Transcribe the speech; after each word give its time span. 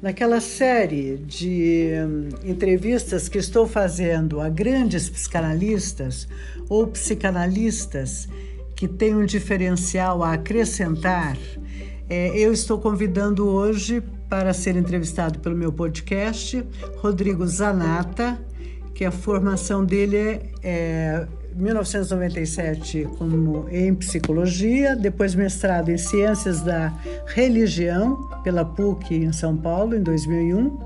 naquela 0.00 0.40
série 0.40 1.16
de 1.16 1.90
hum, 2.06 2.28
entrevistas 2.44 3.28
que 3.28 3.38
estou 3.38 3.66
fazendo 3.66 4.40
a 4.40 4.48
grandes 4.48 5.08
psicanalistas 5.08 6.28
ou 6.68 6.86
psicanalistas 6.86 8.28
que 8.76 8.86
têm 8.86 9.14
um 9.14 9.26
diferencial 9.26 10.22
a 10.22 10.34
acrescentar, 10.34 11.36
é, 12.08 12.38
eu 12.38 12.52
estou 12.52 12.78
convidando 12.78 13.46
hoje 13.46 14.02
para 14.28 14.52
ser 14.52 14.76
entrevistado 14.76 15.40
pelo 15.40 15.56
meu 15.56 15.72
podcast 15.72 16.64
Rodrigo 16.98 17.46
Zanata, 17.46 18.38
que 18.94 19.04
a 19.04 19.10
formação 19.10 19.84
dele 19.84 20.16
é, 20.16 20.50
é 20.62 21.28
1997 21.58 23.08
como 23.18 23.68
em 23.68 23.94
psicologia, 23.94 24.94
depois 24.94 25.34
mestrado 25.34 25.90
em 25.90 25.98
ciências 25.98 26.62
da 26.62 26.92
religião 27.26 28.16
pela 28.44 28.64
PUC 28.64 29.16
em 29.16 29.32
São 29.32 29.56
Paulo 29.56 29.96
em 29.96 30.02
2001, 30.02 30.78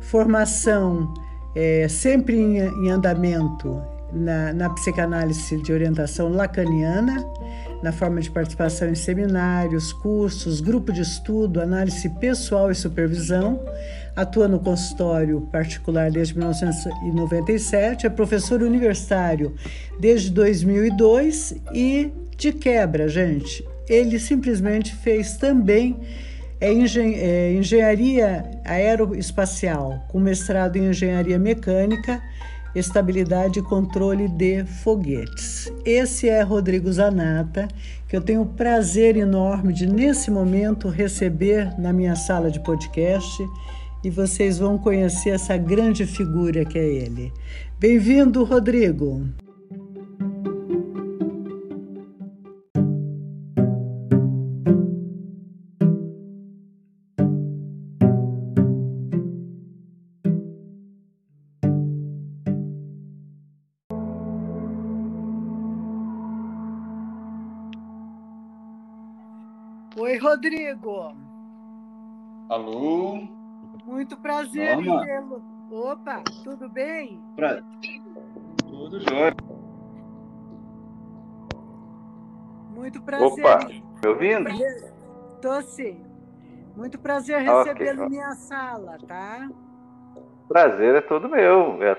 formação 0.00 1.14
é, 1.54 1.86
sempre 1.88 2.36
em, 2.36 2.58
em 2.58 2.90
andamento 2.90 3.80
na, 4.12 4.52
na 4.52 4.70
psicanálise 4.70 5.56
de 5.62 5.72
orientação 5.72 6.28
lacaniana, 6.28 7.24
na 7.82 7.92
forma 7.92 8.20
de 8.20 8.30
participação 8.30 8.88
em 8.88 8.94
seminários, 8.94 9.92
cursos, 9.92 10.60
grupo 10.60 10.92
de 10.92 11.02
estudo, 11.02 11.60
análise 11.60 12.08
pessoal 12.08 12.70
e 12.70 12.74
supervisão. 12.74 13.60
Atua 14.18 14.48
no 14.48 14.58
consultório 14.58 15.42
particular 15.52 16.10
desde 16.10 16.36
1997, 16.36 18.04
é 18.04 18.10
professor 18.10 18.62
universitário 18.62 19.54
desde 20.00 20.32
2002 20.32 21.54
e, 21.72 22.10
de 22.36 22.52
quebra, 22.52 23.08
gente, 23.08 23.64
ele 23.88 24.18
simplesmente 24.18 24.92
fez 24.92 25.36
também 25.36 25.96
é, 26.60 26.72
engen 26.72 27.14
é 27.14 27.52
engenharia 27.52 28.44
aeroespacial, 28.64 30.04
com 30.08 30.18
mestrado 30.18 30.74
em 30.74 30.88
engenharia 30.88 31.38
mecânica 31.38 32.20
estabilidade 32.74 33.60
e 33.60 33.62
controle 33.62 34.28
de 34.28 34.64
foguetes. 34.64 35.72
Esse 35.84 36.28
é 36.28 36.42
Rodrigo 36.42 36.92
Zanata, 36.92 37.68
que 38.08 38.16
eu 38.16 38.20
tenho 38.20 38.42
o 38.42 38.46
prazer 38.46 39.16
enorme 39.16 39.72
de, 39.72 39.86
nesse 39.86 40.30
momento, 40.30 40.88
receber 40.88 41.78
na 41.78 41.92
minha 41.92 42.16
sala 42.16 42.50
de 42.50 42.60
podcast 42.60 43.42
e 44.02 44.10
vocês 44.10 44.58
vão 44.58 44.78
conhecer 44.78 45.30
essa 45.30 45.56
grande 45.56 46.06
figura 46.06 46.64
que 46.64 46.78
é 46.78 46.86
ele. 46.86 47.32
Bem-vindo, 47.78 48.44
Rodrigo! 48.44 49.26
Rodrigo. 70.18 71.16
Alô. 72.50 73.37
Muito 73.88 74.18
prazer 74.18 74.78
em 74.78 74.82
vê-lo. 74.82 75.42
Opa, 75.70 76.22
tudo 76.44 76.68
bem? 76.68 77.18
Pra... 77.34 77.62
Tudo 78.60 79.00
jóia. 79.00 79.34
Muito 82.68 83.00
prazer. 83.00 83.26
Opa, 83.26 83.66
me 83.66 84.08
ouvindo? 84.08 84.50
Tô 85.40 85.62
sim. 85.62 86.04
Muito 86.76 86.98
prazer 86.98 87.40
recebê-lo 87.40 88.04
okay. 88.04 88.08
minha 88.10 88.34
sala, 88.34 88.98
tá? 89.08 89.48
Prazer 90.46 90.94
é 90.96 91.00
todo 91.00 91.26
meu. 91.26 91.78
É, 91.82 91.96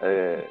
é 0.02 0.50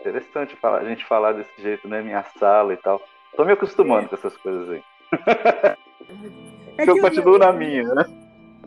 interessante 0.00 0.54
falar, 0.56 0.80
a 0.80 0.84
gente 0.84 1.04
falar 1.06 1.32
desse 1.32 1.62
jeito, 1.62 1.88
né? 1.88 2.02
Minha 2.02 2.22
sala 2.38 2.74
e 2.74 2.76
tal. 2.76 3.00
Tô 3.34 3.42
me 3.46 3.52
acostumando 3.52 4.04
é. 4.04 4.08
com 4.08 4.14
essas 4.16 4.36
coisas 4.36 4.68
aí. 4.68 4.84
É 6.78 6.88
eu 6.88 7.00
continuo 7.00 7.34
eu, 7.34 7.38
na 7.38 7.52
minha, 7.52 7.84
né? 7.94 8.04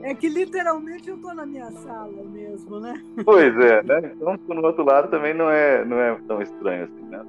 É 0.02 0.14
que 0.14 0.28
literalmente 0.28 1.10
eu 1.10 1.18
tô 1.18 1.34
na 1.34 1.46
minha 1.46 1.72
sala 1.72 2.24
mesmo, 2.24 2.80
né? 2.80 3.02
Pois 3.24 3.58
é, 3.58 3.82
né? 3.84 4.12
Então, 4.16 4.38
no 4.48 4.66
outro 4.66 4.84
lado 4.84 5.10
também 5.10 5.34
não 5.34 5.50
é, 5.50 5.84
não 5.86 6.00
é 6.00 6.16
tão 6.28 6.42
estranho 6.42 6.86
assim, 6.86 7.06
né? 7.06 7.26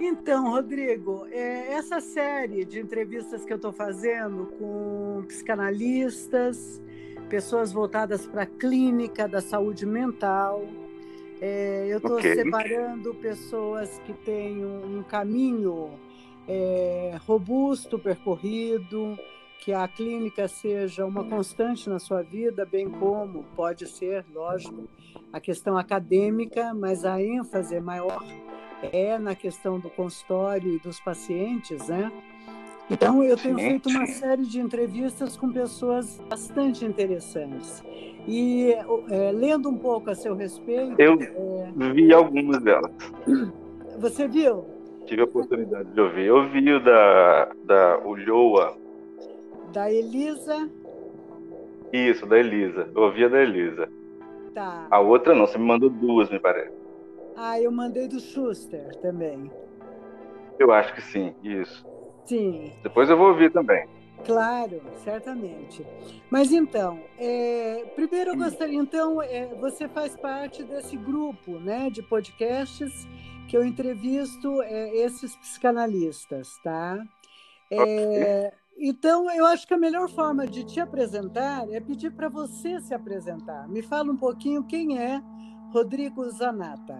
Então, 0.00 0.50
Rodrigo, 0.50 1.26
é, 1.30 1.74
essa 1.74 2.00
série 2.00 2.64
de 2.64 2.80
entrevistas 2.80 3.44
que 3.44 3.52
eu 3.52 3.56
estou 3.56 3.72
fazendo 3.72 4.46
com 4.58 5.22
psicanalistas, 5.26 6.80
pessoas 7.28 7.70
voltadas 7.70 8.26
para 8.26 8.42
a 8.42 8.46
clínica 8.46 9.28
da 9.28 9.42
saúde 9.42 9.84
mental, 9.84 10.64
é, 11.40 11.86
eu 11.88 11.98
estou 11.98 12.16
okay. 12.16 12.34
separando 12.34 13.14
pessoas 13.14 13.98
que 14.06 14.12
têm 14.12 14.64
um, 14.64 14.98
um 14.98 15.02
caminho 15.02 15.90
é, 16.48 17.18
robusto 17.26 17.98
percorrido, 17.98 19.18
que 19.60 19.72
a 19.72 19.86
clínica 19.86 20.48
seja 20.48 21.04
uma 21.04 21.22
constante 21.22 21.88
na 21.88 21.98
sua 21.98 22.22
vida, 22.22 22.64
bem 22.64 22.88
como 22.88 23.44
pode 23.54 23.86
ser, 23.86 24.24
lógico, 24.32 24.88
a 25.32 25.38
questão 25.38 25.76
acadêmica, 25.76 26.72
mas 26.74 27.04
a 27.04 27.22
ênfase 27.22 27.78
maior 27.78 28.24
é 28.82 29.18
na 29.18 29.34
questão 29.34 29.78
do 29.78 29.90
consultório 29.90 30.74
e 30.74 30.78
dos 30.78 30.98
pacientes, 30.98 31.88
né? 31.88 32.10
Então, 32.90 33.22
eu 33.22 33.36
tenho 33.36 33.56
feito 33.56 33.88
uma 33.88 34.06
série 34.06 34.44
de 34.44 34.58
entrevistas 34.58 35.36
com 35.36 35.52
pessoas 35.52 36.20
bastante 36.28 36.84
interessantes. 36.84 37.84
E 38.26 38.72
é, 39.10 39.30
lendo 39.30 39.68
um 39.68 39.76
pouco 39.76 40.10
a 40.10 40.14
seu 40.14 40.34
respeito. 40.34 41.00
Eu 41.00 41.16
é... 41.20 41.92
vi 41.92 42.12
algumas 42.12 42.60
delas. 42.62 42.90
Você 43.98 44.26
viu? 44.26 44.64
Tive 45.06 45.20
a 45.20 45.24
oportunidade 45.24 45.88
de 45.92 46.00
ouvir. 46.00 46.26
Eu 46.26 46.48
vi 46.50 46.72
o 46.72 46.82
da, 46.82 47.52
da 47.64 47.98
Ulloa 47.98 48.76
da 49.70 49.90
Elisa? 49.90 50.70
Isso, 51.92 52.26
da 52.26 52.38
Elisa. 52.38 52.88
Eu 52.94 53.02
ouvi 53.02 53.24
a 53.24 53.28
da 53.28 53.42
Elisa. 53.42 53.88
Tá. 54.54 54.86
A 54.90 55.00
outra 55.00 55.34
não, 55.34 55.46
você 55.46 55.58
me 55.58 55.64
mandou 55.64 55.90
duas, 55.90 56.30
me 56.30 56.38
parece. 56.38 56.72
Ah, 57.36 57.60
eu 57.60 57.70
mandei 57.70 58.08
do 58.08 58.20
Schuster 58.20 58.94
também. 58.96 59.50
Eu 60.58 60.72
acho 60.72 60.94
que 60.94 61.02
sim, 61.02 61.34
isso. 61.42 61.86
Sim. 62.24 62.72
Depois 62.82 63.08
eu 63.08 63.16
vou 63.16 63.28
ouvir 63.28 63.50
também. 63.50 63.86
Claro, 64.24 64.82
certamente. 65.02 65.86
Mas 66.28 66.52
então, 66.52 67.00
é, 67.18 67.86
primeiro 67.94 68.32
eu 68.32 68.36
gostaria, 68.36 68.78
então, 68.78 69.22
é, 69.22 69.46
você 69.58 69.88
faz 69.88 70.14
parte 70.16 70.62
desse 70.62 70.96
grupo, 70.96 71.52
né, 71.52 71.88
de 71.88 72.02
podcasts 72.02 73.08
que 73.48 73.56
eu 73.56 73.64
entrevisto 73.64 74.62
é, 74.62 74.94
esses 74.96 75.34
psicanalistas, 75.36 76.58
tá? 76.62 77.02
É, 77.70 78.52
então, 78.82 79.30
eu 79.30 79.44
acho 79.44 79.66
que 79.66 79.74
a 79.74 79.78
melhor 79.78 80.08
forma 80.08 80.46
de 80.46 80.64
te 80.64 80.80
apresentar 80.80 81.68
é 81.70 81.78
pedir 81.80 82.10
para 82.12 82.30
você 82.30 82.80
se 82.80 82.94
apresentar. 82.94 83.68
Me 83.68 83.82
fala 83.82 84.10
um 84.10 84.16
pouquinho 84.16 84.64
quem 84.64 84.98
é 84.98 85.20
Rodrigo 85.70 86.24
Zanata. 86.30 86.98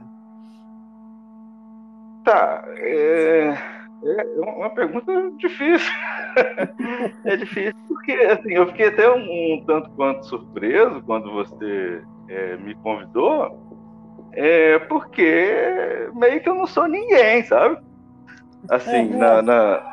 Tá, 2.22 2.62
é, 2.76 3.56
é 4.04 4.40
uma 4.40 4.68
pergunta 4.68 5.10
difícil. 5.38 5.90
é 7.24 7.36
difícil 7.36 7.74
porque 7.88 8.12
assim, 8.12 8.52
eu 8.52 8.66
fiquei 8.66 8.88
até 8.88 9.10
um, 9.10 9.54
um 9.54 9.64
tanto 9.66 9.88
quanto 9.92 10.26
surpreso 10.26 11.02
quando 11.06 11.32
você 11.32 12.02
é, 12.28 12.56
me 12.58 12.74
convidou, 12.76 13.58
é, 14.32 14.78
porque 14.80 16.10
meio 16.14 16.42
que 16.42 16.48
eu 16.48 16.54
não 16.54 16.66
sou 16.66 16.86
ninguém, 16.86 17.42
sabe? 17.44 17.78
Assim, 18.68 19.08
na, 19.16 19.40
na 19.40 19.89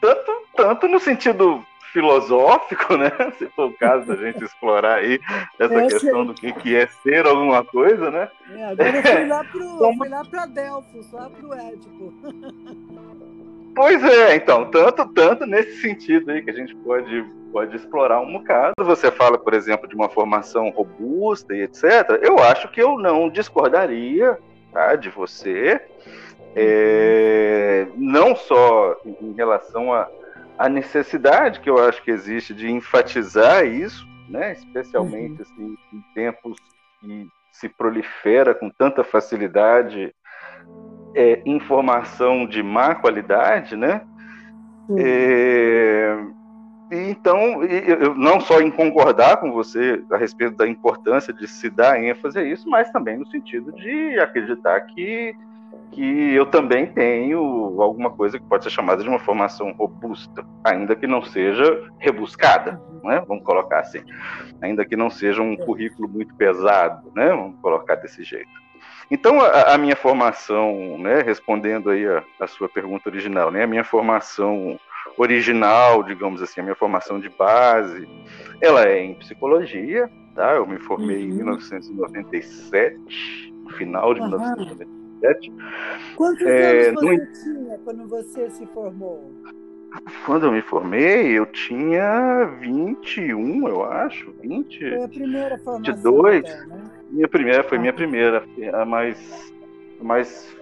tanto, 0.00 0.32
tanto 0.54 0.88
no 0.88 1.00
sentido 1.00 1.64
filosófico, 1.96 2.96
né? 2.96 3.10
Se 3.38 3.46
for 3.48 3.70
o 3.70 3.72
caso 3.72 4.06
da 4.06 4.16
gente 4.16 4.44
explorar 4.44 4.96
aí 4.98 5.18
essa 5.58 5.74
é, 5.74 5.86
questão 5.86 6.26
do 6.26 6.34
que, 6.34 6.52
que 6.52 6.76
é 6.76 6.86
ser 7.02 7.26
alguma 7.26 7.64
coisa, 7.64 8.10
né? 8.10 8.28
É, 8.54 8.64
agora 8.64 8.96
eu 8.96 9.02
fui 9.02 9.26
lá 9.26 9.44
pro, 9.44 9.94
fui 9.96 10.08
lá 10.08 10.24
para 10.24 10.46
Delfos, 10.46 11.12
lá 11.12 11.30
pro 11.30 11.54
Édipo. 11.54 12.12
Pois 13.74 14.02
é, 14.04 14.36
então, 14.36 14.70
tanto, 14.70 15.06
tanto 15.12 15.46
nesse 15.46 15.80
sentido 15.80 16.30
aí 16.30 16.42
que 16.42 16.50
a 16.50 16.54
gente 16.54 16.74
pode, 16.76 17.22
pode 17.50 17.76
explorar 17.76 18.20
um 18.20 18.32
bocado. 18.32 18.74
Você 18.78 19.10
fala, 19.10 19.38
por 19.38 19.54
exemplo, 19.54 19.88
de 19.88 19.94
uma 19.94 20.08
formação 20.08 20.68
robusta 20.70 21.54
e 21.54 21.62
etc. 21.62 21.84
Eu 22.22 22.38
acho 22.38 22.68
que 22.68 22.82
eu 22.82 22.98
não 22.98 23.28
discordaria 23.30 24.38
tá, 24.72 24.96
de 24.96 25.08
você 25.08 25.80
é, 26.58 27.86
não 27.94 28.34
só 28.34 28.96
em 29.04 29.34
relação 29.34 29.92
à 30.58 30.68
necessidade 30.70 31.60
que 31.60 31.68
eu 31.68 31.78
acho 31.78 32.02
que 32.02 32.10
existe 32.10 32.54
de 32.54 32.70
enfatizar 32.70 33.66
isso, 33.66 34.08
né, 34.26 34.52
especialmente 34.52 35.34
uhum. 35.34 35.42
assim, 35.42 35.76
em 35.92 36.00
tempos 36.14 36.56
que 37.00 37.28
se 37.52 37.68
prolifera 37.68 38.54
com 38.54 38.70
tanta 38.70 39.04
facilidade 39.04 40.14
é, 41.14 41.42
informação 41.46 42.46
de 42.46 42.62
má 42.62 42.94
qualidade, 42.94 43.76
né? 43.76 44.02
Uhum. 44.88 44.96
É, 44.98 46.18
e, 46.90 47.10
então, 47.10 47.62
eu, 47.64 48.14
não 48.14 48.40
só 48.40 48.60
em 48.60 48.70
concordar 48.70 49.38
com 49.38 49.50
você 49.50 50.02
a 50.10 50.16
respeito 50.16 50.56
da 50.56 50.68
importância 50.68 51.32
de 51.32 51.48
se 51.48 51.68
dar 51.68 52.02
ênfase 52.02 52.38
a 52.38 52.44
isso, 52.44 52.68
mas 52.68 52.90
também 52.90 53.18
no 53.18 53.26
sentido 53.26 53.72
de 53.72 54.18
acreditar 54.20 54.80
que, 54.82 55.34
que 55.92 56.34
eu 56.34 56.46
também 56.46 56.86
tenho 56.86 57.80
alguma 57.80 58.10
coisa 58.10 58.38
que 58.38 58.46
pode 58.46 58.64
ser 58.64 58.70
chamada 58.70 59.02
de 59.02 59.08
uma 59.08 59.18
formação 59.18 59.72
robusta, 59.72 60.44
ainda 60.64 60.94
que 60.94 61.06
não 61.06 61.22
seja 61.22 61.90
rebuscada, 61.98 62.80
né? 63.02 63.22
vamos 63.26 63.44
colocar 63.44 63.80
assim, 63.80 64.02
ainda 64.60 64.84
que 64.84 64.96
não 64.96 65.08
seja 65.08 65.42
um 65.42 65.56
currículo 65.56 66.08
muito 66.08 66.34
pesado, 66.34 67.10
né? 67.14 67.28
vamos 67.28 67.58
colocar 67.60 67.94
desse 67.96 68.22
jeito. 68.22 68.66
Então, 69.10 69.40
a, 69.40 69.74
a 69.74 69.78
minha 69.78 69.96
formação, 69.96 70.98
né, 70.98 71.22
respondendo 71.22 71.90
aí 71.90 72.06
a, 72.06 72.22
a 72.40 72.46
sua 72.46 72.68
pergunta 72.68 73.08
original, 73.08 73.50
né, 73.50 73.62
a 73.62 73.66
minha 73.66 73.84
formação 73.84 74.78
original, 75.16 76.02
digamos 76.02 76.42
assim, 76.42 76.60
a 76.60 76.62
minha 76.62 76.74
formação 76.74 77.20
de 77.20 77.28
base, 77.28 78.08
ela 78.60 78.86
é 78.86 79.02
em 79.02 79.14
psicologia, 79.14 80.10
tá? 80.34 80.54
Eu 80.54 80.66
me 80.66 80.78
formei 80.78 81.24
uhum. 81.24 81.30
em 81.30 81.36
1997, 81.36 83.54
no 83.64 83.70
final 83.70 84.12
de 84.12 84.20
uhum. 84.20 84.28
1997. 84.28 84.95
Quantos 86.16 86.46
é, 86.46 86.88
anos 86.88 87.02
você 87.02 87.16
no... 87.16 87.32
tinha 87.32 87.78
quando 87.78 88.08
você 88.08 88.50
se 88.50 88.66
formou? 88.66 89.32
Quando 90.24 90.46
eu 90.46 90.52
me 90.52 90.60
formei, 90.60 91.38
eu 91.38 91.46
tinha 91.46 92.44
21, 92.60 93.68
eu 93.68 93.84
acho, 93.84 94.32
20. 94.42 94.78
Foi 94.78 95.04
a 95.04 95.08
primeira 95.08 95.58
formação. 95.58 95.94
22. 95.94 96.44
Até, 96.44 96.66
né? 96.66 96.90
Minha 97.10 97.28
primeira, 97.28 97.64
foi 97.64 97.78
ah. 97.78 97.80
minha 97.80 97.92
primeira, 97.92 98.44
a 98.74 98.84
mais, 98.84 99.54
a 100.00 100.04
mais, 100.04 100.56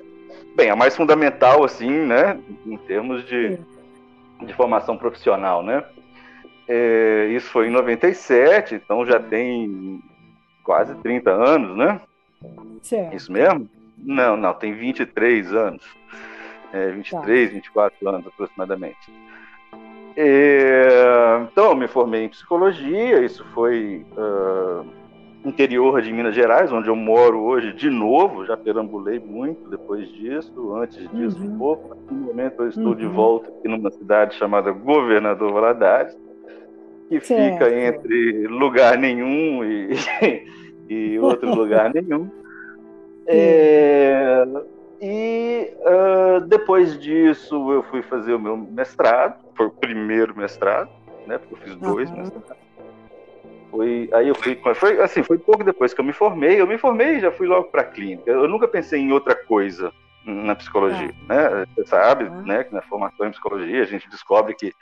bem, 0.55 0.71
a 0.71 0.77
mais 0.77 0.95
fundamental, 0.95 1.65
assim, 1.65 1.91
né, 1.91 2.39
em 2.67 2.77
termos 2.77 3.25
de, 3.27 3.57
Sim 3.57 3.65
de 4.45 4.53
formação 4.55 4.97
profissional, 4.97 5.63
né? 5.63 5.85
É, 6.67 7.29
isso 7.31 7.49
foi 7.51 7.69
em 7.69 7.71
97, 7.71 8.75
então 8.75 9.05
já 9.05 9.21
tem 9.21 10.01
quase 10.63 10.95
30 10.97 11.31
anos, 11.31 11.77
né? 11.77 12.01
Certo. 12.83 13.15
Isso 13.15 13.33
mesmo? 13.33 13.69
Não, 14.05 14.37
não, 14.37 14.53
tem 14.53 14.75
23 14.75 15.55
anos. 15.55 15.85
É, 16.73 16.91
23, 16.91 17.49
tá. 17.49 17.55
24 17.55 18.09
anos 18.09 18.27
aproximadamente. 18.27 19.13
É, 20.17 21.41
então, 21.51 21.71
eu 21.71 21.77
me 21.77 21.89
formei 21.89 22.25
em 22.25 22.29
psicologia, 22.29 23.25
isso 23.25 23.45
foi 23.53 24.07
uh, 24.17 24.87
interior 25.45 26.01
de 26.01 26.13
Minas 26.13 26.35
Gerais, 26.35 26.73
onde 26.73 26.89
eu 26.89 26.95
moro 26.95 27.43
hoje 27.43 27.73
de 27.73 27.91
novo, 27.91 28.47
já 28.47 28.57
perambulei 28.57 29.19
muito 29.19 29.69
depois 29.69 30.09
disso, 30.13 30.75
antes 30.75 30.99
disso 31.11 31.39
uhum. 31.39 31.55
um 31.55 31.59
pouco, 31.59 31.97
no 32.11 32.21
momento 32.21 32.63
eu 32.63 32.69
estou 32.69 32.87
uhum. 32.87 32.95
de 32.95 33.07
volta 33.07 33.51
aqui 33.51 33.69
numa 33.69 33.91
cidade 33.91 34.37
chamada 34.37 34.71
Governador 34.71 35.53
Valadares, 35.53 36.17
que 37.09 37.21
certo. 37.21 37.53
fica 37.53 37.77
entre 37.77 38.47
lugar 38.47 38.97
nenhum 38.97 39.65
e, 39.65 39.91
e 40.89 41.19
outro 41.19 41.55
lugar 41.55 41.93
nenhum. 41.93 42.31
É, 43.27 44.45
e 45.01 45.73
uh, 45.81 46.41
depois 46.47 46.99
disso 46.99 47.73
eu 47.73 47.83
fui 47.85 48.03
fazer 48.03 48.35
o 48.35 48.39
meu 48.39 48.57
mestrado, 48.57 49.45
foi 49.55 49.67
o 49.67 49.71
primeiro 49.71 50.37
mestrado, 50.37 50.91
né, 51.27 51.39
porque 51.39 51.55
eu 51.55 51.59
fiz 51.59 51.77
dois 51.77 52.11
uhum. 52.11 52.17
mestrados. 52.19 52.65
Foi, 53.71 54.09
aí 54.13 54.29
eu 54.29 54.35
fui, 54.37 54.57
foi 54.75 55.01
assim, 55.03 55.23
foi 55.25 55.37
pouco 55.37 55.65
depois 55.65 55.93
que 55.93 56.01
eu 56.01 56.05
me 56.05 56.13
formei. 56.13 56.61
Eu 56.61 56.67
me 56.67 56.79
formei 56.79 57.17
e 57.17 57.21
já 57.21 57.33
fui 57.33 57.47
logo 57.47 57.65
para 57.65 57.81
a 57.83 57.85
clínica. 57.85 58.31
Eu 58.31 58.47
nunca 58.47 58.69
pensei 58.69 59.01
em 59.01 59.11
outra 59.11 59.35
coisa 59.35 59.93
na 60.25 60.55
psicologia, 60.55 61.13
é. 61.29 61.35
né? 61.35 61.67
Você 61.75 61.87
sabe, 61.87 62.25
é. 62.25 62.31
né, 62.31 62.65
que 62.65 62.73
na 62.73 62.83
formação 62.83 63.27
em 63.27 63.31
psicologia 63.31 63.83
a 63.83 63.87
gente 63.87 64.09
descobre 64.09 64.55
que 64.55 64.73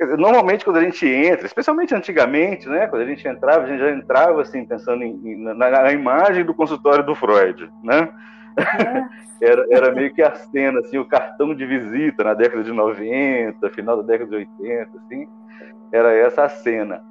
dizer, 0.00 0.18
normalmente 0.18 0.64
quando 0.64 0.78
a 0.78 0.82
gente 0.82 1.06
entra, 1.06 1.46
especialmente 1.46 1.94
antigamente, 1.94 2.68
né, 2.68 2.86
quando 2.86 3.02
a 3.02 3.06
gente 3.06 3.26
entrava, 3.26 3.64
a 3.64 3.66
gente 3.66 3.80
já 3.80 3.90
entrava 3.90 4.42
assim 4.42 4.64
pensando 4.64 5.02
em, 5.02 5.36
na, 5.36 5.54
na, 5.54 5.92
imagem 5.92 6.44
do 6.44 6.54
consultório 6.54 7.04
do 7.04 7.14
Freud, 7.14 7.70
né? 7.82 8.08
É. 8.56 9.24
era, 9.50 9.66
era 9.70 9.92
meio 9.92 10.12
que 10.14 10.22
a 10.22 10.34
cena, 10.34 10.80
assim, 10.80 10.98
o 10.98 11.04
cartão 11.04 11.54
de 11.54 11.66
visita 11.66 12.24
na 12.24 12.34
década 12.34 12.62
de 12.62 12.72
90, 12.72 13.70
final 13.70 13.96
da 13.98 14.02
década 14.02 14.30
de 14.30 14.36
80, 14.36 14.90
assim, 14.98 15.28
era 15.92 16.12
essa 16.12 16.44
a 16.44 16.48
cena. 16.48 17.02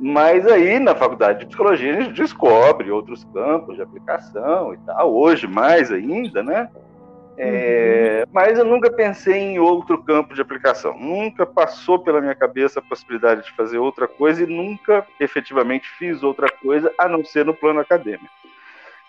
Mas 0.00 0.46
aí, 0.46 0.80
na 0.80 0.94
faculdade 0.94 1.40
de 1.40 1.46
psicologia, 1.46 1.96
a 1.96 2.00
gente 2.00 2.14
descobre 2.14 2.90
outros 2.90 3.24
campos 3.32 3.76
de 3.76 3.82
aplicação 3.82 4.74
e 4.74 4.78
tal, 4.78 5.14
hoje 5.14 5.46
mais 5.46 5.92
ainda, 5.92 6.42
né? 6.42 6.68
É. 7.44 8.26
Mas 8.32 8.58
eu 8.58 8.64
nunca 8.64 8.90
pensei 8.90 9.34
em 9.34 9.58
outro 9.58 10.02
campo 10.02 10.34
de 10.34 10.40
aplicação. 10.40 10.96
Nunca 10.98 11.44
passou 11.44 11.98
pela 11.98 12.20
minha 12.20 12.34
cabeça 12.34 12.78
a 12.78 12.82
possibilidade 12.82 13.44
de 13.44 13.52
fazer 13.52 13.78
outra 13.78 14.06
coisa 14.06 14.42
e 14.42 14.46
nunca 14.46 15.06
efetivamente 15.18 15.88
fiz 15.98 16.22
outra 16.22 16.48
coisa 16.48 16.92
a 16.96 17.08
não 17.08 17.24
ser 17.24 17.44
no 17.44 17.54
plano 17.54 17.80
acadêmico. 17.80 18.30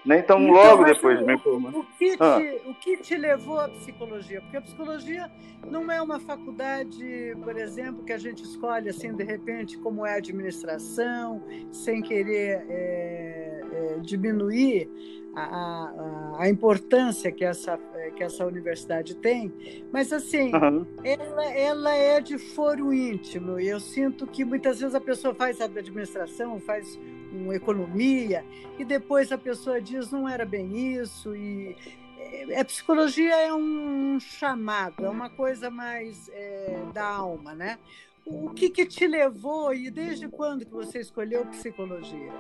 Né? 0.06 0.20
Então, 0.20 0.42
então, 0.42 0.54
logo 0.54 0.84
depois 0.84 1.20
de 1.20 1.26
me 1.26 1.38
formar. 1.38 1.70
O 1.74 1.84
que, 1.98 2.18
ah. 2.20 2.38
te, 2.38 2.70
o 2.70 2.74
que 2.74 2.98
te 2.98 3.16
levou 3.16 3.60
à 3.60 3.70
psicologia? 3.70 4.42
Porque 4.42 4.58
a 4.58 4.62
psicologia 4.62 5.32
não 5.70 5.90
é 5.90 6.02
uma 6.02 6.20
faculdade, 6.20 7.38
por 7.42 7.56
exemplo, 7.58 8.04
que 8.04 8.12
a 8.12 8.18
gente 8.18 8.44
escolhe 8.44 8.90
assim, 8.90 9.14
de 9.14 9.24
repente, 9.24 9.78
como 9.78 10.06
é 10.06 10.16
a 10.16 10.18
administração, 10.18 11.42
sem 11.72 12.02
querer 12.02 12.66
é, 12.68 13.62
é, 13.72 13.98
diminuir 14.02 14.90
a, 15.36 15.42
a, 15.42 16.44
a, 16.44 16.50
importância 16.50 17.32
que 17.32 17.44
essa, 17.44 17.80
que 18.16 18.24
essa 18.24 18.46
universidade 18.46 19.16
tem, 19.16 19.52
mas 19.92 20.14
assim, 20.14 20.54
uhum. 20.54 20.86
ela, 21.04 21.46
ela 21.46 21.96
é 21.96 22.22
de 22.22 22.38
foro 22.38 22.94
íntimo, 22.94 23.60
e 23.60 23.68
eu 23.68 23.80
sinto 23.80 24.28
que 24.28 24.46
muitas 24.46 24.80
vezes 24.80 24.94
a 24.96 25.02
pessoa 25.02 25.34
faz 25.34 25.60
a 25.60 25.66
administração, 25.66 26.60
faz 26.60 27.00
com 27.32 27.52
economia, 27.52 28.46
e 28.78 28.86
depois 28.86 29.32
a 29.32 29.38
pessoa 29.38 29.82
diz 29.82 30.12
não 30.12 30.30
era 30.30 30.46
bem 30.46 30.98
isso, 30.98 31.36
e 31.36 31.76
a 32.18 32.24
é, 32.24 32.60
é, 32.60 32.64
psicologia 32.64 33.36
é 33.36 33.54
um 33.54 34.20
chamado, 34.20 35.06
é 35.06 35.10
uma 35.10 35.30
coisa 35.30 35.70
mais 35.70 36.30
é, 36.34 36.80
da 36.94 37.06
alma, 37.06 37.54
né? 37.54 37.78
O 38.26 38.52
que, 38.52 38.70
que 38.70 38.86
te 38.86 39.06
levou 39.06 39.74
e 39.74 39.92
desde 39.92 40.30
quando 40.30 40.66
que 40.66 40.72
você 40.72 41.00
escolheu 41.00 41.46
psicologia? 41.48 42.32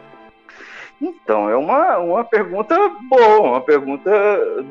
Então, 1.01 1.49
é 1.49 1.55
uma, 1.55 1.97
uma 1.97 2.23
pergunta 2.23 2.75
boa, 3.09 3.41
uma 3.41 3.61
pergunta 3.61 4.11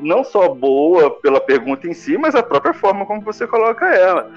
não 0.01 0.23
só 0.23 0.49
boa 0.49 1.11
pela 1.11 1.39
pergunta 1.39 1.87
em 1.87 1.93
si, 1.93 2.17
mas 2.17 2.33
a 2.33 2.41
própria 2.41 2.73
forma 2.73 3.05
como 3.05 3.21
você 3.21 3.45
coloca 3.45 3.85
ela 3.85 4.31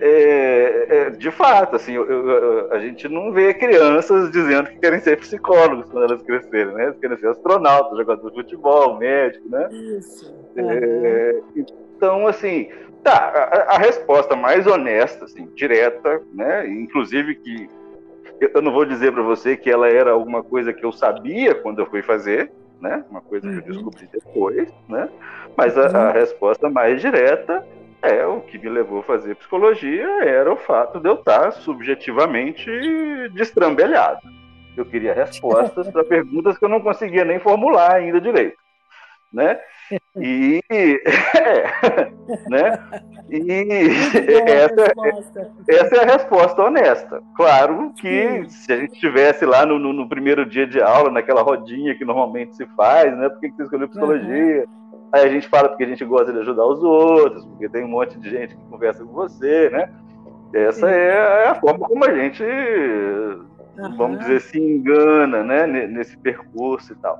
é, 0.00 0.86
é, 0.88 1.10
de 1.10 1.30
fato, 1.30 1.76
assim, 1.76 1.92
eu, 1.94 2.06
eu, 2.06 2.72
a 2.72 2.78
gente 2.78 3.08
não 3.08 3.32
vê 3.32 3.54
crianças 3.54 4.30
dizendo 4.30 4.68
que 4.68 4.78
querem 4.78 5.00
ser 5.00 5.18
psicólogos 5.18 5.90
quando 5.90 6.04
elas 6.04 6.22
crescerem, 6.22 6.74
né? 6.74 6.94
Querem 7.00 7.16
ser 7.16 7.28
astronautas, 7.28 7.96
jogadores 7.96 8.34
de 8.34 8.42
futebol, 8.42 8.98
médico, 8.98 9.48
né? 9.48 9.68
Isso. 9.72 10.34
É, 10.56 11.40
então, 11.56 12.26
assim, 12.26 12.68
tá, 13.02 13.14
a, 13.14 13.74
a, 13.74 13.78
resposta 13.78 14.36
mais 14.36 14.66
honesta, 14.66 15.24
assim, 15.24 15.46
direta, 15.54 16.20
né? 16.34 16.68
Inclusive 16.68 17.34
que 17.36 17.68
eu 18.40 18.62
não 18.62 18.72
vou 18.72 18.84
dizer 18.84 19.12
para 19.12 19.22
você 19.22 19.56
que 19.56 19.70
ela 19.70 19.88
era 19.88 20.12
alguma 20.12 20.42
coisa 20.42 20.72
que 20.72 20.84
eu 20.84 20.92
sabia 20.92 21.54
quando 21.54 21.80
eu 21.80 21.86
fui 21.86 22.02
fazer, 22.02 22.52
né? 22.80 23.04
Uma 23.10 23.20
coisa 23.20 23.48
que 23.48 23.54
eu 23.54 23.62
uhum. 23.62 23.70
descobri 23.70 24.08
depois, 24.12 24.72
né? 24.88 25.08
Mas 25.56 25.76
a, 25.78 25.86
a 25.86 26.06
uhum. 26.08 26.12
resposta 26.12 26.68
mais 26.68 27.00
direta 27.00 27.66
é, 28.02 28.24
o 28.26 28.40
que 28.40 28.58
me 28.58 28.68
levou 28.68 29.00
a 29.00 29.04
fazer 29.04 29.34
psicologia 29.36 30.06
era 30.24 30.52
o 30.52 30.56
fato 30.56 31.00
de 31.00 31.08
eu 31.08 31.14
estar 31.14 31.50
subjetivamente 31.52 32.70
destrambelhado. 33.30 34.20
Eu 34.76 34.84
queria 34.84 35.14
respostas 35.14 35.88
para 35.90 36.04
perguntas 36.04 36.58
que 36.58 36.64
eu 36.64 36.68
não 36.68 36.80
conseguia 36.80 37.24
nem 37.24 37.38
formular 37.38 37.94
ainda 37.94 38.20
direito. 38.20 38.58
Né? 39.32 39.58
E, 40.16 40.60
é, 40.70 40.94
né? 42.50 42.78
e 43.30 43.62
essa, 44.46 44.84
essa, 45.68 45.96
é 45.96 46.00
a 46.02 46.12
resposta 46.12 46.62
honesta. 46.62 47.22
Claro 47.36 47.92
que 47.94 48.44
Sim. 48.44 48.48
se 48.48 48.72
a 48.72 48.76
gente 48.78 48.94
estivesse 48.94 49.44
lá 49.44 49.64
no, 49.64 49.78
no, 49.78 49.92
no, 49.92 50.08
primeiro 50.08 50.44
dia 50.44 50.66
de 50.66 50.80
aula, 50.80 51.10
naquela 51.10 51.42
rodinha 51.42 51.96
que 51.96 52.04
normalmente 52.04 52.56
se 52.56 52.66
faz, 52.76 53.16
né? 53.16 53.28
Por 53.28 53.40
que 53.40 53.50
você 53.50 53.62
escolheu 53.64 53.88
psicologia? 53.88 54.64
Uhum 54.68 54.86
Aí 55.12 55.24
a 55.24 55.28
gente 55.28 55.48
fala 55.48 55.68
porque 55.68 55.84
a 55.84 55.88
gente 55.88 56.04
gosta 56.04 56.32
de 56.32 56.40
ajudar 56.40 56.66
os 56.66 56.82
outros, 56.82 57.44
porque 57.46 57.68
tem 57.68 57.84
um 57.84 57.88
monte 57.88 58.18
de 58.18 58.28
gente 58.28 58.54
que 58.56 58.62
conversa 58.68 59.04
com 59.04 59.12
você, 59.12 59.70
né? 59.70 59.90
Essa 60.52 60.90
é 60.90 61.48
a 61.48 61.54
forma 61.54 61.86
como 61.86 62.04
a 62.04 62.14
gente, 62.14 62.42
uhum. 63.90 63.96
vamos 63.96 64.18
dizer, 64.20 64.40
se 64.40 64.58
engana, 64.58 65.42
né? 65.42 65.66
Nesse 65.66 66.16
percurso 66.16 66.92
e 66.92 66.96
tal. 66.96 67.18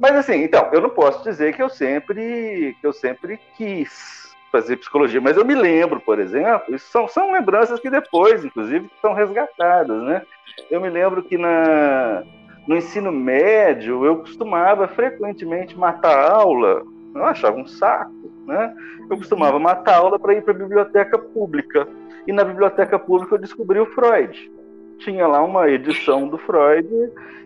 Mas 0.00 0.14
assim, 0.16 0.42
então, 0.42 0.68
eu 0.72 0.80
não 0.80 0.90
posso 0.90 1.24
dizer 1.24 1.54
que 1.54 1.62
eu 1.62 1.68
sempre, 1.68 2.76
que 2.80 2.86
eu 2.86 2.92
sempre 2.92 3.38
quis 3.56 4.28
fazer 4.50 4.76
psicologia, 4.76 5.20
mas 5.20 5.36
eu 5.36 5.44
me 5.44 5.54
lembro, 5.54 6.00
por 6.00 6.18
exemplo, 6.18 6.74
isso 6.74 6.90
são, 6.90 7.06
são 7.06 7.32
lembranças 7.32 7.80
que 7.80 7.90
depois, 7.90 8.44
inclusive, 8.44 8.88
são 9.02 9.12
resgatadas, 9.12 10.02
né? 10.02 10.22
Eu 10.70 10.80
me 10.80 10.88
lembro 10.88 11.22
que 11.22 11.36
na, 11.36 12.22
no 12.66 12.76
ensino 12.76 13.12
médio 13.12 14.04
eu 14.06 14.18
costumava 14.18 14.88
frequentemente 14.88 15.76
matar 15.76 16.30
aula 16.30 16.82
eu 17.14 17.24
achava 17.24 17.56
um 17.56 17.66
saco, 17.66 18.30
né? 18.46 18.74
Eu 19.10 19.16
costumava 19.16 19.58
matar 19.58 19.96
aula 19.96 20.18
para 20.18 20.34
ir 20.34 20.42
para 20.42 20.52
a 20.52 20.56
biblioteca 20.56 21.18
pública. 21.18 21.88
E 22.26 22.32
na 22.32 22.44
biblioteca 22.44 22.98
pública 22.98 23.34
eu 23.34 23.40
descobri 23.40 23.80
o 23.80 23.86
Freud, 23.86 24.50
tinha 24.98 25.26
lá 25.26 25.42
uma 25.42 25.68
edição 25.68 26.28
do 26.28 26.38
Freud 26.38 26.88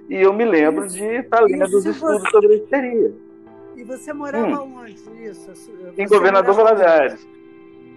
e 0.09 0.17
eu 0.17 0.33
me 0.33 0.45
lembro 0.45 0.89
de 0.89 1.05
estar 1.05 1.41
lendo 1.43 1.77
os 1.77 1.87
estudos 1.87 2.23
você... 2.23 2.31
sobre 2.31 2.55
histeria. 2.57 3.13
E 3.77 3.85
você 3.85 4.13
morava 4.13 4.63
hum. 4.63 4.79
onde 4.79 4.93
isso? 4.93 5.55
Você 5.55 5.73
em 5.97 6.07
Governador 6.07 6.55
Valadares. 6.55 7.27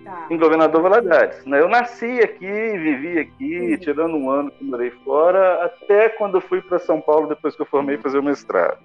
Tá. 0.03 0.27
Em 0.29 0.37
Governador 0.37 0.81
Valadares. 0.81 1.43
Né? 1.45 1.59
Eu 1.59 1.67
nasci 1.67 2.19
aqui, 2.19 2.45
vivi 2.45 3.19
aqui, 3.19 3.77
tirando 3.79 4.15
um 4.15 4.29
ano 4.29 4.51
que 4.51 4.63
morei 4.63 4.91
fora, 5.03 5.65
até 5.65 6.09
quando 6.09 6.35
eu 6.35 6.41
fui 6.41 6.61
para 6.61 6.79
São 6.79 7.01
Paulo, 7.01 7.27
depois 7.27 7.55
que 7.55 7.61
eu 7.61 7.65
formei, 7.65 7.97
fazer 7.97 8.19
o 8.19 8.23
mestrado. 8.23 8.77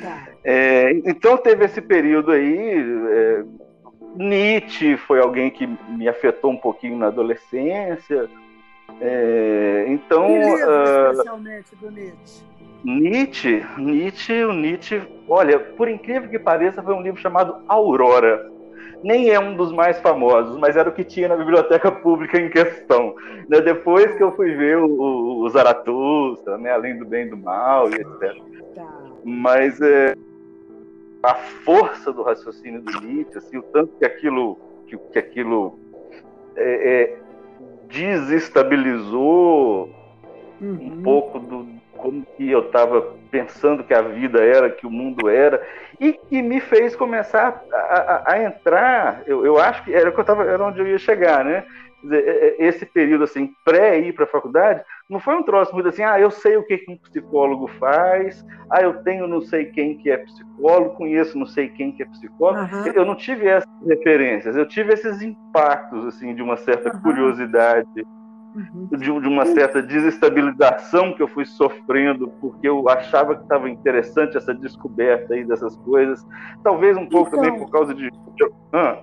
Tá. 0.00 0.28
É, 0.44 0.92
então 1.04 1.36
teve 1.36 1.64
esse 1.64 1.80
período 1.80 2.32
aí. 2.32 2.84
É, 3.08 3.44
Nietzsche 4.16 4.96
foi 4.96 5.20
alguém 5.20 5.50
que 5.50 5.66
me 5.88 6.08
afetou 6.08 6.50
um 6.50 6.56
pouquinho 6.56 6.98
na 6.98 7.06
adolescência. 7.06 8.28
É, 9.00 9.84
então. 9.88 10.26
Livro, 10.28 10.48
uh, 10.48 11.10
especialmente 11.12 11.76
do 11.76 11.90
Nietzsche? 11.90 12.50
Nietzsche, 12.82 13.66
Nietzsche, 13.76 14.44
o 14.44 14.52
Nietzsche, 14.52 15.02
olha, 15.28 15.58
por 15.58 15.88
incrível 15.88 16.30
que 16.30 16.38
pareça, 16.38 16.82
foi 16.82 16.94
um 16.94 17.02
livro 17.02 17.20
chamado 17.20 17.56
Aurora. 17.68 18.50
Nem 19.02 19.30
é 19.30 19.40
um 19.40 19.56
dos 19.56 19.72
mais 19.72 19.98
famosos, 20.00 20.58
mas 20.58 20.76
era 20.76 20.88
o 20.88 20.92
que 20.92 21.04
tinha 21.04 21.28
na 21.28 21.36
biblioteca 21.36 21.90
pública 21.90 22.38
em 22.38 22.50
questão. 22.50 23.14
Né? 23.48 23.60
Depois 23.60 24.14
que 24.14 24.22
eu 24.22 24.32
fui 24.32 24.54
ver 24.54 24.76
o, 24.76 24.86
o, 24.86 25.40
o 25.42 25.48
Zaratustra, 25.48 26.58
né? 26.58 26.70
Além 26.70 26.98
do 26.98 27.06
Bem 27.06 27.26
e 27.26 27.30
do 27.30 27.36
Mal 27.36 27.88
e 27.90 27.94
etc. 27.94 28.42
Tá. 28.74 28.86
Mas 29.24 29.80
é, 29.80 30.14
a 31.22 31.34
força 31.34 32.12
do 32.12 32.22
raciocínio 32.22 32.82
do 32.82 33.00
Nietzsche, 33.00 33.38
assim, 33.38 33.56
o 33.58 33.62
tanto 33.62 33.92
que 33.98 34.04
aquilo, 34.04 34.58
que, 34.86 34.96
que 34.96 35.18
aquilo 35.18 35.78
é, 36.56 37.02
é, 37.02 37.18
desestabilizou 37.90 39.94
uhum. 40.60 40.78
um 40.80 41.02
pouco 41.02 41.38
do 41.38 41.80
como 41.96 42.26
que 42.36 42.50
eu 42.50 42.60
estava 42.60 43.02
pensando 43.30 43.84
que 43.84 43.92
a 43.92 44.00
vida 44.00 44.42
era, 44.42 44.70
que 44.70 44.86
o 44.86 44.90
mundo 44.90 45.28
era, 45.28 45.62
e 46.00 46.14
que 46.14 46.40
me 46.40 46.60
fez 46.60 46.96
começar 46.96 47.62
a, 47.72 47.76
a, 47.76 48.32
a 48.32 48.42
entrar. 48.42 49.22
Eu, 49.26 49.44
eu, 49.44 49.58
acho 49.58 49.84
que 49.84 49.92
era 49.92 50.10
que 50.10 50.18
eu 50.18 50.24
tava, 50.24 50.44
era 50.44 50.64
onde 50.64 50.80
eu 50.80 50.86
ia 50.86 50.98
chegar, 50.98 51.44
né? 51.44 51.64
É, 52.08 52.16
é, 52.16 52.56
esse 52.66 52.86
período 52.86 53.24
assim 53.24 53.54
pré 53.62 53.98
ir 53.98 54.14
para 54.14 54.24
a 54.24 54.28
faculdade 54.28 54.82
não 55.08 55.20
foi 55.20 55.34
um 55.34 55.42
troço 55.42 55.74
muito 55.74 55.88
assim 55.88 56.02
ah 56.02 56.18
eu 56.18 56.30
sei 56.30 56.56
o 56.56 56.62
que, 56.62 56.78
que 56.78 56.90
um 56.90 56.96
psicólogo 56.96 57.68
faz 57.78 58.42
ah 58.70 58.80
eu 58.80 59.02
tenho 59.02 59.26
não 59.26 59.42
sei 59.42 59.66
quem 59.66 59.98
que 59.98 60.10
é 60.10 60.16
psicólogo 60.16 60.96
conheço 60.96 61.38
não 61.38 61.44
sei 61.44 61.68
quem 61.68 61.92
que 61.92 62.02
é 62.02 62.06
psicólogo 62.06 62.74
uhum. 62.74 62.86
eu 62.94 63.04
não 63.04 63.14
tive 63.14 63.48
essas 63.48 63.68
referências 63.86 64.56
eu 64.56 64.66
tive 64.66 64.94
esses 64.94 65.20
impactos 65.20 66.06
assim 66.06 66.34
de 66.34 66.40
uma 66.40 66.56
certa 66.56 66.90
uhum. 66.90 67.02
curiosidade 67.02 68.06
uhum. 68.54 68.88
de, 68.92 69.20
de, 69.20 69.28
uma 69.28 69.44
certa 69.44 69.82
desestabilização 69.82 71.12
que 71.12 71.22
eu 71.22 71.28
fui 71.28 71.44
sofrendo 71.44 72.28
porque 72.40 72.66
eu 72.66 72.88
achava 72.88 73.36
que 73.36 73.42
estava 73.42 73.68
interessante 73.68 74.38
essa 74.38 74.54
descoberta 74.54 75.34
aí 75.34 75.44
dessas 75.44 75.76
coisas 75.76 76.26
talvez 76.64 76.96
um 76.96 77.06
pouco 77.06 77.28
então... 77.28 77.42
também 77.42 77.58
por 77.58 77.70
causa 77.70 77.94
de 77.94 78.08
ah. 78.72 79.02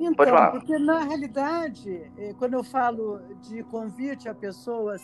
Então, 0.00 0.50
porque 0.52 0.78
na 0.78 1.00
realidade, 1.00 2.10
eh, 2.16 2.34
quando 2.38 2.54
eu 2.54 2.64
falo 2.64 3.20
de 3.42 3.62
convite 3.64 4.30
a 4.30 4.34
pessoas 4.34 5.02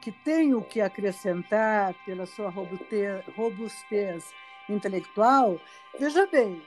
que 0.00 0.10
têm 0.10 0.54
o 0.54 0.60
que 0.60 0.80
acrescentar 0.80 1.94
pela 2.04 2.26
sua 2.26 2.50
robustez 2.50 4.24
intelectual, 4.68 5.60
veja 5.98 6.26
bem, 6.26 6.60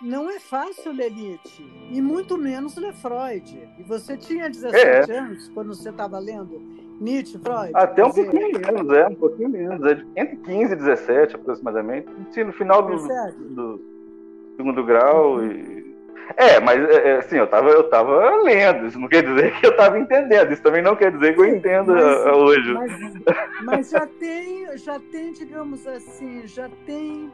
não 0.00 0.30
é 0.30 0.38
fácil 0.38 0.92
ler 0.92 1.10
Nietzsche, 1.10 1.62
e 1.90 2.00
muito 2.00 2.38
menos 2.38 2.76
ler 2.76 2.94
Freud. 2.94 3.68
E 3.76 3.82
você 3.82 4.16
tinha 4.16 4.48
17 4.48 5.10
é. 5.10 5.18
anos 5.18 5.48
quando 5.48 5.74
você 5.74 5.90
estava 5.90 6.20
lendo 6.20 6.60
Nietzsche, 7.00 7.36
Freud? 7.38 7.72
Até 7.74 8.04
um 8.04 8.10
dizer... 8.10 8.30
pouquinho 8.30 8.60
menos, 8.60 8.96
é, 8.96 9.08
um 9.08 9.14
pouquinho 9.16 9.48
menos. 9.48 9.84
É 9.84 10.22
entre 10.22 10.36
15 10.36 10.72
e 10.72 10.76
17 10.76 11.34
aproximadamente. 11.34 12.08
No 12.44 12.52
final 12.52 12.86
do, 12.86 12.96
do 13.54 13.80
segundo 14.56 14.84
grau 14.84 15.38
uhum. 15.38 15.50
e 15.50 15.77
é, 16.36 16.60
mas 16.60 16.80
é, 16.88 17.08
é, 17.08 17.16
assim, 17.18 17.36
eu 17.36 17.46
tava, 17.46 17.70
eu 17.70 17.84
tava 17.88 18.42
lendo, 18.42 18.86
isso 18.86 18.98
não 18.98 19.08
quer 19.08 19.22
dizer 19.22 19.52
que 19.58 19.66
eu 19.66 19.76
tava 19.76 19.98
entendendo, 19.98 20.52
isso 20.52 20.62
também 20.62 20.82
não 20.82 20.94
quer 20.94 21.10
dizer 21.12 21.34
que 21.34 21.40
eu 21.40 21.46
entendo 21.46 21.92
mas, 21.92 22.26
uh, 22.26 22.30
hoje. 22.30 22.72
Mas, 22.74 22.92
mas, 23.64 23.90
já 23.90 24.06
tem, 24.06 24.76
já 24.78 24.98
tem, 24.98 25.32
digamos 25.32 25.86
assim, 25.86 26.46
já 26.46 26.68
tem 26.86 27.30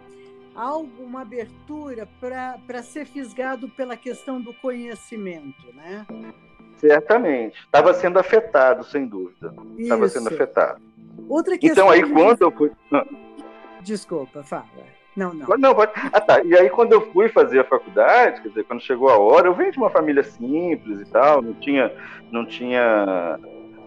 algo, 0.54 1.02
uma 1.02 1.22
abertura 1.22 2.08
para 2.20 2.82
ser 2.82 3.06
fisgado 3.06 3.68
pela 3.68 3.96
questão 3.96 4.40
do 4.40 4.54
conhecimento, 4.54 5.72
né? 5.74 6.06
Certamente. 6.78 7.58
Estava 7.60 7.94
sendo 7.94 8.18
afetado, 8.18 8.84
sem 8.84 9.06
dúvida. 9.06 9.54
Estava 9.78 10.08
sendo 10.08 10.28
afetado. 10.28 10.80
Outra 11.28 11.56
questão. 11.56 11.86
Então 11.86 11.90
aí 11.90 12.12
quando 12.12 12.42
eu 12.42 12.50
fui. 12.50 12.70
Desculpa, 13.80 14.42
fala. 14.42 14.64
Não, 15.16 15.32
não. 15.32 15.46
Não, 15.58 15.74
pode... 15.74 15.92
Ah, 16.12 16.20
tá. 16.20 16.42
E 16.42 16.54
aí, 16.56 16.68
quando 16.68 16.92
eu 16.92 17.00
fui 17.12 17.28
fazer 17.28 17.60
a 17.60 17.64
faculdade, 17.64 18.42
quer 18.42 18.48
dizer, 18.48 18.64
quando 18.64 18.82
chegou 18.82 19.08
a 19.08 19.18
hora, 19.18 19.46
eu 19.46 19.54
venho 19.54 19.72
de 19.72 19.78
uma 19.78 19.90
família 19.90 20.22
simples 20.22 21.00
e 21.00 21.04
tal, 21.04 21.40
não 21.40 21.54
tinha, 21.54 21.92
não 22.30 22.44
tinha 22.44 23.38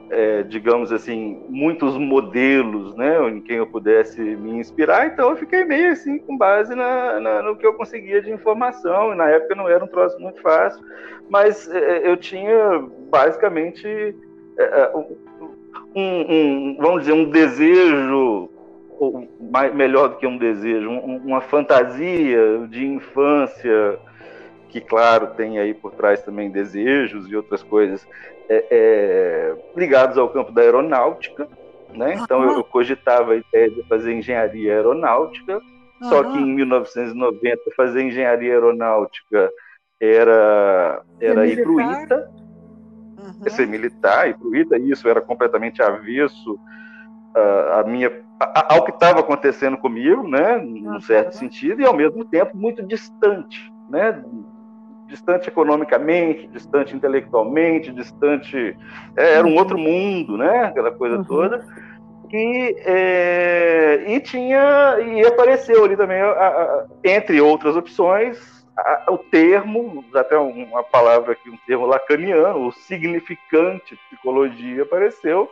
é, 0.10 0.44
digamos 0.44 0.92
assim, 0.92 1.44
muitos 1.50 1.98
modelos, 1.98 2.96
né, 2.96 3.30
em 3.30 3.42
quem 3.42 3.58
eu 3.58 3.68
pudesse 3.68 4.22
me 4.22 4.52
inspirar, 4.52 5.08
então 5.08 5.32
eu 5.32 5.38
fiquei 5.38 5.66
meio 5.66 5.92
assim, 5.92 6.18
com 6.20 6.38
base 6.38 6.74
na, 6.74 7.20
na 7.20 7.42
no 7.42 7.58
que 7.58 7.66
eu 7.66 7.74
conseguia 7.74 8.22
de 8.22 8.32
informação, 8.32 9.12
e 9.12 9.16
na 9.16 9.30
época 9.30 9.56
não 9.56 9.68
era 9.68 9.84
um 9.84 9.88
troço 9.88 10.18
muito 10.20 10.42
fácil, 10.42 10.82
mas 11.30 11.70
é, 11.70 12.10
eu 12.10 12.16
tinha 12.16 12.80
basicamente 13.10 14.16
é, 14.58 14.64
é 14.64 14.92
um, 14.96 15.18
um, 15.96 16.78
vamos 16.80 17.02
dizer, 17.02 17.14
um 17.14 17.30
desejo 17.30 18.50
ou 19.00 19.28
mais, 19.40 19.74
melhor 19.74 20.10
do 20.10 20.18
que 20.18 20.28
um 20.28 20.38
desejo, 20.38 20.90
um, 20.90 21.18
uma 21.18 21.42
fantasia 21.42 22.68
de 22.70 22.86
infância 22.86 24.00
que, 24.70 24.82
claro, 24.82 25.28
tem 25.28 25.60
aí 25.60 25.74
por 25.74 25.94
trás 25.94 26.22
também 26.24 26.50
desejos 26.50 27.30
e 27.30 27.36
outras 27.36 27.64
coisas 27.64 28.08
é, 28.50 28.66
é, 28.70 29.56
ligados 29.76 30.18
ao 30.18 30.30
campo 30.30 30.52
da 30.52 30.62
aeronáutica, 30.62 31.48
né? 31.94 32.16
Então 32.16 32.44
eu, 32.44 32.58
eu, 32.58 32.64
cogitava 32.64 33.34
a 33.34 33.38
ideia 33.38 33.70
de 33.70 33.84
fazer 33.84 34.14
engenharia 34.14 34.74
aeronáutica, 34.74 35.58
uhum. 35.58 36.10
só 36.10 36.24
que 36.24 36.38
em 36.38 36.56
1990 36.56 37.62
fazer 37.76 38.04
engenharia 38.04 38.54
aeronáutica 38.54 39.52
era 40.00 41.02
era 41.20 41.48
ir 41.48 41.64
para 41.64 41.72
o 41.72 41.82
ITA, 41.82 42.30
uhum. 43.20 43.50
ser 43.50 43.68
militar, 43.68 44.30
ir 44.30 44.38
para 44.38 44.48
o 44.48 44.56
ITA, 44.56 44.78
isso 44.80 45.08
era 45.08 45.22
completamente 45.22 45.82
avesso 45.82 46.60
a, 47.36 47.80
a 47.80 47.84
minha 47.84 48.27
ao 48.40 48.84
que 48.84 48.92
estava 48.92 49.20
acontecendo 49.20 49.78
comigo, 49.78 50.28
né, 50.28 50.58
num 50.58 51.02
certo 51.02 51.36
sentido, 51.36 51.82
e 51.82 51.86
ao 51.86 51.96
mesmo 51.96 52.24
tempo 52.24 52.56
muito 52.56 52.84
distante, 52.84 53.72
né, 53.90 54.24
distante 55.08 55.48
economicamente, 55.48 56.48
distante 56.48 56.96
intelectualmente, 56.96 57.92
distante, 57.92 58.78
é, 59.16 59.36
era 59.36 59.48
um 59.48 59.56
outro 59.56 59.78
mundo, 59.78 60.38
né, 60.38 60.66
aquela 60.66 60.92
coisa 60.92 61.18
uhum. 61.18 61.24
toda, 61.24 61.66
e, 62.32 62.76
é, 62.80 64.04
e 64.08 64.20
tinha 64.20 64.98
e 65.00 65.26
apareceu 65.26 65.86
ali 65.86 65.96
também, 65.96 66.22
a, 66.22 66.30
a, 66.30 66.86
entre 67.04 67.42
outras 67.42 67.76
opções, 67.76 68.38
a, 68.78 69.06
o 69.10 69.18
termo, 69.18 70.04
até 70.14 70.38
uma 70.38 70.84
palavra 70.84 71.32
aqui, 71.32 71.50
um 71.50 71.58
termo 71.66 71.86
lacaniano, 71.86 72.68
o 72.68 72.72
significante 72.72 73.98
psicologia 74.10 74.84
apareceu, 74.84 75.50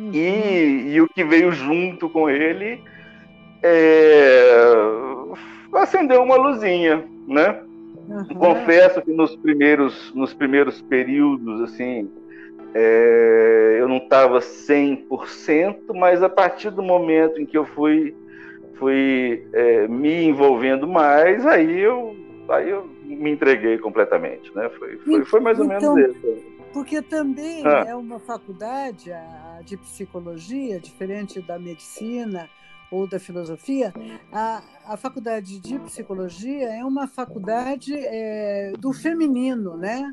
Uhum. 0.00 0.10
E, 0.14 0.94
e 0.94 1.00
o 1.02 1.06
que 1.06 1.22
veio 1.22 1.52
junto 1.52 2.08
com 2.08 2.30
ele 2.30 2.82
é, 3.62 4.50
acendeu 5.74 6.22
uma 6.22 6.36
luzinha, 6.36 7.04
né? 7.28 7.62
Uhum. 8.08 8.24
Confesso 8.34 9.02
que 9.02 9.12
nos 9.12 9.36
primeiros, 9.36 10.12
nos 10.14 10.32
primeiros 10.32 10.80
períodos, 10.80 11.60
assim, 11.60 12.10
é, 12.74 13.76
eu 13.78 13.86
não 13.86 13.98
estava 13.98 14.38
100%, 14.38 15.94
mas 15.94 16.22
a 16.22 16.30
partir 16.30 16.70
do 16.70 16.82
momento 16.82 17.38
em 17.38 17.44
que 17.44 17.58
eu 17.58 17.66
fui, 17.66 18.14
fui 18.76 19.44
é, 19.52 19.86
me 19.86 20.24
envolvendo 20.24 20.88
mais, 20.88 21.44
aí 21.44 21.78
eu, 21.78 22.16
aí 22.48 22.70
eu 22.70 22.88
me 23.04 23.30
entreguei 23.32 23.76
completamente, 23.76 24.50
né? 24.56 24.70
Foi, 24.78 24.96
foi, 24.96 25.24
foi 25.26 25.40
mais 25.40 25.58
ou 25.58 25.66
então, 25.66 25.94
menos 25.94 26.16
isso. 26.16 26.49
Porque 26.72 27.02
também 27.02 27.66
ah. 27.66 27.84
é 27.86 27.94
uma 27.94 28.18
faculdade 28.18 29.12
a, 29.12 29.60
de 29.64 29.76
psicologia, 29.76 30.78
diferente 30.78 31.40
da 31.40 31.58
medicina 31.58 32.48
ou 32.90 33.06
da 33.06 33.20
filosofia, 33.20 33.92
a, 34.32 34.62
a 34.84 34.96
faculdade 34.96 35.60
de 35.60 35.78
psicologia 35.78 36.68
é 36.70 36.84
uma 36.84 37.06
faculdade 37.06 37.94
é, 37.96 38.72
do 38.78 38.92
feminino, 38.92 39.76
né? 39.76 40.12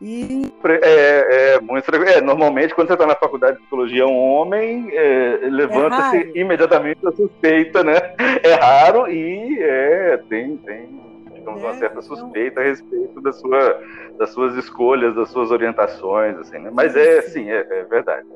E... 0.00 0.50
É, 0.82 1.54
é, 1.54 1.60
muito, 1.60 1.94
é, 1.94 2.20
normalmente, 2.22 2.74
quando 2.74 2.88
você 2.88 2.94
está 2.94 3.06
na 3.06 3.14
faculdade 3.14 3.56
de 3.56 3.60
psicologia, 3.60 4.06
um 4.06 4.16
homem 4.16 4.88
é, 4.90 5.38
levanta-se 5.50 6.32
imediatamente 6.34 7.06
a 7.06 7.12
suspeita, 7.12 7.84
né? 7.84 7.94
É 8.42 8.54
raro 8.54 9.06
e 9.10 9.58
é, 9.60 10.16
tem, 10.28 10.56
tem 10.56 11.13
temos 11.44 11.62
é, 11.62 11.66
uma 11.66 11.74
certa 11.74 12.02
suspeita 12.02 12.60
a 12.60 12.64
respeito 12.64 13.20
da 13.20 13.32
sua, 13.32 13.80
das 14.18 14.30
suas 14.30 14.56
escolhas, 14.56 15.14
das 15.14 15.28
suas 15.30 15.50
orientações, 15.50 16.36
assim, 16.38 16.58
né? 16.58 16.70
Mas 16.72 16.96
é, 16.96 17.22
sim, 17.22 17.50
é, 17.50 17.60
é 17.60 17.84
verdade. 17.84 18.26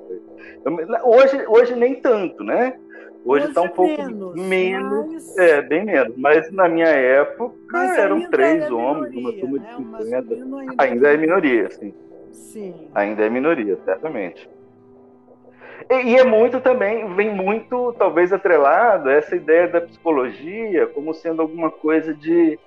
Hoje, 1.04 1.44
hoje 1.48 1.74
nem 1.74 1.96
tanto, 1.96 2.44
né? 2.44 2.74
Hoje 3.24 3.48
está 3.48 3.62
um 3.62 3.68
pouco 3.68 4.02
menos, 4.02 4.34
menos 4.34 5.12
mas... 5.12 5.38
é, 5.38 5.60
bem 5.60 5.84
menos. 5.84 6.16
Mas 6.16 6.50
na 6.50 6.68
minha 6.68 6.86
época 6.86 7.54
mas 7.70 7.98
eram 7.98 8.30
três 8.30 8.70
homens, 8.70 9.14
minoria, 9.14 9.44
uma 9.44 9.58
turma 9.62 9.96
de 9.96 10.10
né? 10.10 10.22
50. 10.22 10.34
Ainda, 10.34 10.82
ainda 10.82 11.12
é 11.12 11.16
minoria, 11.16 11.70
sim. 11.70 11.94
Sim. 12.32 12.88
Ainda 12.94 13.24
é 13.24 13.28
minoria, 13.28 13.76
certamente. 13.84 14.48
E, 15.90 15.94
e, 15.94 16.16
é 16.16 16.24
muito 16.24 16.60
também, 16.60 17.14
vem 17.14 17.34
muito, 17.34 17.94
talvez, 17.98 18.32
atrelado 18.32 19.10
essa 19.10 19.34
ideia 19.34 19.68
da 19.68 19.80
psicologia 19.80 20.86
como 20.86 21.14
sendo 21.14 21.42
alguma 21.42 21.70
coisa 21.70 22.14
de, 22.14 22.58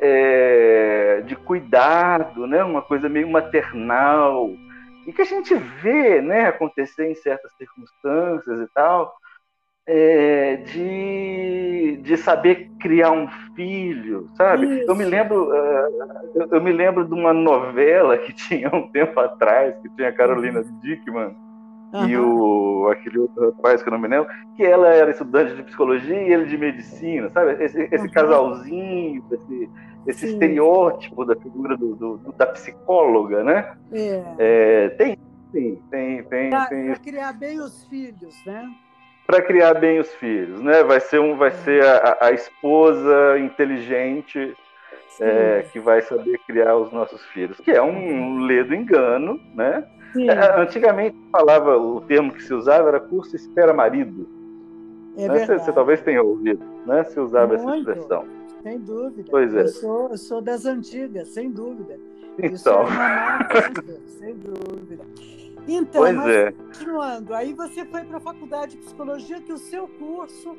é, 0.00 1.22
de 1.26 1.36
cuidado, 1.36 2.46
né? 2.46 2.62
uma 2.64 2.82
coisa 2.82 3.08
meio 3.08 3.30
maternal, 3.30 4.50
e 5.06 5.12
que 5.12 5.22
a 5.22 5.26
gente 5.26 5.54
vê 5.54 6.20
né, 6.20 6.46
acontecer 6.46 7.10
em 7.10 7.14
certas 7.14 7.52
circunstâncias 7.56 8.60
e 8.60 8.66
tal, 8.74 9.14
é, 9.86 10.56
de, 10.56 11.96
de 12.02 12.16
saber 12.16 12.70
criar 12.80 13.10
um 13.10 13.28
filho, 13.56 14.28
sabe? 14.36 14.84
Eu 14.86 14.94
me 14.94 15.04
lembro, 15.04 15.48
uh, 15.48 16.30
eu, 16.36 16.48
eu, 16.52 16.62
me 16.62 16.70
lembro 16.70 17.04
de 17.04 17.12
uma 17.12 17.32
novela 17.32 18.16
que 18.16 18.32
tinha 18.48 18.70
um 18.72 18.90
tempo 18.92 19.18
atrás, 19.18 19.76
que 19.82 19.88
tinha 19.96 20.08
a 20.08 20.12
Carolina 20.12 20.60
uhum. 20.60 20.80
Dickman 20.80 21.34
uhum. 21.92 22.08
e 22.08 22.16
o 22.18 22.88
aquele 22.90 23.18
outro 23.18 23.46
rapaz 23.46 23.82
que 23.82 23.88
eu 23.88 23.92
não 23.92 23.98
me 23.98 24.08
lembro, 24.08 24.28
que 24.56 24.64
ela 24.64 24.88
era 24.88 25.10
estudante 25.10 25.54
de 25.54 25.62
psicologia 25.62 26.20
e 26.20 26.32
ele 26.32 26.46
de 26.46 26.58
medicina, 26.58 27.30
sabe? 27.30 27.62
Esse, 27.62 27.88
esse 27.90 28.06
uhum. 28.06 28.12
casalzinho, 28.12 29.24
esse, 29.30 29.70
esse 30.06 30.26
estereótipo 30.26 31.24
da 31.24 31.36
figura 31.36 31.76
do, 31.76 31.94
do, 31.94 32.16
do, 32.18 32.32
da 32.32 32.46
psicóloga, 32.46 33.44
né? 33.44 33.76
É. 33.92 34.24
É, 34.38 34.88
tem, 34.90 35.18
tem, 35.52 35.76
tem, 35.90 36.22
pra, 36.50 36.66
tem. 36.66 36.86
Para 36.86 36.96
criar 36.96 37.32
bem 37.32 37.60
os 37.60 37.84
filhos, 37.86 38.34
né? 38.44 38.68
para 39.26 39.40
criar 39.40 39.74
bem 39.74 39.98
os 39.98 40.12
filhos, 40.14 40.60
né? 40.60 40.82
Vai 40.82 41.00
ser 41.00 41.18
um, 41.18 41.36
vai 41.36 41.48
é. 41.48 41.52
ser 41.52 41.84
a, 41.84 42.18
a 42.20 42.32
esposa 42.32 43.38
inteligente 43.38 44.54
é, 45.20 45.64
que 45.72 45.78
vai 45.78 46.02
saber 46.02 46.38
criar 46.46 46.76
os 46.76 46.92
nossos 46.92 47.24
filhos, 47.26 47.58
que 47.60 47.70
é 47.70 47.82
um 47.82 48.40
ledo 48.40 48.74
engano, 48.74 49.40
né? 49.54 49.84
É, 50.16 50.60
antigamente 50.60 51.16
falava 51.30 51.76
o 51.76 52.00
termo 52.02 52.32
que 52.32 52.42
se 52.42 52.52
usava 52.52 52.88
era 52.88 53.00
curso 53.00 53.34
espera 53.34 53.72
marido. 53.72 54.28
É 55.16 55.28
né? 55.28 55.46
você, 55.46 55.58
você, 55.58 55.72
talvez 55.72 56.00
tenha 56.02 56.22
ouvido, 56.22 56.64
né? 56.86 57.04
Se 57.04 57.20
usava 57.20 57.56
Muito, 57.56 57.68
essa 57.68 57.78
expressão. 57.78 58.24
Sem 58.62 58.78
dúvida. 58.78 59.28
Pois 59.30 59.54
é. 59.54 59.62
Eu 59.62 59.68
sou, 59.68 60.08
eu 60.10 60.18
sou 60.18 60.40
das 60.40 60.64
antigas, 60.64 61.28
sem 61.28 61.50
dúvida. 61.50 61.98
Então. 62.38 62.80
É 62.80 62.84
uma 62.84 62.90
marca, 62.90 63.84
sem 64.06 64.34
dúvida. 64.34 65.04
Então, 65.68 66.02
pois 66.02 66.16
mas, 66.16 66.28
é. 66.28 66.52
continuando, 66.52 67.34
aí 67.34 67.52
você 67.52 67.84
foi 67.84 68.02
para 68.02 68.16
a 68.16 68.20
faculdade 68.20 68.72
de 68.72 68.78
psicologia, 68.78 69.40
que 69.40 69.52
o 69.52 69.58
seu 69.58 69.86
curso 69.86 70.56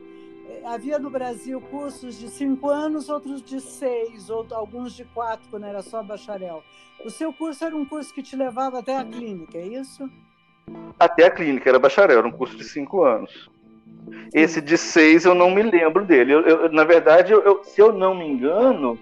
havia 0.66 1.00
no 1.00 1.10
Brasil 1.10 1.60
cursos 1.62 2.18
de 2.18 2.30
cinco 2.30 2.70
anos, 2.70 3.10
outros 3.10 3.42
de 3.42 3.60
seis, 3.60 4.30
ou 4.30 4.46
alguns 4.52 4.94
de 4.94 5.06
quatro, 5.06 5.48
quando 5.50 5.66
era 5.66 5.82
só 5.82 6.02
bacharel. 6.02 6.64
O 7.04 7.10
seu 7.10 7.34
curso 7.34 7.66
era 7.66 7.76
um 7.76 7.86
curso 7.86 8.14
que 8.14 8.24
te 8.24 8.36
levava 8.36 8.80
até 8.80 8.98
a 8.98 9.04
clínica, 9.04 9.58
é 9.58 9.68
isso? 9.68 10.10
Até 11.00 11.26
a 11.26 11.32
clínica, 11.32 11.70
era 11.70 11.80
bacharel, 11.80 12.20
era 12.20 12.28
um 12.28 12.32
curso 12.32 12.56
de 12.56 12.64
cinco 12.64 13.04
anos. 13.04 13.50
Esse 14.34 14.62
de 14.62 14.78
seis 14.78 15.26
eu 15.26 15.36
não 15.36 15.52
me 15.52 15.64
lembro 15.64 16.06
dele. 16.06 16.34
Eu, 16.34 16.42
eu, 16.42 16.72
na 16.72 16.84
verdade, 16.84 17.32
eu, 17.32 17.64
se 17.64 17.82
eu 17.82 17.92
não 17.92 18.16
me 18.16 18.28
engano, 18.28 18.98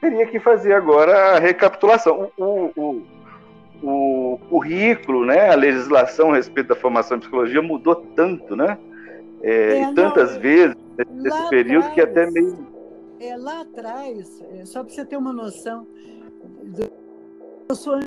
teria 0.00 0.26
que 0.26 0.40
fazer 0.40 0.74
agora 0.74 1.36
a 1.36 1.38
recapitulação. 1.38 2.30
O, 2.36 2.70
o, 2.76 3.02
o 3.82 4.40
currículo, 4.48 5.24
né, 5.24 5.50
a 5.50 5.54
legislação 5.54 6.32
a 6.32 6.36
respeito 6.36 6.68
da 6.68 6.76
formação 6.76 7.16
em 7.16 7.20
psicologia 7.20 7.60
mudou 7.60 7.94
tanto, 7.94 8.56
né? 8.56 8.78
É, 9.46 9.80
é, 9.80 9.92
tantas 9.92 10.32
não, 10.32 10.40
vezes 10.40 10.76
nesse 11.10 11.48
período 11.50 11.88
atrás, 11.88 11.94
que 11.94 12.00
até 12.00 12.30
meio. 12.30 12.66
É, 13.20 13.36
lá 13.36 13.60
atrás, 13.60 14.42
é, 14.54 14.64
só 14.64 14.82
para 14.82 14.94
você 14.94 15.04
ter 15.04 15.18
uma 15.18 15.34
noção, 15.34 15.86
eu 17.68 17.74
sou. 17.76 18.00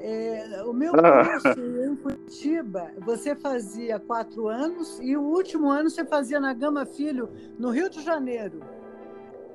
É, 0.00 0.64
o 0.66 0.72
meu 0.72 0.92
ah. 0.96 1.24
curso 1.24 1.60
em 1.60 1.94
Curitiba, 1.94 2.90
você 2.98 3.36
fazia 3.36 4.00
quatro 4.00 4.48
anos 4.48 4.98
e 5.00 5.16
o 5.16 5.22
último 5.22 5.70
ano 5.70 5.88
você 5.88 6.04
fazia 6.04 6.40
na 6.40 6.52
Gama 6.52 6.84
Filho, 6.84 7.28
no 7.56 7.70
Rio 7.70 7.88
de 7.88 8.02
Janeiro. 8.02 8.60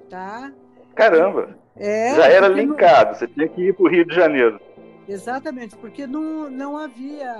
Tá? 0.09 0.53
Caramba! 0.95 1.57
É, 1.75 2.15
Já 2.15 2.27
era 2.27 2.47
linkado, 2.47 3.17
você 3.17 3.27
tinha 3.27 3.49
que 3.49 3.61
ir 3.61 3.73
para 3.75 3.83
o 3.83 3.89
Rio 3.89 4.05
de 4.05 4.15
Janeiro. 4.15 4.57
Exatamente, 5.07 5.75
porque 5.77 6.05
não, 6.05 6.49
não 6.49 6.77
havia, 6.77 7.33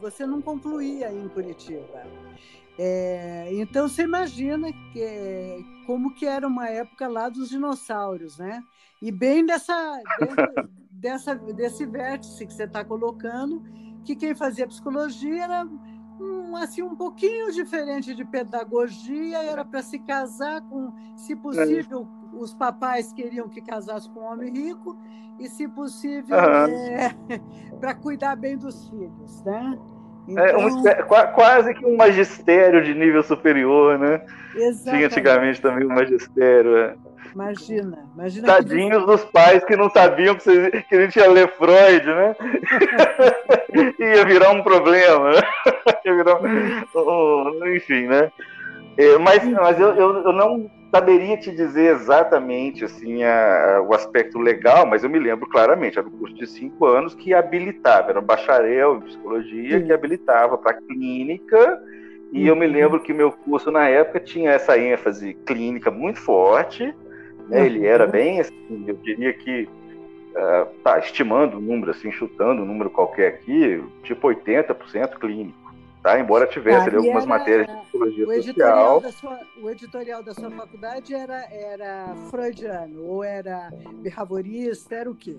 você 0.00 0.24
não 0.24 0.40
concluía 0.40 1.12
em 1.12 1.28
Curitiba. 1.28 2.04
É, 2.78 3.48
então 3.52 3.88
você 3.88 4.02
imagina 4.02 4.72
que, 4.92 5.64
como 5.86 6.14
que 6.14 6.24
era 6.26 6.46
uma 6.46 6.68
época 6.68 7.08
lá 7.08 7.28
dos 7.28 7.50
dinossauros, 7.50 8.38
né? 8.38 8.62
E 9.00 9.10
bem 9.10 9.44
dessa, 9.44 10.00
dessa 10.90 11.34
desse 11.34 11.84
vértice 11.84 12.46
que 12.46 12.52
você 12.52 12.64
está 12.64 12.84
colocando, 12.84 13.62
que 14.04 14.16
quem 14.16 14.34
fazia 14.34 14.66
psicologia 14.66 15.44
era 15.44 15.68
um, 16.20 16.56
assim 16.56 16.82
um 16.82 16.94
pouquinho 16.94 17.52
diferente 17.52 18.14
de 18.14 18.24
pedagogia, 18.24 19.42
era 19.42 19.64
para 19.64 19.82
se 19.82 19.98
casar 19.98 20.60
com, 20.62 20.92
se 21.16 21.34
possível, 21.34 22.06
os 22.42 22.54
papais 22.54 23.12
queriam 23.12 23.48
que 23.48 23.60
casasse 23.60 24.08
com 24.10 24.20
um 24.20 24.32
homem 24.32 24.52
rico 24.52 24.96
e, 25.38 25.48
se 25.48 25.66
possível, 25.68 26.36
uhum. 26.36 26.66
é, 26.68 27.14
para 27.80 27.94
cuidar 27.94 28.36
bem 28.36 28.56
dos 28.56 28.88
filhos, 28.88 29.42
né? 29.44 29.78
Então... 30.28 30.44
É 30.44 30.56
um, 30.56 30.82
quase 31.34 31.74
que 31.74 31.84
um 31.84 31.96
magistério 31.96 32.82
de 32.84 32.94
nível 32.94 33.22
superior, 33.22 33.98
né? 33.98 34.20
Exatamente. 34.54 34.90
Tinha 34.90 35.06
antigamente 35.06 35.60
também 35.60 35.84
um 35.84 35.94
magistério. 35.94 36.76
É. 36.76 36.94
Imagina, 37.34 38.06
imagina. 38.14 38.46
Tadinhos 38.46 39.00
que... 39.00 39.06
dos 39.06 39.24
pais 39.24 39.64
que 39.64 39.74
não 39.74 39.90
sabiam 39.90 40.36
que, 40.36 40.44
você, 40.44 40.70
que 40.88 40.94
a 40.94 41.00
gente 41.00 41.18
ia 41.18 41.28
ler 41.28 41.48
Freud, 41.56 42.06
né? 42.06 42.36
ia 43.98 44.24
virar 44.24 44.50
um 44.50 44.62
problema. 44.62 45.32
ia 46.04 46.14
virar 46.14 46.40
um, 46.40 47.74
enfim, 47.74 48.06
né? 48.06 48.30
É, 48.96 49.18
mas 49.18 49.42
mas 49.44 49.80
eu, 49.80 49.94
eu, 49.94 50.24
eu 50.24 50.32
não 50.32 50.70
saberia 50.92 51.38
te 51.38 51.50
dizer 51.50 51.94
exatamente 51.94 52.84
assim 52.84 53.22
a, 53.22 53.76
a, 53.76 53.82
o 53.82 53.94
aspecto 53.94 54.38
legal, 54.38 54.84
mas 54.84 55.02
eu 55.02 55.08
me 55.08 55.18
lembro 55.18 55.48
claramente, 55.48 55.98
era 55.98 56.06
um 56.06 56.10
curso 56.10 56.34
de 56.34 56.46
cinco 56.46 56.84
anos 56.84 57.14
que 57.14 57.32
habilitava, 57.32 58.10
era 58.10 58.20
um 58.20 58.24
bacharel 58.24 58.98
em 58.98 59.00
psicologia 59.00 59.80
que 59.80 59.90
habilitava 59.90 60.58
para 60.58 60.74
clínica, 60.74 61.82
e 62.30 62.46
eu 62.46 62.54
me 62.54 62.66
uhum. 62.66 62.72
lembro 62.72 63.00
que 63.00 63.14
meu 63.14 63.32
curso 63.32 63.70
na 63.70 63.88
época 63.88 64.20
tinha 64.20 64.50
essa 64.50 64.78
ênfase 64.78 65.32
clínica 65.46 65.90
muito 65.90 66.20
forte, 66.20 66.94
né? 67.48 67.64
ele 67.64 67.86
era 67.86 68.06
bem 68.06 68.40
assim, 68.40 68.84
eu 68.86 68.94
diria 68.96 69.32
que 69.32 69.66
uh, 70.36 70.66
tá 70.84 70.98
estimando 70.98 71.54
o 71.54 71.58
um 71.58 71.62
número, 71.62 71.90
assim, 71.90 72.12
chutando 72.12 72.62
um 72.62 72.66
número 72.66 72.90
qualquer 72.90 73.28
aqui, 73.28 73.82
tipo 74.02 74.28
80% 74.28 75.18
clínico 75.18 75.61
tá? 76.02 76.18
Embora 76.18 76.46
tivesse 76.46 76.88
ali, 76.88 76.96
algumas 76.96 77.24
era, 77.24 77.38
matérias 77.38 77.66
de 77.68 77.76
psicologia 77.82 78.26
o 78.28 78.42
social. 78.42 79.00
Da 79.00 79.12
sua, 79.12 79.40
o 79.62 79.70
editorial 79.70 80.22
da 80.22 80.34
sua 80.34 80.50
faculdade 80.50 81.14
era, 81.14 81.46
era 81.50 82.14
freudiano 82.30 83.04
ou 83.06 83.22
era 83.24 83.70
behaviorista, 84.02 84.94
era 84.96 85.10
o 85.10 85.14
quê? 85.14 85.36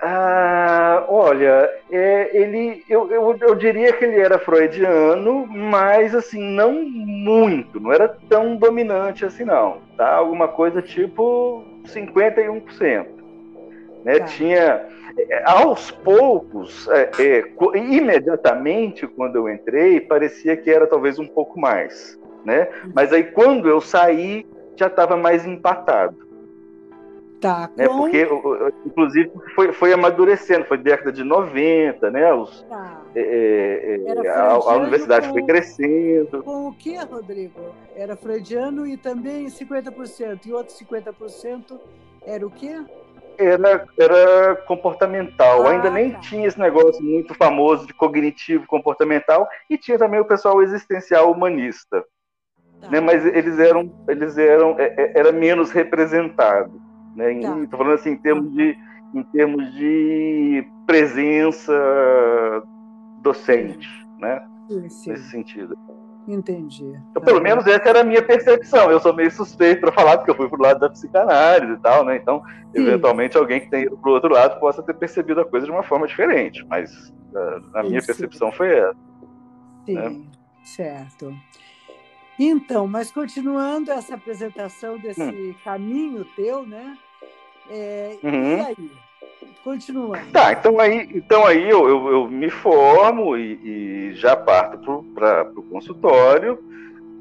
Ah, 0.00 1.04
olha, 1.08 1.70
é, 1.88 2.36
ele, 2.36 2.84
eu, 2.88 3.08
eu, 3.08 3.38
eu, 3.40 3.54
diria 3.54 3.92
que 3.92 4.04
ele 4.04 4.18
era 4.18 4.36
freudiano, 4.36 5.46
mas 5.46 6.12
assim, 6.12 6.42
não 6.42 6.82
muito, 6.82 7.78
não 7.78 7.92
era 7.92 8.08
tão 8.28 8.56
dominante 8.56 9.24
assim 9.24 9.44
não, 9.44 9.78
tá? 9.96 10.16
Alguma 10.16 10.48
coisa 10.48 10.82
tipo 10.82 11.64
51%. 11.84 13.21
Né? 14.04 14.18
Tá. 14.18 14.24
Tinha 14.26 14.88
é, 15.18 15.42
aos 15.44 15.90
poucos, 15.90 16.88
é, 16.88 17.10
é, 17.18 17.76
imediatamente 17.76 19.06
quando 19.06 19.36
eu 19.36 19.48
entrei, 19.48 20.00
parecia 20.00 20.56
que 20.56 20.70
era 20.70 20.86
talvez 20.86 21.18
um 21.18 21.26
pouco 21.26 21.60
mais, 21.60 22.18
né? 22.44 22.68
Mas 22.94 23.12
aí 23.12 23.24
quando 23.24 23.68
eu 23.68 23.80
saí, 23.80 24.46
já 24.76 24.86
estava 24.86 25.16
mais 25.16 25.46
empatado. 25.46 26.32
Tá, 27.40 27.68
né? 27.76 27.88
Porque, 27.88 28.24
inclusive, 28.86 29.32
foi, 29.56 29.72
foi 29.72 29.92
amadurecendo, 29.92 30.64
foi 30.64 30.78
década 30.78 31.10
de 31.10 31.24
90, 31.24 32.08
né? 32.08 32.32
Os, 32.32 32.62
tá. 32.62 33.02
é, 33.16 34.00
é, 34.06 34.28
a, 34.28 34.52
a, 34.52 34.76
universidade 34.76 35.26
com, 35.26 35.32
foi 35.32 35.42
crescendo. 35.42 36.44
Com 36.44 36.68
o 36.68 36.72
que, 36.72 36.96
Rodrigo? 36.98 37.74
Era 37.96 38.14
freudiano 38.14 38.86
e 38.86 38.96
também 38.96 39.46
50%, 39.46 40.46
e 40.46 40.52
outros 40.52 40.78
50% 40.78 41.80
era 42.24 42.46
o 42.46 42.50
quê? 42.50 42.80
Era, 43.38 43.86
era 43.98 44.56
comportamental. 44.66 45.66
Ah, 45.66 45.70
Ainda 45.70 45.90
nem 45.90 46.12
tá. 46.12 46.18
tinha 46.20 46.46
esse 46.46 46.58
negócio 46.58 47.02
muito 47.02 47.34
famoso 47.34 47.86
de 47.86 47.94
cognitivo 47.94 48.66
comportamental 48.66 49.48
e 49.68 49.76
tinha 49.78 49.98
também 49.98 50.20
o 50.20 50.24
pessoal 50.24 50.62
existencial 50.62 51.30
humanista. 51.30 52.04
tá. 52.80 52.90
né? 52.90 53.00
Mas 53.00 53.24
eles 53.24 53.58
eram, 53.58 53.92
eles 54.08 54.38
eram, 54.38 54.78
é, 54.78 54.94
é, 54.96 55.18
era 55.18 55.32
menos 55.32 55.70
representado, 55.70 56.80
né? 57.16 57.32
Estou 57.32 57.66
tá. 57.66 57.76
falando 57.76 57.94
assim 57.94 58.10
em 58.10 58.16
termos 58.16 58.52
de, 58.54 58.76
em 59.14 59.22
termos 59.24 59.72
de 59.74 60.66
presença 60.86 61.72
docente, 63.22 63.88
né? 64.18 64.42
Sim, 64.68 64.88
sim. 64.88 65.10
Nesse 65.10 65.30
sentido. 65.30 65.76
Entendi. 66.26 66.96
Então, 67.10 67.22
pelo 67.22 67.40
menos 67.40 67.66
essa 67.66 67.88
era 67.88 68.00
a 68.00 68.04
minha 68.04 68.22
percepção. 68.22 68.90
Eu 68.90 69.00
sou 69.00 69.12
meio 69.12 69.30
suspeito 69.30 69.80
para 69.80 69.92
falar, 69.92 70.18
porque 70.18 70.30
eu 70.30 70.36
fui 70.36 70.48
pro 70.48 70.62
lado 70.62 70.78
da 70.78 70.88
psicanálise 70.88 71.72
e 71.72 71.78
tal, 71.78 72.04
né? 72.04 72.16
Então, 72.16 72.42
Sim. 72.44 72.82
eventualmente, 72.82 73.36
alguém 73.36 73.60
que 73.60 73.70
tenha 73.70 73.86
ido 73.86 73.96
pro 73.98 74.12
outro 74.12 74.32
lado 74.32 74.60
possa 74.60 74.82
ter 74.82 74.94
percebido 74.94 75.40
a 75.40 75.44
coisa 75.44 75.66
de 75.66 75.72
uma 75.72 75.82
forma 75.82 76.06
diferente. 76.06 76.64
Mas 76.68 77.12
a, 77.34 77.80
a 77.80 77.82
minha 77.82 77.98
Isso. 77.98 78.06
percepção 78.06 78.52
foi 78.52 78.78
essa. 78.78 78.96
Sim, 79.84 79.94
né? 79.94 80.22
certo. 80.62 81.34
Então, 82.38 82.86
mas 82.86 83.10
continuando 83.10 83.90
essa 83.90 84.14
apresentação 84.14 84.98
desse 84.98 85.22
hum. 85.22 85.54
caminho 85.64 86.24
teu, 86.36 86.64
né? 86.64 86.96
É, 87.68 88.18
uhum. 88.22 88.58
E 88.58 88.60
aí? 88.60 88.90
Continuando. 89.62 90.18
Tá, 90.32 90.52
então 90.52 90.78
aí, 90.80 91.08
então 91.14 91.46
aí 91.46 91.68
eu, 91.68 91.88
eu, 91.88 92.08
eu 92.08 92.28
me 92.28 92.50
formo 92.50 93.36
e, 93.36 94.10
e 94.10 94.14
já 94.14 94.36
parto 94.36 95.04
para 95.14 95.50
o 95.54 95.62
consultório. 95.62 96.58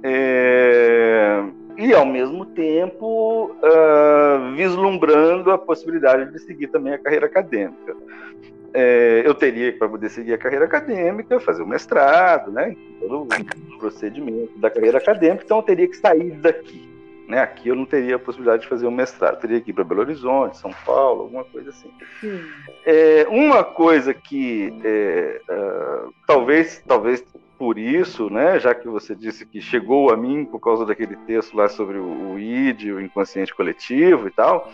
É, 0.04 1.44
e 1.78 1.94
ao 1.94 2.06
mesmo 2.06 2.46
tempo 2.46 3.52
uh, 3.52 4.56
vislumbrando 4.56 5.52
a 5.52 5.58
possibilidade 5.58 6.32
de 6.32 6.40
seguir 6.40 6.68
também 6.68 6.94
a 6.94 6.98
carreira 6.98 7.26
acadêmica. 7.26 7.96
É, 8.74 9.22
eu 9.26 9.34
teria 9.34 9.74
para 9.74 9.90
poder 9.90 10.10
seguir 10.10 10.34
a 10.34 10.38
carreira 10.38 10.66
acadêmica, 10.66 11.40
fazer 11.40 11.62
o 11.62 11.68
mestrado, 11.68 12.52
né, 12.52 12.76
todo 13.00 13.28
o 13.28 13.78
procedimento 13.78 14.58
da 14.60 14.70
carreira 14.70 14.98
acadêmica, 14.98 15.44
então 15.44 15.58
eu 15.58 15.64
teria 15.64 15.88
que 15.88 15.98
sair 15.98 16.32
daqui. 16.38 16.90
Né? 17.32 17.40
Aqui 17.40 17.70
eu 17.70 17.76
não 17.78 17.86
teria 17.86 18.18
a 18.18 18.20
possibilidade 18.20 18.64
de 18.64 18.68
fazer 18.68 18.86
um 18.86 18.92
mestrado, 18.92 19.40
teria 19.40 19.62
que 19.62 19.70
ir 19.70 19.74
para 19.74 19.86
Belo 19.86 20.02
Horizonte, 20.02 20.58
São 20.58 20.72
Paulo, 20.86 21.22
alguma 21.22 21.46
coisa 21.46 21.70
assim. 21.70 21.90
É, 22.86 23.26
uma 23.30 23.64
coisa 23.64 24.14
que 24.14 24.74
é, 24.84 25.40
uh, 25.50 26.14
talvez, 26.28 26.84
talvez 26.86 27.24
por 27.58 27.78
isso, 27.78 28.30
né, 28.30 28.60
já 28.60 28.76
que 28.76 28.86
você 28.90 29.16
disse 29.16 29.46
que 29.46 29.62
chegou 29.62 30.12
a 30.12 30.18
mim 30.18 30.44
por 30.44 30.60
causa 30.60 30.86
daquele 30.86 31.16
texto 31.16 31.56
lá 31.56 31.70
sobre 31.70 31.98
o, 32.00 32.34
o 32.34 32.38
ID, 32.40 32.92
o 32.92 33.00
inconsciente 33.00 33.56
coletivo 33.56 34.28
e 34.28 34.32
tal, 34.32 34.70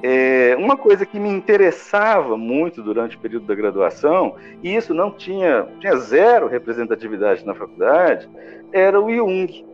é, 0.00 0.54
uma 0.56 0.76
coisa 0.76 1.04
que 1.04 1.18
me 1.18 1.30
interessava 1.30 2.36
muito 2.36 2.80
durante 2.80 3.16
o 3.16 3.18
período 3.18 3.46
da 3.46 3.56
graduação, 3.56 4.36
e 4.62 4.76
isso 4.76 4.94
não 4.94 5.10
tinha, 5.10 5.66
tinha 5.80 5.96
zero 5.96 6.46
representatividade 6.46 7.44
na 7.44 7.56
faculdade, 7.56 8.28
era 8.72 9.00
o 9.00 9.12
Jung. 9.12 9.66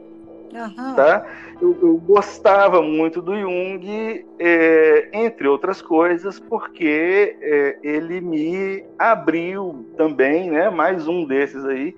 Uhum. 0.55 0.95
Tá? 0.95 1.27
Eu, 1.61 1.77
eu, 1.83 1.97
gostava 1.97 2.81
muito 2.81 3.21
do 3.21 3.37
Jung, 3.37 4.25
é, 4.39 5.09
entre 5.13 5.49
outras 5.49 5.83
coisas, 5.83 6.39
porque 6.39 7.37
é, 7.41 7.79
ele 7.83 8.21
me 8.21 8.85
abriu 8.97 9.85
também, 9.97 10.53
né, 10.53 10.71
mais 10.71 11.09
um 11.09 11.25
desses 11.25 11.65
aí, 11.65 11.93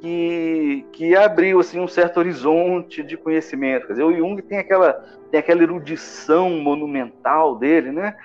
que, 0.00 0.84
que 0.90 1.14
abriu 1.14 1.60
assim, 1.60 1.78
um 1.78 1.86
certo 1.86 2.18
horizonte 2.18 3.00
de 3.00 3.16
conhecimento. 3.16 3.86
Quer 3.86 3.92
dizer, 3.92 4.04
o 4.04 4.14
Jung 4.14 4.42
tem 4.42 4.58
aquela, 4.58 4.92
tem 5.30 5.38
aquela 5.38 5.62
erudição 5.62 6.50
monumental 6.50 7.54
dele, 7.56 7.92
né? 7.92 8.16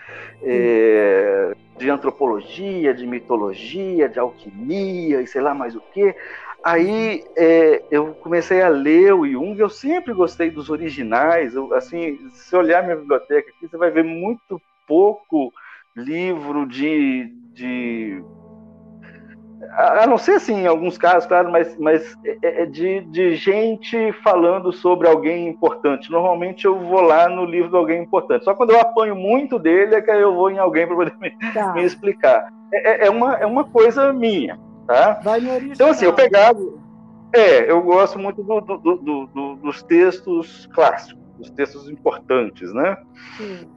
É, 0.41 1.55
de 1.77 1.89
antropologia, 1.89 2.93
de 2.93 3.07
mitologia, 3.07 4.09
de 4.09 4.19
alquimia 4.19 5.21
e 5.21 5.27
sei 5.27 5.41
lá 5.41 5.53
mais 5.53 5.75
o 5.75 5.81
que. 5.93 6.13
Aí 6.63 7.23
é, 7.37 7.83
eu 7.89 8.13
comecei 8.15 8.61
a 8.61 8.67
ler 8.67 9.13
o 9.13 9.25
Jung, 9.25 9.57
eu 9.59 9.69
sempre 9.69 10.13
gostei 10.13 10.49
dos 10.49 10.69
originais. 10.69 11.55
Eu, 11.55 11.73
assim, 11.73 12.19
se 12.31 12.55
olhar 12.55 12.83
minha 12.83 12.97
biblioteca 12.97 13.49
aqui, 13.49 13.67
você 13.67 13.77
vai 13.77 13.89
ver 13.89 14.03
muito 14.03 14.61
pouco 14.85 15.53
livro 15.95 16.65
de, 16.65 17.31
de 17.53 18.23
a 19.71 20.07
não 20.07 20.17
ser 20.17 20.33
assim, 20.33 20.61
em 20.61 20.67
alguns 20.67 20.97
casos, 20.97 21.27
claro, 21.27 21.51
mas, 21.51 21.77
mas 21.77 22.15
é, 22.25 22.37
é, 22.41 22.61
é 22.63 22.65
de, 22.65 23.01
de 23.01 23.35
gente 23.35 24.11
falando 24.23 24.71
sobre 24.71 25.07
alguém 25.07 25.47
importante. 25.47 26.09
Normalmente 26.09 26.65
eu 26.65 26.79
vou 26.79 27.01
lá 27.01 27.27
no 27.27 27.45
livro 27.45 27.69
de 27.69 27.75
alguém 27.75 28.01
importante. 28.01 28.45
Só 28.45 28.53
quando 28.53 28.71
eu 28.71 28.79
apanho 28.79 29.15
muito 29.15 29.59
dele 29.59 29.95
é 29.95 30.01
que 30.01 30.11
eu 30.11 30.33
vou 30.33 30.49
em 30.49 30.57
alguém 30.57 30.87
para 30.87 30.95
poder 30.95 31.15
me, 31.19 31.31
tá. 31.53 31.73
me 31.73 31.83
explicar. 31.83 32.49
É, 32.73 33.07
é, 33.07 33.09
uma, 33.09 33.35
é 33.35 33.45
uma 33.45 33.63
coisa 33.65 34.13
minha. 34.13 34.57
Tá? 34.89 35.21
Então, 35.71 35.91
assim, 35.91 36.05
eu 36.05 36.13
pegava. 36.13 36.59
É, 37.31 37.69
eu 37.69 37.79
gosto 37.79 38.17
muito 38.17 38.41
do, 38.41 38.59
do, 38.59 39.27
do, 39.27 39.55
dos 39.57 39.83
textos 39.83 40.67
clássicos, 40.73 41.23
dos 41.37 41.51
textos 41.51 41.87
importantes, 41.87 42.73
né? 42.73 42.97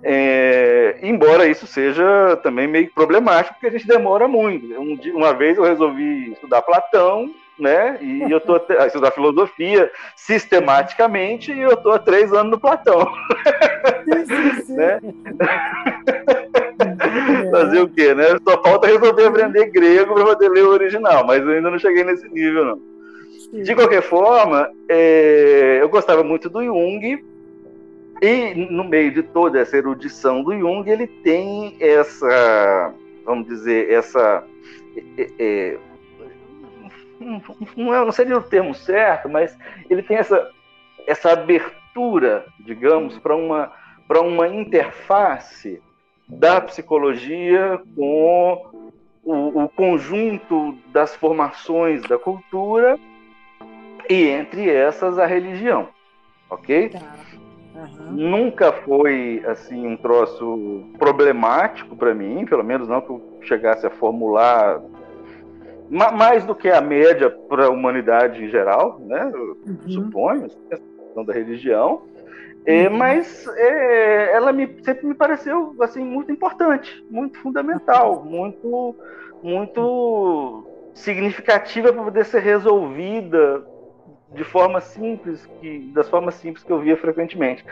É, 0.03 0.98
embora 1.03 1.46
isso 1.46 1.66
seja 1.66 2.35
também 2.42 2.66
meio 2.66 2.90
problemático, 2.94 3.57
porque 3.57 3.66
a 3.66 3.79
gente 3.79 3.87
demora 3.87 4.27
muito. 4.27 4.64
Um, 4.81 4.98
uma 5.14 5.35
vez 5.35 5.59
eu 5.59 5.64
resolvi 5.64 6.33
estudar 6.33 6.62
Platão, 6.62 7.31
né? 7.59 7.98
E 8.01 8.22
eu 8.22 8.40
tô 8.40 8.59
a 8.79 8.87
estudar 8.87 9.11
filosofia 9.11 9.92
sistematicamente 10.16 11.53
e 11.53 11.61
eu 11.61 11.77
tô 11.77 11.90
há 11.90 11.98
três 11.98 12.33
anos 12.33 12.53
no 12.53 12.59
Platão. 12.59 13.07
Sim, 14.07 14.62
sim, 14.62 14.72
né? 14.81 14.98
Fazer 17.51 17.81
o 17.81 17.88
quê, 17.88 18.14
né? 18.14 18.25
Só 18.46 18.62
falta 18.62 18.87
resolver 18.87 19.27
aprender 19.27 19.66
grego 19.70 20.14
para 20.14 20.25
poder 20.25 20.48
ler 20.48 20.64
o 20.64 20.70
original, 20.70 21.27
mas 21.27 21.42
eu 21.42 21.51
ainda 21.51 21.70
não 21.70 21.79
cheguei 21.79 22.05
nesse 22.05 22.29
nível, 22.29 22.64
não. 22.64 22.81
Sim. 23.51 23.62
De 23.62 23.75
qualquer 23.75 24.03
forma, 24.03 24.70
é, 24.88 25.79
eu 25.81 25.88
gostava 25.88 26.22
muito 26.22 26.48
do 26.48 26.64
Jung, 26.64 27.22
e 28.22 28.55
no 28.70 28.85
meio 28.85 29.12
de 29.12 29.22
toda 29.22 29.59
essa 29.59 29.77
erudição 29.77 30.42
do 30.42 30.57
Jung, 30.57 30.88
ele 30.88 31.07
tem 31.07 31.77
essa, 31.81 32.94
vamos 33.25 33.46
dizer, 33.48 33.90
essa. 33.90 34.44
É, 35.18 35.29
é, 35.38 35.79
não, 37.20 37.42
não 37.77 38.12
seria 38.12 38.38
o 38.38 38.42
termo 38.42 38.75
certo, 38.75 39.29
mas 39.29 39.57
ele 39.90 40.03
tem 40.03 40.16
essa, 40.16 40.51
essa 41.07 41.33
abertura, 41.33 42.46
digamos, 42.61 43.18
para 43.18 43.35
uma, 43.35 43.72
uma 44.09 44.48
interface 44.48 45.81
da 46.38 46.60
psicologia 46.60 47.80
com 47.94 48.90
o, 49.24 49.64
o, 49.64 49.68
conjunto 49.68 50.76
das 50.92 51.14
formações 51.14 52.02
da 52.02 52.18
cultura 52.18 52.98
e 54.08 54.28
entre 54.28 54.68
essas 54.68 55.18
a 55.18 55.26
religião, 55.26 55.88
ok? 56.50 56.88
Tá. 56.88 57.00
Uhum. 57.74 58.12
Nunca 58.12 58.72
foi 58.72 59.42
assim 59.46 59.86
um 59.86 59.96
troço 59.96 60.84
problemático 60.98 61.96
para 61.96 62.14
mim, 62.14 62.44
pelo 62.44 62.62
menos 62.62 62.88
não 62.88 63.00
que 63.00 63.10
eu 63.10 63.38
chegasse 63.42 63.86
a 63.86 63.90
formular 63.90 64.80
mais 65.90 66.44
do 66.44 66.54
que 66.54 66.68
a 66.68 66.80
média 66.80 67.30
para 67.30 67.66
a 67.66 67.70
humanidade 67.70 68.42
em 68.42 68.48
geral, 68.48 68.98
né? 69.00 69.30
Uhum. 69.66 69.88
Suponho, 69.88 70.46
a 70.70 70.76
questão 70.76 71.24
da 71.24 71.32
religião. 71.32 72.02
É, 72.64 72.88
uhum. 72.88 72.96
mas 72.96 73.46
é, 73.57 74.33
ela 74.35 74.53
me, 74.53 74.68
sempre 74.85 75.07
me 75.07 75.14
pareceu 75.14 75.75
assim 75.81 76.05
muito 76.05 76.31
importante, 76.31 77.05
muito 77.11 77.38
fundamental, 77.40 78.22
muito 78.25 78.94
muito 79.42 80.64
significativa 80.94 81.92
para 81.92 82.05
poder 82.05 82.25
ser 82.25 82.40
resolvida 82.40 83.64
de 84.35 84.44
forma 84.44 84.81
simples, 84.81 85.46
que, 85.61 85.90
das 85.92 86.09
formas 86.09 86.35
simples 86.37 86.64
que 86.64 86.70
eu 86.72 86.81
via 86.81 86.96
frequentemente. 86.96 87.64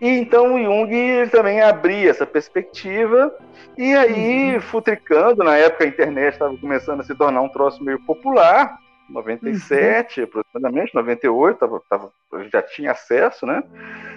E 0.00 0.08
então 0.08 0.54
o 0.54 0.62
Jung 0.62 0.90
também 1.30 1.60
abria 1.60 2.10
essa 2.10 2.26
perspectiva, 2.26 3.32
e 3.76 3.94
aí, 3.94 4.54
uhum. 4.54 4.60
futricando, 4.60 5.44
na 5.44 5.56
época 5.56 5.84
a 5.84 5.88
internet 5.88 6.32
estava 6.32 6.56
começando 6.56 7.00
a 7.00 7.04
se 7.04 7.14
tornar 7.14 7.42
um 7.42 7.48
troço 7.48 7.82
meio 7.84 8.00
popular, 8.00 8.76
97 9.10 10.20
uhum. 10.20 10.24
aproximadamente, 10.24 10.94
98, 10.94 11.58
tava, 11.58 11.82
tava, 11.88 12.12
já 12.50 12.62
tinha 12.62 12.92
acesso, 12.92 13.46
né? 13.46 13.62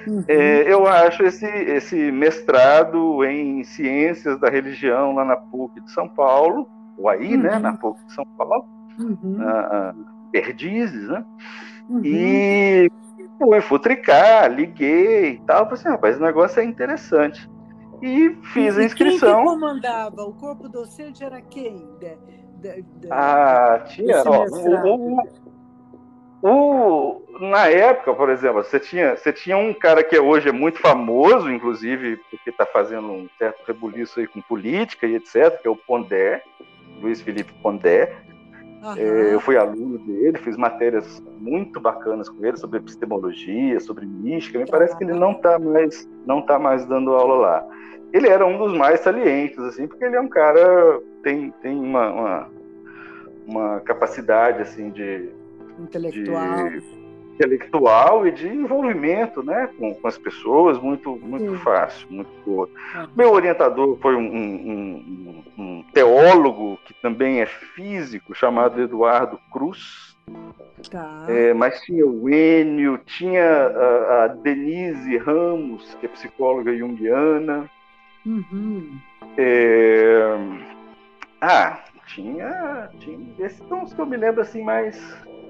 Uhum. 0.07 0.23
É, 0.27 0.71
eu 0.71 0.87
acho 0.87 1.23
esse, 1.23 1.45
esse 1.45 2.11
mestrado 2.11 3.23
em 3.23 3.63
ciências 3.63 4.39
da 4.39 4.49
religião 4.49 5.13
lá 5.13 5.25
na 5.25 5.35
PUC 5.35 5.81
de 5.81 5.91
São 5.91 6.07
Paulo, 6.07 6.67
ou 6.97 7.09
aí, 7.09 7.35
né, 7.35 7.59
na 7.59 7.71
uhum. 7.71 7.77
PUC 7.77 8.05
de 8.05 8.13
São 8.13 8.25
Paulo, 8.37 8.65
uhum. 8.99 9.37
a, 9.41 9.93
Perdizes, 10.31 11.09
né? 11.09 11.23
Uhum. 11.87 12.01
E 12.03 12.91
fui 13.37 13.61
futricar, 13.61 14.51
liguei 14.51 15.33
e 15.33 15.41
tal, 15.45 15.65
falei 15.65 15.73
assim, 15.73 15.89
rapaz, 15.89 16.17
o 16.17 16.23
negócio 16.23 16.59
é 16.59 16.63
interessante. 16.63 17.49
E 18.01 18.35
fiz 18.53 18.75
e 18.75 18.81
a 18.81 18.83
inscrição. 18.83 19.43
Quem 19.43 19.45
que 19.45 19.49
comandava? 19.51 20.23
O 20.23 20.33
corpo 20.33 20.67
docente 20.67 21.23
era 21.23 21.39
quem? 21.39 21.87
De, 21.99 22.17
de, 22.63 22.81
de, 22.81 23.07
ah, 23.11 23.83
tinha. 23.87 24.23
Ó, 24.25 24.45
o, 24.45 25.17
o, 26.41 27.21
o, 27.29 27.49
na 27.49 27.67
época, 27.67 28.13
por 28.13 28.29
exemplo, 28.29 28.63
você 28.63 28.79
tinha, 28.79 29.15
você 29.15 29.31
tinha 29.31 29.57
um 29.57 29.73
cara 29.73 30.03
que 30.03 30.17
hoje 30.17 30.49
é 30.49 30.51
muito 30.51 30.79
famoso, 30.79 31.51
inclusive, 31.51 32.17
porque 32.29 32.49
está 32.49 32.65
fazendo 32.65 33.11
um 33.11 33.29
certo 33.37 33.63
rebuliço 33.65 34.19
aí 34.19 34.27
com 34.27 34.41
política 34.41 35.05
e 35.05 35.15
etc., 35.15 35.61
que 35.61 35.67
é 35.67 35.71
o 35.71 35.75
Pondé, 35.75 36.41
Luiz 37.01 37.21
Felipe 37.21 37.53
Pondé 37.61 38.13
Uhum. 38.83 38.97
eu 38.97 39.39
fui 39.39 39.55
aluno 39.55 39.97
dele, 39.99 40.37
fiz 40.37 40.57
matérias 40.57 41.23
muito 41.39 41.79
bacanas 41.79 42.27
com 42.27 42.45
ele 42.45 42.57
sobre 42.57 42.79
epistemologia, 42.79 43.79
sobre 43.79 44.05
mística. 44.05 44.59
Me 44.59 44.69
parece 44.69 44.97
que 44.97 45.05
ele 45.05 45.13
não 45.13 45.31
está 45.31 45.57
mais, 45.57 46.09
não 46.25 46.41
tá 46.41 46.59
mais 46.59 46.85
dando 46.85 47.15
aula 47.15 47.35
lá. 47.35 47.67
Ele 48.11 48.27
era 48.27 48.45
um 48.45 48.57
dos 48.57 48.77
mais 48.77 48.99
salientes, 48.99 49.57
assim, 49.59 49.87
porque 49.87 50.03
ele 50.03 50.17
é 50.17 50.19
um 50.19 50.27
cara 50.27 50.99
tem 51.23 51.51
tem 51.61 51.75
uma, 51.75 52.11
uma, 52.11 52.49
uma 53.47 53.79
capacidade 53.81 54.61
assim 54.61 54.91
de 54.91 55.29
intelectual. 55.79 56.69
De, 56.69 57.03
intelectual 57.33 58.27
e 58.27 58.31
de 58.31 58.47
envolvimento 58.47 59.41
né, 59.43 59.69
com, 59.77 59.93
com 59.93 60.07
as 60.07 60.17
pessoas 60.17 60.77
muito, 60.79 61.15
muito 61.17 61.55
fácil, 61.59 62.07
muito 62.09 62.29
boa. 62.45 62.69
Ah. 62.93 63.07
Meu 63.15 63.31
orientador 63.31 63.97
foi 64.01 64.15
um, 64.15 64.19
um, 64.19 65.43
um, 65.57 65.63
um, 65.63 65.83
teólogo 65.93 66.77
que 66.85 66.93
também 67.01 67.41
é 67.41 67.45
físico, 67.45 68.35
chamado 68.35 68.81
Eduardo 68.81 69.39
Cruz. 69.51 70.15
Tá. 70.89 71.25
É, 71.27 71.53
mas 71.53 71.81
tinha 71.81 72.05
o 72.05 72.29
Enio, 72.29 72.99
tinha 72.99 73.43
a, 73.43 74.23
a, 74.23 74.27
Denise 74.27 75.17
Ramos, 75.17 75.95
que 75.95 76.05
é 76.05 76.09
psicóloga 76.09 76.75
junguiana. 76.75 77.69
Uhum. 78.25 78.97
É... 79.37 80.37
Ah, 81.45 81.83
tinha, 82.07 82.89
tinha. 82.99 83.35
Esses 83.37 83.67
são 83.67 83.83
os 83.83 83.93
que 83.93 83.99
eu 83.99 84.05
me 84.05 84.15
lembro 84.15 84.41
assim 84.41 84.63
mais. 84.63 84.97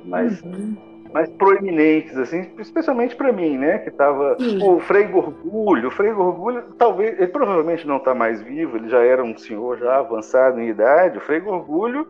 mais 0.06 0.41
uhum 0.41 0.75
mais 1.13 1.29
proeminentes, 1.29 2.17
assim, 2.17 2.51
especialmente 2.58 3.15
para 3.15 3.32
mim, 3.32 3.56
né? 3.56 3.77
Que 3.77 3.91
tava 3.91 4.36
o 4.63 4.79
Frei 4.79 5.03
Gorgulho. 5.03 5.89
O 5.89 5.91
Frei 5.91 6.12
Gorgulho, 6.12 6.63
talvez, 6.75 7.19
ele 7.19 7.27
provavelmente 7.27 7.88
não 7.88 7.97
está 7.97 8.15
mais 8.15 8.41
vivo, 8.41 8.77
ele 8.77 8.89
já 8.89 8.99
era 8.99 9.23
um 9.23 9.38
senhor 9.38 9.77
já 9.77 9.99
avançado 9.99 10.60
em 10.60 10.69
idade. 10.69 11.19
O 11.19 11.21
Frei 11.21 11.39
Gorgulho 11.39 12.08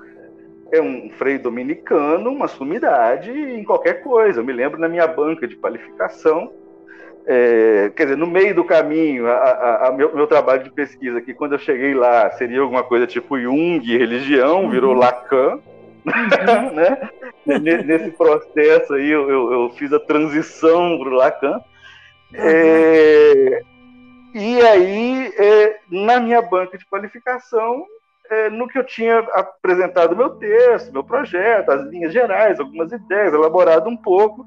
é 0.71 0.81
um 0.81 1.11
frei 1.11 1.37
dominicano, 1.37 2.31
uma 2.31 2.47
sumidade 2.47 3.29
em 3.29 3.63
qualquer 3.63 4.01
coisa. 4.01 4.39
Eu 4.39 4.45
me 4.45 4.53
lembro 4.53 4.79
na 4.79 4.87
minha 4.87 5.05
banca 5.05 5.47
de 5.47 5.55
qualificação, 5.57 6.51
é, 7.25 7.91
quer 7.95 8.03
dizer, 8.03 8.17
no 8.17 8.27
meio 8.27 8.53
do 8.53 8.63
caminho, 8.63 9.27
a, 9.27 9.33
a, 9.33 9.88
a 9.88 9.91
meu, 9.91 10.13
meu, 10.13 10.27
trabalho 10.27 10.63
de 10.63 10.71
pesquisa 10.71 11.19
aqui, 11.19 11.33
quando 11.33 11.53
eu 11.53 11.59
cheguei 11.59 11.93
lá, 11.93 12.29
seria 12.31 12.62
alguma 12.62 12.83
coisa 12.83 13.07
tipo 13.07 13.39
Jung, 13.39 13.79
religião, 13.97 14.69
virou 14.69 14.93
uhum. 14.93 14.99
Lacan. 14.99 15.59
Uhum. 16.05 16.71
né? 16.75 17.09
Nesse 17.45 18.12
processo 18.12 18.93
aí, 18.93 19.09
eu, 19.09 19.29
eu, 19.29 19.51
eu 19.53 19.69
fiz 19.71 19.93
a 19.93 19.99
transição 19.99 20.97
para 20.99 21.09
o 21.09 21.13
Lacan. 21.13 21.53
Uhum. 21.53 21.62
É, 22.33 23.62
e 24.33 24.62
aí, 24.62 25.33
é, 25.38 25.79
na 25.89 26.19
minha 26.19 26.41
banca 26.41 26.77
de 26.77 26.86
qualificação, 26.86 27.86
é, 28.29 28.49
no 28.49 28.67
que 28.67 28.77
eu 28.77 28.83
tinha 28.83 29.19
apresentado 29.19 30.15
meu 30.15 30.31
texto, 30.31 30.91
meu 30.91 31.03
projeto, 31.03 31.69
as 31.69 31.88
linhas 31.88 32.12
gerais, 32.12 32.59
algumas 32.59 32.91
ideias, 32.91 33.33
elaborado 33.33 33.89
um 33.89 33.95
pouco, 33.95 34.45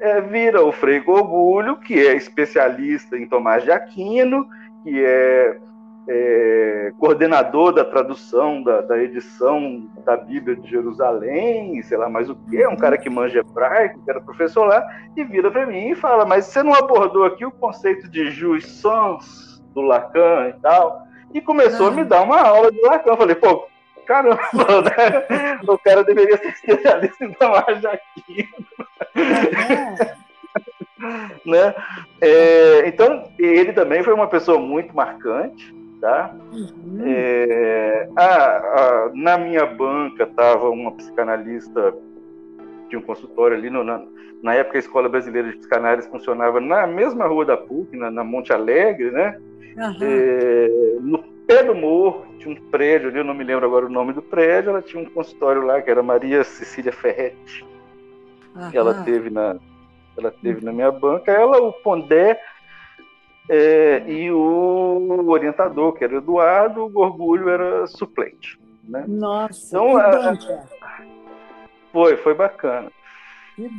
é, 0.00 0.20
vira 0.20 0.64
o 0.64 0.72
Frei 0.72 1.00
Gogulho, 1.00 1.76
que 1.76 1.94
é 1.94 2.14
especialista 2.14 3.16
em 3.16 3.28
Tomás 3.28 3.62
de 3.64 3.70
Aquino, 3.70 4.46
que 4.82 5.04
é 5.04 5.58
é, 6.08 6.92
coordenador 6.98 7.72
da 7.72 7.84
tradução, 7.84 8.62
da, 8.62 8.80
da, 8.80 8.98
edição 8.98 9.88
da 10.04 10.16
Bíblia 10.16 10.56
de 10.56 10.68
Jerusalém, 10.68 11.80
sei 11.82 11.96
lá 11.96 12.08
mais 12.08 12.28
o 12.28 12.34
que, 12.34 12.60
é 12.60 12.68
um 12.68 12.76
cara 12.76 12.98
que 12.98 13.08
manja 13.08 13.38
hebraico, 13.38 14.02
que 14.02 14.10
era 14.10 14.20
professor 14.20 14.66
lá, 14.66 14.84
e 15.16 15.22
vira 15.22 15.50
para 15.50 15.66
mim 15.66 15.90
e 15.90 15.94
fala: 15.94 16.24
Mas 16.24 16.46
você 16.46 16.62
não 16.62 16.74
abordou 16.74 17.24
aqui 17.24 17.44
o 17.44 17.52
conceito 17.52 18.08
de 18.08 18.30
jouissance 18.30 19.62
do 19.72 19.82
Lacan 19.82 20.48
e 20.48 20.60
tal? 20.60 21.02
E 21.32 21.40
começou 21.40 21.88
a 21.88 21.92
me 21.92 22.02
dar 22.02 22.22
uma 22.22 22.40
aula 22.40 22.72
de 22.72 22.80
Lacan. 22.80 23.10
Eu 23.10 23.16
falei: 23.16 23.36
Pô, 23.36 23.68
caramba, 24.04 24.40
né? 24.82 25.60
o 25.68 25.78
cara 25.78 26.02
deveria 26.02 26.38
ser 26.38 26.48
especialista 26.48 27.24
em 27.24 27.32
Tomás 27.34 27.80
de 27.80 27.86
Aquino. 27.86 28.66
Né? 31.44 31.74
É, 32.20 32.88
então, 32.88 33.30
ele 33.38 33.72
também 33.72 34.02
foi 34.02 34.12
uma 34.12 34.26
pessoa 34.26 34.58
muito 34.58 34.94
marcante 34.94 35.74
tá? 36.00 36.34
Uhum. 36.52 37.02
É, 37.04 38.08
a, 38.16 38.24
a, 38.24 39.10
na 39.14 39.38
minha 39.38 39.66
banca 39.66 40.24
estava 40.24 40.68
uma 40.70 40.92
psicanalista 40.92 41.94
de 42.88 42.96
um 42.96 43.02
consultório 43.02 43.56
ali, 43.56 43.70
no, 43.70 43.84
na, 43.84 44.02
na, 44.42 44.54
época 44.54 44.78
a 44.78 44.80
Escola 44.80 45.08
Brasileira 45.08 45.50
de 45.50 45.58
Psicanálise 45.58 46.08
funcionava 46.08 46.60
na 46.60 46.86
mesma 46.86 47.26
rua 47.26 47.44
da 47.44 47.56
PUC, 47.56 47.96
na, 47.96 48.10
na 48.10 48.24
Monte 48.24 48.52
Alegre, 48.52 49.10
né? 49.10 49.38
Uhum. 49.76 49.98
É, 50.00 50.68
no 51.00 51.22
pé 51.46 51.62
do 51.62 51.74
morro, 51.74 52.26
tinha 52.38 52.52
um 52.52 52.60
prédio 52.70 53.08
ali, 53.08 53.18
eu 53.18 53.24
não 53.24 53.34
me 53.34 53.44
lembro 53.44 53.66
agora 53.66 53.86
o 53.86 53.90
nome 53.90 54.12
do 54.12 54.22
prédio, 54.22 54.70
ela 54.70 54.82
tinha 54.82 55.02
um 55.02 55.06
consultório 55.06 55.62
lá, 55.62 55.80
que 55.80 55.90
era 55.90 56.02
Maria 56.02 56.42
Cecília 56.42 56.92
Ferretti. 56.92 57.64
Uhum. 58.54 58.70
Ela 58.72 59.02
teve 59.02 59.30
na 59.30 59.56
ela 60.16 60.30
teve 60.30 60.64
na 60.64 60.72
minha 60.72 60.90
banca, 60.90 61.32
ela, 61.32 61.62
o 61.62 61.72
Pondé 61.72 62.38
é, 63.48 64.02
e 64.06 64.30
o 64.30 65.24
orientador, 65.28 65.92
que 65.94 66.04
era 66.04 66.16
Eduardo, 66.16 66.86
o 66.86 66.98
Orgulho 67.00 67.48
era 67.48 67.86
suplente. 67.86 68.60
Né? 68.84 69.04
Nossa, 69.06 69.76
então, 69.76 69.96
a, 69.96 70.34
foi, 71.92 72.16
foi 72.18 72.34
bacana. 72.34 72.90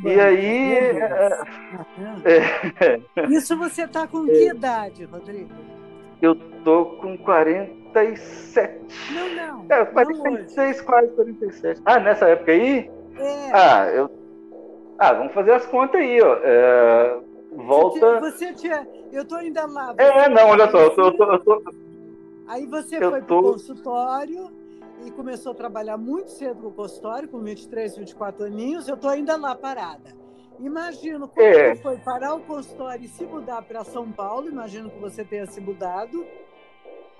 E 0.04 0.20
aí. 0.20 0.74
É, 0.74 1.38
é, 2.24 3.00
Isso 3.30 3.56
você 3.56 3.82
está 3.82 4.06
com 4.06 4.24
que 4.26 4.48
idade, 4.48 5.04
Rodrigo? 5.04 5.50
Eu 6.20 6.36
tô 6.64 6.84
com 7.00 7.16
47. 7.18 8.80
Não, 9.12 9.34
não. 9.34 9.66
É, 9.68 9.84
46, 9.84 10.76
não 10.78 10.84
quase 10.84 11.08
47. 11.08 11.82
Ah, 11.84 11.98
nessa 11.98 12.28
época 12.28 12.52
aí? 12.52 12.90
É. 13.16 13.50
Ah, 13.52 13.90
eu. 13.92 14.21
Ah, 15.02 15.14
vamos 15.14 15.32
fazer 15.32 15.50
as 15.50 15.66
contas 15.66 16.00
aí, 16.00 16.22
ó. 16.22 16.36
É, 16.44 17.20
volta. 17.56 18.20
Você 18.20 18.52
tinha. 18.52 18.86
Eu 19.10 19.24
tô 19.24 19.34
ainda 19.34 19.66
lá. 19.66 19.92
É, 19.98 20.28
não, 20.28 20.50
olha 20.50 20.70
só, 20.70 20.78
eu 20.78 20.94
tô. 20.94 21.02
Eu 21.02 21.16
tô, 21.16 21.32
eu 21.32 21.38
tô... 21.40 21.62
Aí 22.46 22.66
você 22.66 23.04
eu 23.04 23.10
foi 23.10 23.20
tô... 23.22 23.42
pro 23.42 23.52
consultório 23.54 24.48
e 25.04 25.10
começou 25.10 25.50
a 25.50 25.54
trabalhar 25.56 25.96
muito 25.96 26.30
cedo 26.30 26.62
no 26.62 26.70
consultório, 26.70 27.28
com 27.28 27.40
23, 27.40 27.96
24 27.96 28.44
aninhos. 28.44 28.86
Eu 28.86 28.96
tô 28.96 29.08
ainda 29.08 29.34
lá 29.36 29.56
parada. 29.56 30.14
Imagino 30.60 31.26
como 31.26 31.44
é. 31.44 31.74
foi 31.74 31.96
parar 31.96 32.34
o 32.34 32.40
consultório 32.42 33.04
e 33.04 33.08
se 33.08 33.24
mudar 33.24 33.60
para 33.62 33.82
São 33.82 34.12
Paulo. 34.12 34.48
Imagino 34.48 34.88
que 34.88 35.00
você 35.00 35.24
tenha 35.24 35.46
se 35.46 35.60
mudado 35.60 36.24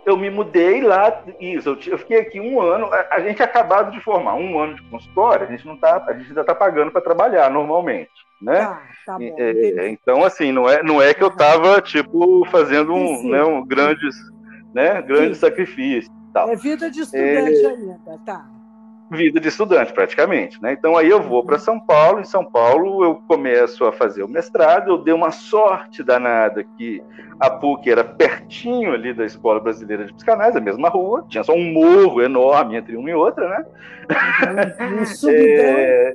eu 0.05 0.17
me 0.17 0.31
mudei 0.31 0.81
lá, 0.81 1.23
isso, 1.41 1.79
eu, 1.87 1.99
fiquei 1.99 2.21
aqui 2.21 2.41
um 2.41 2.61
ano, 2.61 2.89
a, 3.11 3.21
gente 3.21 3.43
acabado 3.43 3.93
de 3.93 4.01
formar 4.01 4.35
um 4.35 4.59
ano 4.59 4.75
de 4.75 4.83
consultório, 4.83 5.47
a 5.47 5.51
gente 5.51 5.67
não 5.67 5.77
tá, 5.77 6.05
a 6.09 6.13
gente 6.13 6.29
ainda 6.29 6.41
está 6.41 6.55
pagando 6.55 6.91
para 6.91 7.01
trabalhar 7.01 7.51
normalmente, 7.51 8.11
né? 8.41 8.61
Ah, 8.61 8.83
tá 9.07 9.19
bom, 9.19 9.37
é, 9.39 9.89
então 9.89 10.25
assim, 10.25 10.51
não 10.51 10.69
é, 10.69 10.83
não 10.83 11.01
é 11.01 11.15
que 11.15 11.23
eu 11.23 11.29
estava 11.29 11.81
tipo 11.81 12.45
fazendo 12.51 12.93
um, 12.93 13.07
sim, 13.07 13.23
sim. 13.23 13.31
né, 13.31 13.45
um 13.45 13.65
grandes, 13.65 14.17
né, 14.75 15.01
grandes 15.03 15.39
sacrifícios. 15.39 16.13
Tal. 16.33 16.49
É 16.49 16.57
vida 16.57 16.91
de 16.91 17.01
estudante 17.01 17.65
é... 17.65 17.69
ainda, 17.69 18.19
tá? 18.25 18.47
Vida 19.13 19.39
de 19.39 19.49
estudante, 19.49 19.93
praticamente. 19.93 20.61
Né? 20.63 20.73
Então, 20.73 20.97
aí 20.97 21.09
eu 21.09 21.23
vou 21.23 21.45
para 21.45 21.59
São 21.59 21.79
Paulo. 21.79 22.21
Em 22.21 22.25
São 22.25 22.45
Paulo, 22.45 23.05
eu 23.05 23.17
começo 23.29 23.85
a 23.85 23.93
fazer 23.93 24.23
o 24.23 24.29
mestrado. 24.29 24.91
Eu 24.91 24.99
dei 24.99 25.15
uma 25.15 25.31
sorte 25.31 26.03
danada 26.03 26.65
que 26.77 27.03
a 27.39 27.51
PUC 27.51 27.91
era 27.91 28.05
pertinho 28.05 28.93
ali 28.93 29.13
da 29.13 29.25
Escola 29.25 29.61
Brasileira 29.61 30.05
de 30.05 30.13
Psicanálise, 30.15 30.59
a 30.59 30.61
mesma 30.61 30.89
rua. 30.89 31.25
Tinha 31.29 31.45
só 31.45 31.53
um 31.53 31.73
morro 31.73 32.23
enorme 32.23 32.77
entre 32.77 32.97
uma 32.97 33.11
e 33.11 33.15
outra, 33.15 33.49
né? 33.49 33.65
Um 35.01 35.07
subidão. 35.07 35.43
É, 35.53 36.15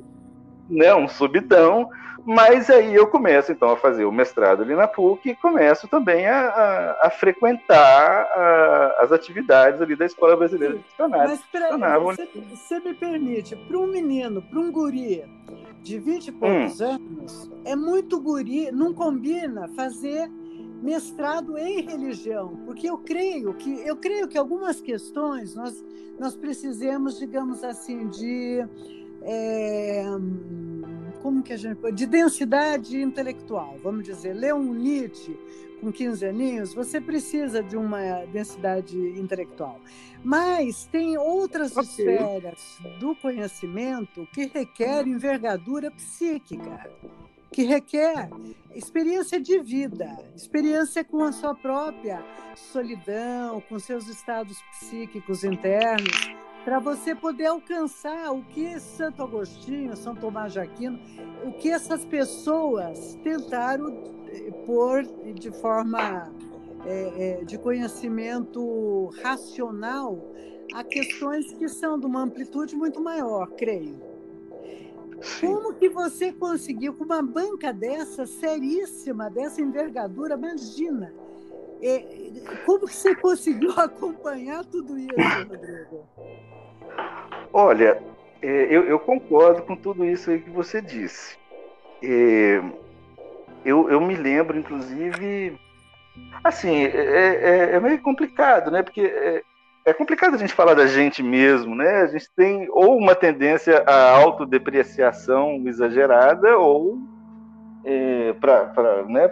né? 0.68 0.94
Um 0.94 1.08
subidão. 1.08 1.88
Mas 2.24 2.68
aí 2.68 2.94
eu 2.94 3.06
começo 3.06 3.50
então 3.50 3.70
a 3.70 3.76
fazer 3.76 4.04
o 4.04 4.12
mestrado 4.12 4.62
ali 4.62 4.74
na 4.74 4.86
PUC 4.86 5.30
e 5.30 5.36
começo 5.36 5.88
também 5.88 6.26
a, 6.26 6.48
a, 6.48 7.06
a 7.06 7.10
frequentar 7.10 8.26
a, 8.34 8.96
as 8.98 9.12
atividades 9.12 9.80
ali 9.80 9.96
da 9.96 10.04
Escola 10.04 10.36
Brasileira 10.36 10.76
de 10.76 10.84
Psicanálise. 10.84 11.40
Mas 11.40 11.50
peraí, 11.50 12.00
você, 12.00 12.28
você 12.50 12.80
me 12.80 12.92
permite, 12.92 13.56
para 13.56 13.78
um 13.78 13.86
menino, 13.86 14.42
para 14.42 14.58
um 14.58 14.70
guri 14.70 15.24
de 15.80 15.98
20 15.98 16.26
e 16.26 16.32
poucos 16.32 16.80
hum. 16.80 16.84
anos, 16.84 17.50
é 17.64 17.74
muito 17.74 18.20
guri, 18.20 18.70
não 18.72 18.92
combina 18.92 19.68
fazer 19.68 20.28
mestrado 20.82 21.56
em 21.56 21.80
religião, 21.80 22.60
porque 22.64 22.88
eu 22.88 22.98
creio 22.98 23.54
que 23.54 23.80
eu 23.86 23.96
creio 23.96 24.28
que 24.28 24.38
algumas 24.38 24.80
questões 24.80 25.54
nós 25.54 25.82
nós 26.18 26.36
precisamos, 26.36 27.18
digamos 27.18 27.62
assim, 27.62 28.08
de 28.08 28.66
é, 29.30 30.02
como 31.22 31.42
que 31.42 31.52
a 31.52 31.56
gente 31.56 31.76
pode, 31.76 31.94
de 31.94 32.06
densidade 32.06 32.98
intelectual, 32.98 33.76
vamos 33.82 34.04
dizer, 34.04 34.32
ler 34.32 34.54
um 34.54 34.72
Nietzsche 34.72 35.36
com 35.82 35.92
15 35.92 36.26
aninhos, 36.26 36.74
você 36.74 36.98
precisa 36.98 37.62
de 37.62 37.76
uma 37.76 38.24
densidade 38.32 38.96
intelectual. 38.96 39.78
Mas 40.24 40.86
tem 40.86 41.18
outras 41.18 41.76
okay. 41.76 41.88
esferas 41.88 42.78
do 42.98 43.14
conhecimento 43.16 44.26
que 44.32 44.46
requerem 44.46 45.12
envergadura 45.12 45.90
psíquica, 45.90 46.90
que 47.52 47.64
requer 47.64 48.30
experiência 48.74 49.38
de 49.38 49.60
vida, 49.60 50.18
experiência 50.34 51.04
com 51.04 51.22
a 51.22 51.32
sua 51.32 51.54
própria 51.54 52.24
solidão, 52.56 53.60
com 53.68 53.78
seus 53.78 54.08
estados 54.08 54.60
psíquicos 54.72 55.44
internos, 55.44 56.34
para 56.64 56.78
você 56.78 57.14
poder 57.14 57.46
alcançar 57.46 58.32
o 58.32 58.42
que 58.42 58.78
Santo 58.78 59.22
Agostinho, 59.22 59.96
São 59.96 60.14
Tomás 60.14 60.52
de 60.52 60.60
Aquino, 60.60 60.98
o 61.44 61.52
que 61.52 61.70
essas 61.70 62.04
pessoas 62.04 63.18
tentaram 63.22 63.88
eh, 64.28 64.50
pôr 64.66 65.04
de 65.34 65.50
forma 65.50 66.30
é, 66.84 67.40
é, 67.40 67.44
de 67.44 67.58
conhecimento 67.58 69.06
racional 69.22 70.32
a 70.72 70.84
questões 70.84 71.52
que 71.54 71.68
são 71.68 71.98
de 71.98 72.06
uma 72.06 72.22
amplitude 72.22 72.76
muito 72.76 73.00
maior, 73.00 73.50
creio. 73.52 74.00
Como 75.40 75.74
que 75.74 75.88
você 75.88 76.32
conseguiu, 76.32 76.94
com 76.94 77.04
uma 77.04 77.22
banca 77.22 77.72
dessa, 77.72 78.24
seríssima, 78.26 79.28
dessa 79.28 79.60
envergadura, 79.60 80.34
imagina, 80.34 81.12
como 82.64 82.86
que 82.86 82.94
você 82.94 83.14
conseguiu 83.14 83.72
acompanhar 83.78 84.64
tudo 84.64 84.98
isso, 84.98 85.14
Rodrigo? 85.48 86.06
Olha, 87.52 88.02
é, 88.42 88.66
eu, 88.70 88.84
eu, 88.84 88.98
concordo 88.98 89.62
com 89.62 89.76
tudo 89.76 90.04
isso 90.04 90.30
aí 90.30 90.40
que 90.40 90.50
você 90.50 90.80
disse. 90.80 91.36
É, 92.02 92.62
eu, 93.64 93.90
eu, 93.90 94.00
me 94.00 94.14
lembro, 94.14 94.58
inclusive, 94.58 95.58
assim, 96.44 96.84
é, 96.84 96.90
é, 96.90 97.74
é 97.74 97.80
meio 97.80 98.00
complicado, 98.00 98.70
né? 98.70 98.82
Porque 98.82 99.00
é, 99.00 99.42
é, 99.84 99.92
complicado 99.92 100.34
a 100.34 100.38
gente 100.38 100.52
falar 100.52 100.74
da 100.74 100.86
gente 100.86 101.22
mesmo, 101.22 101.74
né? 101.74 102.02
A 102.02 102.06
gente 102.06 102.30
tem 102.36 102.68
ou 102.70 102.96
uma 102.96 103.14
tendência 103.14 103.82
à 103.86 104.10
autodepreciação 104.10 105.62
exagerada 105.66 106.56
ou 106.58 106.98
é, 107.84 108.32
para 108.34 109.02
né, 109.08 109.28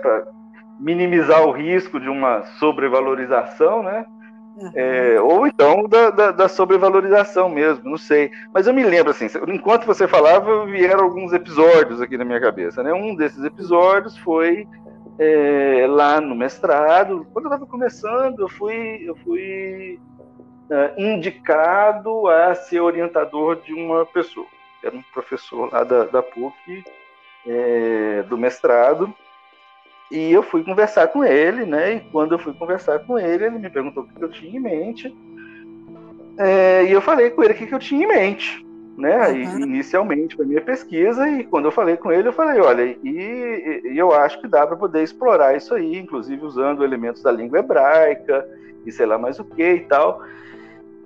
minimizar 0.78 1.42
o 1.46 1.52
risco 1.52 1.98
de 1.98 2.08
uma 2.08 2.42
sobrevalorização, 2.58 3.82
né? 3.82 4.04
Uhum. 4.56 4.70
É, 4.74 5.20
ou 5.20 5.46
então 5.46 5.86
da, 5.86 6.08
da, 6.08 6.30
da, 6.30 6.48
sobrevalorização 6.48 7.48
mesmo, 7.48 7.90
não 7.90 7.98
sei. 7.98 8.30
Mas 8.54 8.66
eu 8.66 8.72
me 8.72 8.82
lembro, 8.82 9.10
assim, 9.10 9.26
enquanto 9.48 9.84
você 9.84 10.08
falava, 10.08 10.64
vieram 10.64 11.04
alguns 11.04 11.32
episódios 11.34 12.00
aqui 12.00 12.16
na 12.16 12.24
minha 12.24 12.40
cabeça. 12.40 12.82
Né? 12.82 12.92
Um 12.92 13.14
desses 13.14 13.44
episódios 13.44 14.16
foi 14.18 14.66
é, 15.18 15.86
lá 15.88 16.22
no 16.22 16.34
mestrado. 16.34 17.26
Quando 17.32 17.46
eu 17.46 17.50
estava 17.50 17.66
começando, 17.66 18.40
eu 18.40 18.48
fui, 18.48 19.02
eu 19.04 19.14
fui 19.16 20.00
é, 20.70 20.94
indicado 20.96 22.26
a 22.28 22.54
ser 22.54 22.80
orientador 22.80 23.56
de 23.56 23.74
uma 23.74 24.06
pessoa. 24.06 24.46
Era 24.82 24.96
um 24.96 25.02
professor 25.12 25.70
lá 25.70 25.84
da, 25.84 26.04
da 26.04 26.22
PUC, 26.22 26.82
é, 27.46 28.22
do 28.22 28.38
mestrado. 28.38 29.12
E 30.10 30.32
eu 30.32 30.42
fui 30.42 30.62
conversar 30.62 31.08
com 31.08 31.24
ele, 31.24 31.64
né? 31.64 31.94
E 31.94 32.00
quando 32.00 32.32
eu 32.32 32.38
fui 32.38 32.52
conversar 32.54 33.00
com 33.00 33.18
ele, 33.18 33.46
ele 33.46 33.58
me 33.58 33.70
perguntou 33.70 34.04
o 34.04 34.06
que 34.06 34.22
eu 34.22 34.30
tinha 34.30 34.56
em 34.56 34.60
mente. 34.60 35.14
É, 36.38 36.84
e 36.84 36.92
eu 36.92 37.00
falei 37.00 37.30
com 37.30 37.42
ele 37.42 37.54
o 37.54 37.56
que 37.56 37.72
eu 37.72 37.78
tinha 37.78 38.04
em 38.04 38.08
mente, 38.08 38.64
né? 38.96 39.28
Uhum. 39.28 39.60
inicialmente, 39.60 40.36
para 40.36 40.46
minha 40.46 40.60
pesquisa. 40.60 41.28
E 41.28 41.44
quando 41.44 41.64
eu 41.64 41.72
falei 41.72 41.96
com 41.96 42.12
ele, 42.12 42.28
eu 42.28 42.32
falei: 42.32 42.60
olha, 42.60 42.84
e, 42.84 43.82
e 43.84 43.98
eu 43.98 44.12
acho 44.12 44.40
que 44.40 44.46
dá 44.46 44.66
para 44.66 44.76
poder 44.76 45.02
explorar 45.02 45.56
isso 45.56 45.74
aí, 45.74 45.98
inclusive 45.98 46.44
usando 46.44 46.84
elementos 46.84 47.22
da 47.22 47.32
língua 47.32 47.58
hebraica 47.58 48.46
e 48.84 48.92
sei 48.92 49.06
lá 49.06 49.18
mais 49.18 49.40
o 49.40 49.44
que 49.44 49.62
e 49.62 49.80
tal. 49.80 50.22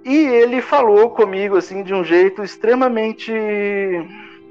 E 0.05 0.17
ele 0.17 0.61
falou 0.61 1.11
comigo 1.11 1.57
assim 1.57 1.83
de 1.83 1.95
um 1.95 2.03
jeito 2.03 2.43
extremamente, 2.43 3.33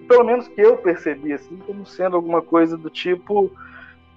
pelo 0.07 0.23
menos 0.23 0.47
que 0.47 0.62
eu 0.62 0.77
percebi 0.77 1.33
assim, 1.33 1.57
como 1.65 1.85
sendo 1.85 2.15
alguma 2.15 2.41
coisa 2.41 2.77
do 2.77 2.89
tipo 2.89 3.51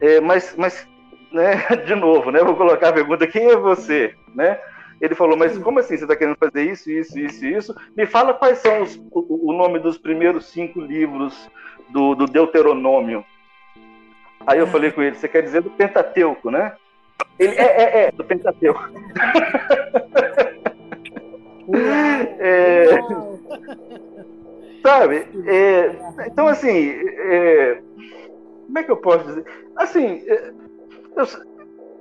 é, 0.02 0.20
mas, 0.20 0.54
mas 0.58 0.86
né, 1.32 1.64
de 1.86 1.94
novo, 1.94 2.30
né, 2.32 2.40
vou 2.40 2.56
colocar 2.56 2.88
a 2.88 2.92
pergunta: 2.92 3.26
quem 3.26 3.46
é 3.48 3.56
você? 3.56 4.14
Né? 4.34 4.58
Ele 5.00 5.14
falou, 5.14 5.36
mas 5.36 5.56
como 5.58 5.78
assim 5.78 5.96
você 5.96 6.04
está 6.04 6.14
querendo 6.14 6.36
fazer 6.36 6.70
isso, 6.70 6.90
isso, 6.90 7.18
isso, 7.18 7.44
isso? 7.44 7.74
Me 7.96 8.06
fala 8.06 8.34
quais 8.34 8.58
são 8.58 8.82
os, 8.82 8.96
o, 9.10 9.50
o, 9.50 9.52
nome 9.52 9.80
dos 9.80 9.98
primeiros 9.98 10.46
cinco 10.46 10.80
livros 10.80 11.50
do, 11.90 12.14
do 12.14 12.26
Deuteronômio. 12.26 13.24
Aí 14.46 14.58
eu 14.58 14.66
falei 14.68 14.92
com 14.92 15.02
ele, 15.02 15.16
você 15.16 15.26
quer 15.26 15.42
dizer 15.42 15.62
do 15.62 15.70
Pentateuco, 15.70 16.50
né? 16.50 16.76
Ele, 17.38 17.54
é, 17.56 17.62
é, 17.64 18.04
é, 18.04 18.12
do 18.12 18.22
Pentateuco. 18.22 18.88
é, 22.38 22.86
sabe? 24.82 25.26
É, 25.46 25.96
então, 26.26 26.46
assim, 26.46 26.90
é, 26.90 27.82
como 28.72 28.78
é 28.78 28.82
que 28.84 28.90
eu 28.90 28.96
posso 28.96 29.24
dizer? 29.26 29.44
Assim, 29.76 30.24
é, 30.26 30.50
eu, 31.14 31.26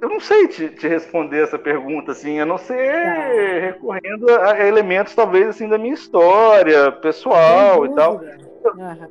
eu 0.01 0.09
não 0.09 0.21
sei 0.21 0.47
te, 0.47 0.69
te, 0.69 0.87
responder 0.87 1.43
essa 1.43 1.59
pergunta, 1.59 2.13
assim, 2.13 2.39
a 2.39 2.45
não 2.45 2.57
ser 2.57 2.93
tá. 2.93 3.59
recorrendo 3.59 4.31
a, 4.31 4.65
elementos, 4.65 5.13
talvez, 5.13 5.49
assim, 5.49 5.67
da 5.67 5.77
minha 5.77 5.93
história 5.93 6.89
pessoal 6.93 7.85
e 7.85 7.93
tal. 7.93 8.21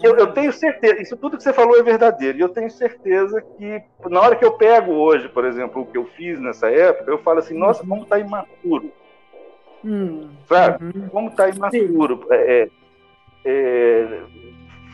Eu, 0.03 0.16
eu, 0.16 0.33
tenho 0.33 0.53
certeza, 0.53 1.03
isso 1.03 1.16
tudo 1.18 1.37
que 1.37 1.42
você 1.42 1.53
falou 1.53 1.79
é 1.79 1.83
verdadeiro, 1.83 2.38
e 2.38 2.40
eu 2.40 2.49
tenho 2.49 2.70
certeza 2.70 3.42
que 3.42 3.83
na 4.09 4.20
hora 4.20 4.37
que 4.37 4.44
eu 4.44 4.53
pego 4.53 4.92
hoje, 4.92 5.29
por 5.29 5.44
exemplo, 5.44 5.83
o 5.83 5.87
que 5.87 5.99
eu 5.99 6.07
fiz 6.16 6.40
nessa 6.40 6.70
época, 6.70 7.11
eu 7.11 7.18
falo 7.18 7.40
assim, 7.40 7.59
nossa, 7.59 7.85
como 7.87 8.07
tá 8.07 8.18
imaturo. 8.18 8.90
Hum. 9.85 10.31
Sabe? 10.49 10.85
Uhum. 10.85 11.09
Como 11.09 11.31
tá 11.33 11.49
imaturo. 11.49 12.27
É, 12.31 12.62
é, 12.62 12.70
é 13.44 14.20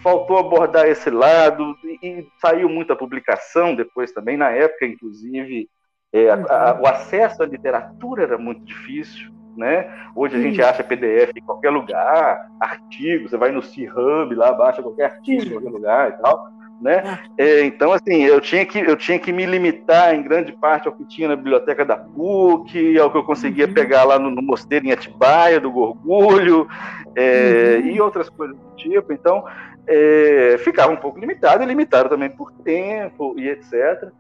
faltou 0.07 0.39
abordar 0.39 0.87
esse 0.87 1.11
lado 1.11 1.77
e, 2.01 2.29
saiu 2.41 2.69
muita 2.69 2.95
publicação 2.95 3.75
depois 3.75 4.13
também, 4.13 4.37
na 4.37 4.51
época, 4.51 4.87
inclusive, 4.87 5.69
é, 6.13 6.31
a, 6.31 6.35
a, 6.35 6.75
uhum. 6.75 6.83
o 6.83 6.87
acesso 6.87 7.43
à 7.43 7.47
literatura 7.47 8.23
era 8.23 8.39
muito 8.39 8.65
difícil. 8.65 9.35
Né? 9.57 9.91
Hoje 10.15 10.37
a 10.37 10.41
gente 10.41 10.63
acha 10.63 10.85
PDF 10.85 11.33
em 11.35 11.43
qualquer 11.43 11.71
lugar, 11.71 12.47
artigos, 12.61 13.31
você 13.31 13.37
vai 13.37 13.51
no 13.51 13.63
C-Hub 13.63 14.33
lá, 14.35 14.53
baixa 14.53 14.83
qualquer 14.83 15.07
artigo 15.07 15.47
em 15.47 15.51
qualquer 15.51 15.71
lugar 15.71 16.11
e 16.11 16.23
tal. 16.23 16.47
Né? 16.81 17.03
Ah. 17.05 17.19
É, 17.39 17.65
então, 17.65 17.91
assim, 17.93 18.23
eu 18.23 18.41
tinha, 18.41 18.65
que, 18.65 18.79
eu 18.79 18.97
tinha 18.97 19.19
que 19.19 19.33
me 19.33 19.45
limitar 19.45 20.15
em 20.15 20.23
grande 20.23 20.53
parte 20.53 20.87
ao 20.87 20.95
que 20.95 21.05
tinha 21.07 21.27
na 21.27 21.35
biblioteca 21.35 21.85
da 21.85 21.97
PUC, 21.97 22.97
ao 22.99 23.11
que 23.11 23.17
eu 23.17 23.25
conseguia 23.25 23.67
uhum. 23.67 23.75
pegar 23.75 24.05
lá 24.05 24.19
no, 24.19 24.31
no 24.31 24.43
mosteiro 24.43 24.87
em 24.87 24.93
Atibaia, 24.93 25.59
do 25.59 25.73
Gorgulho, 25.73 26.69
é, 27.17 27.81
uhum. 27.81 27.89
e 27.89 28.01
outras 28.01 28.29
coisas 28.29 28.57
do 28.57 28.77
tipo. 28.77 29.13
Então, 29.13 29.43
é, 29.87 30.57
ficava 30.59 30.93
um 30.93 30.97
pouco 30.97 31.19
limitado, 31.19 31.63
e 31.63 31.67
limitado 31.67 32.09
também 32.09 32.31
por 32.31 32.51
tempo 32.53 33.35
e 33.39 33.49
etc. 33.49 34.11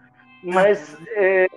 Mas 0.43 0.97
é, 1.15 1.49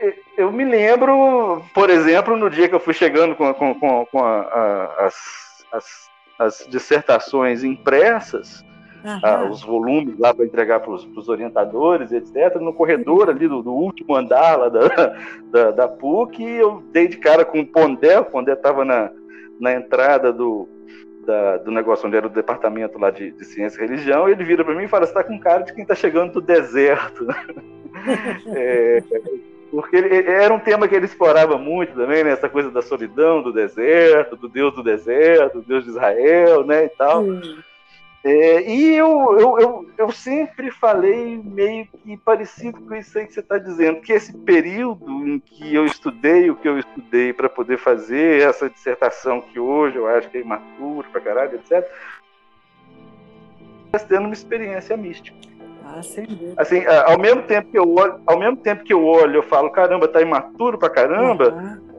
é, 0.00 0.14
eu 0.36 0.52
me 0.52 0.64
lembro, 0.64 1.62
por 1.74 1.88
exemplo, 1.88 2.36
no 2.36 2.50
dia 2.50 2.68
que 2.68 2.74
eu 2.74 2.80
fui 2.80 2.94
chegando 2.94 3.34
com, 3.34 3.52
com, 3.54 3.74
com, 3.74 4.06
com 4.06 4.24
a, 4.24 4.40
a, 4.40 5.06
as, 5.06 5.14
as, 5.72 6.10
as, 6.38 6.66
dissertações 6.68 7.64
impressas, 7.64 8.62
a, 9.22 9.44
os 9.44 9.62
volumes 9.62 10.18
lá 10.18 10.34
para 10.34 10.44
entregar 10.44 10.80
para 10.80 10.90
os 10.92 11.28
orientadores, 11.28 12.12
etc., 12.12 12.56
no 12.56 12.74
corredor 12.74 13.30
ali 13.30 13.48
do, 13.48 13.62
do 13.62 13.72
último 13.72 14.14
andar 14.14 14.58
lá 14.58 14.68
da, 14.68 14.88
da, 15.50 15.70
da, 15.70 15.88
PUC, 15.88 16.42
eu 16.42 16.82
dei 16.92 17.08
de 17.08 17.16
cara 17.16 17.44
com 17.44 17.60
o 17.60 17.66
Pondé, 17.66 18.20
o 18.20 18.24
Pondé 18.26 18.52
estava 18.52 18.84
na, 18.84 19.10
na 19.58 19.72
entrada 19.72 20.30
do, 20.30 20.68
da, 21.30 21.58
do 21.58 21.70
negócio 21.70 22.08
onde 22.08 22.16
era 22.16 22.26
o 22.26 22.30
departamento 22.30 22.98
lá 22.98 23.10
de, 23.10 23.30
de 23.30 23.44
ciência 23.44 23.78
e 23.78 23.86
religião, 23.86 24.28
e 24.28 24.32
ele 24.32 24.42
vira 24.42 24.64
para 24.64 24.74
mim 24.74 24.84
e 24.84 24.88
fala: 24.88 25.06
Você 25.06 25.12
está 25.12 25.22
com 25.22 25.38
cara 25.38 25.62
de 25.62 25.72
quem 25.72 25.82
está 25.82 25.94
chegando 25.94 26.32
do 26.32 26.40
deserto. 26.40 27.24
é, 28.56 29.00
porque 29.70 29.96
ele, 29.96 30.28
era 30.28 30.52
um 30.52 30.58
tema 30.58 30.88
que 30.88 30.94
ele 30.96 31.06
explorava 31.06 31.56
muito 31.56 31.94
também, 31.94 32.24
né? 32.24 32.32
Essa 32.32 32.48
coisa 32.48 32.70
da 32.72 32.82
solidão 32.82 33.40
do 33.42 33.52
deserto, 33.52 34.36
do 34.36 34.48
Deus 34.48 34.74
do 34.74 34.82
deserto, 34.82 35.60
do 35.60 35.66
Deus 35.66 35.84
de 35.84 35.90
Israel, 35.90 36.64
né? 36.64 36.86
E 36.86 36.88
tal. 36.88 37.24
É, 38.22 38.70
e 38.70 38.94
eu, 38.96 39.38
eu, 39.38 39.58
eu, 39.58 39.90
eu, 39.96 40.12
sempre 40.12 40.70
falei 40.70 41.40
meio 41.42 41.86
que 41.86 42.18
parecido 42.18 42.78
com 42.82 42.94
isso 42.94 43.18
aí 43.18 43.26
que 43.26 43.32
você 43.32 43.40
está 43.40 43.56
dizendo, 43.56 44.02
que 44.02 44.12
esse 44.12 44.36
período 44.36 45.26
em 45.26 45.38
que 45.38 45.74
eu 45.74 45.86
estudei 45.86 46.50
o 46.50 46.56
que 46.56 46.68
eu 46.68 46.78
estudei 46.78 47.32
para 47.32 47.48
poder 47.48 47.78
fazer 47.78 48.42
essa 48.42 48.68
dissertação 48.68 49.40
que 49.40 49.58
hoje 49.58 49.96
eu 49.96 50.06
acho 50.06 50.28
que 50.28 50.36
é 50.36 50.42
imaturo 50.42 51.08
pra 51.10 51.20
caralho, 51.20 51.54
etc., 51.54 51.90
está 53.86 54.06
tendo 54.06 54.26
uma 54.26 54.34
experiência 54.34 54.96
mística. 54.98 55.38
Ah. 55.82 56.00
Assim, 56.58 56.84
ao 57.06 57.18
mesmo 57.18 57.42
tempo 57.44 57.70
que 57.70 57.78
eu 57.78 57.94
olho, 57.94 58.20
ao 58.26 58.38
mesmo 58.38 58.58
tempo 58.58 58.84
que 58.84 58.92
eu 58.92 59.02
olho, 59.02 59.36
eu 59.36 59.42
falo, 59.42 59.70
caramba, 59.70 60.06
tá 60.06 60.20
imaturo 60.20 60.76
pra 60.78 60.90
caramba. 60.90 61.52
Uhum. 61.52 61.90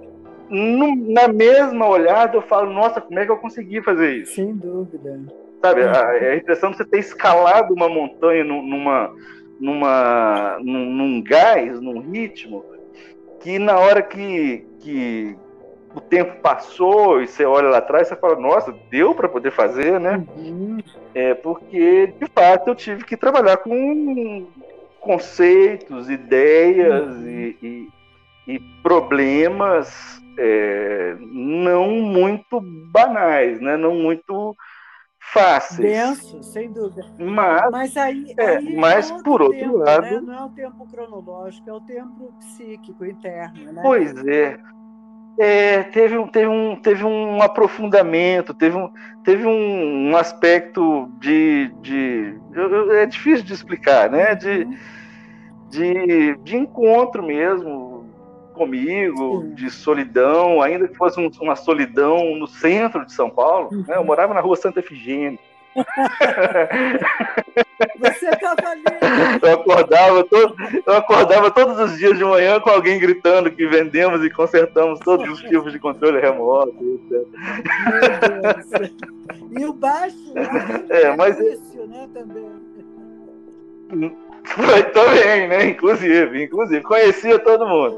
No, 0.52 1.14
na 1.14 1.28
mesma 1.28 1.88
olhada 1.88 2.38
eu 2.38 2.42
falo, 2.42 2.72
nossa, 2.72 3.02
como 3.02 3.18
é 3.20 3.26
que 3.26 3.32
eu 3.32 3.38
consegui 3.38 3.82
fazer 3.82 4.18
isso? 4.18 4.36
Sem 4.36 4.54
dúvida. 4.54 5.20
Sabe, 5.62 5.84
a, 5.84 6.10
a 6.10 6.36
impressão 6.36 6.72
de 6.72 6.78
você 6.78 6.86
ter 6.86 7.00
escalado 7.00 7.74
uma 7.74 7.88
montanha 7.88 8.44
numa, 8.44 9.14
numa, 9.60 10.58
num, 10.60 10.86
num 10.86 11.22
gás, 11.22 11.80
num 11.80 12.00
ritmo, 12.00 12.66
que 13.40 13.60
na 13.60 13.78
hora 13.78 14.02
que, 14.02 14.66
que 14.80 15.38
o 15.94 16.02
tempo 16.02 16.42
passou 16.42 17.22
e 17.22 17.28
você 17.28 17.46
olha 17.46 17.70
lá 17.70 17.78
atrás, 17.78 18.08
você 18.08 18.16
fala, 18.16 18.40
nossa, 18.40 18.74
deu 18.90 19.14
para 19.14 19.30
poder 19.30 19.52
fazer, 19.52 20.00
né? 20.00 20.26
Uhum. 20.36 20.80
É 21.14 21.36
porque, 21.36 22.08
de 22.20 22.28
fato, 22.34 22.70
eu 22.70 22.76
tive 22.76 23.04
que 23.04 23.16
trabalhar 23.16 23.58
com 23.58 24.48
conceitos, 25.00 26.10
ideias 26.10 27.08
uhum. 27.08 27.28
e, 27.28 27.58
e, 28.48 28.54
e 28.56 28.60
problemas 28.82 30.22
é, 30.38 31.16
não 31.20 31.90
muito 31.90 32.62
banais, 32.62 33.60
né? 33.60 33.78
não 33.78 33.96
muito 33.96 34.56
fáceis. 35.32 35.80
Denso, 35.80 36.44
sem 36.44 36.72
dúvida. 36.72 37.06
Mas, 37.18 37.72
mas, 37.72 37.98
aí, 37.98 38.34
é, 38.38 38.58
aí 38.58 38.76
mas 38.76 39.10
é 39.10 39.24
por 39.24 39.42
outro 39.42 39.60
tempo, 39.60 39.78
lado. 39.78 40.02
Né? 40.04 40.22
Não 40.22 40.34
é 40.34 40.46
o 40.46 40.50
tempo 40.50 40.88
cronológico, 40.88 41.70
é 41.70 41.74
o 41.74 41.82
tempo 41.82 42.34
psíquico 42.40 43.06
interno. 43.06 43.72
Né? 43.72 43.82
Pois 43.82 44.14
é. 44.26 44.60
é 45.40 45.84
teve, 45.84 46.18
um, 46.18 46.28
teve, 46.28 46.48
um, 46.48 46.76
teve 46.76 47.04
um 47.04 47.42
aprofundamento, 47.42 48.54
teve 48.54 48.76
um, 48.76 48.90
teve 49.24 49.46
um, 49.46 50.10
um 50.12 50.18
aspecto 50.18 51.10
de. 51.20 51.74
de 51.82 52.38
é 52.92 53.06
difícil 53.06 53.46
de 53.46 53.54
explicar, 53.54 54.10
né? 54.10 54.36
De, 54.36 54.64
uhum. 54.64 54.76
de, 55.70 56.36
de 56.44 56.58
encontro 56.58 57.24
mesmo 57.24 57.91
comigo, 58.62 59.44
de 59.56 59.72
solidão, 59.72 60.62
ainda 60.62 60.88
que 60.88 60.96
fosse 60.96 61.20
um, 61.20 61.32
uma 61.42 61.56
solidão 61.56 62.36
no 62.36 62.46
centro 62.46 63.04
de 63.04 63.12
São 63.12 63.28
Paulo. 63.28 63.70
Uhum. 63.72 63.84
Né? 63.88 63.98
Eu 63.98 64.04
morava 64.04 64.36
na 64.36 64.40
rua 64.40 64.56
Santa 64.56 64.82
Efigênia. 64.82 65.40
Você 68.00 68.30
estava 68.30 68.68
ali. 68.68 68.84
Eu 69.42 69.54
acordava, 69.54 70.24
todo, 70.26 70.56
eu 70.86 70.94
acordava 70.94 71.50
todos 71.50 71.80
os 71.80 71.98
dias 71.98 72.18
de 72.18 72.24
manhã 72.24 72.60
com 72.60 72.70
alguém 72.70 73.00
gritando 73.00 73.50
que 73.50 73.66
vendemos 73.66 74.24
e 74.24 74.30
consertamos 74.30 75.00
todos 75.00 75.28
os 75.30 75.42
tipos 75.42 75.72
de 75.72 75.80
controle 75.80 76.20
remoto. 76.20 76.76
E 79.58 79.66
o 79.66 79.74
baixo, 79.74 80.34
é, 80.90 81.16
mas... 81.16 81.38
Difícil, 81.38 81.88
né, 81.88 82.08
também. 82.14 84.22
Foi 84.46 84.84
também, 84.84 85.48
né? 85.48 85.66
Inclusive, 85.68 86.44
inclusive, 86.44 86.82
conhecia 86.84 87.40
todo 87.40 87.68
mundo. 87.68 87.96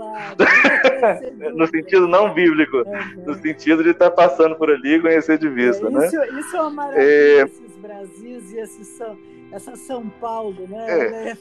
Claro, 1.00 1.56
no 1.56 1.68
sentido 1.68 2.08
não 2.08 2.34
bíblico, 2.34 2.78
uhum. 2.78 3.26
no 3.26 3.34
sentido 3.36 3.84
de 3.84 3.90
estar 3.90 4.12
passando 4.12 4.56
por 4.56 4.70
ali 4.70 4.96
e 4.96 5.02
conhecer 5.02 5.38
de 5.38 5.50
vista, 5.50 5.88
é, 5.88 5.90
né? 5.90 6.08
Isso, 6.08 6.24
isso 6.40 6.58
é 6.58 6.62
uma 6.62 6.70
maravilha, 6.70 7.04
é... 7.04 7.42
esses 7.44 7.76
Brasis 7.78 8.54
e 8.54 8.60
esse 8.60 8.86
São, 8.86 9.18
essa 9.52 9.76
São 9.76 10.10
Paulo, 10.10 10.68
né? 10.68 10.86
É, 10.88 11.30
é 11.32 11.38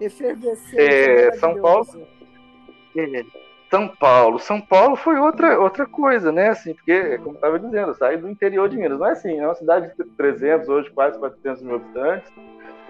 efervescente. 0.04 0.78
É, 0.78 1.32
São 1.32 1.60
Paulo. 1.60 1.86
É. 2.96 3.24
São 3.70 3.86
Paulo. 3.86 4.38
São 4.38 4.60
Paulo 4.60 4.96
foi 4.96 5.18
outra, 5.18 5.60
outra 5.60 5.86
coisa, 5.86 6.32
né? 6.32 6.48
Assim, 6.48 6.74
porque, 6.74 7.18
como 7.18 7.30
eu 7.30 7.34
estava 7.34 7.58
dizendo, 7.58 7.88
eu 7.88 7.94
saí 7.94 8.16
do 8.16 8.28
interior 8.28 8.68
de 8.68 8.76
Minas. 8.76 8.98
Não 8.98 9.06
é 9.06 9.12
assim, 9.12 9.38
é 9.38 9.44
uma 9.44 9.54
cidade 9.54 9.94
de 9.94 10.04
300, 10.04 10.68
hoje 10.68 10.90
quase 10.90 11.18
400 11.18 11.62
mil 11.62 11.76
habitantes 11.76 12.32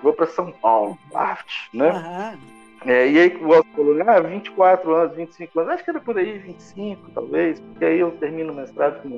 vou 0.03 0.13
para 0.13 0.27
São 0.27 0.53
Paulo, 0.53 0.99
Aft, 1.15 1.69
né? 1.75 1.91
Uhum. 1.93 2.59
É, 2.87 3.11
e 3.11 3.19
aí 3.19 3.37
o 3.41 3.49
Walter 3.49 3.69
falou, 3.75 4.03
ah, 4.07 4.21
24 4.21 4.95
anos, 4.95 5.17
25 5.17 5.61
anos, 5.61 5.73
acho 5.73 5.85
que 5.85 5.91
era 5.91 6.01
por 6.01 6.17
aí, 6.17 6.39
25 6.39 7.11
talvez, 7.11 7.59
porque 7.61 7.85
aí 7.85 7.99
eu 7.99 8.13
termino 8.13 8.53
o 8.53 8.57
mestrado 8.57 9.03
com, 9.03 9.09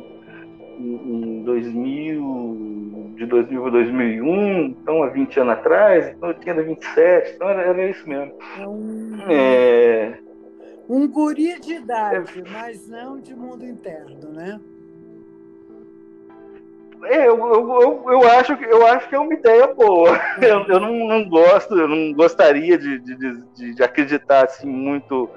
em, 0.78 1.41
em 1.41 1.45
2000, 1.45 3.14
de 3.16 3.26
2000 3.26 3.66
a 3.66 3.70
2001, 3.70 4.64
então 4.64 5.03
há 5.03 5.09
20 5.09 5.41
anos 5.41 5.53
atrás, 5.53 6.09
então 6.09 6.31
eu 6.31 6.35
tinha 6.41 6.55
27, 6.55 7.35
então 7.35 7.49
era, 7.51 7.62
era 7.62 7.91
isso 7.91 8.09
mesmo. 8.09 8.33
É 8.59 8.66
um, 8.66 9.16
é... 9.28 10.18
um 10.89 11.07
guri 11.07 11.61
de 11.61 11.74
idade, 11.74 12.41
é... 12.41 12.51
mas 12.51 12.89
não 12.89 13.20
de 13.20 13.35
mundo 13.35 13.64
interno, 13.66 14.31
né? 14.33 14.59
É, 17.05 17.28
eu, 17.28 17.38
eu, 17.38 18.05
eu, 18.11 18.28
acho, 18.30 18.53
eu 18.53 18.86
acho 18.86 19.09
que 19.09 19.14
é 19.14 19.18
uma 19.18 19.34
ideia 19.34 19.66
boa. 19.74 20.18
Eu, 20.40 20.64
eu 20.66 20.80
não, 20.80 20.92
não 21.07 21.28
gosto, 21.28 21.78
eu 21.78 21.88
não 21.88 22.12
gostaria 22.12 22.76
de, 22.76 22.98
de, 22.98 23.16
de, 23.55 23.74
de 23.74 23.82
acreditar 23.82 24.44
assim, 24.44 24.66
muito 24.66 25.30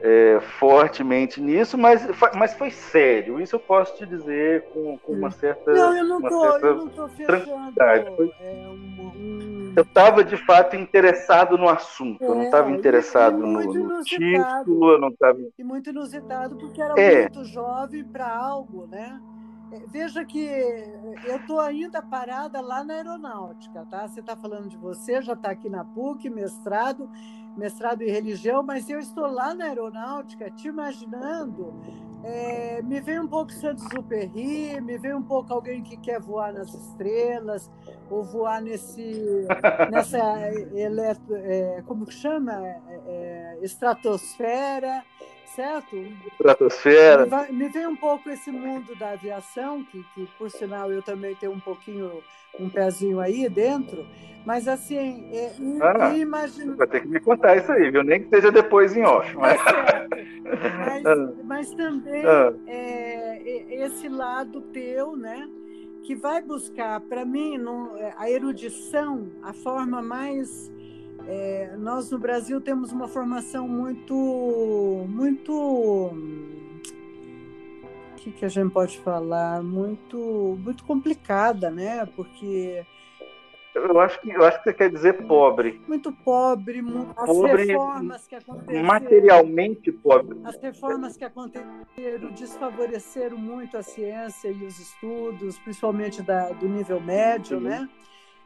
é, 0.00 0.38
fortemente 0.58 1.40
nisso, 1.40 1.78
mas, 1.78 2.06
mas 2.34 2.52
foi 2.54 2.70
sério. 2.70 3.40
Isso 3.40 3.56
eu 3.56 3.60
posso 3.60 3.96
te 3.96 4.04
dizer 4.04 4.62
com, 4.72 4.98
com 4.98 5.12
uma 5.12 5.30
certa. 5.30 5.72
Não, 5.72 5.96
eu 5.96 6.04
não 6.04 6.20
tô, 6.20 6.56
eu 6.58 6.76
não 6.76 6.88
tô 6.88 7.08
fechando. 7.08 7.80
É, 7.80 8.68
um, 8.68 9.72
Eu 9.74 9.82
estava 9.82 10.22
de 10.22 10.36
fato 10.36 10.76
interessado 10.76 11.56
no 11.56 11.68
assunto, 11.68 12.22
é, 12.22 12.26
eu 12.26 12.34
não 12.34 12.42
estava 12.42 12.70
interessado 12.70 13.38
no, 13.38 13.62
no, 13.62 14.02
título, 14.02 14.92
eu 14.92 15.00
não 15.00 15.08
estava. 15.08 15.38
E 15.58 15.64
muito 15.64 15.88
inusitado, 15.88 16.56
porque 16.56 16.82
era 16.82 17.00
é. 17.00 17.20
muito 17.22 17.44
jovem 17.44 18.04
para 18.04 18.28
algo, 18.28 18.86
né? 18.86 19.18
Veja 19.86 20.24
que 20.24 20.44
eu 21.24 21.36
estou 21.36 21.60
ainda 21.60 22.02
parada 22.02 22.60
lá 22.60 22.84
na 22.84 22.94
aeronáutica, 22.94 23.86
tá? 23.90 24.06
Você 24.06 24.20
está 24.20 24.36
falando 24.36 24.68
de 24.68 24.76
você, 24.76 25.20
já 25.22 25.32
está 25.32 25.50
aqui 25.50 25.68
na 25.68 25.84
PUC, 25.84 26.28
mestrado, 26.30 27.10
mestrado 27.56 28.02
em 28.02 28.10
religião, 28.10 28.62
mas 28.62 28.88
eu 28.88 28.98
estou 28.98 29.26
lá 29.26 29.54
na 29.54 29.64
aeronáutica, 29.64 30.50
te 30.50 30.68
imaginando. 30.68 31.74
É, 32.22 32.80
me 32.82 33.00
vem 33.00 33.20
um 33.20 33.28
pouco 33.28 33.52
Saint-Exupéry, 33.52 34.80
me 34.80 34.96
vem 34.96 35.14
um 35.14 35.22
pouco 35.22 35.52
alguém 35.52 35.82
que 35.82 35.96
quer 35.98 36.18
voar 36.20 36.54
nas 36.54 36.72
estrelas, 36.72 37.70
ou 38.10 38.24
voar 38.24 38.62
nesse, 38.62 39.46
nessa 39.90 40.18
eletro, 40.74 41.36
é, 41.36 41.82
como 41.86 42.06
que 42.06 42.14
chama? 42.14 42.52
É 43.06 43.58
estratosfera 43.60 45.04
certo? 45.54 45.96
Estratosfera. 46.32 47.26
Me, 47.50 47.68
vem 47.68 47.86
um 47.86 47.96
pouco 47.96 48.28
esse 48.30 48.50
mundo 48.50 48.94
da 48.96 49.10
aviação, 49.10 49.84
que, 49.84 50.04
que 50.14 50.26
por 50.38 50.50
sinal 50.50 50.90
eu 50.90 51.02
também 51.02 51.34
tenho 51.34 51.52
um 51.52 51.60
pouquinho, 51.60 52.22
um 52.58 52.68
pezinho 52.68 53.20
aí 53.20 53.48
dentro, 53.48 54.06
mas 54.44 54.68
assim, 54.68 55.30
é, 55.32 55.52
ah, 55.80 56.16
imagino... 56.16 56.76
Vai 56.76 56.86
ter 56.86 57.00
que 57.00 57.08
me 57.08 57.20
contar 57.20 57.56
isso 57.56 57.72
aí, 57.72 57.90
viu? 57.90 58.02
Nem 58.02 58.22
que 58.22 58.28
seja 58.28 58.50
depois 58.50 58.96
em 58.96 59.02
off. 59.02 59.34
Mas, 59.36 59.60
é 59.60 60.08
mas, 60.78 61.06
ah. 61.06 61.32
mas 61.44 61.70
também 61.70 62.24
ah. 62.26 62.52
é, 62.66 63.84
esse 63.86 64.08
lado 64.08 64.60
teu, 64.72 65.16
né? 65.16 65.48
Que 66.02 66.14
vai 66.14 66.42
buscar, 66.42 67.00
para 67.00 67.24
mim, 67.24 67.56
no, 67.56 67.92
a 68.18 68.30
erudição, 68.30 69.30
a 69.42 69.54
forma 69.54 70.02
mais 70.02 70.70
é, 71.26 71.74
nós 71.78 72.10
no 72.10 72.18
Brasil 72.18 72.60
temos 72.60 72.92
uma 72.92 73.08
formação 73.08 73.66
muito, 73.66 74.14
muito, 75.08 75.52
o 75.52 76.16
que, 78.16 78.30
que 78.32 78.44
a 78.44 78.48
gente 78.48 78.72
pode 78.72 78.98
falar, 78.98 79.62
muito, 79.62 80.58
muito 80.62 80.84
complicada, 80.84 81.70
né? 81.70 82.06
Porque 82.14 82.84
eu 83.74 83.98
acho 83.98 84.20
que 84.20 84.30
eu 84.30 84.44
acho 84.44 84.58
que 84.58 84.64
você 84.64 84.72
quer 84.72 84.88
dizer 84.88 85.26
pobre. 85.26 85.80
Muito 85.88 86.12
pobre, 86.12 86.80
as 87.16 87.26
pobre, 87.26 87.64
reformas 87.64 88.26
que 88.28 88.36
aconteceram. 88.36 88.84
Materialmente 88.84 89.90
pobre. 89.90 90.38
As 90.44 90.62
reformas 90.62 91.16
que 91.16 91.24
aconteceram 91.24 92.30
desfavoreceram 92.30 93.36
muito 93.36 93.76
a 93.76 93.82
ciência 93.82 94.48
e 94.48 94.64
os 94.64 94.78
estudos, 94.78 95.58
principalmente 95.58 96.22
da, 96.22 96.50
do 96.50 96.68
nível 96.68 97.00
médio, 97.00 97.58
Sim. 97.58 97.64
né? 97.64 97.88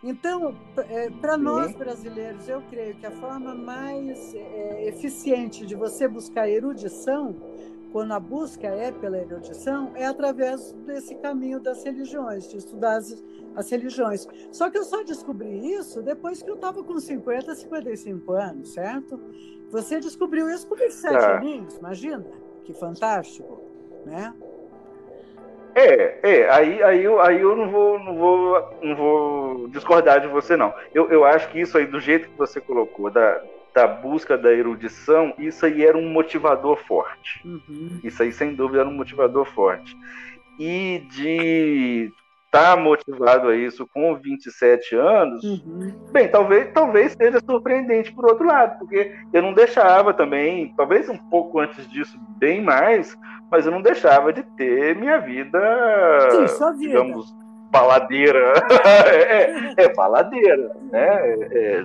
Então, 0.03 0.55
é, 0.89 1.11
para 1.11 1.37
nós 1.37 1.75
brasileiros, 1.75 2.49
eu 2.49 2.63
creio 2.71 2.95
que 2.95 3.07
a 3.07 3.11
forma 3.11 3.55
mais 3.55 4.33
é, 4.35 4.89
eficiente 4.89 5.67
de 5.67 5.75
você 5.75 6.07
buscar 6.07 6.49
erudição, 6.49 7.35
quando 7.91 8.13
a 8.13 8.21
busca 8.21 8.69
é 8.69 8.93
pela 8.93 9.19
erudição, 9.19 9.91
é 9.97 10.07
através 10.07 10.73
desse 10.87 11.15
caminho 11.17 11.59
das 11.59 11.83
religiões, 11.83 12.49
de 12.49 12.59
estudar 12.59 12.99
as, 12.99 13.25
as 13.57 13.69
religiões. 13.71 14.27
Só 14.53 14.71
que 14.71 14.79
eu 14.79 14.85
só 14.85 15.03
descobri 15.03 15.73
isso 15.73 16.01
depois 16.03 16.43
que 16.43 16.51
eu 16.51 16.55
estava 16.55 16.85
com 16.85 17.01
50, 17.01 17.55
55 17.55 18.33
anos, 18.33 18.75
certo? 18.75 19.21
Você 19.71 19.99
descobriu 19.99 20.49
isso 20.49 20.67
com 20.67 20.77
27 20.77 21.17
ah. 21.17 21.37
aninhos, 21.39 21.77
imagina? 21.77 22.25
Que 22.65 22.73
fantástico, 22.73 23.63
né? 24.05 24.33
É, 25.79 26.19
é, 26.25 26.51
aí, 26.51 26.83
aí, 26.83 27.05
eu, 27.05 27.21
aí 27.21 27.41
eu 27.41 27.55
não 27.55 27.71
vou, 27.71 28.01
não 28.01 28.17
vou, 28.17 28.79
não 28.83 28.97
vou 28.97 29.69
discordar 29.69 30.21
de 30.21 30.27
você, 30.27 30.57
não. 30.57 30.75
Eu, 30.93 31.09
eu 31.09 31.25
acho 31.25 31.49
que 31.51 31.61
isso 31.61 31.79
aí, 31.79 31.87
do 31.87 32.01
jeito 32.01 32.29
que 32.29 32.37
você 32.37 32.61
colocou, 32.61 33.09
da, 33.09 33.41
da 33.73 33.87
busca 33.87 34.37
da 34.37 34.53
erudição, 34.53 35.33
isso 35.39 35.65
aí 35.65 35.85
era 35.85 35.97
um 35.97 36.09
motivador 36.09 36.77
forte. 36.79 37.41
Uhum. 37.45 38.01
Isso 38.03 38.21
aí, 38.25 38.33
sem 38.33 38.57
dúvida, 38.57 38.81
era 38.81 38.89
um 38.89 38.95
motivador 38.95 39.45
forte. 39.45 39.97
E 40.59 41.07
de 41.13 42.13
estar 42.47 42.75
tá 42.75 42.83
motivado 42.83 43.47
a 43.47 43.55
isso 43.55 43.87
com 43.87 44.17
27 44.17 44.97
anos, 44.97 45.45
uhum. 45.45 46.11
bem, 46.11 46.29
talvez, 46.29 46.73
talvez 46.73 47.13
seja 47.13 47.39
surpreendente 47.39 48.13
por 48.13 48.27
outro 48.27 48.47
lado, 48.47 48.81
porque 48.81 49.15
eu 49.33 49.43
não 49.43 49.53
deixava 49.53 50.13
também, 50.13 50.75
talvez 50.77 51.09
um 51.09 51.19
pouco 51.31 51.61
antes 51.61 51.89
disso, 51.89 52.19
bem 52.37 52.61
mais, 52.61 53.17
mas 53.51 53.67
eu 53.67 53.73
não 53.73 53.83
deixava 53.83 54.33
de 54.33 54.43
ter 54.43 54.97
minha 54.97 55.19
vida, 55.19 55.59
Sim, 56.49 56.79
digamos, 56.79 57.35
baladeira. 57.71 58.53
é, 59.07 59.15
é, 59.15 59.75
é, 59.77 59.95
baladeira, 59.95 60.73
né? 60.91 61.09
É, 61.09 61.49
é, 61.53 61.85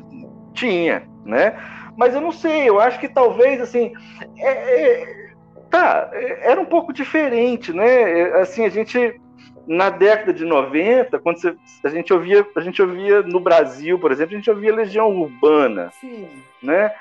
tinha, 0.54 1.04
né? 1.26 1.56
Mas 1.98 2.14
eu 2.14 2.22
não 2.22 2.32
sei, 2.32 2.68
eu 2.68 2.80
acho 2.80 3.00
que 3.00 3.08
talvez, 3.08 3.62
assim, 3.62 3.94
é, 4.38 5.02
é 5.02 5.24
tá, 5.70 6.10
era 6.42 6.60
um 6.60 6.66
pouco 6.66 6.94
diferente, 6.94 7.72
né? 7.72 8.24
Assim, 8.40 8.66
a 8.66 8.70
gente 8.70 9.20
na 9.66 9.90
década 9.90 10.34
de 10.34 10.44
90, 10.44 11.20
quando 11.20 11.40
você, 11.40 11.56
a 11.86 11.90
gente 11.90 12.12
ouvia, 12.12 12.46
a 12.54 12.60
gente 12.60 12.82
ouvia 12.82 13.22
no 13.22 13.40
Brasil, 13.40 13.98
por 13.98 14.12
exemplo, 14.12 14.36
a 14.36 14.38
gente 14.38 14.50
ouvia 14.50 14.76
Legião 14.76 15.10
Urbana, 15.10 15.90
Sim. 16.02 16.28
né? 16.62 16.92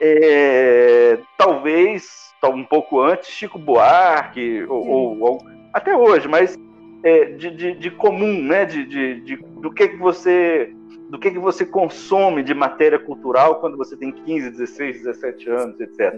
é, 0.00 1.18
talvez 1.36 2.25
um 2.44 2.64
pouco 2.64 3.00
antes, 3.00 3.30
Chico 3.30 3.58
Buarque, 3.58 4.64
ou, 4.68 5.18
ou, 5.20 5.38
até 5.72 5.96
hoje, 5.96 6.28
mas 6.28 6.56
é, 7.02 7.24
de, 7.26 7.50
de, 7.50 7.74
de, 7.74 7.90
comum, 7.90 8.42
né? 8.42 8.64
De, 8.64 8.84
de, 8.84 9.20
de, 9.20 9.36
do 9.36 9.72
que, 9.72 9.88
que 9.88 9.96
você 9.96 10.72
do 11.08 11.18
que, 11.18 11.30
que 11.30 11.38
você 11.38 11.64
consome 11.64 12.42
de 12.42 12.52
matéria 12.52 12.98
cultural 12.98 13.60
quando 13.60 13.76
você 13.76 13.96
tem 13.96 14.10
15, 14.10 14.50
16, 14.50 15.04
17 15.04 15.50
anos, 15.50 15.80
etc. 15.80 16.14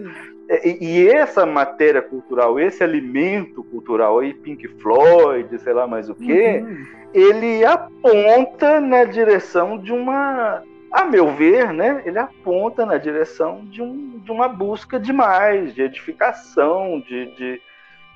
É, 0.49 0.67
e, 0.67 0.77
e, 0.81 1.07
essa 1.07 1.45
matéria 1.45 2.01
cultural, 2.01 2.59
esse 2.59 2.83
alimento 2.83 3.63
cultural, 3.65 4.19
aí 4.19 4.33
Pink 4.33 4.67
Floyd, 4.81 5.59
sei 5.59 5.73
lá 5.73 5.85
mais 5.85 6.09
o 6.09 6.15
quê, 6.15 6.63
uhum. 6.65 6.85
ele 7.13 7.63
aponta 7.63 8.81
na 8.81 9.03
direção 9.03 9.77
de 9.77 9.93
uma 9.93 10.63
a 10.91 11.05
meu 11.05 11.35
ver, 11.35 11.73
né, 11.73 12.01
ele 12.05 12.17
aponta 12.17 12.85
na 12.85 12.97
direção 12.97 13.65
de, 13.65 13.81
um, 13.81 14.19
de 14.19 14.31
uma 14.31 14.47
busca 14.47 14.99
de 14.99 15.13
mais, 15.13 15.73
de 15.73 15.81
edificação, 15.81 16.99
de, 16.99 17.35
de, 17.35 17.61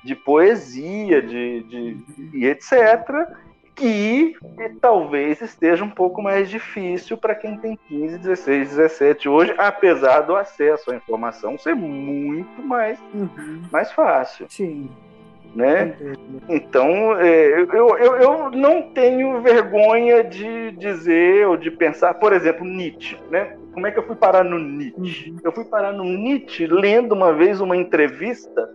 de 0.02 0.14
poesia, 0.14 1.22
de, 1.22 1.62
de, 1.62 1.96
e 2.32 2.46
etc., 2.46 3.28
que 3.74 4.36
talvez 4.80 5.40
esteja 5.40 5.82
um 5.82 5.90
pouco 5.90 6.22
mais 6.22 6.48
difícil 6.48 7.16
para 7.16 7.34
quem 7.34 7.58
tem 7.58 7.76
15, 7.88 8.18
16, 8.18 8.68
17 8.68 9.28
hoje, 9.28 9.52
apesar 9.58 10.20
do 10.20 10.36
acesso 10.36 10.92
à 10.92 10.94
informação 10.96 11.58
ser 11.58 11.74
muito 11.74 12.62
mais, 12.62 13.00
uhum. 13.12 13.62
mais 13.72 13.90
fácil. 13.90 14.46
Sim 14.48 14.88
né? 15.54 15.94
Então, 16.48 17.16
é, 17.18 17.60
eu, 17.60 17.96
eu, 17.98 18.16
eu 18.16 18.50
não 18.50 18.82
tenho 18.82 19.40
vergonha 19.40 20.22
de 20.24 20.72
dizer 20.72 21.46
ou 21.46 21.56
de 21.56 21.70
pensar, 21.70 22.14
por 22.14 22.32
exemplo, 22.32 22.66
Nietzsche, 22.66 23.16
né? 23.30 23.56
Como 23.72 23.86
é 23.86 23.90
que 23.90 23.98
eu 23.98 24.06
fui 24.06 24.16
parar 24.16 24.44
no 24.44 24.58
Nietzsche? 24.58 25.30
Uhum. 25.30 25.36
Eu 25.42 25.52
fui 25.52 25.64
parar 25.64 25.92
no 25.92 26.04
Nietzsche 26.04 26.66
lendo 26.66 27.12
uma 27.12 27.32
vez 27.32 27.60
uma 27.60 27.76
entrevista 27.76 28.68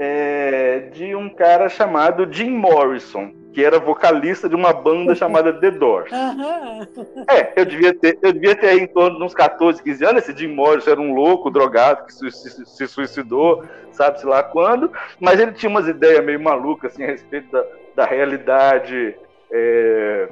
é, 0.00 0.88
de 0.94 1.14
um 1.14 1.28
cara 1.28 1.68
chamado 1.68 2.26
Jim 2.32 2.48
Morrison, 2.48 3.32
que 3.52 3.62
era 3.62 3.78
vocalista 3.78 4.48
de 4.48 4.54
uma 4.54 4.72
banda 4.72 5.14
chamada 5.14 5.52
The 5.52 5.72
Doors. 5.72 6.10
Uhum. 6.10 7.24
É, 7.28 7.52
eu 7.54 7.66
devia 7.66 7.92
ter, 7.92 8.18
eu 8.22 8.32
devia 8.32 8.56
ter 8.56 8.80
em 8.80 8.86
torno 8.86 9.18
de 9.18 9.24
uns 9.24 9.34
14, 9.34 9.82
15 9.82 10.04
anos. 10.06 10.22
Esse 10.22 10.38
Jim 10.38 10.54
Morrison 10.54 10.92
era 10.92 11.00
um 11.00 11.12
louco, 11.12 11.50
drogado, 11.50 12.06
que 12.06 12.14
se, 12.14 12.30
se, 12.30 12.64
se 12.64 12.88
suicidou, 12.88 13.62
sabe-se 13.92 14.24
lá 14.24 14.42
quando, 14.42 14.90
mas 15.20 15.38
ele 15.38 15.52
tinha 15.52 15.68
umas 15.68 15.86
ideias 15.86 16.24
meio 16.24 16.40
malucas 16.40 16.92
assim, 16.92 17.04
a 17.04 17.08
respeito 17.08 17.52
da, 17.52 17.64
da 17.96 18.04
realidade. 18.06 19.14
É, 19.52 20.28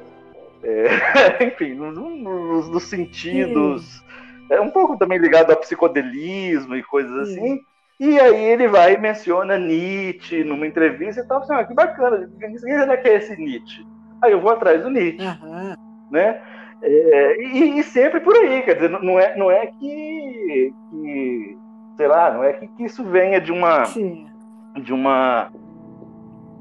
é, 0.62 1.44
enfim, 1.44 1.74
nos, 1.74 2.70
nos 2.70 2.84
sentidos. 2.84 4.02
É 4.50 4.58
um 4.62 4.70
pouco 4.70 4.96
também 4.96 5.18
ligado 5.18 5.50
ao 5.50 5.58
psicodelismo 5.58 6.74
e 6.74 6.82
coisas 6.82 7.28
assim. 7.28 7.60
E 8.00 8.18
aí 8.20 8.44
ele 8.44 8.68
vai 8.68 8.94
e 8.94 8.98
menciona 8.98 9.58
Nietzsche 9.58 10.44
numa 10.44 10.66
entrevista 10.66 11.20
e 11.20 11.24
tal, 11.26 11.38
assim, 11.38 11.52
ah, 11.52 11.64
que 11.64 11.74
bacana, 11.74 12.30
quem 12.38 12.54
é 12.72 12.96
que 12.96 13.08
é 13.08 13.16
esse 13.16 13.36
Nietzsche? 13.36 13.84
Aí 14.22 14.32
eu 14.32 14.40
vou 14.40 14.52
atrás 14.52 14.82
do 14.82 14.90
Nietzsche, 14.90 15.26
uhum. 15.42 15.74
né? 16.10 16.40
É, 16.80 17.42
e, 17.42 17.80
e, 17.80 17.82
sempre 17.82 18.20
por 18.20 18.36
aí, 18.36 18.62
quer 18.62 18.74
dizer, 18.74 18.88
não 18.88 19.18
é, 19.18 19.36
não 19.36 19.50
é 19.50 19.66
que, 19.66 20.72
que 20.90 21.58
sei 21.96 22.06
lá, 22.06 22.32
não 22.32 22.44
é 22.44 22.52
que, 22.52 22.68
que 22.68 22.84
isso 22.84 23.02
venha 23.04 23.40
de 23.40 23.50
uma 23.50 23.84
Sim. 23.86 24.28
de 24.76 24.92
uma 24.92 25.50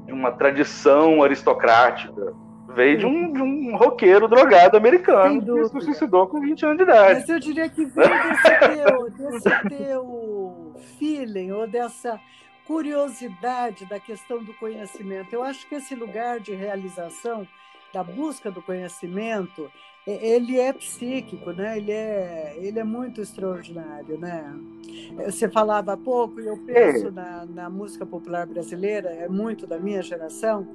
de 0.06 0.12
uma 0.12 0.32
tradição 0.32 1.22
aristocrática, 1.22 2.34
veio 2.74 2.98
de 2.98 3.06
um, 3.06 3.32
de 3.32 3.42
um 3.42 3.76
roqueiro 3.76 4.26
drogado 4.26 4.76
americano 4.76 5.40
que 5.40 5.64
se 5.68 5.80
suicidou 5.82 6.26
com 6.26 6.40
20 6.40 6.64
anos 6.64 6.78
de 6.78 6.82
idade. 6.82 7.20
Mas 7.20 7.28
eu 7.28 7.38
diria 7.38 7.68
que 7.68 7.84
veio 7.84 8.08
desse 8.08 8.58
teu, 8.58 9.10
desse 9.10 9.68
teu 9.68 10.47
feeling 10.78 11.50
ou 11.50 11.66
dessa 11.66 12.20
curiosidade 12.66 13.86
da 13.86 13.98
questão 13.98 14.42
do 14.42 14.52
conhecimento. 14.54 15.32
Eu 15.32 15.42
acho 15.42 15.66
que 15.66 15.76
esse 15.76 15.94
lugar 15.94 16.38
de 16.38 16.54
realização 16.54 17.48
da 17.92 18.04
busca 18.04 18.50
do 18.50 18.60
conhecimento, 18.60 19.70
ele 20.08 20.58
é 20.58 20.72
psíquico, 20.72 21.52
né? 21.52 21.76
Ele 21.76 21.92
é, 21.92 22.56
ele 22.58 22.78
é 22.78 22.84
muito 22.84 23.20
extraordinário, 23.20 24.18
né? 24.18 24.58
Você 25.26 25.48
falava 25.48 25.92
há 25.92 25.96
pouco, 25.96 26.40
e 26.40 26.46
eu 26.46 26.56
penso 26.58 27.08
é. 27.08 27.10
na, 27.10 27.46
na, 27.46 27.70
música 27.70 28.06
popular 28.06 28.46
brasileira, 28.46 29.10
é 29.10 29.28
muito 29.28 29.66
da 29.66 29.78
minha 29.78 30.02
geração, 30.02 30.66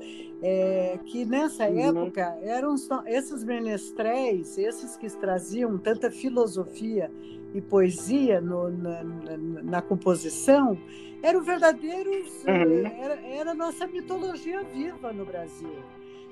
é, 0.42 1.00
que 1.06 1.26
nessa 1.26 1.68
uhum. 1.68 2.04
época 2.04 2.38
eram 2.42 2.76
esses 3.08 3.44
menestréis, 3.44 4.58
esses 4.58 4.96
que 4.98 5.10
traziam 5.18 5.78
tanta 5.78 6.12
filosofia 6.12 7.10
e 7.54 7.62
poesia 7.62 8.40
no, 8.40 8.70
na, 8.70 9.04
na, 9.04 9.38
na, 9.64 9.82
composição 9.82 10.78
eram 11.22 11.42
verdadeiros 11.42 12.44
uhum. 12.46 12.86
era, 12.86 13.20
era 13.22 13.52
a 13.52 13.56
nossa 13.56 13.88
mitologia 13.88 14.64
viva 14.64 15.14
no 15.14 15.24
Brasil 15.26 15.76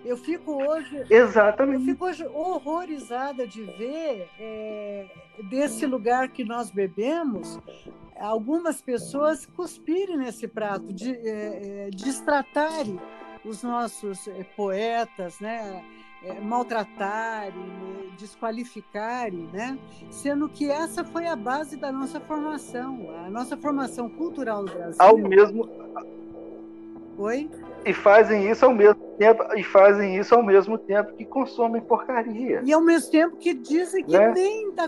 eu 0.04 0.18
fico 0.18 0.64
hoje 0.64 1.06
exatamente 1.10 1.80
eu 1.80 1.94
fico 1.94 2.06
hoje 2.06 2.26
horrorizada 2.28 3.48
de 3.48 3.64
ver 3.64 4.28
é, 4.40 5.06
desse 5.50 5.86
lugar 5.86 6.30
que 6.30 6.44
nós 6.44 6.72
bebemos 6.72 7.60
algumas 8.20 8.82
pessoas 8.82 9.46
cuspirem 9.46 10.18
nesse 10.18 10.48
prato 10.48 10.94
de 10.94 11.12
é, 11.12 11.90
destratarem 11.94 13.00
os 13.44 13.64
nossos 13.64 14.28
poetas 14.56 15.40
né 15.40 15.84
maltratarem, 16.42 18.14
desqualificarem, 18.18 19.50
né? 19.52 19.78
Sendo 20.10 20.48
que 20.48 20.70
essa 20.70 21.04
foi 21.04 21.26
a 21.26 21.36
base 21.36 21.78
da 21.78 21.92
nossa 21.92 22.20
formação, 22.20 23.10
a 23.26 23.30
nossa 23.30 23.58
formação 23.58 24.10
cultural 24.10 24.64
no 24.64 24.72
Brasil. 24.72 25.02
Ao 25.02 25.18
mesmo 25.18 25.68
Oi? 27.18 27.50
E 27.86 27.94
fazem 27.94 28.50
isso 28.50 28.64
ao 28.64 28.74
mesmo 28.74 29.02
tempo 29.18 29.44
e 29.56 29.64
fazem 29.64 30.18
isso 30.18 30.36
ao 30.36 30.44
mesmo 30.44 30.78
tempo 30.78 31.14
que 31.14 31.26
consomem 31.26 31.82
porcaria. 31.82 32.62
E 32.64 32.72
ao 32.72 32.82
mesmo 32.82 33.12
tempo 33.12 33.38
que 33.38 33.54
dizem 33.54 34.04
que 34.04 34.18
né? 34.18 34.32
nem 34.34 34.72
da 34.74 34.88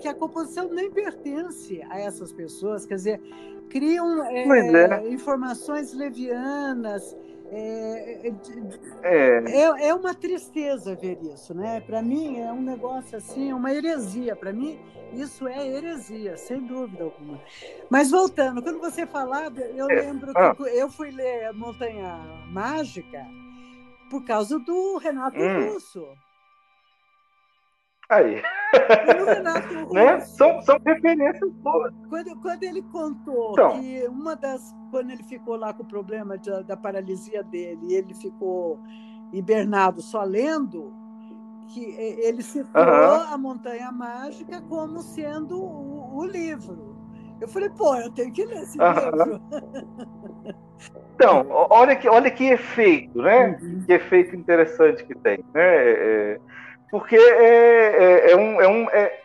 que 0.00 0.08
a 0.08 0.14
composição 0.14 0.68
nem 0.68 0.90
pertence 0.90 1.80
a 1.88 2.00
essas 2.00 2.32
pessoas, 2.32 2.84
quer 2.84 2.96
dizer, 2.96 3.20
criam 3.68 4.24
é, 4.24 4.44
é. 4.44 5.08
informações 5.08 5.92
levianas, 5.92 7.16
é, 7.54 8.28
é, 8.28 8.32
é, 9.02 9.60
é, 9.60 9.88
é 9.88 9.94
uma 9.94 10.14
tristeza 10.14 10.94
ver 10.94 11.18
isso, 11.22 11.52
né? 11.52 11.80
Para 11.82 12.00
mim 12.00 12.40
é 12.40 12.50
um 12.50 12.62
negócio 12.62 13.18
assim, 13.18 13.52
uma 13.52 13.74
heresia. 13.74 14.34
Para 14.34 14.54
mim 14.54 14.80
isso 15.12 15.46
é 15.46 15.68
heresia, 15.68 16.38
sem 16.38 16.64
dúvida 16.64 17.04
alguma. 17.04 17.38
Mas 17.90 18.10
voltando, 18.10 18.62
quando 18.62 18.80
você 18.80 19.06
falava, 19.06 19.60
eu 19.60 19.90
é, 19.90 20.00
lembro 20.00 20.32
ah. 20.34 20.54
que 20.54 20.62
eu 20.62 20.90
fui 20.90 21.10
ler 21.10 21.52
Montanha 21.52 22.18
Mágica 22.50 23.26
por 24.08 24.24
causa 24.24 24.58
do 24.58 24.96
Renato 24.96 25.38
hum. 25.38 25.74
Russo. 25.74 26.08
Aí. 28.12 28.42
né? 29.90 30.20
São, 30.20 30.60
são 30.60 30.78
referências 30.84 31.50
boas. 31.54 31.94
Quando, 32.10 32.36
quando 32.40 32.62
ele 32.62 32.82
contou 32.82 33.52
então. 33.52 33.80
que 33.80 34.06
uma 34.08 34.36
das. 34.36 34.74
Quando 34.90 35.10
ele 35.10 35.22
ficou 35.22 35.56
lá 35.56 35.72
com 35.72 35.82
o 35.82 35.86
problema 35.86 36.36
de, 36.36 36.62
da 36.64 36.76
paralisia 36.76 37.42
dele, 37.42 37.94
ele 37.94 38.12
ficou 38.12 38.78
hibernado 39.32 40.02
só 40.02 40.22
lendo, 40.22 40.92
que 41.68 41.82
ele 41.82 42.42
citou 42.42 42.82
a 42.82 43.38
Montanha 43.38 43.90
Mágica 43.90 44.60
como 44.68 45.00
sendo 45.00 45.58
o, 45.58 46.18
o, 46.18 46.26
livro. 46.26 46.94
Eu 47.40 47.48
falei, 47.48 47.70
pô, 47.70 47.96
eu 47.96 48.10
tenho 48.12 48.30
que 48.30 48.44
ler 48.44 48.62
esse 48.62 48.76
livro. 48.76 49.40
Então, 51.14 51.46
olha 51.48 51.94
que, 51.94 52.08
olha 52.08 52.28
que 52.28 52.46
efeito, 52.46 53.22
né? 53.22 53.56
Uhum. 53.62 53.84
Que 53.86 53.92
efeito 53.92 54.34
interessante 54.34 55.04
que 55.04 55.14
tem. 55.14 55.38
Né? 55.54 55.62
É, 55.62 56.40
porque 56.92 57.16
é, 57.16 58.26
é, 58.28 58.32
é, 58.32 58.36
um, 58.36 58.60
é, 58.60 58.68
um, 58.68 58.90
é, 58.90 59.20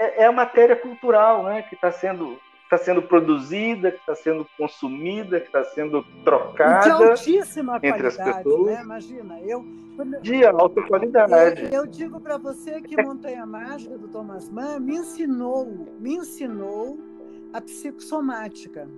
é, 0.00 0.22
é 0.22 0.26
a 0.26 0.32
matéria 0.32 0.74
cultural 0.74 1.44
né, 1.44 1.62
que 1.62 1.76
está 1.76 1.92
sendo, 1.92 2.40
tá 2.68 2.76
sendo 2.76 3.00
produzida, 3.00 3.92
que 3.92 3.98
está 3.98 4.16
sendo 4.16 4.44
consumida, 4.58 5.38
que 5.38 5.46
está 5.46 5.62
sendo 5.62 6.04
trocada 6.24 6.96
de 6.96 7.04
altíssima 7.04 7.78
entre 7.80 8.08
as 8.08 8.16
pessoas. 8.16 8.74
Né? 8.74 8.82
Imagina, 8.82 9.40
eu, 9.42 9.64
de 10.20 10.44
alta 10.44 10.82
qualidade. 10.82 11.66
Eu, 11.66 11.82
eu 11.82 11.86
digo 11.86 12.20
para 12.20 12.36
você 12.36 12.80
que 12.80 13.00
Montanha 13.00 13.46
Mágica 13.46 13.96
do 13.96 14.08
Thomas 14.08 14.50
Mann 14.50 14.80
me 14.80 14.96
ensinou, 14.96 15.68
me 16.00 16.16
ensinou 16.16 16.98
a 17.52 17.60
psicossomática. 17.60 18.88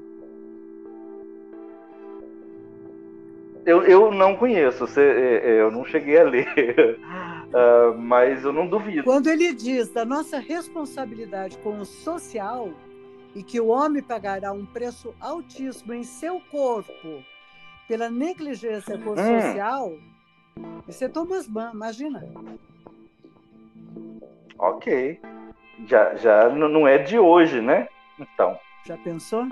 Eu, 3.64 3.84
eu 3.84 4.10
não 4.10 4.36
conheço, 4.36 4.86
é, 4.98 5.02
é, 5.02 5.60
eu 5.60 5.70
não 5.70 5.84
cheguei 5.84 6.18
a 6.18 6.24
ler, 6.24 6.98
uh, 7.52 7.98
mas 7.98 8.44
eu 8.44 8.52
não 8.52 8.66
duvido. 8.66 9.04
Quando 9.04 9.28
ele 9.28 9.52
diz 9.52 9.90
da 9.90 10.04
nossa 10.04 10.38
responsabilidade 10.38 11.58
com 11.58 11.78
o 11.78 11.84
social 11.84 12.70
e 13.34 13.42
que 13.42 13.60
o 13.60 13.68
homem 13.68 14.02
pagará 14.02 14.52
um 14.52 14.66
preço 14.66 15.14
altíssimo 15.20 15.94
em 15.94 16.02
seu 16.02 16.40
corpo 16.50 17.22
pela 17.88 18.10
negligência 18.10 18.98
com 18.98 19.10
o 19.10 19.12
hum. 19.12 19.16
social, 19.16 19.92
isso 20.88 21.04
é 21.04 21.08
Thomas 21.08 21.48
Mann, 21.48 21.72
imagina. 21.72 22.24
Ok. 24.58 25.20
já, 25.86 26.14
já 26.14 26.48
não 26.48 26.86
é 26.86 26.98
de 26.98 27.18
hoje, 27.18 27.60
né? 27.60 27.88
Então. 28.18 28.58
Já 28.84 28.96
pensou? 28.98 29.46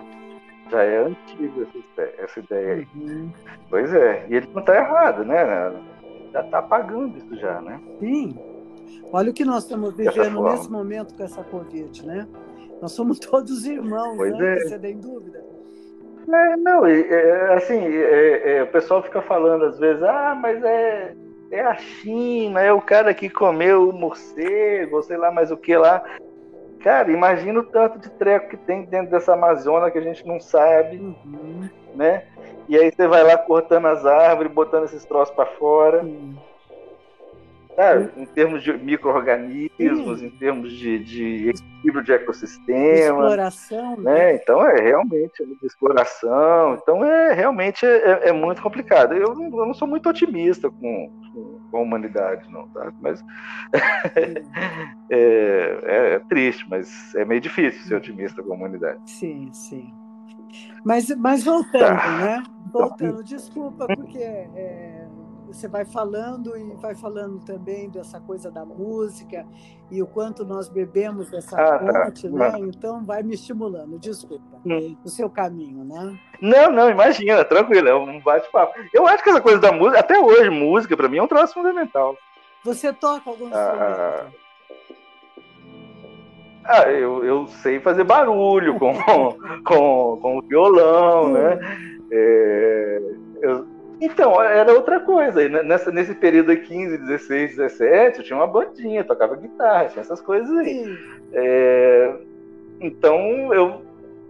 Já 0.70 0.82
é 0.82 0.98
antiga 0.98 1.66
essa, 1.96 2.22
essa 2.22 2.40
ideia 2.40 2.74
aí. 2.74 2.88
Uhum. 2.94 3.32
Pois 3.68 3.92
é, 3.92 4.26
e 4.28 4.36
ele 4.36 4.48
não 4.53 4.61
está 4.61 4.76
errado, 4.76 5.24
né? 5.24 5.44
Já 6.32 6.40
está 6.42 6.58
apagando 6.58 7.18
isso 7.18 7.36
já, 7.36 7.60
né? 7.60 7.80
Sim. 7.98 8.36
Olha 9.12 9.30
o 9.30 9.34
que 9.34 9.44
nós 9.44 9.64
estamos 9.64 9.94
vivendo 9.94 10.42
nesse 10.42 10.70
momento 10.70 11.14
com 11.14 11.22
essa 11.22 11.42
Covid, 11.42 12.06
né? 12.06 12.26
Nós 12.80 12.92
somos 12.92 13.18
todos 13.20 13.64
irmãos, 13.66 14.16
pois 14.16 14.36
né? 14.36 14.54
É. 14.54 14.58
Você 14.60 14.78
tem 14.78 14.96
dúvida? 14.98 15.44
É, 16.32 16.56
não, 16.56 16.86
é, 16.86 17.54
assim, 17.54 17.78
é, 17.78 18.58
é, 18.58 18.62
o 18.62 18.66
pessoal 18.68 19.02
fica 19.02 19.20
falando 19.22 19.64
às 19.64 19.78
vezes, 19.78 20.02
ah, 20.02 20.38
mas 20.40 20.62
é, 20.62 21.16
é 21.50 21.60
a 21.60 21.74
China, 21.76 22.60
é 22.60 22.72
o 22.72 22.80
cara 22.80 23.12
que 23.12 23.28
comeu 23.28 23.88
o 23.88 23.92
morcego, 23.92 25.02
sei 25.02 25.16
lá 25.16 25.32
mais 25.32 25.50
o 25.50 25.56
que 25.56 25.76
lá. 25.76 26.04
Cara, 26.82 27.12
imagina 27.12 27.60
o 27.60 27.64
tanto 27.64 27.98
de 27.98 28.10
treco 28.10 28.48
que 28.48 28.56
tem 28.56 28.84
dentro 28.84 29.10
dessa 29.10 29.34
Amazônia 29.34 29.90
que 29.90 29.98
a 29.98 30.02
gente 30.02 30.26
não 30.26 30.40
sabe, 30.40 30.96
uhum. 30.96 31.68
né? 31.94 32.24
E 32.68 32.76
aí 32.76 32.90
você 32.90 33.06
vai 33.06 33.22
lá 33.22 33.36
cortando 33.36 33.86
as 33.86 34.06
árvores, 34.06 34.52
botando 34.52 34.84
esses 34.84 35.04
troços 35.04 35.34
para 35.34 35.46
fora. 35.46 36.02
Uhum 36.02 36.36
sabe? 37.80 38.10
Em 38.16 38.26
termos 38.26 38.62
de 38.62 38.72
micro-organismos, 38.72 40.22
em 40.22 40.30
termos 40.30 40.72
de, 40.72 40.98
de, 40.98 41.48
equilíbrio 41.48 42.04
de 42.04 42.12
ecossistema. 42.12 43.22
Exploração. 43.22 43.96
Né? 43.96 44.14
né? 44.14 44.34
Então 44.34 44.64
é 44.66 44.80
realmente 44.80 45.58
exploração. 45.62 46.74
Então 46.74 47.04
é 47.04 47.32
realmente 47.32 47.86
é, 47.86 48.28
é 48.28 48.32
muito 48.32 48.60
complicado. 48.60 49.14
Eu 49.14 49.34
não, 49.34 49.44
eu 49.44 49.66
não, 49.66 49.74
sou 49.74 49.88
muito 49.88 50.08
otimista 50.08 50.70
com, 50.70 51.10
com, 51.32 51.59
a 51.78 51.82
humanidade, 51.82 52.50
não, 52.50 52.68
tá? 52.68 52.92
Mas 53.00 53.24
é, 54.14 54.42
é, 55.10 56.14
é, 56.14 56.18
triste, 56.28 56.68
mas 56.68 57.14
é 57.14 57.24
meio 57.24 57.40
difícil 57.40 57.82
ser 57.82 57.94
otimista 57.94 58.42
com 58.42 58.52
a 58.52 58.56
humanidade. 58.56 58.98
Sim, 59.06 59.50
sim. 59.52 59.92
Mas, 60.84 61.08
mas 61.16 61.44
voltando, 61.44 61.78
tá. 61.80 62.18
né? 62.18 62.42
Então, 62.68 62.88
voltando, 62.88 63.22
desculpa, 63.22 63.86
porque 63.86 64.18
é, 64.18 64.99
você 65.53 65.68
vai 65.68 65.84
falando 65.84 66.57
e 66.57 66.74
vai 66.76 66.94
falando 66.94 67.44
também 67.44 67.88
dessa 67.90 68.20
coisa 68.20 68.51
da 68.51 68.64
música 68.64 69.46
e 69.90 70.01
o 70.03 70.07
quanto 70.07 70.44
nós 70.44 70.68
bebemos 70.68 71.30
dessa 71.30 71.61
ah, 71.61 71.78
tá. 71.78 72.05
fonte, 72.05 72.28
tá. 72.28 72.36
né? 72.36 72.53
Então 72.61 73.05
vai 73.05 73.22
me 73.22 73.34
estimulando, 73.34 73.98
desculpa, 73.98 74.59
hum. 74.64 74.96
o 75.05 75.09
seu 75.09 75.28
caminho, 75.28 75.84
né? 75.84 76.18
Não, 76.40 76.70
não, 76.70 76.90
imagina, 76.90 77.44
tranquilo, 77.44 77.88
é 77.88 77.94
um 77.94 78.20
bate-papo. 78.20 78.74
Eu 78.92 79.07
acho 79.07 79.22
que 79.22 79.30
essa 79.30 79.40
coisa 79.40 79.59
da 79.59 79.72
música, 79.72 79.98
até 79.98 80.18
hoje, 80.18 80.48
música 80.51 80.96
para 80.96 81.09
mim 81.09 81.18
é 81.18 81.22
um 81.22 81.28
troço 81.28 81.55
fundamental. 81.55 82.16
Você 82.64 82.92
toca 82.92 83.28
algum 83.28 83.46
ah, 83.46 83.48
instrumento? 83.48 84.40
Ah, 86.64 86.90
eu, 86.90 87.24
eu 87.24 87.46
sei 87.48 87.80
fazer 87.80 88.05
barulho 88.05 88.78
com, 88.78 88.94
com, 89.64 90.18
com 90.20 90.38
o 90.38 90.42
violão, 90.42 91.32
né? 91.32 91.59
É, 92.12 93.01
eu, 93.42 93.79
então, 94.01 94.42
era 94.42 94.72
outra 94.72 95.01
coisa. 95.01 95.46
Nessa, 95.62 95.90
nesse 95.90 96.14
período 96.14 96.55
de 96.55 96.62
15, 96.62 96.98
16, 96.98 97.57
17, 97.57 98.18
eu 98.18 98.24
tinha 98.24 98.36
uma 98.38 98.46
bandinha, 98.46 99.05
tocava 99.05 99.36
guitarra, 99.36 99.88
tinha 99.88 100.01
essas 100.01 100.20
coisas 100.20 100.51
aí. 100.57 100.98
É, 101.32 102.14
então, 102.80 103.53
eu 103.53 103.82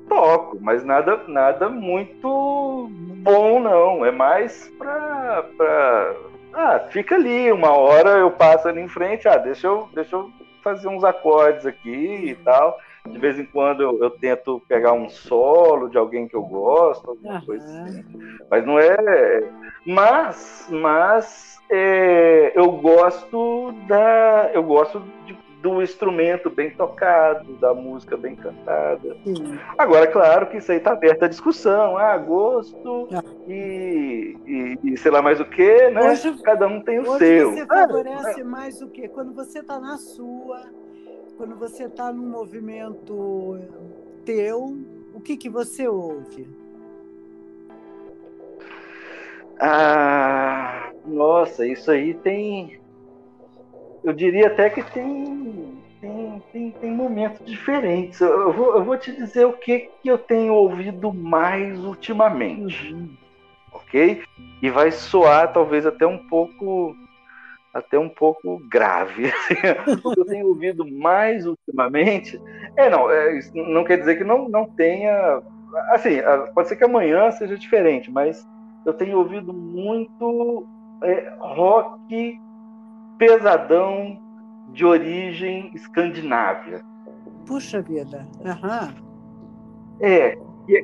toco, 0.08 0.58
mas 0.60 0.84
nada, 0.84 1.20
nada 1.28 1.68
muito 1.68 2.90
bom, 3.22 3.60
não. 3.60 4.04
É 4.04 4.10
mais 4.10 4.68
pra, 4.76 5.44
pra. 5.56 6.16
Ah, 6.52 6.80
fica 6.90 7.14
ali, 7.14 7.52
uma 7.52 7.70
hora 7.70 8.18
eu 8.18 8.30
passo 8.32 8.66
ali 8.66 8.80
em 8.80 8.88
frente, 8.88 9.28
ah, 9.28 9.36
deixa 9.36 9.68
eu, 9.68 9.88
deixa 9.94 10.16
eu 10.16 10.30
fazer 10.64 10.88
uns 10.88 11.04
acordes 11.04 11.64
aqui 11.64 12.30
e 12.30 12.34
tal. 12.44 12.76
De 13.06 13.18
vez 13.18 13.38
em 13.38 13.46
quando 13.46 13.82
eu, 13.82 13.98
eu, 14.02 14.10
tento 14.10 14.62
pegar 14.68 14.92
um 14.92 15.08
solo 15.08 15.88
de 15.88 15.96
alguém 15.96 16.28
que 16.28 16.36
eu 16.36 16.42
gosto, 16.42 17.10
alguma 17.10 17.34
uhum. 17.34 17.46
coisa 17.46 17.64
assim. 17.64 18.04
Mas 18.50 18.66
não 18.66 18.78
é. 18.78 19.44
Mas, 19.86 20.68
mas 20.70 21.58
é, 21.70 22.52
eu 22.54 22.70
gosto 22.72 23.72
da. 23.86 24.50
Eu 24.52 24.62
gosto 24.62 25.02
de, 25.24 25.36
do 25.62 25.82
instrumento 25.82 26.50
bem 26.50 26.70
tocado, 26.70 27.54
da 27.54 27.72
música 27.72 28.16
bem 28.16 28.36
cantada. 28.36 29.16
Sim. 29.24 29.58
Agora, 29.78 30.06
claro 30.06 30.46
que 30.48 30.58
isso 30.58 30.70
aí 30.72 30.78
está 30.78 30.92
aberto 30.92 31.22
à 31.22 31.28
discussão, 31.28 31.96
ah, 31.96 32.16
gosto 32.18 33.08
ah. 33.12 33.22
E, 33.48 34.36
e, 34.46 34.78
e, 34.92 34.96
sei 34.96 35.10
lá 35.10 35.22
mais 35.22 35.40
o 35.40 35.44
que, 35.44 35.90
né? 35.90 36.10
Hoje, 36.10 36.42
Cada 36.42 36.66
um 36.66 36.80
tem 36.80 36.98
o 36.98 37.18
seu. 37.18 37.52
Você 37.52 37.66
favorece 37.66 38.40
ah, 38.40 38.44
mais 38.44 38.82
o 38.82 38.88
que? 38.88 39.08
Quando 39.08 39.32
você 39.32 39.60
está 39.60 39.78
na 39.78 39.96
sua 39.96 40.60
quando 41.40 41.56
você 41.56 41.84
está 41.84 42.12
num 42.12 42.28
movimento 42.28 43.58
teu, 44.26 44.76
o 45.14 45.20
que, 45.22 45.38
que 45.38 45.48
você 45.48 45.88
ouve? 45.88 46.46
Ah, 49.58 50.92
nossa, 51.06 51.66
isso 51.66 51.90
aí 51.90 52.12
tem. 52.12 52.78
Eu 54.04 54.12
diria 54.12 54.48
até 54.48 54.68
que 54.68 54.82
tem, 54.82 55.78
tem, 55.98 56.42
tem, 56.52 56.70
tem 56.72 56.90
momentos 56.90 57.46
diferentes. 57.46 58.20
Eu 58.20 58.52
vou, 58.52 58.76
eu 58.76 58.84
vou 58.84 58.98
te 58.98 59.10
dizer 59.10 59.46
o 59.46 59.54
que, 59.54 59.88
que 60.02 60.10
eu 60.10 60.18
tenho 60.18 60.52
ouvido 60.52 61.10
mais 61.10 61.82
ultimamente. 61.82 62.92
Uhum. 62.92 63.16
Ok? 63.72 64.22
E 64.60 64.68
vai 64.68 64.92
soar 64.92 65.50
talvez 65.54 65.86
até 65.86 66.06
um 66.06 66.18
pouco 66.18 66.94
até 67.72 67.98
um 67.98 68.08
pouco 68.08 68.60
grave. 68.68 69.32
o 70.04 70.14
que 70.14 70.20
eu 70.20 70.24
tenho 70.24 70.46
ouvido 70.48 70.84
mais 70.98 71.46
ultimamente. 71.46 72.40
É, 72.76 72.90
não, 72.90 73.10
é, 73.10 73.38
isso 73.38 73.52
não 73.54 73.84
quer 73.84 73.98
dizer 73.98 74.16
que 74.16 74.24
não, 74.24 74.48
não 74.48 74.66
tenha. 74.66 75.42
Assim, 75.90 76.18
pode 76.54 76.68
ser 76.68 76.76
que 76.76 76.84
amanhã 76.84 77.30
seja 77.30 77.56
diferente, 77.56 78.10
mas 78.10 78.44
eu 78.84 78.92
tenho 78.92 79.18
ouvido 79.18 79.52
muito 79.52 80.66
é, 81.02 81.32
rock 81.38 82.38
pesadão 83.18 84.18
de 84.72 84.84
origem 84.84 85.70
escandinávia. 85.74 86.80
Puxa 87.46 87.82
vida. 87.82 88.26
Aham. 88.44 88.94
É, 90.00 90.36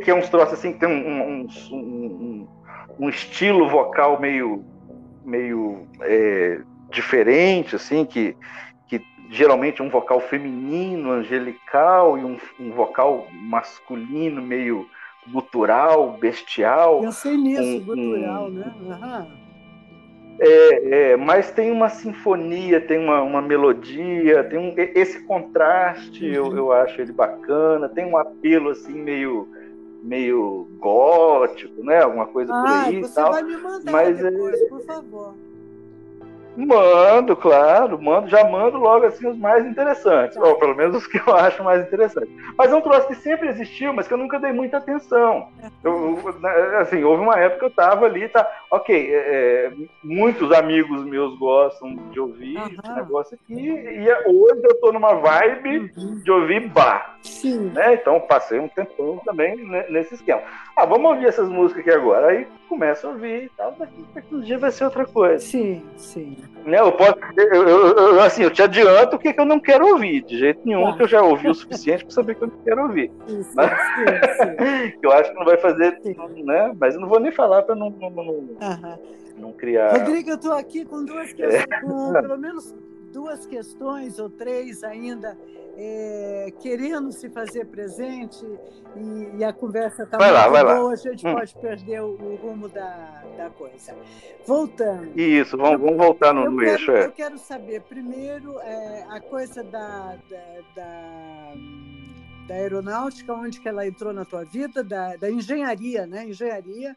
que 0.03 0.11
é 0.11 0.15
uns 0.15 0.29
troços 0.29 0.59
assim, 0.59 0.73
tem 0.75 0.89
um, 0.89 1.43
um, 1.43 1.47
um, 1.73 2.49
um 2.99 3.09
estilo 3.09 3.69
vocal 3.69 4.21
meio 4.21 4.65
meio 5.27 5.87
é, 6.03 6.61
diferente, 6.91 7.77
assim, 7.77 8.05
que, 8.05 8.37
que 8.89 9.03
geralmente 9.31 9.81
é 9.81 9.85
um 9.85 9.91
vocal 9.91 10.21
feminino, 10.21 11.11
angelical, 11.11 12.19
e 12.19 12.25
um, 12.25 12.39
um 12.59 12.71
vocal 12.73 13.27
masculino, 13.33 14.43
meio 14.43 14.89
gutural, 15.29 16.13
bestial. 16.13 17.03
Eu 17.03 17.13
sei 17.13 17.37
nisso, 17.37 17.63
um, 17.63 17.85
gutural, 17.85 18.47
um, 18.47 18.51
né? 18.51 18.75
Uhum. 18.81 19.47
É, 20.39 21.13
é, 21.13 21.17
mas 21.17 21.51
tem 21.51 21.71
uma 21.71 21.89
sinfonia, 21.89 22.79
tem 22.81 22.99
uma, 22.99 23.23
uma 23.23 23.41
melodia, 23.41 24.45
tem 24.45 24.59
um, 24.59 24.75
esse 24.77 25.25
contraste, 25.25 26.27
uhum. 26.27 26.35
eu, 26.35 26.57
eu 26.57 26.73
acho 26.73 27.01
ele 27.01 27.13
bacana, 27.13 27.89
tem 27.89 28.05
um 28.05 28.17
apelo 28.17 28.71
assim 28.71 28.93
meio 28.93 29.49
meio 30.03 30.69
gótico, 30.79 31.83
né? 31.83 32.03
Alguma 32.03 32.27
coisa 32.27 32.55
ah, 32.55 32.61
por 32.61 32.71
aí 32.71 33.01
você 33.01 33.15
tal. 33.15 33.33
Vai 33.33 33.43
me 33.43 33.57
mandar 33.57 33.91
mas 33.91 34.19
depois, 34.19 34.61
é... 34.61 34.69
por 34.69 34.81
favor. 34.83 35.35
Mando, 36.57 37.37
claro, 37.37 38.01
mando, 38.01 38.29
já 38.29 38.45
mando 38.45 38.79
logo 38.79 39.07
assim 39.07 39.27
os 39.27 39.37
mais 39.37 39.67
interessantes, 39.67 40.37
ou 40.37 40.57
pelo 40.57 40.75
menos 40.75 40.97
os 40.97 41.07
que 41.07 41.19
eu 41.19 41.35
acho 41.35 41.63
mais 41.63 41.87
interessantes. 41.87 42.33
Mas 42.57 42.73
é 42.73 42.75
um 42.75 42.81
troço 42.81 43.09
que 43.09 43.15
sempre 43.17 43.49
existiu, 43.49 43.93
mas 43.93 44.09
que 44.09 44.15
eu 44.15 44.19
nunca 44.19 44.39
dei 44.39 44.53
muita 44.53 44.79
atenção. 44.79 45.49
Eu, 45.85 46.19
né, 46.41 46.79
assim, 46.79 47.05
houve 47.05 47.23
uma 47.23 47.39
época 47.39 47.59
que 47.59 47.65
eu 47.67 47.71
tava 47.71 48.07
ali, 48.07 48.29
tá, 48.29 48.49
ok, 48.71 49.15
é, 49.15 49.17
é 49.17 49.73
muitos 50.03 50.51
amigos 50.53 51.05
meus 51.05 51.39
gostam 51.39 51.95
de 52.11 52.19
ouvir 52.21 52.59
uhum. 52.59 52.67
esse 52.67 52.95
negócio 52.95 53.39
aqui, 53.43 53.61
e 53.61 54.09
é, 54.09 54.25
hoje 54.27 54.63
eu 54.65 54.81
tô 54.81 54.93
numa 54.93 55.15
vibe 55.15 55.93
uhum. 55.97 56.21
de 56.23 56.31
ouvir 56.31 56.69
bar. 56.69 57.17
Sim. 57.23 57.71
Né? 57.75 57.95
Então 57.95 58.21
passei 58.21 58.59
um 58.59 58.69
tempão 58.69 59.21
também 59.25 59.57
nesse 59.91 60.15
esquema. 60.15 60.43
Ah, 60.77 60.85
vamos 60.85 61.11
ouvir 61.11 61.27
essas 61.27 61.49
músicas 61.49 61.81
aqui 61.81 61.91
agora. 61.91 62.29
Aí 62.29 62.47
começa 62.69 63.07
a 63.07 63.11
ouvir 63.11 63.45
e 63.45 63.49
tal, 63.51 63.73
daqui, 63.73 64.05
daqui 64.15 64.35
uns 64.35 64.47
dias 64.47 64.61
vai 64.61 64.71
ser 64.71 64.85
outra 64.85 65.05
coisa. 65.07 65.39
Sim, 65.39 65.83
sim. 65.97 66.37
Né, 66.65 66.81
eu, 66.81 66.91
posso, 66.93 67.15
eu, 67.37 67.69
eu, 67.69 68.21
assim, 68.21 68.43
eu 68.43 68.51
te 68.51 68.61
adianto 68.61 69.15
o 69.15 69.19
que, 69.19 69.33
que 69.33 69.41
eu 69.41 69.45
não 69.45 69.61
quero 69.61 69.87
ouvir, 69.87 70.23
de 70.23 70.37
jeito 70.37 70.61
nenhum, 70.65 70.91
tá. 70.91 70.97
que 70.97 71.03
eu 71.05 71.09
já 71.09 71.23
ouvi 71.23 71.49
o 71.49 71.55
suficiente 71.55 72.05
para 72.05 72.13
saber 72.13 72.35
que 72.35 72.43
eu 72.43 72.49
não 72.49 72.59
quero 72.65 72.83
ouvir. 72.83 73.13
Isso, 73.29 73.51
Mas, 73.55 73.71
sim, 73.71 74.05
sim. 74.37 74.93
eu 75.01 75.13
acho 75.13 75.31
que 75.31 75.39
não 75.39 75.45
vai 75.45 75.57
fazer, 75.59 76.01
né? 76.45 76.75
Mas 76.79 76.97
eu 76.97 77.01
não 77.01 77.09
vou 77.09 77.21
nem 77.21 77.31
falar 77.31 77.63
para 77.63 77.77
não, 77.77 77.91
não, 77.91 78.11
não, 78.11 78.99
não, 79.39 79.53
criar. 79.53 79.93
Rodrigo, 79.93 80.31
eu 80.31 80.35
estou 80.35 80.53
aqui 80.53 80.85
com 80.85 81.05
duas 81.05 81.33
questões, 81.33 81.67
é. 81.71 81.81
com 81.81 82.13
pelo 82.13 82.37
menos 82.37 82.75
duas 83.17 83.47
questões 83.47 84.19
ou 84.19 84.29
três 84.29 84.85
ainda 84.85 85.39
é, 85.75 86.53
querendo 86.61 87.11
se 87.11 87.31
fazer 87.31 87.65
presente 87.65 88.45
e, 88.95 89.39
e 89.39 89.45
a 89.45 89.55
conversa 89.55 90.03
está 90.03 90.19
muito 90.19 90.33
lá, 90.33 90.75
boa, 90.75 90.93
a 90.93 90.97
gente 90.97 91.27
hum. 91.27 91.33
pode 91.33 91.55
perder 91.55 92.03
o, 92.03 92.11
o, 92.11 92.37
rumo 92.37 92.69
da, 92.69 93.25
da 93.39 93.49
coisa. 93.49 93.97
Voltando. 94.47 95.19
Isso, 95.19 95.57
vamos, 95.57 95.81
vamos 95.81 95.97
voltar 95.97 96.35
no, 96.35 96.51
no 96.51 96.63
eixo. 96.63 96.91
É. 96.91 97.07
Eu 97.07 97.13
quero 97.13 97.39
saber, 97.39 97.81
primeiro, 97.83 98.61
é, 98.61 99.07
a 99.09 99.19
coisa 99.19 99.65
da, 99.65 100.19
da, 100.29 100.61
da, 100.75 101.55
da, 102.49 102.55
aeronáutica, 102.55 103.33
onde 103.33 103.59
que 103.61 103.69
ela 103.69 103.87
entrou 103.87 104.13
na 104.13 104.27
tua 104.27 104.45
vida, 104.45 104.85
da, 104.85 105.17
da 105.17 105.31
engenharia, 105.31 106.07
né? 106.07 106.27
Engenharia. 106.27 106.95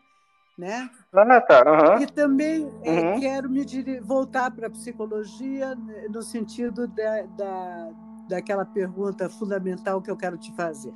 Né? 0.60 0.90
Ah, 1.14 1.40
tá. 1.40 1.64
Uhum. 1.66 2.02
E 2.02 2.06
também 2.06 2.70
é, 2.84 2.92
uhum. 2.92 3.20
quero 3.22 3.50
me 3.50 3.66
voltar 4.02 4.52
para 4.52 4.68
a 4.68 4.70
psicologia 4.70 5.74
no 6.10 6.22
sentido 6.22 6.86
da, 6.86 7.22
da 7.38 7.90
daquela 8.30 8.64
pergunta 8.64 9.28
fundamental 9.28 10.02
que 10.02 10.12
eu 10.12 10.16
quero 10.16 10.38
te 10.38 10.54
fazer. 10.56 10.94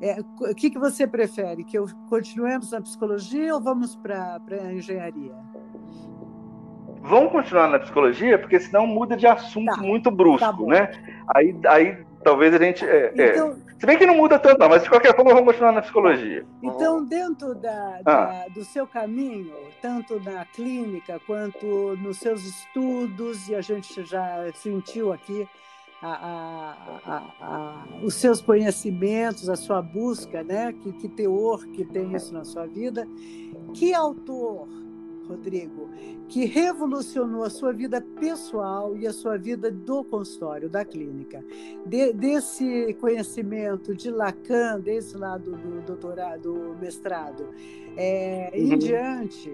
É, 0.00 0.20
o 0.20 0.54
que, 0.54 0.70
que 0.70 0.78
você 0.78 1.06
prefere? 1.06 1.64
Que 1.64 1.78
eu 1.78 1.86
continuemos 2.08 2.72
na 2.72 2.80
psicologia 2.80 3.54
ou 3.54 3.60
vamos 3.60 3.96
para 3.96 4.40
a 4.50 4.72
engenharia? 4.72 5.34
Vamos 7.00 7.30
continuar 7.30 7.68
na 7.68 7.78
psicologia, 7.78 8.38
porque 8.38 8.58
senão 8.58 8.86
muda 8.86 9.16
de 9.16 9.26
assunto 9.26 9.74
tá, 9.74 9.80
muito 9.80 10.10
brusco, 10.10 10.40
tá 10.40 10.62
né? 10.66 10.90
Aí, 11.34 11.58
aí 11.66 12.07
talvez 12.22 12.54
a 12.54 12.58
gente. 12.58 12.84
É, 12.84 13.12
é 13.16 13.32
então, 13.32 13.50
é. 13.50 13.68
Se 13.78 13.86
bem 13.86 13.96
que 13.96 14.06
não 14.06 14.16
muda 14.16 14.38
tanto, 14.38 14.58
não, 14.58 14.68
mas 14.68 14.82
de 14.82 14.88
qualquer 14.88 15.14
forma 15.14 15.32
vamos 15.32 15.46
continuar 15.46 15.72
na 15.72 15.82
psicologia. 15.82 16.44
Então, 16.62 17.04
dentro 17.04 17.54
da, 17.54 18.02
da, 18.02 18.24
ah. 18.24 18.46
do 18.52 18.64
seu 18.64 18.86
caminho, 18.86 19.54
tanto 19.80 20.20
na 20.20 20.44
clínica 20.44 21.20
quanto 21.26 21.96
nos 21.96 22.18
seus 22.18 22.44
estudos, 22.44 23.48
e 23.48 23.54
a 23.54 23.60
gente 23.60 24.04
já 24.04 24.50
sentiu 24.54 25.12
aqui 25.12 25.48
a, 26.02 26.74
a, 27.06 27.22
a, 27.40 27.84
os 28.02 28.14
seus 28.14 28.40
conhecimentos, 28.40 29.48
a 29.48 29.56
sua 29.56 29.82
busca, 29.82 30.42
né? 30.42 30.72
Que, 30.72 30.92
que 30.92 31.08
teor 31.08 31.64
que 31.68 31.84
tem 31.84 32.14
isso 32.14 32.32
na 32.32 32.44
sua 32.44 32.66
vida. 32.66 33.06
Que 33.74 33.94
autor, 33.94 34.68
Rodrigo, 35.28 35.90
que 36.28 36.46
revolucionou 36.46 37.42
a 37.42 37.50
sua 37.50 37.72
vida 37.72 38.00
pessoal 38.00 38.96
e 38.96 39.06
a 39.06 39.12
sua 39.12 39.36
vida 39.36 39.70
do 39.70 40.02
consultório, 40.02 40.68
da 40.68 40.84
clínica. 40.84 41.44
De, 41.84 42.12
desse 42.12 42.94
conhecimento 42.94 43.94
de 43.94 44.10
Lacan, 44.10 44.80
desse 44.80 45.16
lado 45.16 45.52
do 45.52 45.82
doutorado, 45.82 46.52
do 46.52 46.76
mestrado, 46.80 47.48
é, 47.96 48.50
uhum. 48.54 48.60
em 48.60 48.78
diante, 48.78 49.52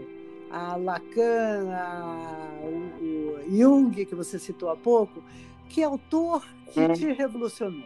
a 0.51 0.77
Lacan, 0.77 1.69
a, 1.73 2.61
o, 2.63 3.03
o 3.03 3.57
Jung, 3.57 4.05
que 4.05 4.15
você 4.15 4.39
citou 4.39 4.71
há 4.71 4.77
pouco, 4.77 5.23
que 5.69 5.83
autor 5.83 6.47
que 6.73 6.81
hum. 6.81 6.93
te 6.93 7.13
revolucionou? 7.13 7.83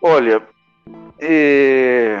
Olha, 0.00 0.46
é... 1.18 2.16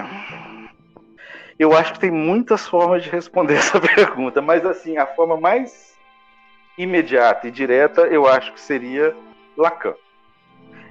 eu 1.58 1.76
acho 1.76 1.94
que 1.94 2.00
tem 2.00 2.10
muitas 2.10 2.66
formas 2.66 3.02
de 3.02 3.10
responder 3.10 3.54
essa 3.58 3.80
pergunta, 3.80 4.40
mas 4.40 4.64
assim, 4.64 4.96
a 4.96 5.06
forma 5.06 5.36
mais 5.36 5.92
imediata 6.76 7.48
e 7.48 7.50
direta 7.50 8.02
eu 8.02 8.26
acho 8.26 8.52
que 8.52 8.60
seria 8.60 9.14
Lacan. 9.56 9.94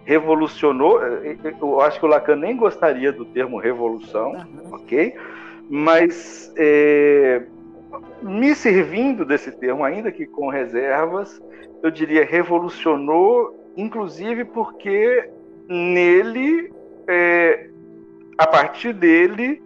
Revolucionou, 0.03 1.03
é, 1.03 1.38
é, 1.43 1.55
eu 1.59 1.82
acho 1.82 1.99
que 1.99 2.05
o 2.05 2.09
Lacan 2.09 2.36
nem 2.36 2.55
gostaria 2.55 3.12
do 3.12 3.26
termo 3.26 3.57
revolução, 3.57 4.32
uhum. 4.32 4.74
ok? 4.74 5.16
Mas 5.70 6.51
é, 6.57 7.43
me 8.22 8.55
servindo 8.55 9.26
desse 9.26 9.51
termo, 9.51 9.84
ainda 9.84 10.12
que 10.12 10.26
com 10.26 10.49
reservas, 10.49 11.41
eu 11.84 11.91
diria, 11.91 12.26
revolucionou, 12.26 13.74
inclusive 13.78 14.45
porque 14.45 15.30
nele, 15.68 16.72
é, 17.07 17.70
a 18.38 18.47
partir 18.47 18.93
dele, 18.93 19.62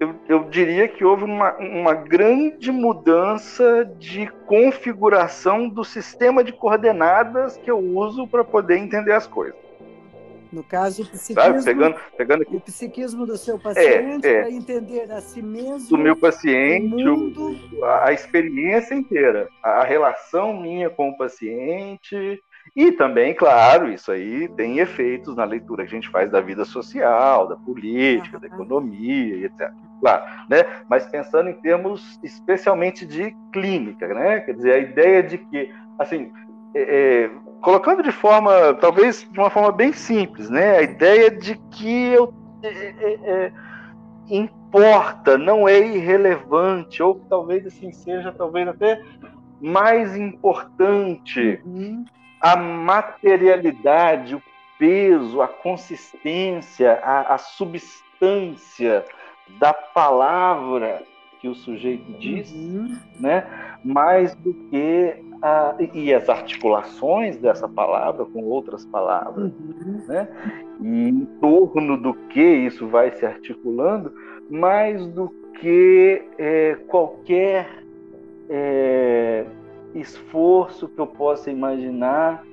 eu, 0.00 0.14
eu, 0.26 0.44
diria 0.44 0.88
que 0.88 1.04
houve 1.04 1.24
uma, 1.24 1.52
uma 1.58 1.92
grande 1.92 2.72
mudança 2.72 3.84
de 3.98 4.26
configuração 4.46 5.68
do 5.68 5.84
sistema 5.84 6.42
de 6.42 6.54
coordenadas 6.54 7.58
que 7.58 7.70
eu 7.70 7.78
uso 7.78 8.26
para 8.26 8.42
poder 8.42 8.78
entender 8.78 9.12
as 9.12 9.26
coisas. 9.26 9.60
No 10.50 10.64
caso, 10.64 11.02
o 11.02 11.06
psiquismo, 11.06 11.42
Sabe, 11.42 11.64
pegando, 11.64 11.96
pegando 12.16 12.42
aqui. 12.42 12.56
o 12.56 12.60
psiquismo 12.60 13.24
do 13.24 13.36
seu 13.36 13.56
paciente 13.56 14.26
é, 14.26 14.32
é, 14.32 14.40
para 14.40 14.50
entender 14.50 15.12
a 15.12 15.20
si 15.20 15.40
mesmo. 15.40 15.88
Do 15.90 15.98
meu 15.98 16.16
paciente, 16.16 16.88
mundo... 16.88 17.56
a, 17.84 18.08
a, 18.08 18.12
experiência 18.12 18.94
inteira, 18.94 19.48
a, 19.62 19.82
a 19.82 19.84
relação 19.84 20.60
minha 20.60 20.90
com 20.90 21.10
o 21.10 21.16
paciente. 21.16 22.42
E 22.74 22.92
também, 22.92 23.34
claro, 23.34 23.92
isso 23.92 24.12
aí 24.12 24.48
tem 24.48 24.78
efeitos 24.78 25.34
na 25.36 25.44
leitura 25.44 25.84
que 25.84 25.90
a 25.90 25.94
gente 25.94 26.08
faz 26.08 26.30
da 26.30 26.40
vida 26.40 26.64
social, 26.64 27.48
da 27.48 27.56
política, 27.56 28.38
da 28.38 28.46
economia, 28.46 29.46
etc. 29.46 29.70
Claro, 30.00 30.24
né? 30.48 30.64
Mas 30.88 31.06
pensando 31.06 31.50
em 31.50 31.54
termos 31.54 32.18
especialmente 32.22 33.04
de 33.04 33.34
clínica, 33.52 34.08
né? 34.08 34.40
Quer 34.40 34.54
dizer, 34.54 34.72
a 34.72 34.78
ideia 34.78 35.22
de 35.22 35.38
que, 35.38 35.74
assim, 35.98 36.32
é, 36.74 36.80
é 37.24 37.30
colocando 37.60 38.02
de 38.02 38.12
forma, 38.12 38.74
talvez 38.74 39.28
de 39.30 39.38
uma 39.38 39.50
forma 39.50 39.70
bem 39.72 39.92
simples, 39.92 40.48
né? 40.48 40.78
A 40.78 40.82
ideia 40.82 41.30
de 41.30 41.56
que 41.70 42.08
eu, 42.08 42.32
é, 42.62 42.68
é, 42.68 43.18
é, 43.24 43.52
importa, 44.28 45.36
não 45.36 45.68
é 45.68 45.78
irrelevante, 45.78 47.02
ou 47.02 47.16
talvez 47.28 47.66
assim 47.66 47.92
seja, 47.92 48.32
talvez 48.32 48.68
até 48.68 49.02
mais 49.60 50.16
importante 50.16 51.60
uhum. 51.64 52.04
A 52.40 52.56
materialidade, 52.56 54.34
o 54.34 54.42
peso, 54.78 55.42
a 55.42 55.48
consistência, 55.48 56.94
a, 57.02 57.34
a 57.34 57.38
substância 57.38 59.04
da 59.58 59.74
palavra 59.74 61.02
que 61.40 61.48
o 61.48 61.54
sujeito 61.54 62.12
diz, 62.18 62.52
uhum. 62.52 62.96
né? 63.18 63.46
mais 63.82 64.34
do 64.34 64.52
que 64.52 65.16
a, 65.42 65.74
e 65.94 66.12
as 66.12 66.28
articulações 66.28 67.38
dessa 67.38 67.66
palavra 67.66 68.26
com 68.26 68.44
outras 68.44 68.84
palavras, 68.84 69.50
uhum. 69.50 70.04
né? 70.06 70.28
e 70.82 71.08
em 71.08 71.24
torno 71.40 71.96
do 71.96 72.12
que 72.12 72.42
isso 72.42 72.86
vai 72.88 73.10
se 73.12 73.24
articulando, 73.24 74.12
mais 74.50 75.06
do 75.06 75.30
que 75.60 76.22
é, 76.38 76.74
qualquer 76.88 77.68
é, 78.48 79.46
esforço 79.94 80.88
que 80.88 80.98
eu 80.98 81.06
possa 81.06 81.50
imaginar 81.50 82.44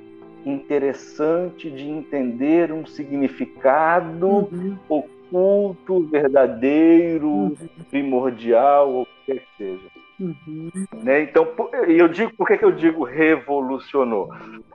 interessante 0.45 1.69
de 1.69 1.87
entender 1.87 2.71
um 2.71 2.85
significado 2.85 4.27
uhum. 4.27 4.77
oculto, 4.87 6.07
verdadeiro, 6.07 7.27
uhum. 7.27 7.55
primordial, 7.89 8.89
ou 8.91 9.01
o 9.01 9.05
que 9.05 9.11
quer 9.25 9.39
que 9.39 9.57
seja. 9.57 9.97
Uhum. 10.19 10.71
Né? 11.03 11.23
Então, 11.23 11.47
eu 11.87 12.07
digo, 12.07 12.33
por 12.35 12.47
que, 12.47 12.57
que 12.57 12.65
eu 12.65 12.71
digo 12.71 13.03
revolucionou? 13.03 14.33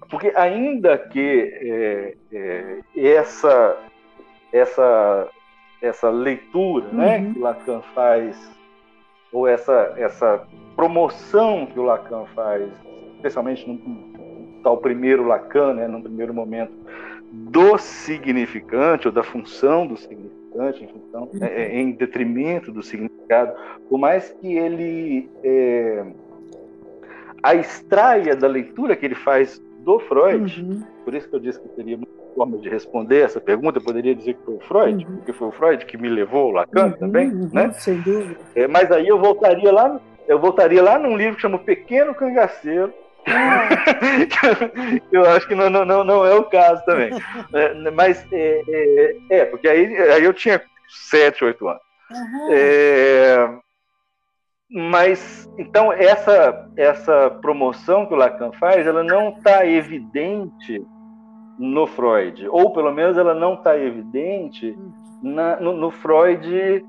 Porque 0.08 0.32
ainda 0.36 0.96
que 0.98 1.52
é, 1.62 2.14
é, 2.32 2.78
essa, 2.94 3.76
essa, 4.52 5.28
essa 5.80 6.10
leitura 6.10 6.86
né, 6.92 7.18
uhum. 7.18 7.24
né, 7.24 7.32
que 7.32 7.38
Lacan 7.40 7.80
faz, 7.94 8.50
ou 9.32 9.48
essa, 9.48 9.94
essa 9.96 10.46
promoção 10.76 11.66
que 11.66 11.78
o 11.78 11.82
Lacan 11.82 12.26
faz, 12.34 12.68
especialmente 13.16 13.68
no 13.68 14.62
tal 14.62 14.78
primeiro 14.78 15.24
Lacan, 15.24 15.74
né, 15.74 15.88
no 15.88 16.02
primeiro 16.02 16.32
momento, 16.32 16.72
do 17.32 17.78
significante 17.78 19.08
ou 19.08 19.12
da 19.12 19.22
função 19.22 19.86
do 19.86 19.96
significante, 19.96 20.84
em 20.84 20.88
função, 20.88 21.30
é, 21.40 21.62
é, 21.62 21.80
em 21.80 21.92
detrimento 21.92 22.70
do 22.70 22.82
significado, 22.82 23.54
por 23.88 23.98
mais 23.98 24.30
que 24.40 24.54
ele 24.54 25.30
é, 25.42 26.04
a 27.42 27.54
extraia 27.54 28.36
da 28.36 28.46
leitura 28.46 28.94
que 28.94 29.06
ele 29.06 29.14
faz 29.14 29.60
do 29.82 29.98
Freud, 30.00 30.62
uhum. 30.62 30.82
por 31.04 31.14
isso 31.14 31.28
que 31.28 31.36
eu 31.36 31.40
disse 31.40 31.60
que 31.60 31.68
teria 31.70 31.96
uma 31.96 32.06
forma 32.34 32.58
de 32.58 32.68
responder 32.68 33.20
essa 33.20 33.40
pergunta, 33.40 33.78
eu 33.78 33.84
poderia 33.84 34.14
dizer 34.14 34.34
que 34.34 34.44
foi 34.44 34.54
o 34.54 34.60
Freud, 34.60 35.04
uhum. 35.04 35.16
porque 35.16 35.32
foi 35.32 35.48
o 35.48 35.52
Freud 35.52 35.84
que 35.84 35.96
me 35.96 36.08
levou 36.08 36.42
ao 36.42 36.50
Lacan 36.50 36.86
uhum, 36.86 36.92
também, 36.92 37.28
uhum, 37.28 37.50
né? 37.52 37.72
Sem 37.72 38.00
dúvida. 38.00 38.36
É, 38.54 38.66
mas 38.66 38.90
aí 38.90 39.08
eu 39.08 39.18
voltaria 39.18 39.72
lá, 39.72 40.00
eu 40.26 40.38
voltaria 40.38 40.82
lá 40.82 40.98
num 40.98 41.16
livro 41.16 41.36
que 41.36 41.42
chama 41.42 41.58
Pequeno 41.58 42.14
Cangaceiro, 42.14 42.92
ah. 43.26 43.68
eu 45.12 45.24
acho 45.30 45.46
que 45.46 45.54
não, 45.54 45.70
não, 45.70 45.84
não 46.04 46.26
é 46.26 46.34
o 46.34 46.44
caso 46.44 46.84
também. 46.84 47.12
É, 47.54 47.90
mas 47.90 48.26
é, 48.32 48.62
é, 48.68 49.16
é, 49.30 49.44
porque 49.44 49.68
aí, 49.68 49.96
aí 49.96 50.24
eu 50.24 50.32
tinha 50.32 50.60
7, 51.10 51.44
8 51.44 51.68
anos. 51.68 51.82
É, 52.50 53.48
mas 54.72 55.48
então 55.58 55.92
essa 55.92 56.68
essa 56.76 57.30
promoção 57.42 58.06
que 58.06 58.14
o 58.14 58.16
Lacan 58.16 58.52
faz, 58.52 58.86
ela 58.86 59.04
não 59.04 59.28
está 59.30 59.66
evidente 59.66 60.84
no 61.58 61.86
Freud, 61.86 62.48
ou 62.48 62.72
pelo 62.72 62.90
menos 62.90 63.18
ela 63.18 63.34
não 63.34 63.54
está 63.54 63.78
evidente 63.78 64.76
na, 65.22 65.60
no, 65.60 65.72
no, 65.74 65.90
Freud 65.90 66.84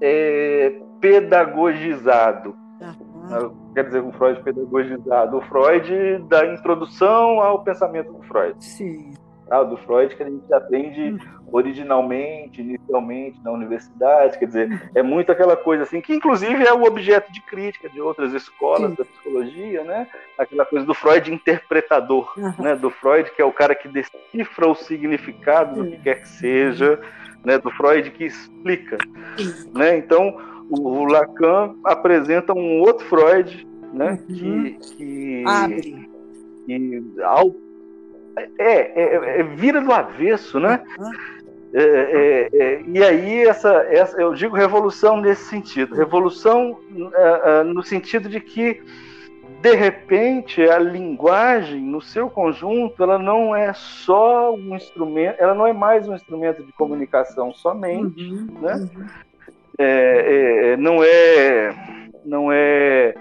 é, 0.00 0.80
pedagogizado. 1.00 2.56
Uhum. 2.80 3.72
Quer 3.74 3.84
dizer, 3.84 4.02
um 4.02 4.12
Freud 4.12 4.42
pedagogizado. 4.42 5.36
O 5.36 5.40
Freud 5.42 6.18
da 6.28 6.46
introdução 6.46 7.40
ao 7.40 7.62
pensamento 7.62 8.12
do 8.12 8.22
Freud. 8.22 8.54
Sim. 8.64 9.12
Ah, 9.50 9.62
do 9.62 9.76
Freud 9.76 10.16
que 10.16 10.22
a 10.22 10.28
gente 10.28 10.52
aprende 10.52 11.18
originalmente, 11.52 12.60
inicialmente 12.62 13.38
na 13.44 13.52
universidade, 13.52 14.38
quer 14.38 14.46
dizer, 14.46 14.90
é 14.94 15.02
muito 15.02 15.30
aquela 15.30 15.56
coisa 15.56 15.82
assim, 15.82 16.00
que 16.00 16.14
inclusive 16.14 16.64
é 16.64 16.72
o 16.72 16.84
objeto 16.84 17.30
de 17.30 17.40
crítica 17.42 17.88
de 17.88 18.00
outras 18.00 18.32
escolas 18.32 18.90
Sim. 18.90 18.96
da 18.96 19.04
psicologia, 19.04 19.84
né? 19.84 20.08
Aquela 20.38 20.64
coisa 20.64 20.86
do 20.86 20.94
Freud 20.94 21.32
interpretador, 21.32 22.32
uhum. 22.36 22.54
né? 22.58 22.74
Do 22.74 22.90
Freud 22.90 23.30
que 23.30 23.42
é 23.42 23.44
o 23.44 23.52
cara 23.52 23.74
que 23.74 23.88
decifra 23.88 24.66
o 24.66 24.74
significado 24.74 25.82
do 25.82 25.90
que 25.90 25.98
quer 25.98 26.22
que 26.22 26.28
seja, 26.28 26.98
né? 27.44 27.58
Do 27.58 27.70
Freud 27.70 28.10
que 28.10 28.24
explica, 28.24 28.96
né? 29.74 29.98
Então, 29.98 30.36
o, 30.70 31.04
Lacan 31.04 31.74
apresenta 31.84 32.54
um 32.54 32.80
outro 32.80 33.06
Freud, 33.06 33.66
né? 33.92 34.18
Uhum. 34.28 34.34
Que, 34.34 34.78
que, 34.96 35.44
Abre. 35.46 36.08
Que, 36.66 37.04
ao, 37.22 37.54
é, 38.36 38.44
é, 38.58 39.40
é, 39.40 39.42
vira 39.42 39.80
do 39.80 39.92
avesso, 39.92 40.58
né? 40.58 40.82
É, 41.72 42.48
é, 42.52 42.82
e 42.86 43.02
aí 43.02 43.40
essa, 43.40 43.72
essa, 43.90 44.20
eu 44.20 44.32
digo 44.32 44.54
revolução 44.54 45.20
nesse 45.20 45.44
sentido, 45.46 45.96
revolução 45.96 46.78
no 47.66 47.82
sentido 47.82 48.28
de 48.28 48.38
que 48.38 48.80
de 49.60 49.74
repente 49.74 50.62
a 50.62 50.78
linguagem 50.78 51.80
no 51.80 52.00
seu 52.00 52.30
conjunto 52.30 53.02
ela 53.02 53.18
não 53.18 53.56
é 53.56 53.72
só 53.72 54.54
um 54.54 54.76
instrumento, 54.76 55.34
ela 55.40 55.52
não 55.52 55.66
é 55.66 55.72
mais 55.72 56.06
um 56.08 56.14
instrumento 56.14 56.62
de 56.62 56.70
comunicação 56.74 57.52
somente, 57.52 58.22
uhum, 58.22 58.46
né? 58.60 58.74
Uhum 58.74 59.06
é, 59.78 60.72
é, 60.72 60.76
não 60.76 61.02
é, 61.02 61.74
não 62.24 62.52
é 62.52 63.14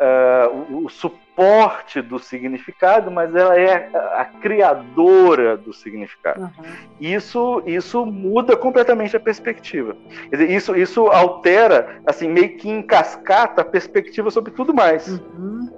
uh, 0.00 0.74
o, 0.74 0.86
o, 0.86 0.90
suporte 1.38 2.02
do 2.02 2.18
significado, 2.18 3.12
mas 3.12 3.32
ela 3.32 3.56
é 3.56 3.88
a, 3.94 4.22
a 4.22 4.24
criadora 4.24 5.56
do 5.56 5.72
significado. 5.72 6.40
Uhum. 6.40 6.64
Isso, 7.00 7.62
isso 7.64 8.04
muda 8.04 8.56
completamente 8.56 9.16
a 9.16 9.20
perspectiva. 9.20 9.96
Dizer, 10.32 10.50
isso, 10.50 10.74
isso 10.74 11.06
altera, 11.06 12.00
assim, 12.04 12.28
meio 12.28 12.56
que 12.56 12.68
encascata 12.68 13.62
a 13.62 13.64
perspectiva 13.64 14.32
sobre 14.32 14.50
tudo 14.50 14.74
mais. 14.74 15.06
Uhum. 15.06 15.70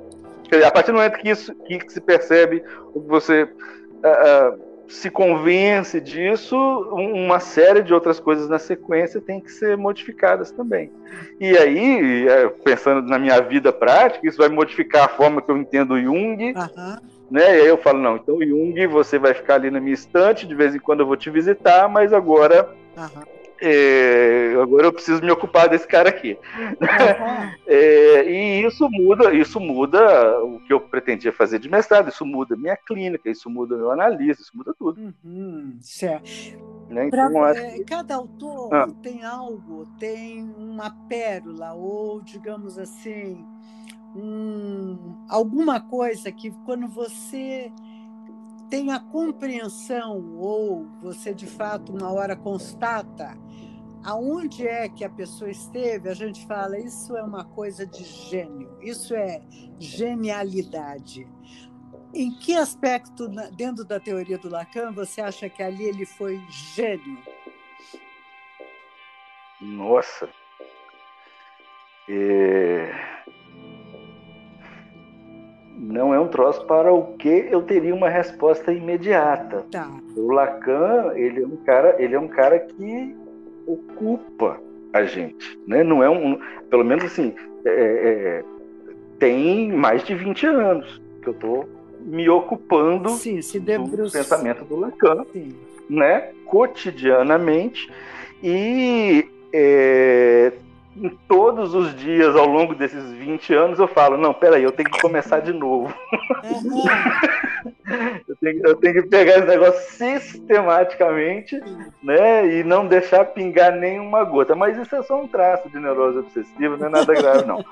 Dizer, 0.51 0.65
a 0.65 0.71
partir 0.71 0.93
do 0.93 0.97
momento 0.97 1.19
que 1.19 1.29
isso 1.29 1.55
que, 1.67 1.79
que 1.79 1.93
se 1.93 2.01
percebe, 2.01 2.65
o 2.95 3.03
que 3.03 3.09
você 3.09 3.43
uh, 3.43 3.47
uh, 3.47 4.70
se 4.91 5.09
convence 5.09 6.01
disso, 6.01 6.57
uma 6.93 7.39
série 7.39 7.81
de 7.83 7.95
outras 7.95 8.19
coisas 8.19 8.49
na 8.49 8.59
sequência 8.59 9.21
tem 9.21 9.41
que 9.41 9.51
ser 9.53 9.77
modificadas 9.77 10.51
também. 10.51 10.91
E 11.39 11.57
aí, 11.57 12.29
é, 12.29 12.49
pensando 12.49 13.09
na 13.09 13.19
minha 13.19 13.41
vida 13.41 13.73
prática, 13.73 14.27
isso 14.27 14.39
vai 14.39 14.49
modificar 14.49 15.05
a 15.05 15.09
forma 15.09 15.41
que 15.41 15.51
eu 15.51 15.57
entendo 15.57 15.95
o 15.95 16.01
Jung. 16.01 16.53
Uhum. 16.53 16.97
Né? 17.31 17.59
E 17.59 17.61
aí 17.61 17.67
eu 17.69 17.79
falo, 17.79 18.01
não, 18.01 18.17
então 18.17 18.43
Jung, 18.43 18.87
você 18.89 19.17
vai 19.17 19.33
ficar 19.33 19.55
ali 19.55 19.71
na 19.71 19.81
minha 19.81 19.95
estante, 19.95 20.47
de 20.47 20.55
vez 20.55 20.75
em 20.75 20.81
quando 20.81 21.01
eu 21.01 21.07
vou 21.07 21.17
te 21.17 21.31
visitar, 21.31 21.89
mas 21.89 22.13
agora 22.13 22.69
uhum 22.97 23.40
é, 23.61 24.55
agora 24.61 24.87
eu 24.87 24.93
preciso 24.93 25.23
me 25.23 25.31
ocupar 25.31 25.69
desse 25.69 25.87
cara 25.87 26.09
aqui. 26.09 26.39
Uhum. 26.59 26.81
É, 27.67 28.29
e 28.29 28.67
isso 28.67 28.89
muda, 28.91 29.33
isso 29.33 29.61
muda 29.61 30.43
o 30.43 30.59
que 30.61 30.73
eu 30.73 30.81
pretendia 30.81 31.33
fazer 31.33 31.61
de 31.61 31.69
mestrado, 31.69 32.09
isso 32.09 32.27
muda 32.27 32.57
minha 32.57 32.77
clínica, 32.77 33.31
isso 33.31 33.49
muda 33.49 33.77
meu 33.77 33.93
analista, 33.93 34.43
isso 34.43 34.57
muda 34.57 34.75
tudo. 34.77 35.15
Uhum, 35.25 35.79
certo. 35.81 36.27
Né? 36.89 37.07
Então, 37.07 37.31
pra, 37.31 37.57
é, 37.57 37.85
cada 37.85 38.17
autor 38.17 38.75
ah. 38.75 38.89
tem 39.03 39.25
algo, 39.25 39.87
tem 40.01 40.43
uma 40.59 40.91
pérola, 41.09 41.75
ou 41.75 42.21
digamos 42.21 42.77
assim, 42.77 43.45
um, 44.17 45.25
alguma 45.29 45.81
coisa 45.81 46.33
que 46.33 46.51
quando 46.65 46.89
você 46.89 47.71
tem 48.69 48.93
a 48.93 49.01
compreensão 49.01 50.37
ou 50.39 50.87
você 51.01 51.35
de 51.35 51.47
fato 51.47 51.93
uma 51.93 52.11
hora 52.13 52.37
constata 52.37 53.37
aonde 54.05 54.67
é 54.67 54.89
que 54.89 55.05
a 55.05 55.11
pessoa 55.11 55.51
esteve, 55.51 56.09
a 56.09 56.15
gente 56.15 56.47
fala 56.47 56.79
isso 56.79 57.17
é 57.17 57.23
uma 57.23 57.45
coisa 57.45 57.87
de 57.87 58.03
gênio, 58.05 58.77
isso 58.81 59.15
é 59.15 59.41
genialidade. 59.79 61.27
Em 62.13 62.31
que 62.39 62.57
aspecto 62.57 63.29
dentro 63.57 63.85
da 63.85 64.01
teoria 64.01 64.37
do 64.37 64.49
Lacan 64.49 64.93
você 64.93 65.21
acha 65.21 65.49
que 65.49 65.63
ali 65.63 65.85
ele 65.85 66.05
foi 66.05 66.41
gênio? 66.49 67.19
Nossa. 69.61 70.29
É 72.09 73.11
não 75.81 76.13
é 76.13 76.21
um 76.21 76.29
troço 76.29 76.65
para 76.67 76.93
o 76.93 77.15
que 77.17 77.49
eu 77.51 77.63
teria 77.63 77.95
uma 77.95 78.09
resposta 78.09 78.73
imediata. 78.73 79.65
Tá. 79.73 79.91
O 80.15 80.31
Lacan, 80.31 81.13
ele 81.15 81.43
é 81.43 81.47
um 81.47 81.57
cara, 81.57 81.97
ele 81.99 82.15
é 82.15 82.21
um 82.21 82.29
cara 82.29 82.61
que 82.61 83.17
ocupa 83.73 84.61
a 84.93 85.05
gente, 85.05 85.59
né? 85.67 85.83
Não 85.83 86.03
é 86.03 86.11
um, 86.11 86.39
pelo 86.69 86.85
menos 86.85 87.05
assim, 87.05 87.35
é, 87.65 87.71
é, 87.71 88.45
tem 89.19 89.73
mais 89.73 90.05
de 90.05 90.15
20 90.15 90.47
anos 90.47 91.01
que 91.23 91.29
eu 91.29 91.33
estou 91.33 91.69
me 92.01 92.29
ocupando 92.29 93.11
Sim, 93.11 93.41
do 93.61 94.11
pensamento 94.11 94.65
do 94.65 94.77
Lacan, 94.77 95.25
Sim. 95.33 95.55
né? 95.89 96.31
Cotidianamente 96.47 97.91
e 98.43 99.27
é, 99.53 100.53
todos 101.29 101.75
os 101.75 101.95
dias 101.95 102.35
ao 102.35 102.47
longo 102.47 102.75
desses 102.75 103.13
20 103.13 103.55
anos 103.55 103.79
eu 103.79 103.87
falo, 103.87 104.17
não, 104.17 104.35
peraí, 104.35 104.63
eu 104.63 104.73
tenho 104.73 104.91
que 104.91 105.01
começar 105.01 105.41
de 105.41 105.53
novo. 105.53 105.95
Uhum. 106.45 106.85
eu, 108.29 108.37
tenho, 108.37 108.67
eu, 108.67 108.77
tenho, 108.77 108.95
que 108.95 109.09
pegar 109.09 109.39
esse 109.39 109.47
negócio 109.47 109.81
sistematicamente, 109.93 111.61
né, 112.03 112.47
e 112.55 112.65
não 112.65 112.87
deixar 112.87 113.25
pingar 113.27 113.73
nenhuma 113.73 114.25
gota. 114.25 114.55
Mas 114.55 114.77
isso 114.77 114.95
é 114.97 115.03
só 115.03 115.21
um 115.21 115.29
traço 115.29 115.69
de 115.71 115.79
neurose 115.79 116.19
obsessiva, 116.19 116.77
não 116.77 116.87
é 116.87 116.91
nada 116.91 117.15
grave, 117.15 117.45
não. 117.45 117.65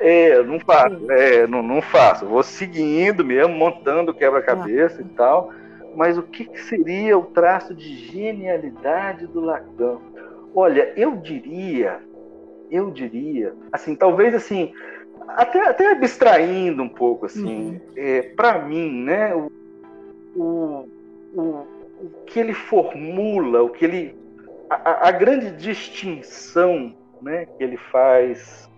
É, 0.00 0.42
não 0.42 0.58
faço, 0.60 1.10
é, 1.10 1.46
não, 1.46 1.62
não 1.62 1.80
faço. 1.80 2.26
Vou 2.26 2.42
seguindo 2.42 3.24
mesmo, 3.24 3.54
montando 3.54 4.12
quebra-cabeça 4.12 5.00
e 5.00 5.04
tal. 5.04 5.52
Mas 5.96 6.18
o 6.18 6.22
que, 6.22 6.44
que 6.44 6.60
seria 6.62 7.16
o 7.16 7.26
traço 7.26 7.72
de 7.72 7.94
genialidade 7.94 9.26
do 9.28 9.40
Lacan? 9.40 9.98
Olha, 10.54 10.92
eu 10.96 11.16
diria 11.16 12.00
eu 12.74 12.90
diria, 12.90 13.54
assim, 13.72 13.94
talvez 13.94 14.34
assim, 14.34 14.72
até, 15.28 15.60
até 15.60 15.92
abstraindo 15.92 16.82
um 16.82 16.88
pouco, 16.88 17.26
assim, 17.26 17.68
uhum. 17.68 17.80
é, 17.96 18.22
para 18.22 18.58
mim, 18.58 19.04
né, 19.04 19.34
o, 19.34 19.50
o, 20.34 20.88
o, 21.34 21.40
o, 21.40 22.10
que 22.26 22.40
ele 22.40 22.52
formula, 22.52 23.62
o 23.62 23.70
que 23.70 23.84
ele, 23.84 24.16
a, 24.68 25.08
a 25.08 25.10
grande 25.12 25.52
distinção, 25.52 26.92
né, 27.22 27.46
que 27.46 27.62
ele 27.62 27.76
faz 27.76 28.68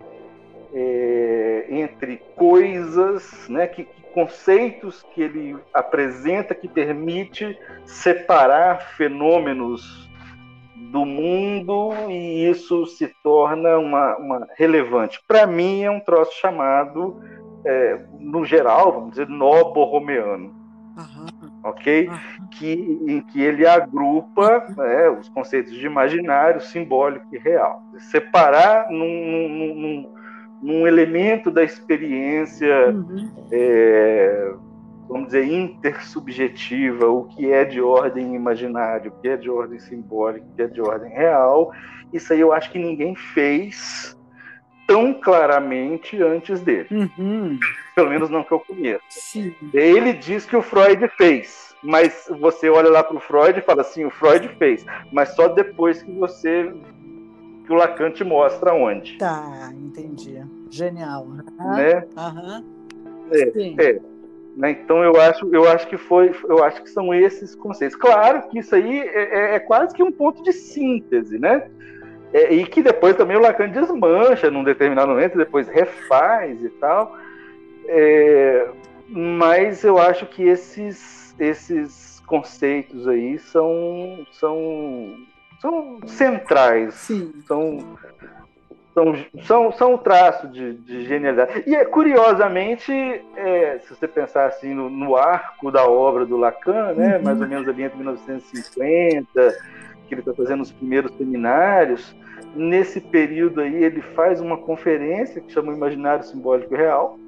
é, 0.73 1.65
entre 1.69 2.21
coisas, 2.35 3.47
né, 3.49 3.65
que, 3.65 3.83
que 3.83 4.01
conceitos 4.13 5.05
que 5.13 5.21
ele 5.21 5.55
apresenta 5.73 6.55
que 6.55 6.67
permite 6.67 7.57
separar 7.85 8.95
fenômenos 8.95 10.06
do 10.91 11.05
mundo 11.05 11.91
e 12.09 12.49
isso 12.49 12.85
se 12.85 13.07
torna 13.23 13.77
uma, 13.77 14.17
uma 14.17 14.47
relevante. 14.57 15.21
Para 15.27 15.45
mim 15.45 15.83
é 15.83 15.91
um 15.91 15.99
troço 15.99 16.33
chamado, 16.39 17.21
é, 17.65 17.99
no 18.19 18.45
geral, 18.45 18.93
vamos 18.93 19.11
dizer, 19.11 19.27
nó 19.27 19.65
borromeano. 19.65 20.55
Uhum. 20.97 21.49
Ok? 21.63 22.07
Uhum. 22.07 22.47
Que, 22.51 22.99
em 23.07 23.21
que 23.21 23.41
ele 23.41 23.67
agrupa 23.67 24.67
né, 24.75 25.09
os 25.09 25.29
conceitos 25.29 25.73
de 25.73 25.85
imaginário, 25.85 26.59
simbólico 26.61 27.27
e 27.31 27.37
real. 27.37 27.83
Separar 27.99 28.89
num, 28.89 29.49
num, 29.49 29.75
num, 29.75 30.13
num 30.61 30.87
elemento 30.87 31.51
da 31.51 31.63
experiência 31.63 32.89
uhum. 32.89 33.31
é, 33.51 34.53
vamos 35.07 35.27
dizer, 35.27 35.45
intersubjetiva, 35.45 37.07
o 37.07 37.25
que 37.25 37.51
é 37.51 37.63
de 37.63 37.81
ordem 37.81 38.35
imaginária, 38.35 39.09
o 39.09 39.21
que 39.21 39.29
é 39.29 39.37
de 39.37 39.49
ordem 39.49 39.79
simbólica, 39.79 40.45
o 40.45 40.55
que 40.55 40.61
é 40.61 40.67
de 40.67 40.81
ordem 40.81 41.11
real. 41.11 41.71
Isso 42.11 42.33
aí 42.33 42.39
eu 42.39 42.53
acho 42.53 42.71
que 42.71 42.79
ninguém 42.79 43.15
fez 43.15 44.17
tão 44.87 45.13
claramente 45.13 46.21
antes 46.21 46.61
dele. 46.61 46.87
Uhum. 46.91 47.59
Pelo 47.95 48.09
menos 48.09 48.29
não 48.29 48.43
que 48.43 48.53
eu 48.53 48.59
conheça. 48.59 49.01
Sim. 49.09 49.53
Ele 49.73 50.13
diz 50.13 50.45
que 50.45 50.55
o 50.55 50.61
Freud 50.61 51.07
fez, 51.17 51.75
mas 51.83 52.29
você 52.39 52.69
olha 52.69 52.89
lá 52.89 53.03
para 53.03 53.17
o 53.17 53.19
Freud 53.19 53.59
e 53.59 53.63
fala 53.63 53.81
assim, 53.81 54.05
o 54.05 54.09
Freud 54.09 54.47
fez, 54.57 54.85
mas 55.11 55.29
só 55.35 55.47
depois 55.47 56.01
que 56.01 56.11
você 56.13 56.73
que 57.65 57.73
o 57.73 57.75
Lacan 57.75 58.11
te 58.11 58.23
mostra 58.23 58.73
onde. 58.73 59.17
Tá, 59.17 59.69
entendi. 59.73 60.41
Genial. 60.69 61.27
Né? 61.27 62.07
Uhum. 62.15 62.63
É, 63.29 63.89
é. 63.89 64.01
Né? 64.57 64.71
Então 64.71 65.03
eu 65.03 65.15
acho, 65.21 65.47
eu 65.53 65.69
acho 65.69 65.87
que 65.87 65.97
foi, 65.97 66.33
eu 66.49 66.63
acho 66.63 66.81
que 66.81 66.89
são 66.89 67.13
esses 67.13 67.55
conceitos. 67.55 67.95
Claro 67.95 68.49
que 68.49 68.59
isso 68.59 68.75
aí 68.75 68.99
é, 68.99 69.53
é, 69.53 69.55
é 69.55 69.59
quase 69.59 69.93
que 69.93 70.03
um 70.03 70.11
ponto 70.11 70.43
de 70.43 70.51
síntese, 70.51 71.37
né? 71.37 71.69
é, 72.33 72.53
e 72.53 72.65
que 72.65 72.81
depois 72.81 73.15
também 73.15 73.37
o 73.37 73.41
Lacan 73.41 73.69
desmancha 73.69 74.51
num 74.51 74.63
determinado 74.63 75.09
momento, 75.09 75.37
depois 75.37 75.67
refaz 75.67 76.61
e 76.63 76.69
tal. 76.69 77.17
É, 77.87 78.69
mas 79.09 79.83
eu 79.83 79.97
acho 79.97 80.25
que 80.25 80.43
esses, 80.43 81.33
esses 81.39 82.21
conceitos 82.25 83.07
aí 83.07 83.39
são, 83.39 84.25
são, 84.31 85.15
são 85.61 85.99
centrais, 86.05 86.93
Sim. 86.95 87.33
são 87.47 87.97
são, 88.97 89.15
são, 89.43 89.71
são 89.73 89.93
um 89.93 89.97
traço 89.97 90.47
de, 90.47 90.73
de 90.73 91.05
genialidade. 91.05 91.63
E, 91.67 91.85
curiosamente, 91.85 92.91
é, 93.35 93.77
se 93.83 93.93
você 93.93 94.07
pensar 94.07 94.47
assim 94.47 94.73
no, 94.73 94.89
no, 94.89 95.15
arco 95.15 95.69
da 95.69 95.87
obra 95.87 96.25
do 96.25 96.35
Lacan, 96.35 96.93
né, 96.93 97.17
uhum. 97.17 97.23
mais 97.23 97.39
ou 97.39 97.47
menos 97.47 97.69
ali 97.69 97.83
entre 97.83 97.97
1950, 97.97 99.55
que 100.07 100.15
ele 100.15 100.21
está 100.21 100.33
fazendo 100.33 100.61
os 100.61 100.71
primeiros 100.71 101.15
seminários, 101.15 102.15
nesse 102.55 102.99
período 102.99 103.61
aí 103.61 103.83
ele 103.83 104.01
faz 104.01 104.41
uma 104.41 104.57
conferência 104.57 105.41
que 105.41 105.51
chama 105.51 105.73
Imaginário 105.73 106.23
Simbólico 106.23 106.73
Real, 106.73 107.19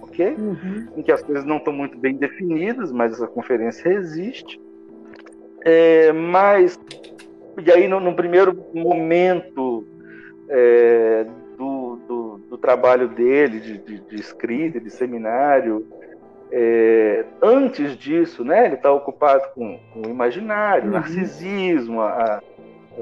ok? 0.00 0.36
Uhum. 0.38 0.86
Em 0.98 1.02
que 1.02 1.10
as 1.10 1.20
coisas 1.20 1.44
não 1.44 1.56
estão 1.56 1.72
muito 1.72 1.98
bem 1.98 2.14
definidas, 2.14 2.92
mas 2.92 3.14
essa 3.14 3.26
conferência 3.26 3.88
existe. 3.88 4.60
É, 5.62 6.12
mas, 6.12 6.78
e 7.66 7.72
aí 7.72 7.88
no, 7.88 7.98
no 7.98 8.14
primeiro 8.14 8.56
momento 8.72 9.84
é, 10.48 11.26
do, 11.56 11.96
do, 12.06 12.38
do, 12.50 12.58
trabalho 12.58 13.08
dele, 13.08 13.60
de, 13.60 13.78
de, 13.78 13.98
de, 14.00 14.16
escrita, 14.16 14.80
de 14.80 14.90
seminário. 14.90 15.86
É, 16.50 17.24
antes 17.42 17.96
disso, 17.96 18.42
né, 18.42 18.66
ele 18.66 18.76
está 18.76 18.90
ocupado 18.90 19.42
com, 19.54 19.78
com, 19.92 20.06
o 20.06 20.10
imaginário, 20.10 20.86
uhum. 20.86 20.92
narcisismo, 20.92 22.00
a, 22.00 22.40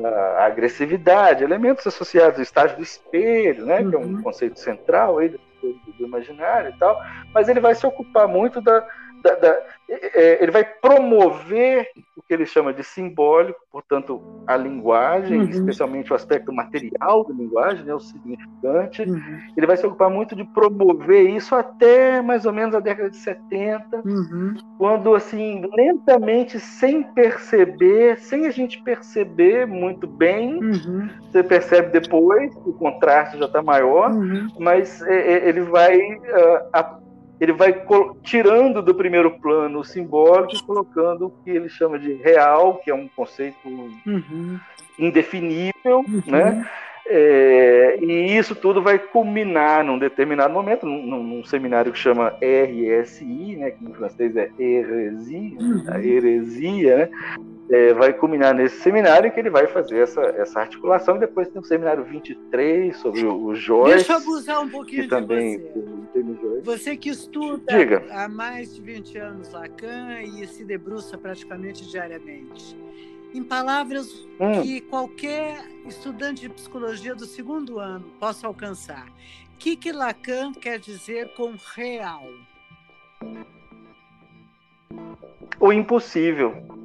a, 0.05 0.09
a, 0.09 0.47
agressividade, 0.47 1.44
elementos 1.44 1.86
associados 1.86 2.38
ao 2.38 2.42
estágio 2.42 2.76
do 2.76 2.82
espelho, 2.82 3.64
né, 3.64 3.80
uhum. 3.80 3.90
que 3.90 3.97
é 3.97 3.99
um 3.99 4.03
uhum. 4.03 4.22
conceito 4.22 4.59
central 4.59 5.18
aí 5.18 5.28
do, 5.28 5.38
do, 5.62 6.05
imaginário 6.05 6.70
e 6.70 6.78
tal, 6.78 7.01
mas 7.32 7.49
ele 7.49 7.61
vai 7.61 7.74
se 7.74 7.86
ocupar 7.86 8.26
muito 8.26 8.61
da, 8.61 8.84
da, 9.27 9.35
da, 9.35 9.62
é, 9.89 10.43
ele 10.43 10.51
vai 10.51 10.64
promover 10.64 11.89
o 12.16 12.22
que 12.22 12.35
ele 12.35 12.47
chama 12.47 12.72
de 12.72 12.83
simbólico, 12.83 13.61
portanto, 13.70 14.20
a 14.47 14.57
linguagem, 14.57 15.39
uhum. 15.39 15.49
especialmente 15.49 16.12
o 16.12 16.16
aspecto 16.16 16.53
material 16.53 17.24
da 17.24 17.35
linguagem, 17.35 17.85
né, 17.85 17.95
o 17.95 18.01
significante. 18.01 19.03
Uhum. 19.03 19.39
Ele 19.57 19.66
vai 19.66 19.77
se 19.77 19.87
ocupar 19.87 20.11
muito 20.11 20.35
de 20.35 20.45
promover 20.45 21.31
isso 21.31 21.55
até 21.55 22.20
mais 22.20 22.47
ou 22.47 22.53
menos 22.53 22.74
a 22.74 22.81
década 22.81 23.11
de 23.11 23.16
70, 23.16 24.03
uhum. 24.05 24.55
quando, 24.79 25.14
assim, 25.14 25.62
lentamente, 25.77 26.59
sem 26.59 27.03
perceber, 27.03 28.18
sem 28.18 28.47
a 28.47 28.51
gente 28.51 28.83
perceber 28.83 29.66
muito 29.66 30.07
bem, 30.07 30.59
uhum. 30.62 31.09
você 31.31 31.43
percebe 31.43 32.01
depois, 32.01 32.53
o 32.64 32.72
contraste 32.72 33.39
já 33.39 33.45
está 33.45 33.62
maior, 33.62 34.11
uhum. 34.11 34.49
mas 34.59 35.01
é, 35.03 35.33
é, 35.35 35.49
ele 35.49 35.61
vai. 35.61 35.97
Uh, 35.97 36.97
ele 37.41 37.53
vai 37.53 37.84
tirando 38.22 38.82
do 38.82 38.95
primeiro 38.95 39.39
plano 39.39 39.80
o 39.80 39.84
simbólico 39.84 40.55
e 40.55 40.62
colocando 40.62 41.26
o 41.26 41.30
que 41.30 41.51
ele 41.51 41.68
chama 41.68 41.99
de 41.99 42.14
real, 42.14 42.76
que 42.78 42.91
é 42.91 42.95
um 42.95 43.09
conceito 43.09 43.57
uhum. 43.66 44.59
indefinível, 44.99 45.99
uhum. 45.99 46.22
né? 46.26 46.68
É, 47.09 47.98
e 48.00 48.36
isso 48.36 48.54
tudo 48.54 48.82
vai 48.82 48.98
culminar 48.98 49.84
num 49.84 49.98
determinado 49.98 50.52
momento, 50.52 50.84
num, 50.84 51.22
num, 51.22 51.44
seminário 51.44 51.92
que 51.92 51.98
chama 51.98 52.36
RSI, 52.40 53.57
né, 53.57 53.70
que 53.70 53.84
em 53.84 53.94
francês 53.94 54.36
é 54.36 54.50
heresia, 54.59 55.59
uhum. 55.61 55.84
a 55.88 56.04
heresia, 56.04 56.96
né, 56.96 57.11
é, 57.70 57.92
vai 57.92 58.12
culminar 58.12 58.54
nesse 58.54 58.80
seminário 58.80 59.30
que 59.30 59.38
ele 59.38 59.50
vai 59.50 59.66
fazer 59.68 59.98
essa, 59.98 60.20
essa 60.20 60.61
articulação. 60.61 61.16
E 61.16 61.20
depois 61.20 61.48
tem 61.48 61.61
o 61.61 61.64
seminário 61.64 62.04
23 62.04 62.96
sobre 62.96 63.24
o, 63.24 63.46
o 63.46 63.54
Joyce. 63.54 63.96
Deixa 63.96 64.12
eu 64.12 64.16
abusar 64.16 64.61
um 64.61 64.68
pouquinho 64.68 65.02
que 65.02 65.09
também 65.09 65.59
você. 65.59 66.61
Você 66.62 66.96
que 66.96 67.11
estuda 67.11 67.76
Diga. 67.76 68.02
há 68.11 68.28
mais 68.28 68.74
de 68.74 68.80
20 68.80 69.18
anos 69.18 69.52
Lacan 69.52 70.22
e 70.22 70.46
se 70.46 70.64
debruça 70.64 71.16
praticamente 71.16 71.88
diariamente. 71.88 72.76
Em 73.35 73.43
palavras 73.43 74.11
hum. 74.41 74.62
que 74.62 74.81
qualquer 74.83 75.64
estudante 75.87 76.43
de 76.43 76.49
psicologia 76.49 77.14
do 77.14 77.27
segundo 77.27 77.79
ano 77.79 78.05
possa 78.18 78.47
alcançar. 78.47 79.07
O 79.55 79.59
que, 79.59 79.77
que 79.77 79.93
Lacan 79.93 80.53
quer 80.53 80.79
dizer 80.79 81.35
com 81.35 81.55
real? 81.74 82.24
O 85.59 85.72
impossível. 85.72 86.77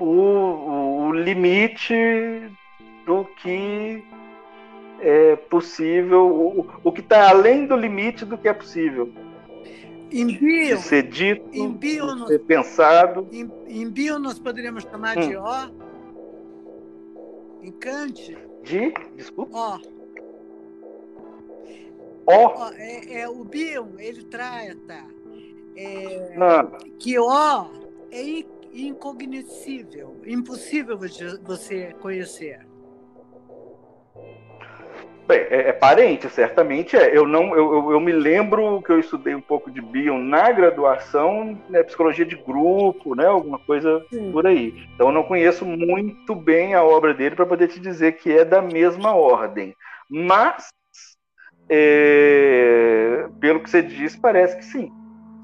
o, 0.00 1.08
o 1.08 1.12
limite 1.12 1.94
do 3.04 3.24
que 3.36 4.02
é 5.00 5.36
possível, 5.36 6.26
o, 6.26 6.66
o 6.82 6.92
que 6.92 7.00
está 7.00 7.30
além 7.30 7.66
do 7.66 7.76
limite 7.76 8.24
do 8.24 8.36
que 8.36 8.48
é 8.48 8.52
possível. 8.52 9.12
Em 10.16 10.26
bio, 10.38 10.76
de 10.76 10.82
ser 10.82 11.02
dito, 11.02 11.48
em 11.52 11.70
bio 11.70 12.14
de 12.14 12.26
ser 12.28 12.38
pensado. 12.40 13.28
Em, 13.30 13.50
em 13.66 13.90
bio 13.90 14.18
nós 14.18 14.38
poderíamos 14.38 14.84
chamar 14.84 15.18
hum. 15.18 15.28
de 15.28 15.36
ó. 15.36 15.68
Em 17.62 17.70
Kant. 17.72 18.36
De? 18.62 18.94
Desculpa. 19.14 19.56
Ó. 19.56 19.80
Ó. 22.26 22.70
é, 22.72 23.20
é, 23.20 23.28
o 23.28 23.44
bio, 23.44 23.88
ele 23.98 24.24
trata 24.24 25.04
é, 25.76 26.40
que 26.98 27.18
ó 27.18 27.66
é 28.10 28.44
incognoscível, 28.72 30.16
impossível 30.26 30.98
você 31.44 31.94
conhecer. 32.00 32.65
Bem, 35.26 35.38
é, 35.50 35.68
é, 35.68 35.72
parente, 35.72 36.28
certamente 36.30 36.96
é. 36.96 37.16
Eu 37.16 37.26
não, 37.26 37.54
eu, 37.56 37.74
eu, 37.74 37.90
eu, 37.92 38.00
me 38.00 38.12
lembro 38.12 38.80
que 38.80 38.92
eu 38.92 39.00
estudei 39.00 39.34
um 39.34 39.40
pouco 39.40 39.70
de 39.70 39.80
Bion 39.80 40.18
na 40.18 40.52
graduação, 40.52 41.58
né, 41.68 41.82
psicologia 41.82 42.24
de 42.24 42.36
grupo, 42.36 43.16
né, 43.16 43.26
alguma 43.26 43.58
coisa 43.58 44.04
Sim. 44.08 44.30
por 44.30 44.46
aí. 44.46 44.86
Então 44.94 45.08
eu 45.08 45.12
não 45.12 45.24
conheço 45.24 45.64
muito 45.64 46.32
bem 46.32 46.74
a 46.74 46.84
obra 46.84 47.12
dele 47.12 47.34
para 47.34 47.44
poder 47.44 47.66
te 47.66 47.80
dizer 47.80 48.12
que 48.12 48.30
é 48.30 48.44
da 48.44 48.62
mesma 48.62 49.16
ordem. 49.16 49.74
Mas, 50.08 50.68
é, 51.68 53.26
pelo 53.40 53.60
que 53.60 53.68
você 53.68 53.82
diz, 53.82 54.14
parece 54.14 54.56
que 54.58 54.64
sim. 54.64 54.92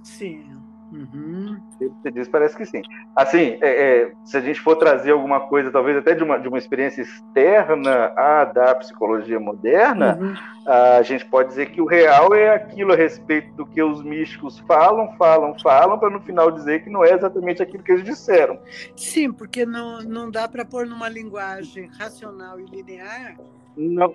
Sim. 0.04 0.44
Uhum. 0.92 1.31
Você 1.78 2.10
diz, 2.10 2.28
parece 2.28 2.56
que 2.56 2.64
sim. 2.64 2.82
Assim, 3.14 3.58
é, 3.60 4.02
é, 4.02 4.12
se 4.24 4.36
a 4.36 4.40
gente 4.40 4.60
for 4.60 4.76
trazer 4.76 5.10
alguma 5.10 5.40
coisa, 5.40 5.70
talvez 5.70 5.96
até 5.96 6.14
de 6.14 6.22
uma, 6.22 6.38
de 6.38 6.48
uma 6.48 6.58
experiência 6.58 7.02
externa 7.02 8.12
à 8.16 8.44
da 8.44 8.74
psicologia 8.76 9.40
moderna, 9.40 10.18
uhum. 10.20 10.34
a 10.66 11.02
gente 11.02 11.24
pode 11.26 11.48
dizer 11.48 11.70
que 11.70 11.80
o 11.80 11.86
real 11.86 12.34
é 12.34 12.54
aquilo 12.54 12.92
a 12.92 12.96
respeito 12.96 13.52
do 13.54 13.66
que 13.66 13.82
os 13.82 14.02
místicos 14.02 14.58
falam, 14.60 15.12
falam, 15.16 15.58
falam, 15.58 15.98
para 15.98 16.10
no 16.10 16.20
final 16.20 16.50
dizer 16.50 16.84
que 16.84 16.90
não 16.90 17.04
é 17.04 17.12
exatamente 17.12 17.62
aquilo 17.62 17.82
que 17.82 17.92
eles 17.92 18.04
disseram. 18.04 18.58
Sim, 18.96 19.32
porque 19.32 19.66
não, 19.66 20.00
não 20.02 20.30
dá 20.30 20.48
para 20.48 20.64
pôr 20.64 20.86
numa 20.86 21.08
linguagem 21.08 21.90
racional 21.98 22.60
e 22.60 22.64
linear 22.64 23.36
não. 23.76 24.14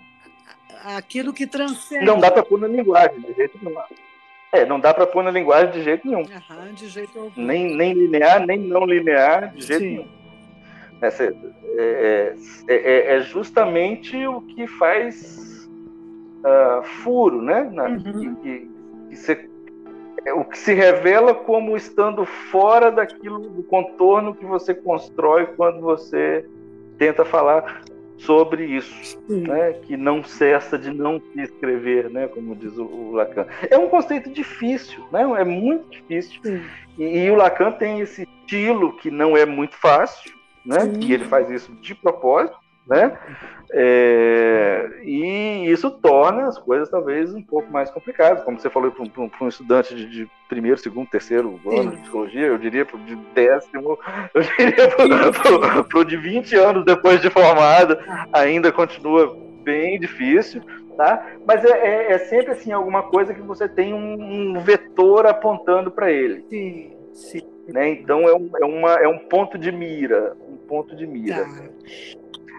aquilo 0.85 1.33
que 1.33 1.45
transcende. 1.45 2.05
Não 2.05 2.19
dá 2.19 2.31
para 2.31 2.43
pôr 2.43 2.59
na 2.59 2.67
linguagem, 2.67 3.19
de 3.21 3.33
jeito 3.33 3.57
nenhum. 3.61 3.77
É, 4.51 4.65
não 4.65 4.79
dá 4.79 4.93
para 4.93 5.05
pôr 5.05 5.23
na 5.23 5.31
linguagem 5.31 5.71
de 5.71 5.83
jeito 5.83 6.07
nenhum. 6.07 6.21
Uhum, 6.21 6.73
de 6.73 6.87
jeito 6.87 7.19
algum. 7.19 7.41
Nem, 7.41 7.75
nem 7.75 7.93
linear, 7.93 8.45
nem 8.45 8.59
não 8.59 8.85
linear, 8.85 9.53
de 9.53 9.61
jeito 9.61 9.81
Sim. 9.81 9.89
nenhum. 9.89 10.07
Essa, 11.01 11.23
é, 11.25 11.33
é, 11.77 12.35
é, 12.67 13.15
é, 13.15 13.21
justamente 13.21 14.25
o 14.25 14.41
que 14.41 14.65
faz 14.65 15.69
uh, 16.39 16.83
furo, 17.03 17.41
né? 17.41 17.69
Na, 17.71 17.89
uhum. 17.89 18.35
que, 18.35 18.71
que, 19.09 19.15
se, 19.15 19.49
é, 20.25 20.33
o 20.33 20.43
que 20.43 20.57
se 20.57 20.73
revela 20.73 21.35
como 21.35 21.75
estando 21.75 22.25
fora 22.25 22.91
daquilo, 22.91 23.39
do 23.49 23.63
contorno 23.63 24.33
que 24.33 24.45
você 24.45 24.73
constrói 24.73 25.45
quando 25.45 25.81
você 25.81 26.45
tenta 26.97 27.23
falar 27.23 27.83
sobre 28.17 28.65
isso, 28.65 29.21
né, 29.29 29.73
que 29.73 29.95
não 29.95 30.23
cessa 30.23 30.77
de 30.77 30.91
não 30.91 31.21
se 31.21 31.41
escrever, 31.41 32.09
né, 32.09 32.27
como 32.27 32.55
diz 32.55 32.77
o, 32.77 33.11
Lacan. 33.11 33.45
É 33.69 33.77
um 33.77 33.89
conceito 33.89 34.29
difícil, 34.29 35.05
né, 35.11 35.21
é 35.39 35.43
muito 35.43 35.89
difícil. 35.91 36.41
E, 36.97 37.03
e, 37.03 37.31
o 37.31 37.35
Lacan 37.35 37.71
tem 37.71 37.99
esse 37.99 38.23
estilo 38.23 38.93
que 38.97 39.11
não 39.11 39.37
é 39.37 39.45
muito 39.45 39.75
fácil, 39.75 40.33
né, 40.65 40.81
Sim. 40.81 40.99
e 41.01 41.13
ele 41.13 41.25
faz 41.25 41.49
isso 41.49 41.71
de 41.81 41.93
propósito, 41.93 42.57
né? 42.87 43.17
É, 43.71 44.26
torna 46.27 46.47
as 46.47 46.57
coisas 46.57 46.89
talvez 46.89 47.33
um 47.33 47.41
pouco 47.41 47.71
mais 47.71 47.89
complicadas, 47.89 48.43
como 48.43 48.59
você 48.59 48.69
falou 48.69 48.91
para 48.91 49.03
um, 49.03 49.31
um, 49.41 49.47
estudante 49.47 49.95
de, 49.95 50.05
de, 50.05 50.29
primeiro, 50.49 50.77
segundo, 50.77 51.09
terceiro 51.09 51.59
ano 51.65 51.91
de 51.91 52.01
psicologia, 52.01 52.47
eu 52.47 52.57
diria 52.57 52.85
para 52.85 52.99
de 52.99 53.15
décimo, 53.33 53.97
eu 54.33 54.41
diria 54.41 54.89
para 55.89 55.99
o 55.99 56.05
de 56.05 56.17
20 56.17 56.55
anos 56.55 56.85
depois 56.85 57.21
de 57.21 57.29
formado, 57.29 57.97
ainda 58.33 58.71
continua 58.71 59.37
bem 59.63 59.99
difícil, 59.99 60.61
tá? 60.97 61.25
Mas 61.45 61.63
é, 61.63 61.69
é, 61.69 62.11
é 62.13 62.17
sempre 62.19 62.51
assim 62.51 62.71
alguma 62.71 63.03
coisa 63.03 63.33
que 63.33 63.41
você 63.41 63.67
tem 63.67 63.93
um, 63.93 64.57
um 64.57 64.59
vetor 64.59 65.25
apontando 65.25 65.91
para 65.91 66.11
ele. 66.11 66.45
Sim, 66.49 66.97
sim. 67.13 67.41
Né? 67.67 67.89
Então 67.89 68.21
é 68.21 68.33
um, 68.33 68.49
é, 68.61 68.65
uma, 68.65 68.93
é 68.95 69.07
um 69.07 69.19
ponto 69.19 69.57
de 69.57 69.71
mira, 69.73 70.35
ponto 70.67 70.95
de 70.95 71.07
mira. 71.07 71.43
Tá. 71.43 71.63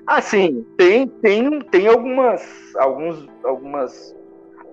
Assim, 0.08 0.66
tem, 0.78 1.06
tem, 1.06 1.60
tem 1.60 1.86
algumas, 1.86 2.74
alguns, 2.76 3.28
algumas 3.44 4.16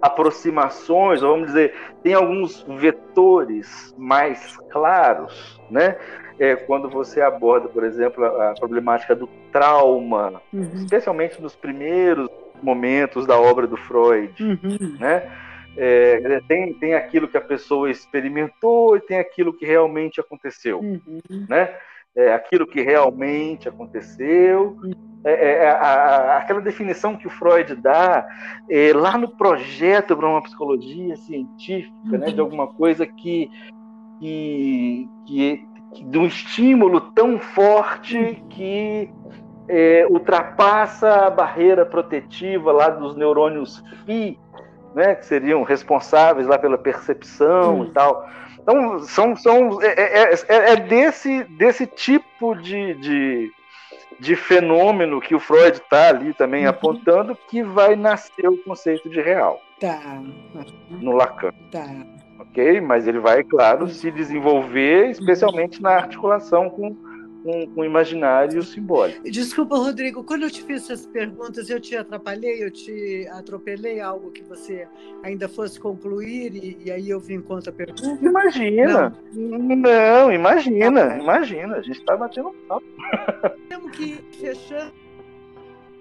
aproximações, 0.02 1.20
vamos 1.20 1.48
dizer, 1.48 1.74
tem 2.02 2.14
alguns 2.14 2.64
vetores 2.64 3.94
mais 3.98 4.56
claros, 4.72 5.60
né? 5.70 5.98
É, 6.40 6.56
quando 6.56 6.90
você 6.90 7.22
aborda, 7.22 7.68
por 7.68 7.84
exemplo, 7.84 8.24
a, 8.24 8.52
a 8.52 8.54
problemática 8.54 9.14
do 9.14 9.28
trauma, 9.52 10.42
uhum. 10.54 10.72
especialmente 10.76 11.42
nos 11.42 11.54
primeiros 11.54 12.30
momentos 12.64 13.26
da 13.26 13.38
obra 13.38 13.68
do 13.68 13.76
Freud, 13.76 14.34
uhum. 14.42 14.98
né? 14.98 15.30
É, 15.76 16.40
tem, 16.48 16.74
tem 16.76 16.94
aquilo 16.94 17.28
que 17.28 17.36
a 17.36 17.42
pessoa 17.42 17.92
experimentou 17.92 18.96
e 18.96 19.02
tem 19.02 19.20
aquilo 19.20 19.52
que 19.52 19.66
realmente 19.66 20.22
aconteceu, 20.22 20.80
uhum. 20.80 21.20
né? 21.50 21.76
É, 22.16 22.34
aquilo 22.34 22.66
que 22.66 22.82
realmente 22.82 23.68
aconteceu, 23.68 24.78
é, 25.26 25.32
é, 25.32 25.64
é 25.66 25.70
a, 25.70 25.76
a, 25.76 26.38
aquela 26.38 26.62
definição 26.62 27.18
que 27.18 27.28
o 27.28 27.30
Freud 27.30 27.76
dá 27.76 28.26
é, 28.70 28.94
lá 28.94 29.18
no 29.18 29.28
projeto 29.28 30.16
para 30.16 30.30
uma 30.30 30.42
psicologia 30.42 31.16
científica, 31.18 32.18
né, 32.18 32.28
de 32.28 32.40
alguma 32.40 32.68
coisa 32.68 33.06
que, 33.06 33.50
que, 34.20 35.10
que, 35.26 35.66
que 35.94 36.04
de 36.06 36.18
um 36.18 36.26
estímulo 36.26 37.02
tão 37.02 37.40
forte 37.40 38.42
que 38.50 39.10
é, 39.68 40.06
ultrapassa 40.10 41.26
a 41.26 41.30
barreira 41.30 41.86
protetiva 41.86 42.72
lá 42.72 42.90
dos 42.90 43.16
neurônios 43.16 43.84
Phi, 44.06 44.40
né, 44.94 45.16
que 45.16 45.26
seriam 45.26 45.64
responsáveis 45.64 46.48
lá 46.48 46.58
pela 46.58 46.78
percepção 46.78 47.80
uhum. 47.80 47.86
e 47.86 47.90
tal. 47.90 48.30
Então, 48.66 49.00
são, 49.02 49.36
são, 49.36 49.80
é, 49.80 49.94
é, 49.94 50.34
é, 50.34 50.72
é 50.72 50.76
desse, 50.76 51.44
desse 51.44 51.86
tipo 51.86 52.56
de, 52.56 52.96
de, 52.96 53.52
de, 54.20 54.36
fenômeno 54.36 55.22
que 55.22 55.36
o 55.36 55.40
Freud 55.40 55.78
está 55.78 56.10
ali 56.10 56.34
também 56.34 56.64
uhum. 56.64 56.72
apontando 56.72 57.38
que 57.48 57.62
vai 57.62 57.96
nascer 57.96 58.50
o 58.50 58.58
conceito 58.58 59.08
de 59.08 59.22
real. 59.22 59.62
Tá. 59.80 60.02
No 60.90 61.12
Lacan. 61.12 61.54
Tá. 61.72 61.86
Ok? 62.40 62.82
Mas 62.82 63.08
ele 63.08 63.20
vai, 63.20 63.44
claro, 63.44 63.88
se 63.88 64.10
desenvolver, 64.10 65.12
especialmente 65.12 65.80
na 65.80 65.92
articulação 65.92 66.68
com 66.68 66.98
com, 67.46 67.68
com 67.68 67.82
o 67.82 67.86
imaginário 67.86 68.64
simbólico. 68.64 69.30
Desculpa, 69.30 69.78
Rodrigo, 69.78 70.24
quando 70.24 70.44
eu 70.44 70.52
te 70.52 70.64
fiz 70.64 70.84
essas 70.84 71.06
perguntas, 71.06 71.70
eu 71.70 71.80
te 71.80 71.96
atrapalhei, 71.96 72.64
eu 72.64 72.72
te 72.72 73.28
atropelei 73.32 74.02
algo 74.02 74.32
que 74.32 74.44
você 74.44 74.88
ainda 75.22 75.48
fosse 75.48 75.80
concluir 75.80 76.56
e, 76.56 76.78
e 76.86 76.92
aí 76.92 77.08
eu 77.08 77.20
vim 77.20 77.40
com 77.40 77.54
outra 77.54 77.72
pergunta? 77.72 78.18
Imagina! 78.20 79.16
Não, 79.32 79.70
Não 79.80 80.34
imagina, 80.34 81.08
tá 81.08 81.18
imagina, 81.20 81.76
a 81.76 81.82
gente 81.84 82.00
está 82.00 82.18
batendo 82.18 82.52
papo. 82.68 82.86
Temos 83.70 83.92
que 83.92 84.04
ir 84.04 84.24
fechando, 84.32 84.92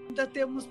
ainda 0.09 0.27
temos 0.27 0.67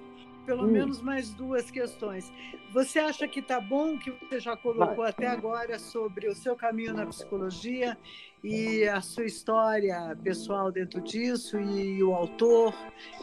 pelo 0.46 0.64
hum. 0.64 0.72
menos 0.72 1.02
mais 1.02 1.34
duas 1.34 1.70
questões. 1.72 2.32
Você 2.72 3.00
acha 3.00 3.28
que 3.28 3.40
está 3.40 3.60
bom 3.60 3.98
que 3.98 4.12
você 4.12 4.40
já 4.40 4.56
colocou 4.58 4.98
Vai. 4.98 5.10
até 5.10 5.28
agora 5.28 5.78
sobre 5.80 6.28
o 6.28 6.36
seu 6.36 6.56
caminho 6.56 6.94
na 6.94 7.06
psicologia 7.06 7.98
e 8.44 8.88
a 8.88 9.00
sua 9.00 9.26
história 9.26 10.18
pessoal 10.24 10.72
dentro 10.72 11.00
disso 11.02 11.60
e 11.60 12.04
o 12.04 12.14
autor 12.14 12.74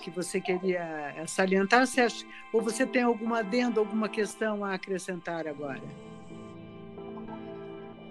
que 0.03 0.11
você 0.11 0.41
queria 0.41 1.13
salientar? 1.27 1.87
Você 1.87 2.03
acha, 2.03 2.27
ou 2.53 2.63
você 2.63 2.87
tem 2.87 3.03
alguma 3.03 3.41
adendo, 3.41 3.81
alguma 3.81 4.09
questão 4.09 4.65
a 4.65 4.75
acrescentar 4.75 5.47
agora? 5.47 5.83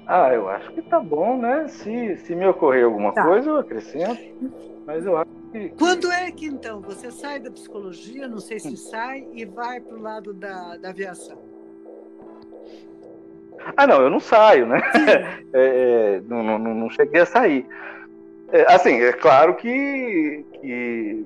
Ah, 0.06 0.34
eu 0.34 0.50
acho 0.50 0.72
que 0.72 0.82
tá 0.82 1.00
bom, 1.00 1.38
né? 1.38 1.68
Se, 1.68 2.18
se 2.18 2.36
me 2.36 2.44
ocorrer 2.48 2.84
alguma 2.84 3.14
tá. 3.14 3.24
coisa, 3.24 3.48
eu 3.48 3.58
acrescento. 3.58 4.20
Mas 4.84 5.06
eu 5.06 5.16
acho. 5.16 5.39
Quando 5.78 6.12
é 6.12 6.32
que 6.32 6.46
então 6.46 6.80
você 6.80 7.12
sai 7.12 7.40
da 7.40 7.50
psicologia, 7.50 8.28
não 8.28 8.40
sei 8.40 8.60
se 8.60 8.78
sai, 8.78 9.28
e 9.34 9.46
vai 9.46 9.80
para 9.80 9.96
o 9.96 10.02
lado 10.02 10.34
da, 10.34 10.78
da 10.78 10.90
aviação? 10.90 11.38
Ah, 13.76 13.88
não, 13.88 14.02
eu 14.02 14.10
não 14.10 14.20
saio, 14.20 14.66
né? 14.66 14.82
É, 15.52 16.18
é, 16.18 16.22
não, 16.28 16.44
não, 16.44 16.60
não, 16.60 16.90
cheguei 16.92 17.22
a 17.22 17.26
sair. 17.26 17.66
É, 18.52 18.72
assim, 18.72 19.02
é 19.02 19.12
claro 19.12 19.56
que, 19.56 20.46
que 20.54 21.26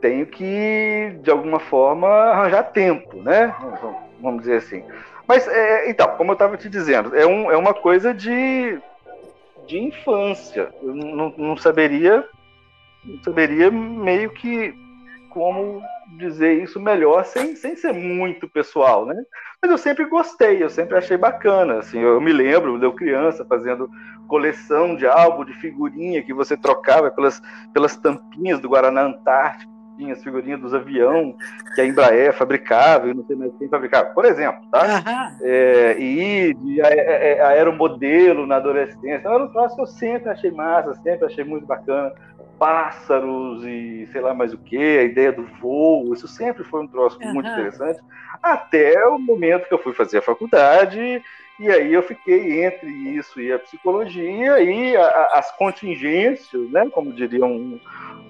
tenho 0.00 0.26
que, 0.26 1.18
de 1.22 1.30
alguma 1.30 1.60
forma, 1.60 2.08
arranjar 2.08 2.62
tempo, 2.64 3.22
né? 3.22 3.54
Vamos 4.20 4.40
dizer 4.40 4.56
assim. 4.56 4.82
Mas, 5.26 5.46
é, 5.46 5.90
então, 5.90 6.08
como 6.16 6.30
eu 6.30 6.34
estava 6.34 6.56
te 6.56 6.68
dizendo, 6.68 7.14
é, 7.14 7.26
um, 7.26 7.50
é 7.50 7.56
uma 7.58 7.74
coisa 7.74 8.14
de, 8.14 8.78
de 9.66 9.78
infância. 9.78 10.70
Eu 10.82 10.94
não, 10.94 11.34
não 11.36 11.56
saberia, 11.58 12.26
saberia 13.24 13.70
meio 13.70 14.30
que 14.30 14.74
como 15.30 15.82
dizer 16.18 16.62
isso 16.62 16.80
melhor 16.80 17.24
sem, 17.26 17.54
sem 17.56 17.76
ser 17.76 17.92
muito 17.92 18.48
pessoal, 18.48 19.04
né? 19.04 19.14
Mas 19.60 19.70
eu 19.70 19.76
sempre 19.76 20.06
gostei, 20.06 20.62
eu 20.62 20.70
sempre 20.70 20.96
achei 20.96 21.18
bacana, 21.18 21.80
assim, 21.80 22.00
eu 22.00 22.18
me 22.22 22.32
lembro, 22.32 22.82
eu 22.82 22.92
criança 22.94 23.44
fazendo 23.44 23.86
coleção 24.28 24.96
de 24.96 25.06
álbum 25.06 25.44
de 25.44 25.52
figurinha 25.54 26.22
que 26.22 26.32
você 26.32 26.56
trocava 26.56 27.10
pelas, 27.10 27.40
pelas 27.74 27.96
tampinhas 27.96 28.60
do 28.60 28.68
Guaraná 28.68 29.02
Antártico, 29.02 29.70
tinha 29.98 30.12
as 30.12 30.22
figurinhas 30.22 30.60
dos 30.60 30.74
aviões 30.74 31.34
que 31.74 31.80
a 31.80 31.86
Embraer 31.86 32.32
fabricava, 32.32 33.08
e 33.08 33.14
não 33.14 33.24
sei 33.26 33.36
mais 33.36 33.52
quem 33.58 33.68
fabricava, 33.68 34.10
por 34.10 34.24
exemplo, 34.24 34.60
tá? 34.70 34.84
Uhum. 34.84 35.38
É, 35.42 35.98
e 35.98 36.54
de 36.54 36.80
aeromodelo 36.80 38.46
na 38.46 38.56
adolescência, 38.56 39.28
era 39.28 39.44
um 39.44 39.48
troço 39.48 39.74
que 39.76 39.82
eu 39.82 39.86
sempre 39.86 40.30
achei 40.30 40.50
massa, 40.50 40.94
sempre 41.02 41.26
achei 41.26 41.44
muito 41.44 41.66
bacana 41.66 42.12
pássaros 42.58 43.64
e 43.64 44.08
sei 44.12 44.20
lá 44.20 44.34
mais 44.34 44.52
o 44.52 44.58
que, 44.58 44.76
a 44.76 45.04
ideia 45.04 45.32
do 45.32 45.44
voo, 45.60 46.12
isso 46.12 46.26
sempre 46.26 46.64
foi 46.64 46.82
um 46.82 46.86
troço 46.86 47.18
uhum. 47.20 47.34
muito 47.34 47.48
interessante, 47.48 48.00
até 48.42 49.06
o 49.06 49.18
momento 49.18 49.68
que 49.68 49.74
eu 49.74 49.82
fui 49.82 49.92
fazer 49.92 50.18
a 50.18 50.22
faculdade, 50.22 51.22
e 51.58 51.70
aí 51.70 51.92
eu 51.92 52.02
fiquei 52.02 52.64
entre 52.64 52.88
isso 52.88 53.40
e 53.40 53.52
a 53.52 53.58
psicologia 53.58 54.60
e 54.60 54.96
a, 54.96 55.06
a, 55.06 55.38
as 55.38 55.56
contingências, 55.56 56.70
né, 56.70 56.88
como 56.90 57.12
diria 57.12 57.44
um, 57.44 57.80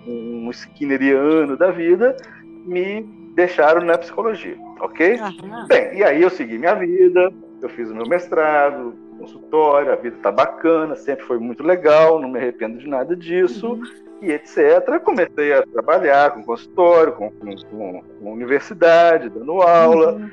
um 0.06 0.50
skinneriano 0.50 1.56
da 1.56 1.70
vida, 1.70 2.16
me 2.42 3.02
deixaram 3.34 3.82
na 3.82 3.98
psicologia, 3.98 4.56
ok? 4.80 5.20
Uhum. 5.20 5.66
Bem, 5.68 5.98
e 5.98 6.04
aí 6.04 6.22
eu 6.22 6.30
segui 6.30 6.58
minha 6.58 6.74
vida, 6.74 7.32
eu 7.60 7.68
fiz 7.68 7.90
o 7.90 7.94
meu 7.94 8.06
mestrado, 8.06 8.94
consultório, 9.18 9.92
a 9.92 9.96
vida 9.96 10.16
tá 10.22 10.30
bacana, 10.30 10.94
sempre 10.94 11.24
foi 11.24 11.38
muito 11.38 11.62
legal, 11.62 12.20
não 12.20 12.28
me 12.28 12.38
arrependo 12.38 12.78
de 12.78 12.88
nada 12.88 13.16
disso. 13.16 13.72
Uhum 13.72 14.05
e 14.22 14.32
etc. 14.32 15.00
Comecei 15.02 15.52
a 15.52 15.62
trabalhar 15.66 16.32
com 16.32 16.42
consultório, 16.42 17.12
com, 17.12 17.30
com, 17.30 18.02
com 18.02 18.32
universidade, 18.32 19.28
dando 19.28 19.62
aula. 19.62 20.12
Uhum. 20.12 20.30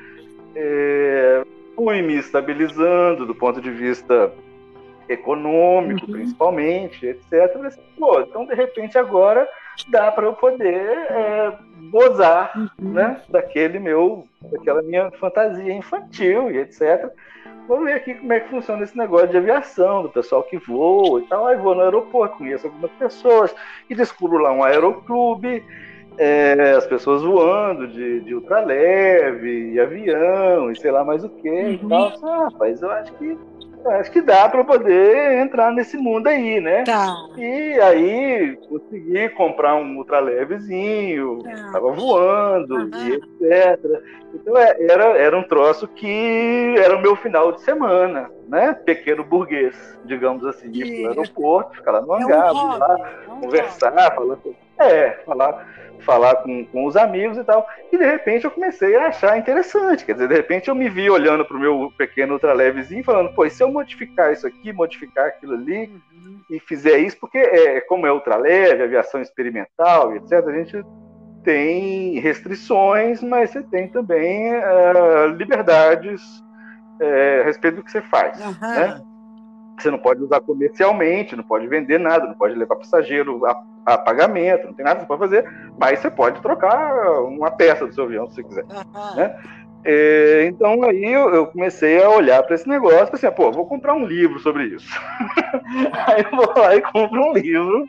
É, 0.56 1.44
fui 1.74 2.02
me 2.02 2.16
estabilizando 2.16 3.26
do 3.26 3.34
ponto 3.34 3.60
de 3.60 3.70
vista 3.70 4.32
econômico, 5.08 6.06
uhum. 6.06 6.12
principalmente, 6.12 7.06
etc. 7.06 7.56
Mas, 7.60 7.78
pô, 7.98 8.20
então, 8.20 8.46
de 8.46 8.54
repente, 8.54 8.96
agora 8.96 9.48
dá 9.88 10.10
para 10.10 10.26
eu 10.26 10.32
poder 10.34 10.74
é, 11.10 11.52
gozar 11.90 12.52
uhum. 12.56 12.92
né, 12.92 13.20
daquele 13.28 13.78
meu, 13.78 14.26
daquela 14.42 14.82
minha 14.82 15.10
fantasia 15.12 15.72
infantil 15.72 16.50
e 16.50 16.58
etc. 16.58 17.10
Vou 17.66 17.82
ver 17.82 17.94
aqui 17.94 18.14
como 18.14 18.32
é 18.32 18.40
que 18.40 18.50
funciona 18.50 18.82
esse 18.82 18.96
negócio 18.96 19.28
de 19.28 19.38
aviação, 19.38 20.02
do 20.02 20.10
pessoal 20.10 20.42
que 20.42 20.58
voa 20.58 21.20
e 21.20 21.26
tal. 21.26 21.46
Aí 21.46 21.56
vou 21.56 21.74
no 21.74 21.80
aeroporto, 21.80 22.38
conheço 22.38 22.66
algumas 22.66 22.90
pessoas 22.92 23.54
e 23.88 23.94
descubro 23.94 24.38
lá 24.38 24.52
um 24.52 24.62
aeroclube, 24.62 25.64
é, 26.18 26.74
as 26.76 26.86
pessoas 26.86 27.22
voando 27.22 27.88
de, 27.88 28.20
de 28.20 28.34
ultraleve, 28.34 29.72
e 29.72 29.80
avião, 29.80 30.70
e 30.70 30.78
sei 30.78 30.90
lá 30.90 31.04
mais 31.04 31.24
o 31.24 31.28
que 31.28 31.48
uhum. 31.48 31.72
e 31.72 31.78
tal. 31.78 32.12
Ah, 32.22 32.44
rapaz, 32.44 32.82
eu 32.82 32.90
acho 32.90 33.12
que 33.14 33.38
acho 33.92 34.10
que 34.10 34.20
dá 34.20 34.48
para 34.48 34.64
poder 34.64 35.38
entrar 35.38 35.72
nesse 35.72 35.96
mundo 35.96 36.26
aí, 36.26 36.60
né? 36.60 36.84
Tá. 36.84 37.14
E 37.36 37.80
aí 37.80 38.58
consegui 38.68 39.28
comprar 39.30 39.74
um 39.76 39.96
ultralevezinho, 39.96 41.38
estava 41.46 41.88
tá. 41.88 41.94
voando 41.94 42.74
uhum. 42.74 42.90
e 43.06 43.12
etc. 43.14 44.02
Então 44.34 44.56
é, 44.56 44.76
era, 44.80 45.04
era 45.18 45.38
um 45.38 45.42
troço 45.42 45.86
que 45.88 46.74
era 46.78 46.96
o 46.96 47.00
meu 47.00 47.16
final 47.16 47.52
de 47.52 47.60
semana, 47.60 48.30
né? 48.48 48.72
Pequeno 48.72 49.24
burguês, 49.24 49.98
digamos 50.04 50.44
assim, 50.44 50.70
ir 50.72 51.02
para 51.02 51.06
o 51.06 51.08
aeroporto, 51.08 51.76
ficar 51.76 51.92
lá 51.92 52.00
no 52.00 52.12
hangar, 52.14 52.48
é 52.48 52.52
um 52.52 52.78
lá, 52.78 52.96
é 53.26 53.30
um 53.30 53.40
conversar, 53.40 54.14
falar, 54.14 54.38
é, 54.78 55.10
falar 55.24 55.83
falar 56.00 56.36
com, 56.36 56.64
com 56.66 56.86
os 56.86 56.96
amigos 56.96 57.36
e 57.36 57.44
tal. 57.44 57.66
E 57.92 57.96
de 57.96 58.04
repente 58.04 58.44
eu 58.44 58.50
comecei 58.50 58.96
a 58.96 59.08
achar 59.08 59.38
interessante. 59.38 60.04
Quer 60.04 60.14
dizer, 60.14 60.28
de 60.28 60.34
repente 60.34 60.68
eu 60.68 60.74
me 60.74 60.88
vi 60.88 61.08
olhando 61.10 61.44
para 61.44 61.56
o 61.56 61.60
meu 61.60 61.92
pequeno 61.96 62.34
ultralevezinho 62.34 63.04
falando, 63.04 63.34
pô, 63.34 63.44
e 63.44 63.50
se 63.50 63.62
eu 63.62 63.70
modificar 63.70 64.32
isso 64.32 64.46
aqui, 64.46 64.72
modificar 64.72 65.26
aquilo 65.26 65.54
ali, 65.54 65.86
uhum. 65.86 66.40
e 66.50 66.60
fizer 66.60 66.98
isso, 66.98 67.16
porque 67.18 67.38
é, 67.38 67.80
como 67.82 68.06
é 68.06 68.12
ultraleve, 68.12 68.82
aviação 68.82 69.20
experimental, 69.20 70.14
etc., 70.16 70.32
a 70.32 70.52
gente 70.52 70.84
tem 71.42 72.18
restrições, 72.18 73.22
mas 73.22 73.50
você 73.50 73.62
tem 73.62 73.88
também 73.88 74.52
uh, 74.54 75.26
liberdades 75.36 76.22
uh, 77.00 77.42
a 77.42 77.44
respeito 77.44 77.76
do 77.76 77.84
que 77.84 77.90
você 77.90 78.00
faz. 78.00 78.40
Uhum. 78.40 78.54
Né? 78.60 79.00
Você 79.78 79.90
não 79.90 79.98
pode 79.98 80.22
usar 80.22 80.40
comercialmente, 80.40 81.36
não 81.36 81.44
pode 81.44 81.66
vender 81.66 81.98
nada, 81.98 82.26
não 82.26 82.34
pode 82.34 82.54
levar 82.54 82.76
passageiro 82.76 83.44
a 83.44 83.54
a 83.84 83.98
pagamento, 83.98 84.66
não 84.66 84.74
tem 84.74 84.84
nada 84.84 85.04
pode 85.04 85.20
fazer, 85.20 85.44
mas 85.78 85.98
você 85.98 86.10
pode 86.10 86.40
trocar 86.40 87.22
uma 87.22 87.50
peça 87.50 87.86
do 87.86 87.94
seu 87.94 88.04
avião 88.04 88.28
se 88.28 88.36
você 88.36 88.44
quiser. 88.44 88.64
Uhum. 88.64 89.16
Né? 89.16 89.36
É, 89.86 90.46
então 90.46 90.82
aí 90.82 91.04
eu, 91.04 91.34
eu, 91.34 91.46
comecei 91.46 92.02
a 92.02 92.08
olhar 92.08 92.42
para 92.42 92.54
esse 92.54 92.66
negócio 92.66 93.10
e 93.12 93.16
assim, 93.16 93.30
pô, 93.30 93.52
vou 93.52 93.66
comprar 93.66 93.92
um 93.92 94.06
livro 94.06 94.38
sobre 94.38 94.64
isso. 94.64 94.88
aí 96.06 96.24
eu 96.24 96.36
vou 96.36 96.54
lá 96.56 96.74
e 96.74 96.80
compro 96.80 97.20
um 97.20 97.34
livro 97.34 97.86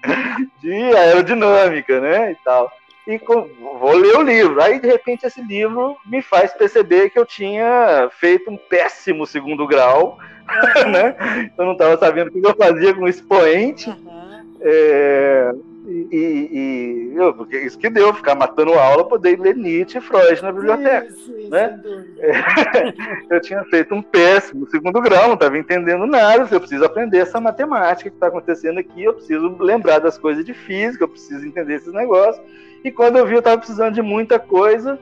de 0.59 0.73
aerodinâmica, 0.73 2.01
né, 2.01 2.33
e 2.33 2.35
tal. 2.43 2.69
E 3.07 3.17
com, 3.17 3.47
vou 3.79 3.93
ler 3.93 4.17
o 4.17 4.23
livro. 4.23 4.61
Aí 4.61 4.79
de 4.79 4.87
repente 4.87 5.25
esse 5.25 5.41
livro 5.41 5.95
me 6.05 6.21
faz 6.21 6.51
perceber 6.51 7.11
que 7.11 7.19
eu 7.19 7.25
tinha 7.25 8.09
feito 8.11 8.51
um 8.51 8.57
péssimo 8.57 9.25
segundo 9.25 9.65
grau, 9.65 10.17
né? 10.91 11.49
Eu 11.57 11.65
não 11.65 11.73
estava 11.73 11.97
sabendo 11.97 12.27
o 12.27 12.31
que 12.31 12.45
eu 12.45 12.55
fazia 12.55 12.93
com 12.93 13.03
o 13.03 13.07
expoente. 13.07 13.89
Uhum. 13.89 14.57
É, 14.59 15.53
e, 15.87 16.49
e, 16.51 17.15
eu, 17.15 17.33
porque 17.33 17.57
isso 17.59 17.77
que 17.77 17.89
deu, 17.89 18.13
ficar 18.13 18.35
matando 18.35 18.73
aula, 18.73 19.03
poder 19.03 19.39
ler 19.39 19.55
Nietzsche 19.55 19.97
e 19.97 20.01
Freud 20.01 20.41
na 20.41 20.51
biblioteca. 20.51 21.07
Isso, 21.07 21.49
né? 21.49 21.81
eu 23.29 23.41
tinha 23.41 23.63
feito 23.65 23.93
um 23.93 24.01
péssimo 24.01 24.67
segundo 24.69 25.01
grau, 25.01 25.27
não 25.27 25.33
estava 25.35 25.57
entendendo 25.57 26.05
nada. 26.05 26.47
Eu 26.51 26.59
preciso 26.59 26.85
aprender 26.85 27.19
essa 27.19 27.39
matemática 27.39 28.09
que 28.09 28.15
está 28.15 28.27
acontecendo 28.27 28.79
aqui, 28.79 29.03
eu 29.03 29.13
preciso 29.13 29.55
lembrar 29.59 29.99
das 29.99 30.17
coisas 30.17 30.43
de 30.43 30.53
física, 30.53 31.03
eu 31.03 31.09
preciso 31.09 31.45
entender 31.45 31.75
esses 31.75 31.93
negócios. 31.93 32.43
E 32.83 32.91
quando 32.91 33.17
eu 33.17 33.25
vi, 33.25 33.33
eu 33.33 33.39
estava 33.39 33.57
precisando 33.57 33.93
de 33.93 34.01
muita 34.01 34.39
coisa. 34.39 34.99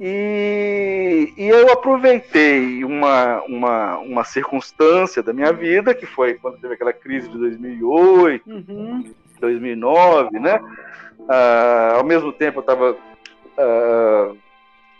E, 0.00 1.32
e, 1.36 1.48
eu 1.48 1.72
aproveitei 1.72 2.84
uma, 2.84 3.42
uma, 3.42 3.98
uma 3.98 4.24
circunstância 4.24 5.22
da 5.24 5.32
minha 5.32 5.52
vida, 5.52 5.92
que 5.92 6.06
foi 6.06 6.34
quando 6.34 6.58
teve 6.58 6.74
aquela 6.74 6.92
crise 6.92 7.28
de 7.28 7.36
2008, 7.36 8.48
uhum. 8.48 9.04
2009, 9.38 10.38
né? 10.38 10.60
Ah, 11.28 11.94
ao 11.96 12.04
mesmo 12.04 12.32
tempo, 12.32 12.58
eu 12.58 12.60
estava 12.60 12.96
ah, 13.58 14.32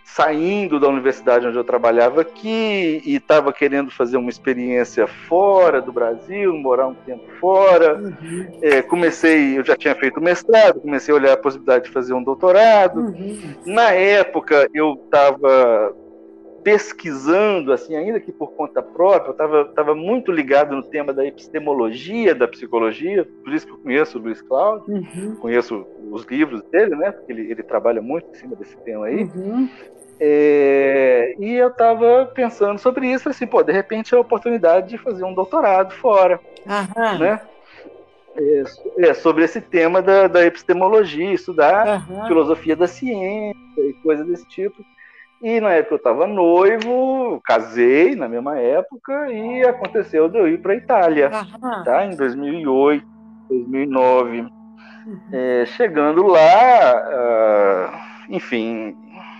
saindo 0.05 0.81
da 0.81 0.89
universidade 0.89 1.47
onde 1.47 1.56
eu 1.56 1.65
trabalhava 1.65 2.23
aqui 2.23 3.02
e 3.05 3.16
estava 3.16 3.52
querendo 3.52 3.90
fazer 3.90 4.16
uma 4.16 4.31
experiência 4.31 5.06
fora 5.06 5.81
do 5.81 5.93
Brasil, 5.93 6.56
morar 6.56 6.89
um 6.89 6.94
tempo 6.94 7.24
fora. 7.39 7.97
Uhum. 7.97 8.59
É, 8.62 8.82
comecei, 8.82 9.59
eu 9.59 9.65
já 9.65 9.77
tinha 9.77 9.94
feito 9.94 10.20
mestrado, 10.20 10.81
comecei 10.81 11.12
a 11.12 11.16
olhar 11.16 11.32
a 11.35 11.36
possibilidade 11.36 11.85
de 11.85 11.90
fazer 11.90 12.15
um 12.15 12.23
doutorado. 12.23 13.01
Uhum. 13.01 13.39
Na 13.66 13.93
época, 13.93 14.69
eu 14.74 15.01
estava 15.05 15.94
pesquisando, 16.62 17.72
assim, 17.72 17.97
ainda 17.97 18.20
que 18.20 18.32
por 18.32 18.52
conta 18.52 18.82
própria, 18.82 19.28
eu 19.28 19.32
estava 19.32 19.64
tava 19.66 19.94
muito 19.94 20.32
ligado 20.32 20.74
no 20.74 20.82
tema 20.82 21.12
da 21.12 21.24
epistemologia 21.24 22.35
da 22.35 22.48
psicologia, 22.48 23.26
por 23.44 23.52
isso 23.52 23.66
que 23.66 23.72
eu 23.72 23.78
conheço 23.78 24.18
o 24.18 24.22
Luiz 24.22 24.43
Cláudio, 24.43 24.94
uhum. 24.94 25.36
conheço 25.36 25.86
os 26.10 26.24
livros 26.24 26.62
dele, 26.64 26.97
né, 26.97 27.10
porque 27.12 27.32
ele, 27.32 27.51
ele 27.51 27.62
trabalha 27.62 28.02
muito 28.02 28.30
em 28.30 28.35
cima 28.35 28.56
desse 28.56 28.76
tema 28.78 29.06
aí. 29.06 29.24
Uhum. 29.24 29.68
É, 30.20 31.36
e 31.39 31.55
eu 31.55 31.68
estava 31.68 32.26
pensando 32.35 32.78
sobre 32.78 33.06
isso, 33.06 33.28
assim, 33.28 33.47
pô, 33.47 33.62
de 33.62 33.72
repente 33.72 34.14
é 34.14 34.18
a 34.18 34.20
oportunidade 34.20 34.89
de 34.89 34.98
fazer 34.98 35.24
um 35.24 35.32
doutorado 35.32 35.94
fora, 35.94 36.40
né? 37.18 37.40
É, 38.36 39.09
é, 39.09 39.14
sobre 39.14 39.44
esse 39.44 39.60
tema 39.60 40.01
da, 40.01 40.28
da 40.28 40.44
epistemologia, 40.47 41.32
estudar 41.32 42.06
filosofia 42.28 42.76
da 42.76 42.86
ciência 42.86 43.56
e 43.78 43.93
coisas 43.94 44.26
desse 44.26 44.47
tipo. 44.48 44.85
E 45.40 45.60
na 45.60 45.70
época 45.70 45.94
eu 45.94 45.98
estava 45.98 46.27
noivo, 46.27 47.40
casei 47.44 48.16
na 48.16 48.28
mesma 48.28 48.59
época 48.59 49.31
e 49.31 49.62
aconteceu 49.62 50.28
de 50.28 50.36
eu 50.36 50.48
ir 50.48 50.60
para 50.60 50.73
a 50.73 50.77
Itália, 50.77 51.31
tá? 51.85 52.05
Em 52.06 52.16
2008, 52.16 53.06
2009. 53.48 54.40
Uhum. 54.40 55.20
É, 55.32 55.65
chegando 55.66 56.27
lá, 56.27 56.40
uh, 57.09 58.35
enfim, 58.35 58.97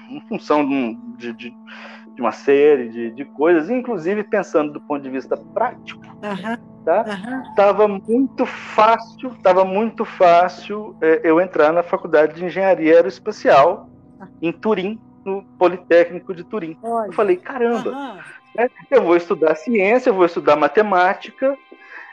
em 0.09 0.21
função 0.29 0.65
de, 1.17 1.33
de, 1.33 1.55
de 2.15 2.21
uma 2.21 2.33
série 2.33 2.89
de, 2.89 3.11
de, 3.11 3.25
coisas, 3.25 3.69
inclusive 3.69 4.23
pensando 4.23 4.73
do 4.73 4.81
ponto 4.81 5.03
de 5.03 5.11
vista 5.11 5.37
prático, 5.37 6.01
uhum. 6.07 6.57
tá? 6.85 7.05
Uhum. 7.07 7.55
Tava 7.55 7.89
muito 7.89 8.47
fácil, 8.47 9.35
tava 9.43 9.65
muito 9.65 10.05
fácil 10.05 10.97
é, 11.03 11.23
eu 11.25 11.41
entrar 11.41 11.73
na 11.73 11.83
faculdade 11.83 12.35
de 12.35 12.45
engenharia 12.45 12.95
aeroespacial 12.95 13.91
em 14.41 14.53
Turim, 14.53 14.99
no 15.29 15.43
Politécnico 15.59 16.35
de 16.35 16.45
Turim. 16.45 16.77
Olha. 16.83 17.09
Eu 17.09 17.13
falei, 17.13 17.37
caramba, 17.37 18.23
né? 18.55 18.71
eu 18.91 19.03
vou 19.03 19.17
estudar 19.17 19.55
ciência, 19.55 20.11
eu 20.11 20.15
vou 20.15 20.27
estudar 20.27 20.57
matemática, 20.57 21.57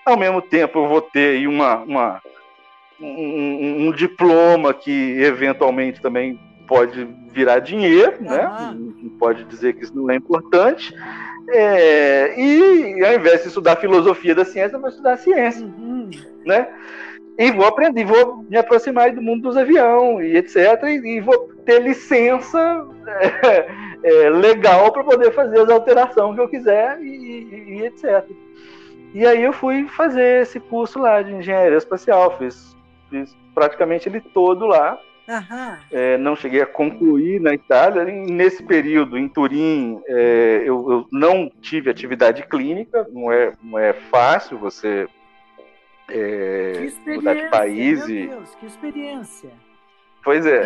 ao 0.06 0.18
mesmo 0.18 0.42
tempo 0.42 0.80
eu 0.80 0.88
vou 0.88 1.02
ter 1.02 1.38
aí 1.38 1.48
uma, 1.48 1.78
uma 1.78 2.22
um, 3.00 3.88
um, 3.88 3.92
diploma 3.92 4.74
que 4.74 5.20
eventualmente 5.20 6.02
também 6.02 6.40
pode 6.68 7.06
virar 7.32 7.60
dinheiro, 7.60 8.18
né? 8.22 8.76
Não 8.76 9.10
pode 9.18 9.44
dizer 9.46 9.74
que 9.74 9.84
isso 9.84 9.96
não 9.96 10.10
é 10.10 10.16
importante. 10.16 10.94
É, 11.50 12.40
e 12.40 13.04
ao 13.06 13.14
invés 13.14 13.42
de 13.42 13.50
estudar 13.50 13.76
filosofia 13.76 14.34
da 14.34 14.46
ciência, 14.46 14.76
eu 14.76 14.80
vou 14.80 14.90
estudar 14.90 15.18
ciência, 15.18 15.66
uhum. 15.66 16.10
né? 16.46 16.68
E 17.38 17.52
vou 17.52 17.66
aprender, 17.66 18.06
vou 18.06 18.38
me 18.50 18.58
aproximar 18.58 19.12
do 19.12 19.22
mundo 19.22 19.44
dos 19.44 19.58
aviões 19.58 20.26
e 20.26 20.38
etc. 20.38 20.56
E, 20.84 21.18
e 21.18 21.22
vou 21.22 21.50
ter 21.66 21.82
licença 21.82 22.86
é, 23.44 23.68
é, 24.04 24.30
legal 24.30 24.92
para 24.92 25.04
poder 25.04 25.32
fazer 25.32 25.60
as 25.60 25.70
alterações 25.70 26.36
que 26.36 26.42
eu 26.42 26.48
quiser 26.48 27.00
e, 27.02 27.08
e, 27.08 27.78
e, 27.78 27.86
etc. 27.86 28.26
E 29.14 29.26
aí 29.26 29.44
eu 29.44 29.54
fui 29.54 29.88
fazer 29.88 30.44
esse 30.44 30.60
curso 30.60 31.00
lá 31.00 31.22
de 31.22 31.34
engenharia 31.34 31.78
espacial, 31.78 32.38
fiz, 32.38 32.76
fiz 33.10 33.36
praticamente 33.54 34.08
ele 34.08 34.22
todo 34.22 34.66
lá. 34.66 35.00
Uhum. 35.28 35.76
É, 35.92 36.18
não 36.18 36.36
cheguei 36.36 36.62
a 36.62 36.68
concluir 36.68 37.42
na 37.42 37.54
Itália. 37.54 38.06
Nesse 38.06 38.62
período, 38.62 39.18
em 39.18 39.28
Turim, 39.28 40.00
é, 40.08 40.62
eu, 40.66 40.92
eu, 40.92 41.08
não 41.12 41.52
tive 41.62 41.90
atividade 41.90 42.44
clínica, 42.44 43.08
não 43.12 43.32
é, 43.32 43.54
não 43.64 43.80
é 43.80 43.92
fácil 43.94 44.58
você 44.58 45.08
é, 46.10 46.88
mudar 47.08 47.34
de 47.34 47.50
país. 47.50 48.08
Meu 48.08 48.30
Deus, 48.30 48.56
que 48.56 48.66
experiência! 48.66 49.50
Pois 50.24 50.46
é. 50.46 50.64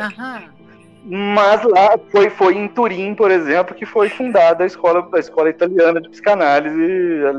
Mas 1.04 1.64
lá 1.64 1.98
foi, 2.12 2.30
foi 2.30 2.56
em 2.56 2.68
Turim, 2.68 3.16
por 3.16 3.32
exemplo, 3.32 3.76
que 3.76 3.86
foi 3.86 4.10
fundada 4.10 4.64
a 4.64 4.68
escola, 4.68 5.08
a 5.14 5.20
escola 5.20 5.50
italiana 5.50 6.02
de 6.02 6.10
psicanálise 6.10 6.78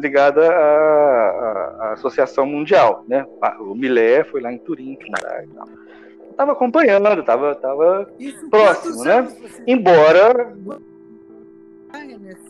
ligada 0.00 0.50
à, 0.50 0.54
à, 0.54 1.76
à 1.80 1.92
Associação 1.92 2.46
Mundial. 2.46 3.04
Né? 3.06 3.26
O 3.58 3.74
Milé 3.74 4.24
foi 4.24 4.40
lá 4.40 4.52
em 4.52 4.58
Turim, 4.58 4.98
fundar 5.00 5.44
e 5.44 5.48
tal. 5.48 5.68
Estava 6.30 6.52
acompanhando, 6.52 7.20
estava 7.20 7.54
tava 7.54 8.10
próximo, 8.50 9.04
né? 9.04 9.28
Embora. 9.66 10.54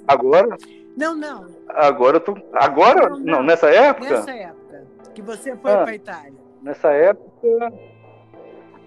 Agora? 0.07 0.57
Não, 0.97 1.17
não. 1.17 1.47
Agora 1.69 2.17
eu 2.17 2.21
tô. 2.21 2.37
Agora? 2.53 3.09
Não, 3.09 3.19
não. 3.19 3.25
não 3.25 3.43
nessa 3.43 3.69
época? 3.69 4.11
Nessa 4.11 4.31
época 4.31 4.60
que 5.21 5.27
você 5.27 5.57
foi 5.57 5.73
ah, 5.73 5.85
para 5.85 5.95
Itália? 5.95 6.39
Nessa 6.63 6.91
época. 6.93 7.73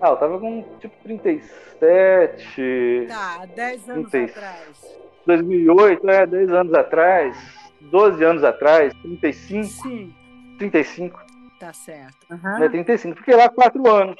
Ah, 0.01 0.09
eu 0.09 0.17
tava 0.17 0.39
com 0.39 0.65
tipo 0.79 0.95
37. 1.03 3.05
Tá, 3.07 3.45
10 3.55 3.89
anos 3.89 4.11
30, 4.11 4.31
atrás. 4.31 4.97
2008, 5.25 6.09
é, 6.09 6.25
10 6.25 6.51
anos 6.51 6.73
atrás. 6.73 7.63
12 7.81 8.23
anos 8.23 8.43
atrás, 8.43 8.93
35. 9.01 9.63
Sim. 9.65 10.13
35. 10.57 11.21
Tá 11.59 11.73
certo. 11.73 12.17
Uhum. 12.31 12.63
É 12.63 12.69
35. 12.69 13.17
Fiquei 13.17 13.35
lá 13.35 13.49
4 13.49 13.89
anos. 13.89 14.15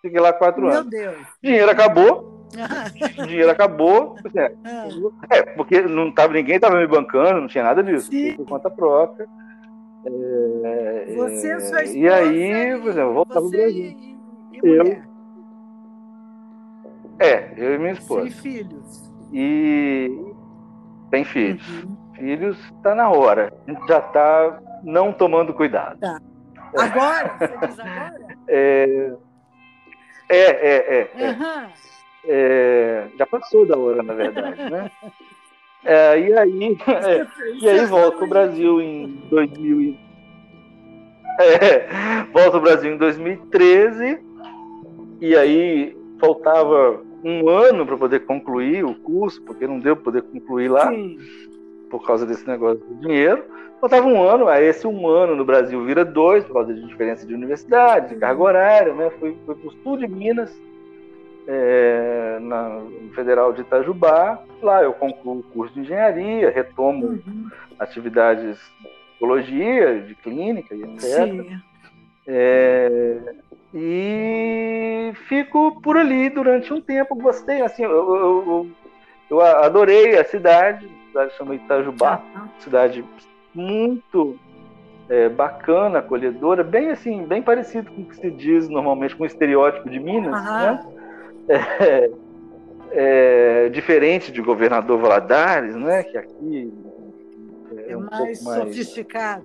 Fiquei 0.00 0.20
lá 0.20 0.32
4 0.32 0.68
anos. 0.68 0.74
Meu 0.74 0.90
Deus. 0.90 1.26
Dinheiro 1.42 1.70
acabou. 1.70 2.46
dinheiro 3.26 3.50
acabou. 3.50 4.16
É, 4.34 4.52
ah. 4.64 4.88
é, 5.30 5.42
porque 5.42 5.82
não 5.82 6.12
tava, 6.12 6.32
ninguém 6.32 6.58
tava 6.58 6.76
me 6.76 6.86
bancando, 6.86 7.40
não 7.40 7.48
tinha 7.48 7.64
nada 7.64 7.82
disso. 7.82 8.10
Sim. 8.10 8.36
Por 8.36 8.46
conta 8.46 8.70
própria. 8.70 9.26
É, 10.04 11.14
você 11.14 11.56
e 11.56 11.60
sua 11.60 11.82
esposa. 11.82 11.98
E 11.98 12.08
aí, 12.08 12.80
por 12.80 12.90
exemplo, 12.90 13.14
voltar 13.14 13.40
pro 13.40 13.50
Brasil. 13.50 13.84
E, 13.84 14.18
e 14.52 14.58
eu. 14.62 15.02
É, 17.18 17.52
eu 17.56 17.74
e 17.74 17.78
minha 17.78 17.92
esposa. 17.92 18.28
E 18.28 18.30
filhos. 18.30 19.12
E 19.32 20.10
tem 21.10 21.24
filhos. 21.24 21.66
Uhum. 21.84 21.96
Filhos 22.14 22.74
tá 22.82 22.94
na 22.94 23.10
hora. 23.10 23.52
A 23.66 23.70
gente 23.70 23.86
já 23.88 24.00
tá 24.00 24.60
não 24.84 25.12
tomando 25.12 25.52
cuidado. 25.52 25.98
Tá. 25.98 26.20
Agora? 26.76 27.36
Você 27.38 27.66
diz 27.66 27.80
agora? 27.80 28.38
É, 28.50 29.12
é, 30.30 30.38
é. 30.38 30.76
é, 30.76 31.10
é. 31.14 31.30
Uhum. 31.30 31.70
é 32.24 33.08
já 33.18 33.26
passou 33.26 33.66
da 33.66 33.76
hora, 33.76 34.02
na 34.02 34.14
verdade, 34.14 34.70
né? 34.70 34.90
É, 35.84 36.20
e 36.20 36.32
aí, 36.32 36.78
é, 36.86 37.26
e 37.60 37.68
aí 37.68 37.86
volta 37.86 38.24
o 38.24 38.28
Brasil 38.28 38.80
em 38.80 39.06
2000 39.30 39.96
é, 41.40 42.24
volta 42.32 42.56
o 42.56 42.60
Brasil 42.60 42.92
em 42.92 42.96
2013 42.96 44.18
e 45.20 45.36
aí 45.36 45.96
faltava 46.20 47.00
um 47.22 47.48
ano 47.48 47.86
para 47.86 47.96
poder 47.96 48.20
concluir 48.26 48.84
o 48.84 48.94
curso, 48.94 49.40
porque 49.42 49.66
não 49.66 49.78
deu 49.78 49.94
para 49.96 50.04
poder 50.04 50.22
concluir 50.22 50.68
lá. 50.68 50.90
Sim. 50.90 51.16
por 51.90 52.04
causa 52.06 52.26
desse 52.26 52.46
negócio 52.46 52.84
do 52.84 52.94
dinheiro. 52.96 53.44
Faltava 53.80 54.06
um 54.06 54.22
ano, 54.22 54.48
aí 54.48 54.66
esse 54.66 54.86
um 54.86 55.06
ano 55.06 55.36
no 55.36 55.44
Brasil 55.44 55.82
vira 55.84 56.04
dois, 56.04 56.44
por 56.44 56.54
causa 56.54 56.74
de 56.74 56.84
diferença 56.86 57.24
de 57.24 57.32
universidade, 57.32 58.10
de 58.10 58.16
carga 58.16 58.42
horária, 58.42 58.92
né? 58.92 59.10
Fui, 59.18 59.36
fui 59.46 59.54
para 59.54 59.68
o 59.68 59.72
sul 59.82 59.96
de 59.96 60.08
Minas, 60.08 60.52
é, 61.48 62.38
na 62.42 62.82
Federal 63.14 63.54
de 63.54 63.62
Itajubá. 63.62 64.38
Lá 64.62 64.82
eu 64.82 64.92
concluo 64.92 65.38
o 65.38 65.42
curso 65.42 65.72
de 65.72 65.80
engenharia, 65.80 66.50
retomo 66.50 67.06
uhum. 67.06 67.48
atividades 67.78 68.58
de 68.58 68.88
psicologia, 69.12 70.00
de 70.00 70.14
clínica 70.16 70.74
e 70.74 70.82
etc. 70.82 71.58
É, 72.26 73.18
e 73.74 75.12
fico 75.26 75.80
por 75.80 75.96
ali 75.96 76.28
durante 76.28 76.72
um 76.72 76.80
tempo. 76.82 77.16
Gostei, 77.16 77.62
assim, 77.62 77.82
eu, 77.82 77.90
eu, 77.90 78.70
eu, 79.30 79.40
adorei 79.40 80.18
a 80.18 80.24
cidade, 80.24 80.86
a 80.86 81.08
cidade 81.08 81.36
chama 81.36 81.54
Itajubá, 81.54 82.20
cidade 82.58 83.02
muito 83.54 84.38
é, 85.08 85.30
bacana, 85.30 86.00
acolhedora, 86.00 86.62
bem 86.62 86.90
assim, 86.90 87.24
bem 87.24 87.40
parecido 87.40 87.90
com 87.90 88.02
o 88.02 88.04
que 88.04 88.16
se 88.16 88.30
diz 88.30 88.68
normalmente 88.68 89.16
com 89.16 89.22
o 89.22 89.26
estereótipo 89.26 89.88
de 89.88 89.98
Minas, 89.98 90.38
uhum. 90.46 90.52
né? 90.54 90.97
É, 91.48 92.10
é, 92.90 93.68
diferente 93.68 94.32
de 94.32 94.40
Governador 94.40 94.98
Valadares, 94.98 95.74
né? 95.76 96.02
Que 96.02 96.16
aqui 96.18 96.72
é, 97.76 97.92
é 97.92 97.96
um 97.96 98.00
mais, 98.00 98.42
mais 98.42 98.62
sofisticado. 98.62 99.44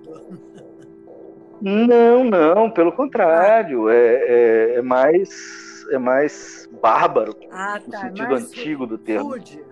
Não, 1.60 2.24
não, 2.24 2.70
pelo 2.70 2.92
contrário, 2.92 3.88
é, 3.88 3.96
é, 3.96 4.74
é 4.76 4.82
mais 4.82 5.64
é 5.90 5.98
mais 5.98 6.68
bárbaro 6.80 7.36
ah, 7.50 7.78
tá, 7.78 7.98
no 7.98 8.08
sentido 8.08 8.34
antigo 8.34 8.86
do 8.86 8.98
termo. 8.98 9.30
Food. 9.30 9.62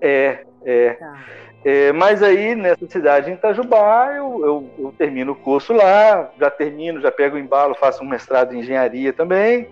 É, 0.00 0.44
é. 0.64 0.90
Tá. 0.94 1.24
É, 1.64 1.92
mas 1.92 2.22
aí, 2.22 2.54
nessa 2.54 2.86
cidade 2.88 3.30
em 3.30 3.34
Itajubá, 3.34 4.12
eu, 4.14 4.40
eu, 4.44 4.70
eu, 4.78 4.94
termino 4.96 5.32
o 5.32 5.36
curso 5.36 5.72
lá, 5.72 6.30
já 6.38 6.48
termino, 6.48 7.00
já 7.00 7.10
pego 7.10 7.34
o 7.34 7.38
embalo, 7.38 7.74
faço 7.74 8.02
um 8.04 8.08
mestrado 8.08 8.54
em 8.54 8.60
engenharia 8.60 9.12
também. 9.12 9.68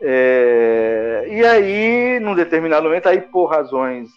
É, 0.00 1.26
e 1.28 1.44
aí, 1.44 2.20
num 2.20 2.34
determinado 2.34 2.84
momento, 2.84 3.08
aí 3.08 3.20
por 3.20 3.46
razões 3.46 4.10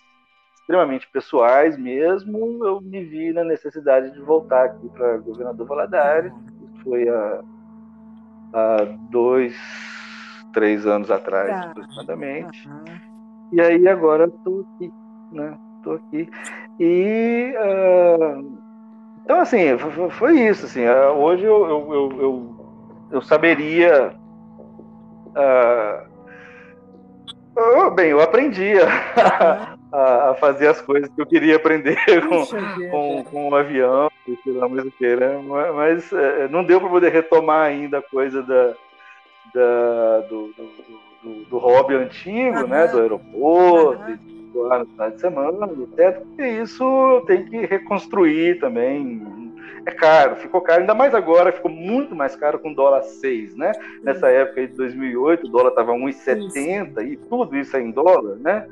extremamente 0.70 1.10
pessoais 1.12 1.78
mesmo, 1.78 2.64
eu 2.64 2.80
me 2.80 3.04
vi 3.04 3.34
na 3.34 3.44
necessidade 3.44 4.12
de 4.12 4.20
voltar 4.22 4.66
aqui 4.66 4.88
para 4.90 5.18
Governador 5.18 5.66
Valadares. 5.66 6.32
Foi 6.84 7.10
há, 7.10 7.42
há 8.54 8.78
dois, 9.10 9.56
três 10.54 10.86
anos 10.86 11.10
atrás, 11.10 11.50
tá. 11.50 11.72
aproximadamente. 11.72 12.68
Uhum. 12.68 12.86
E 13.52 13.62
aí 13.62 13.88
agora 13.88 14.26
estou 14.26 14.66
aqui, 14.76 14.94
né? 15.32 15.58
Estou 15.78 15.94
aqui. 15.96 16.30
E 16.80 17.54
uh, 17.58 18.60
então 19.24 19.40
assim 19.40 19.76
foi 20.12 20.40
isso 20.40 20.68
assim. 20.68 20.86
Uh, 20.86 21.18
hoje 21.18 21.46
eu, 21.46 21.68
eu, 21.68 21.94
eu, 21.94 22.22
eu, 22.22 22.56
eu 23.12 23.22
saberia 23.24 24.19
uh, 25.36 26.10
bem, 27.92 28.10
eu 28.12 28.22
aprendi 28.22 28.74
a, 29.92 30.32
a, 30.32 30.36
fazer 30.36 30.68
as 30.68 30.82
coisas 30.82 31.10
que 31.10 31.22
eu 31.22 31.26
queria 31.26 31.56
aprender 31.56 31.98
com, 32.28 32.46
com, 32.90 33.24
com, 33.24 33.50
um 33.50 33.56
avião, 33.56 34.10
sei 34.44 34.54
lá 34.54 34.68
mais 34.68 34.86
o 34.86 34.92
que, 34.92 35.16
né? 35.16 35.42
Mas, 35.46 35.76
mas 35.76 36.14
é, 36.14 36.48
não 36.48 36.64
deu 36.64 36.80
para 36.80 36.90
poder 36.90 37.12
retomar 37.12 37.68
ainda 37.68 38.00
a 38.00 38.02
coisa 38.02 38.42
da, 38.44 38.74
da 39.54 40.20
do, 40.30 40.54
do, 40.54 40.70
do, 41.24 41.46
do, 41.46 41.58
hobby 41.58 41.96
antigo, 41.96 42.68
né? 42.68 42.88
Do 42.88 43.00
aeroporto, 43.00 44.20
lá 44.56 44.80
no 44.80 44.86
final 44.86 45.12
de 45.12 45.22
semana, 45.22 45.70
até 45.94 46.12
porque 46.12 46.48
isso 46.48 47.24
tem 47.28 47.46
que 47.46 47.66
reconstruir 47.66 48.60
também. 48.60 49.22
É 49.86 49.92
caro, 49.92 50.36
ficou 50.36 50.62
caro, 50.62 50.82
ainda 50.82 50.94
mais 50.94 51.14
agora, 51.14 51.52
ficou 51.52 51.72
muito 51.72 52.16
mais 52.16 52.36
caro 52.36 52.60
com 52.60 52.74
dólar 52.74 53.04
6, 53.04 53.56
né? 53.56 53.72
Nessa 54.04 54.30
época 54.30 54.68
de 54.68 54.76
2008, 54.76 55.48
o 55.48 55.50
dólar 55.50 55.70
estava 55.70 55.94
1,70 55.94 57.08
e 57.08 57.18
tudo 57.18 57.56
isso 57.56 57.76
é 57.78 57.82
em 57.82 57.92
dólar, 57.92 58.36
né? 58.38 58.68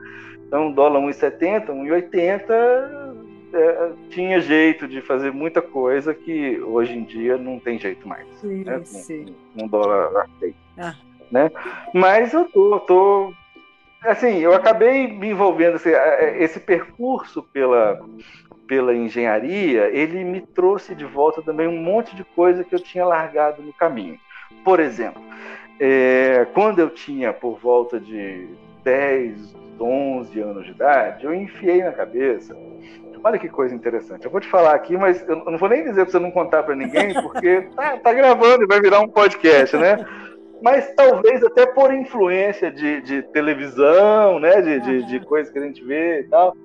Então, 0.47 0.71
dólar 0.71 1.01
1,70, 1.01 1.67
1,80, 1.67 3.07
é, 3.53 3.91
tinha 4.09 4.39
jeito 4.39 4.87
de 4.87 5.01
fazer 5.01 5.31
muita 5.31 5.61
coisa 5.61 6.13
que 6.13 6.59
hoje 6.61 6.97
em 6.97 7.03
dia 7.03 7.37
não 7.37 7.59
tem 7.59 7.79
jeito 7.79 8.07
mais. 8.07 8.27
Sim, 8.39 8.63
né? 8.63 8.81
sim. 8.83 9.25
Com, 9.53 9.61
com 9.61 9.67
dólar 9.67 10.25
aceito. 10.25 10.57
Ah. 10.77 10.95
Né? 11.31 11.51
Mas 11.93 12.33
eu 12.33 12.45
tô, 12.45 12.79
tô 12.81 13.33
assim, 14.01 14.37
eu 14.37 14.53
acabei 14.53 15.07
me 15.07 15.29
envolvendo 15.29 15.75
assim, 15.75 15.89
esse 16.37 16.59
percurso 16.59 17.43
pela 17.43 17.99
pela 18.67 18.93
engenharia, 18.93 19.89
ele 19.91 20.23
me 20.23 20.41
trouxe 20.41 20.93
de 20.93 21.05
volta 21.05 21.41
também 21.41 21.67
um 21.67 21.81
monte 21.81 22.15
de 22.15 22.23
coisa 22.23 22.63
que 22.63 22.75
eu 22.75 22.79
tinha 22.79 23.05
largado 23.05 23.61
no 23.61 23.73
caminho. 23.73 24.19
Por 24.63 24.79
exemplo, 24.79 25.21
é, 25.79 26.45
quando 26.53 26.79
eu 26.79 26.89
tinha 26.89 27.31
por 27.31 27.57
volta 27.57 27.99
de 27.99 28.47
10, 28.83 29.55
11 29.79 30.39
anos 30.39 30.65
de 30.65 30.71
idade, 30.71 31.25
eu 31.25 31.33
enfiei 31.33 31.83
na 31.83 31.91
cabeça. 31.91 32.55
Olha 33.23 33.39
que 33.39 33.49
coisa 33.49 33.73
interessante. 33.73 34.25
Eu 34.25 34.31
vou 34.31 34.39
te 34.39 34.47
falar 34.47 34.75
aqui, 34.75 34.95
mas 34.95 35.27
eu 35.27 35.37
não 35.45 35.57
vou 35.57 35.69
nem 35.69 35.83
dizer 35.83 36.03
para 36.03 36.11
você 36.11 36.19
não 36.19 36.31
contar 36.31 36.63
para 36.63 36.75
ninguém, 36.75 37.13
porque 37.13 37.61
tá, 37.75 37.97
tá 37.97 38.13
gravando 38.13 38.63
e 38.63 38.67
vai 38.67 38.79
virar 38.79 38.99
um 38.99 39.07
podcast, 39.07 39.75
né? 39.75 40.05
mas 40.61 40.91
talvez 40.95 41.43
até 41.43 41.65
por 41.65 41.93
influência 41.93 42.71
de, 42.71 43.01
de 43.01 43.21
televisão, 43.21 44.39
né, 44.39 44.61
de, 44.61 44.79
de, 44.79 45.03
de 45.03 45.19
coisas 45.25 45.51
que 45.51 45.59
a 45.59 45.61
gente 45.61 45.83
vê 45.83 46.21
e 46.21 46.23
tal. 46.23 46.55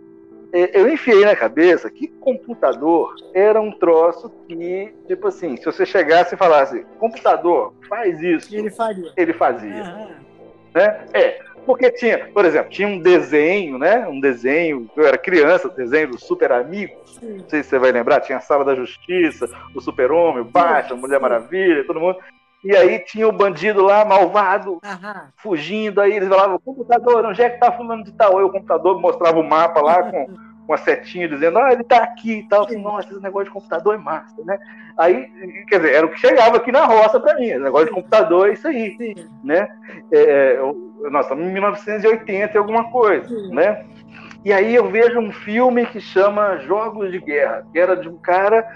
Eu 0.52 0.86
enfiei 0.88 1.24
na 1.24 1.34
cabeça 1.34 1.90
que 1.90 2.08
computador 2.08 3.14
era 3.32 3.58
um 3.58 3.72
troço 3.72 4.30
que, 4.46 4.92
tipo 5.06 5.28
assim, 5.28 5.56
se 5.56 5.64
você 5.64 5.86
chegasse 5.86 6.34
e 6.34 6.38
falasse, 6.38 6.84
computador, 6.98 7.72
faz 7.88 8.20
isso. 8.20 8.54
Ele 8.54 8.70
faria. 8.70 9.12
Ele 9.16 9.32
fazia. 9.32 9.82
Uhum. 9.82 10.10
Né? 10.74 11.06
É, 11.14 11.40
porque 11.64 11.90
tinha, 11.92 12.26
por 12.34 12.44
exemplo, 12.44 12.70
tinha 12.70 12.88
um 12.88 12.98
desenho, 12.98 13.78
né? 13.78 14.06
Um 14.06 14.20
desenho, 14.20 14.90
eu 14.96 15.06
era 15.06 15.16
criança, 15.16 15.68
desenho 15.68 16.10
do 16.10 16.20
Super 16.20 16.52
Amigos. 16.52 17.18
Não 17.22 17.48
sei 17.48 17.62
se 17.62 17.70
você 17.70 17.78
vai 17.78 17.92
lembrar, 17.92 18.20
tinha 18.20 18.38
a 18.38 18.40
Sala 18.40 18.64
da 18.64 18.74
Justiça, 18.74 19.48
o 19.74 19.80
Super-Homem, 19.80 20.42
o 20.42 20.44
Batman, 20.44 20.96
a 20.96 21.00
Mulher 21.00 21.20
Maravilha, 21.20 21.86
todo 21.86 22.00
mundo. 22.00 22.18
E 22.64 22.76
aí 22.76 23.01
tinha 23.01 23.28
o 23.28 23.32
bandido 23.32 23.82
lá, 23.82 24.05
malvado, 24.05 24.72
uhum. 24.72 25.22
fugindo. 25.36 26.01
Aí 26.01 26.12
eles 26.12 26.28
falavam, 26.28 26.59
computador, 26.60 27.26
onde 27.26 27.43
é 27.43 27.51
que 27.51 27.59
tá 27.59 27.72
fulano 27.72 28.05
de 28.05 28.12
tal? 28.12 28.39
Aí 28.39 28.44
o 28.44 28.51
computador 28.51 29.01
mostrava 29.01 29.40
o 29.40 29.48
mapa 29.48 29.80
lá 29.80 30.02
com, 30.05 30.26
com 30.66 30.72
a 30.72 30.76
setinha 30.76 31.28
dizendo, 31.28 31.59
ah, 31.59 31.72
ele 31.72 31.82
tá 31.82 31.98
aqui 31.98 32.39
e 32.39 32.48
tal. 32.48 32.64
Assim, 32.64 32.80
Nossa, 32.80 33.10
esse 33.10 33.20
negócio 33.20 33.47
de 33.47 33.52
computador 33.52 33.97
é 33.97 33.98
massa, 33.98 34.43
né? 34.44 34.59
Aí, 34.97 35.28
quer 35.68 35.78
dizer, 35.78 35.94
era 35.94 36.06
o 36.06 36.10
que 36.10 36.20
chegava 36.20 36.56
aqui 36.56 36.70
na 36.70 36.84
roça 36.84 37.18
para 37.18 37.34
mim. 37.36 37.47
Esse 37.47 37.59
negócio 37.59 37.86
de 37.86 37.94
computador 37.94 38.48
é 38.48 38.52
isso 38.52 38.68
aí, 38.68 38.97
Sim. 38.97 39.14
né? 39.43 39.68
É, 40.12 40.55
é 40.55 41.10
nós 41.10 41.26
estamos 41.26 41.44
em 41.44 41.52
1980 41.52 42.55
e 42.55 42.59
alguma 42.59 42.90
coisa, 42.93 43.26
Sim. 43.28 43.52
né? 43.52 43.84
E 44.44 44.52
aí 44.52 44.74
eu 44.74 44.89
vejo 44.89 45.18
um 45.20 45.32
filme 45.32 45.86
que 45.86 46.01
chama 46.01 46.59
Jogos 46.59 47.10
de 47.10 47.20
Guerra, 47.20 47.64
que 47.72 47.78
era 47.78 47.97
de 47.97 48.09
um 48.09 48.16
cara 48.16 48.68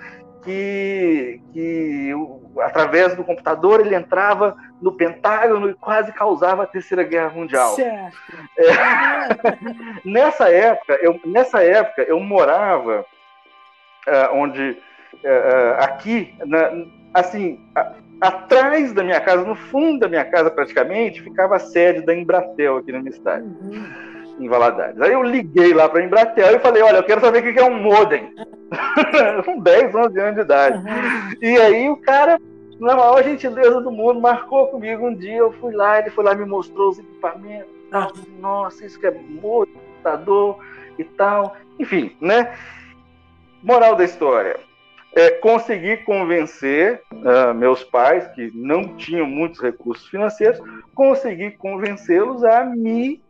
que, 0.46 1.40
que 1.52 2.12
através 2.60 3.16
do 3.16 3.24
computador 3.24 3.80
ele 3.80 3.96
entrava 3.96 4.56
no 4.80 4.92
Pentágono 4.92 5.68
e 5.68 5.74
quase 5.74 6.12
causava 6.12 6.62
a 6.62 6.66
Terceira 6.66 7.02
Guerra 7.02 7.30
Mundial. 7.30 7.74
Certo. 7.74 8.16
É, 8.56 8.64
nessa 10.08 10.48
época, 10.48 10.96
eu, 11.02 11.20
nessa 11.26 11.62
época 11.62 12.02
eu 12.02 12.20
morava 12.20 13.04
é, 14.06 14.28
onde 14.32 14.78
é, 15.24 15.76
aqui, 15.80 16.32
na, 16.46 16.70
assim, 17.12 17.60
a, 17.74 17.92
atrás 18.20 18.92
da 18.92 19.02
minha 19.02 19.20
casa, 19.20 19.44
no 19.44 19.56
fundo 19.56 19.98
da 19.98 20.08
minha 20.08 20.24
casa 20.24 20.48
praticamente, 20.48 21.22
ficava 21.22 21.56
a 21.56 21.60
sede 21.60 22.02
da 22.02 22.14
Embratel 22.14 22.76
aqui 22.76 22.92
na 22.92 23.00
minha 23.00 23.12
cidade. 23.12 23.44
Uhum 23.44 24.15
em 24.38 24.48
Valadares. 24.48 25.00
Aí 25.00 25.12
eu 25.12 25.22
liguei 25.22 25.72
lá 25.72 25.88
para 25.88 26.00
a 26.00 26.04
Embratel 26.04 26.56
e 26.56 26.60
falei, 26.60 26.82
olha, 26.82 26.98
eu 26.98 27.04
quero 27.04 27.20
saber 27.20 27.38
o 27.38 27.52
que 27.52 27.58
é 27.58 27.64
um 27.64 27.82
modem. 27.82 28.34
Com 29.44 29.60
10, 29.60 29.94
11 29.94 30.20
anos 30.20 30.34
de 30.34 30.40
idade. 30.40 30.82
E 31.40 31.56
aí 31.56 31.88
o 31.88 31.96
cara, 31.96 32.38
na 32.78 32.96
maior 32.96 33.22
gentileza 33.22 33.80
do 33.80 33.90
mundo, 33.90 34.20
marcou 34.20 34.66
comigo 34.68 35.06
um 35.06 35.14
dia, 35.14 35.38
eu 35.38 35.52
fui 35.54 35.74
lá, 35.74 35.98
ele 35.98 36.10
foi 36.10 36.24
lá, 36.24 36.34
me 36.34 36.44
mostrou 36.44 36.90
os 36.90 36.98
equipamentos. 36.98 37.70
Uhum. 37.92 38.40
Nossa, 38.40 38.84
isso 38.84 38.98
que 38.98 39.06
é 39.06 39.10
modem, 39.10 39.74
computador 39.74 40.58
e 40.98 41.04
tal. 41.04 41.56
Enfim, 41.78 42.16
né? 42.20 42.54
Moral 43.62 43.94
da 43.94 44.04
história. 44.04 44.58
É, 45.14 45.30
consegui 45.30 45.96
convencer 45.98 47.00
uh, 47.10 47.54
meus 47.54 47.82
pais, 47.82 48.26
que 48.28 48.50
não 48.54 48.96
tinham 48.96 49.26
muitos 49.26 49.62
recursos 49.62 50.06
financeiros, 50.08 50.60
consegui 50.94 51.52
convencê-los 51.52 52.44
a 52.44 52.64
me 52.64 53.22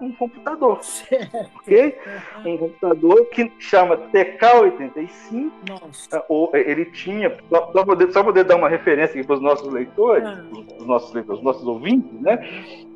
um 0.00 0.12
computador. 0.12 0.80
Ok? 1.60 1.98
Um 2.44 2.56
computador 2.56 3.26
que 3.26 3.52
chama 3.58 3.96
TK85. 3.96 5.50
Nossa. 5.68 6.24
É, 6.54 6.70
ele 6.70 6.86
tinha, 6.86 7.36
só, 7.50 7.72
só, 8.12 8.24
poder, 8.24 8.44
dar 8.44 8.56
uma 8.56 8.68
referência 8.68 9.18
aqui 9.18 9.26
para 9.26 9.36
os 9.36 9.42
nossos 9.42 9.72
leitores, 9.72 10.26
ah. 10.26 10.44
os 10.78 10.86
nossos 10.86 11.12
leitores, 11.12 11.38
os 11.38 11.44
nossos 11.44 11.66
ouvintes, 11.66 12.20
né? 12.20 12.38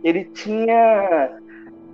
Ele 0.03 0.25
tinha 0.25 1.39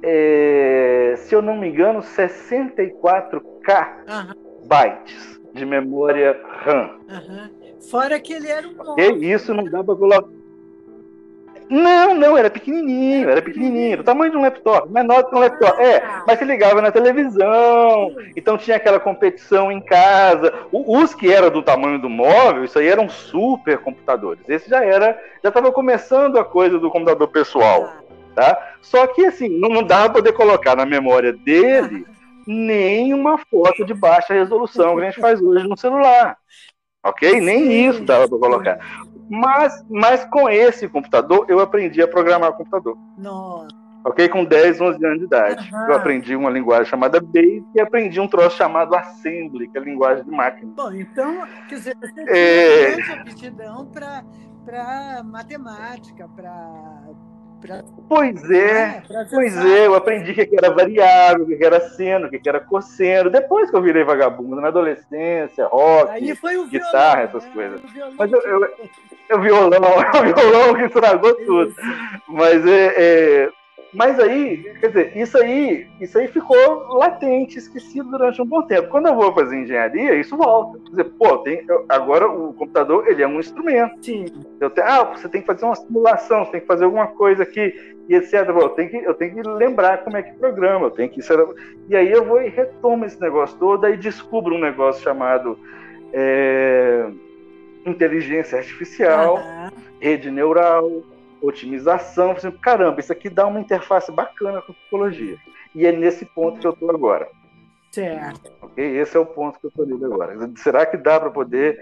é, 0.03 1.15
se 1.17 1.35
eu 1.35 1.43
não 1.43 1.57
me 1.57 1.69
engano, 1.69 2.01
64K 2.01 3.89
uhum. 4.09 4.67
bytes 4.67 5.41
de 5.55 5.67
memória 5.67 6.41
RAM. 6.45 6.99
Uhum. 7.09 7.51
Fora 7.91 8.21
que 8.21 8.33
ele 8.33 8.49
era 8.49 8.67
um. 8.69 8.75
Okay? 8.93 9.33
Isso 9.33 9.53
não 9.55 9.65
dá 9.65 9.83
para 9.83 9.97
colocar. 9.97 10.38
Não, 11.70 12.15
não, 12.15 12.36
era 12.36 12.49
pequenininho, 12.49 13.28
era 13.28 13.43
pequenininho, 13.43 13.99
do 13.99 14.05
tamanho 14.05 14.31
de 14.31 14.36
um 14.36 14.43
laptop, 14.43 14.90
menor 14.90 15.24
que 15.24 15.35
um 15.35 15.39
laptop. 15.39 15.81
É, 15.82 16.03
mas 16.27 16.39
se 16.39 16.45
ligava 16.45 16.81
na 16.81 16.90
televisão, 16.90 18.15
então 18.35 18.57
tinha 18.57 18.77
aquela 18.77 18.99
competição 18.99 19.70
em 19.70 19.81
casa. 19.81 20.53
Os 20.73 21.15
que 21.15 21.32
eram 21.32 21.51
do 21.51 21.62
tamanho 21.62 21.99
do 21.99 22.09
móvel, 22.09 22.65
isso 22.65 22.78
aí 22.78 22.89
eram 22.89 23.09
super 23.09 23.78
computadores. 23.78 24.49
Esse 24.49 24.70
já 24.70 24.82
era, 24.82 25.19
já 25.43 25.51
estava 25.51 25.70
começando 25.70 26.39
a 26.39 26.45
coisa 26.45 26.78
do 26.78 26.90
computador 26.90 27.28
pessoal, 27.28 27.93
tá? 28.35 28.74
Só 28.81 29.07
que 29.07 29.27
assim, 29.27 29.49
não, 29.49 29.69
não 29.69 29.82
dava 29.82 30.15
poder 30.15 30.32
colocar 30.32 30.74
na 30.74 30.86
memória 30.86 31.32
dele 31.32 32.07
nem 32.47 33.12
uma 33.12 33.36
foto 33.36 33.85
de 33.85 33.93
baixa 33.93 34.32
resolução 34.32 34.97
que 34.97 35.03
a 35.03 35.05
gente 35.11 35.20
faz 35.20 35.40
hoje 35.40 35.69
no 35.69 35.77
celular. 35.77 36.39
Ok? 37.05 37.40
Nem 37.40 37.86
isso 37.89 38.03
dava 38.05 38.28
para 38.28 38.39
colocar. 38.39 38.78
Mas, 39.29 39.85
mas 39.89 40.25
com 40.27 40.49
esse 40.49 40.89
computador, 40.89 41.47
eu 41.49 41.61
aprendi 41.61 42.03
a 42.03 42.09
programar 42.09 42.53
computador. 42.53 42.97
Nossa. 43.17 43.69
Ok? 44.05 44.29
Com 44.29 44.45
10, 44.45 44.81
11 44.81 45.05
anos 45.05 45.19
de 45.19 45.25
idade. 45.25 45.71
Uhum. 45.73 45.87
Eu 45.87 45.97
aprendi 45.97 46.37
uma 46.37 46.51
linguagem 46.51 46.87
chamada 46.87 47.21
Basic 47.21 47.65
e 47.75 47.81
aprendi 47.81 48.21
um 48.21 48.29
troço 48.29 48.57
chamado 48.57 48.95
Assembly, 48.95 49.69
que 49.69 49.77
é 49.77 49.81
a 49.81 49.85
linguagem 49.85 50.25
de 50.25 50.31
máquina. 50.31 50.73
Bom, 50.75 50.93
então, 50.93 51.47
quer 51.69 51.75
dizer, 51.75 51.97
você 52.01 52.21
é... 52.23 52.95
tem 52.97 53.15
aptidão 53.21 53.87
para 53.87 55.23
matemática, 55.25 56.29
para 56.35 57.11
Pra... 57.60 57.82
Pois 58.09 58.51
é, 58.51 59.02
é 59.10 59.24
pois 59.30 59.56
é, 59.56 59.86
eu 59.86 59.94
aprendi 59.94 60.32
que 60.32 60.56
era 60.56 60.70
variável, 60.72 61.44
que 61.47 61.64
era 61.64 61.80
seno, 61.90 62.30
que 62.30 62.48
era 62.48 62.60
cosseno. 62.60 63.30
Depois 63.30 63.68
que 63.68 63.76
eu 63.76 63.82
virei 63.82 64.05
vagabundo, 64.05 64.60
na 64.60 64.68
adolescência, 64.68 65.66
rock, 65.66 66.20
guitarra, 66.70 67.22
essas 67.22 67.44
né? 67.44 67.51
coisas. 67.52 67.80
Mas 68.16 68.32
eu, 68.32 68.40
eu, 68.40 68.68
eu 69.28 69.40
violão, 69.40 69.80
o 69.80 70.35
violão 70.35 70.74
que 70.74 70.85
estragou 70.85 71.35
tudo. 71.44 71.74
Mas 72.28 72.64
é, 72.64 72.94
é, 72.97 73.51
mas 73.93 74.19
aí, 74.20 74.62
quer 74.81 74.89
dizer, 74.89 75.16
isso 75.16 75.39
aí, 75.39 75.86
isso 75.98 76.19
aí 76.19 76.28
ficou 76.28 76.56
latente, 76.98 77.59
esquecido 77.59 78.10
durante 78.10 78.40
um 78.43 78.44
bom 78.44 78.62
tempo. 78.62 78.89
Quando 78.90 79.06
eu 79.06 79.15
vou 79.15 79.32
fazer 79.32 79.56
engenharia, 79.56 80.15
isso 80.15 80.36
volta. 80.36 80.78
Quer 80.78 80.90
dizer, 80.90 81.05
pô, 81.19 81.39
tem, 81.39 81.65
eu, 81.66 81.86
agora 81.89 82.31
o 82.31 82.52
computador 82.52 83.09
ele 83.09 83.23
é 83.23 83.27
um 83.27 83.40
instrumento. 83.40 84.05
Sim. 84.05 84.27
Eu 84.60 84.69
tenho, 84.69 84.86
ah, 84.86 85.05
você 85.05 85.27
tem 85.27 85.40
que 85.40 85.47
fazer 85.47 85.65
uma 85.65 85.74
simulação, 85.74 86.44
você 86.44 86.52
tem 86.52 86.60
que 86.60 86.66
fazer 86.66 86.85
alguma 86.85 87.06
coisa 87.06 87.44
aqui, 87.44 87.74
e 88.09 88.15
etc. 88.15 88.48
Eu 88.48 88.69
tenho 88.70 88.90
que, 88.90 88.97
eu 88.97 89.15
tenho 89.15 89.35
que 89.35 89.48
lembrar 89.48 90.05
como 90.05 90.19
é 90.19 90.23
que 90.23 90.35
programa, 90.35 90.86
eu 90.86 90.90
tenho 90.90 91.09
que. 91.09 91.20
E 91.89 91.97
aí 91.97 92.12
eu 92.12 92.27
vou 92.27 92.43
e 92.43 92.48
retomo 92.51 93.06
esse 93.06 93.19
negócio 93.19 93.56
todo, 93.59 93.86
aí 93.86 93.97
descubro 93.97 94.55
um 94.55 94.60
negócio 94.60 95.02
chamado 95.02 95.59
é, 96.12 97.06
inteligência 97.86 98.59
artificial, 98.59 99.36
uhum. 99.36 99.70
rede 99.98 100.31
neural 100.31 101.02
otimização. 101.43 102.32
Assim, 102.32 102.51
Caramba, 102.51 103.01
isso 103.01 103.12
aqui 103.12 103.28
dá 103.28 103.47
uma 103.47 103.60
interface 103.60 104.10
bacana 104.10 104.62
com 104.62 104.73
a 104.73 104.74
topologia. 104.74 105.36
E 105.74 105.86
é 105.86 105.93
nesse 105.93 106.24
ponto 106.24 106.59
que 106.60 106.66
eu 106.66 106.73
estou 106.73 106.90
agora. 106.90 107.28
Certo. 107.90 108.52
Okay? 108.62 108.98
Esse 108.98 109.16
é 109.16 109.20
o 109.20 109.27
ponto 109.27 109.59
que 109.59 109.66
eu 109.66 109.69
estou 109.69 109.85
lendo 109.85 110.05
agora. 110.06 110.36
Será 110.56 110.86
que 110.86 110.97
dá 110.97 111.19
para 111.19 111.31
poder. 111.31 111.78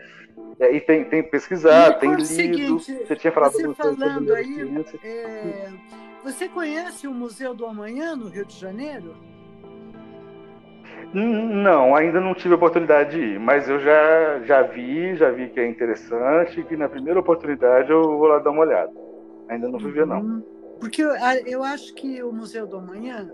É, 0.58 0.74
e 0.74 0.80
tem, 0.80 1.04
tem 1.04 1.22
pesquisado, 1.22 1.98
tem 1.98 2.10
lido. 2.10 2.24
Seguinte, 2.24 2.94
você 3.06 3.16
tinha 3.16 3.32
falado 3.32 3.52
você 3.52 3.74
falando 3.74 4.34
aí. 4.34 4.84
É, 5.02 5.68
você 6.22 6.48
conhece 6.48 7.06
o 7.06 7.12
Museu 7.12 7.54
do 7.54 7.66
Amanhã 7.66 8.16
no 8.16 8.28
Rio 8.28 8.44
de 8.44 8.58
Janeiro? 8.58 9.14
Não, 11.12 11.94
ainda 11.94 12.20
não 12.20 12.34
tive 12.34 12.54
a 12.54 12.56
oportunidade 12.56 13.10
de 13.10 13.24
ir, 13.34 13.40
mas 13.40 13.68
eu 13.68 13.78
já, 13.78 14.40
já 14.44 14.62
vi, 14.62 15.14
já 15.14 15.30
vi 15.30 15.48
que 15.48 15.60
é 15.60 15.66
interessante 15.66 16.60
e 16.60 16.64
que 16.64 16.76
na 16.76 16.88
primeira 16.88 17.20
oportunidade 17.20 17.90
eu 17.90 18.02
vou 18.02 18.26
lá 18.26 18.38
dar 18.38 18.50
uma 18.50 18.62
olhada. 18.62 19.05
Ainda 19.48 19.68
não 19.68 19.78
fui 19.78 19.92
ver, 19.92 20.06
não. 20.06 20.20
Uhum. 20.20 20.42
Porque 20.80 21.02
eu, 21.02 21.62
acho 21.62 21.94
que 21.94 22.22
o 22.22 22.32
Museu 22.32 22.66
do 22.66 22.76
Amanhã 22.76 23.30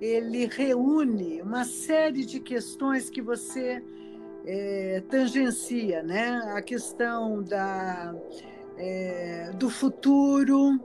ele 0.00 0.46
reúne 0.46 1.40
uma 1.42 1.64
série 1.64 2.24
de 2.24 2.40
questões 2.40 3.08
que 3.08 3.22
você 3.22 3.82
é, 4.44 5.02
tangencia, 5.08 6.02
né? 6.02 6.40
A 6.54 6.60
questão 6.60 7.42
da, 7.42 8.14
é, 8.76 9.52
do 9.54 9.70
futuro, 9.70 10.80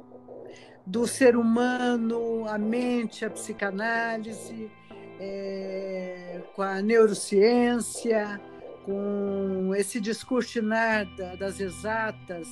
do 0.86 1.08
ser 1.08 1.36
humano, 1.36 2.48
a 2.48 2.58
mente, 2.58 3.26
a 3.26 3.30
psicanálise, 3.30 4.72
é, 5.20 6.42
com 6.56 6.62
a 6.62 6.82
neurociência, 6.82 8.40
com 8.86 9.74
esse 9.76 10.00
discursinar 10.00 11.06
das 11.38 11.60
exatas, 11.60 12.48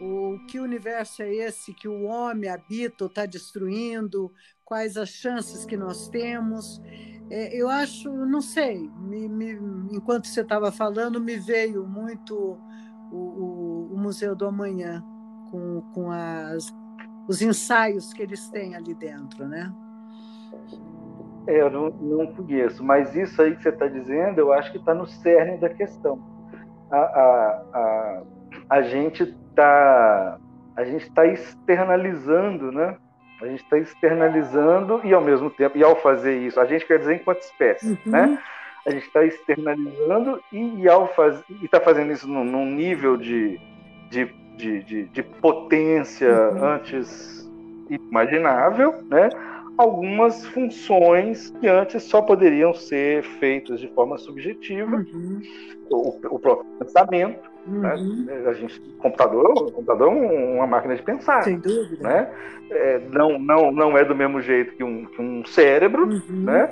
o 0.00 0.38
que 0.46 0.60
universo 0.60 1.22
é 1.22 1.34
esse 1.34 1.72
que 1.72 1.88
o 1.88 2.04
homem 2.04 2.50
habita 2.50 3.04
ou 3.04 3.08
está 3.08 3.24
destruindo? 3.24 4.32
Quais 4.64 4.96
as 4.96 5.08
chances 5.08 5.64
que 5.64 5.76
nós 5.76 6.08
temos? 6.08 6.80
É, 7.30 7.56
eu 7.56 7.68
acho, 7.68 8.10
não 8.10 8.40
sei, 8.40 8.88
me, 8.98 9.28
me, 9.28 9.52
enquanto 9.90 10.26
você 10.26 10.42
estava 10.42 10.70
falando, 10.70 11.20
me 11.20 11.36
veio 11.36 11.84
muito 11.86 12.58
o, 13.10 13.16
o, 13.16 13.88
o, 13.94 13.98
Museu 13.98 14.34
do 14.36 14.46
Amanhã, 14.46 15.02
com, 15.50 15.82
com 15.92 16.10
as, 16.10 16.72
os 17.28 17.42
ensaios 17.42 18.12
que 18.12 18.22
eles 18.22 18.48
têm 18.50 18.76
ali 18.76 18.94
dentro, 18.94 19.46
né? 19.48 19.72
É, 21.48 21.60
eu 21.60 21.70
não, 21.70 21.90
não 21.90 22.26
conheço, 22.34 22.82
mas 22.84 23.14
isso 23.16 23.40
aí 23.42 23.56
que 23.56 23.62
você 23.62 23.70
está 23.70 23.88
dizendo, 23.88 24.38
eu 24.38 24.52
acho 24.52 24.70
que 24.70 24.78
está 24.78 24.94
no 24.94 25.06
cerne 25.06 25.58
da 25.58 25.68
questão. 25.68 26.20
A, 26.90 26.98
a, 26.98 27.62
a, 27.74 28.22
a 28.68 28.82
gente 28.82 29.36
está 29.56 30.38
a 30.76 30.84
gente 30.84 31.04
está 31.04 31.26
externalizando, 31.26 32.70
né? 32.70 32.96
A 33.40 33.46
gente 33.46 33.62
está 33.62 33.78
externalizando 33.78 35.00
e 35.04 35.12
ao 35.12 35.22
mesmo 35.22 35.50
tempo, 35.50 35.76
e 35.76 35.82
ao 35.82 35.96
fazer 35.96 36.38
isso, 36.38 36.60
a 36.60 36.66
gente 36.66 36.86
quer 36.86 36.98
dizer 36.98 37.16
enquanto 37.16 37.40
espécie, 37.40 37.98
uhum. 38.04 38.12
né? 38.12 38.38
A 38.86 38.90
gente 38.90 39.06
está 39.06 39.24
externalizando 39.24 40.40
e, 40.52 40.82
e 40.82 40.88
ao 40.88 41.12
fazer 41.14 41.42
está 41.62 41.80
fazendo 41.80 42.12
isso 42.12 42.28
num, 42.28 42.44
num 42.44 42.66
nível 42.66 43.16
de, 43.16 43.58
de, 44.10 44.26
de, 44.56 44.82
de, 44.82 45.04
de 45.06 45.22
potência 45.22 46.30
uhum. 46.30 46.64
antes 46.64 47.50
imaginável, 47.88 49.02
né? 49.08 49.30
Algumas 49.78 50.46
funções 50.46 51.50
que 51.60 51.68
antes 51.68 52.02
só 52.04 52.22
poderiam 52.22 52.72
ser 52.72 53.22
feitas 53.38 53.80
de 53.80 53.88
forma 53.88 54.16
subjetiva, 54.18 54.96
uhum. 54.96 55.42
o, 55.90 56.34
o 56.34 56.38
próprio 56.38 56.66
pensamento? 56.78 57.55
Uhum. 57.66 58.24
Né? 58.24 58.44
A 58.46 58.52
gente, 58.52 58.80
computador, 58.98 59.72
computador 59.72 60.08
é 60.08 60.10
uma 60.10 60.66
máquina 60.66 60.94
de 60.94 61.02
pensar. 61.02 61.42
Sem 61.42 61.58
dúvida. 61.58 62.02
Né? 62.02 62.30
É, 62.70 63.00
não, 63.10 63.38
não, 63.38 63.70
não 63.70 63.98
é 63.98 64.04
do 64.04 64.14
mesmo 64.14 64.40
jeito 64.40 64.74
que 64.74 64.84
um, 64.84 65.04
que 65.06 65.20
um 65.20 65.44
cérebro, 65.44 66.04
uhum. 66.04 66.44
né? 66.44 66.70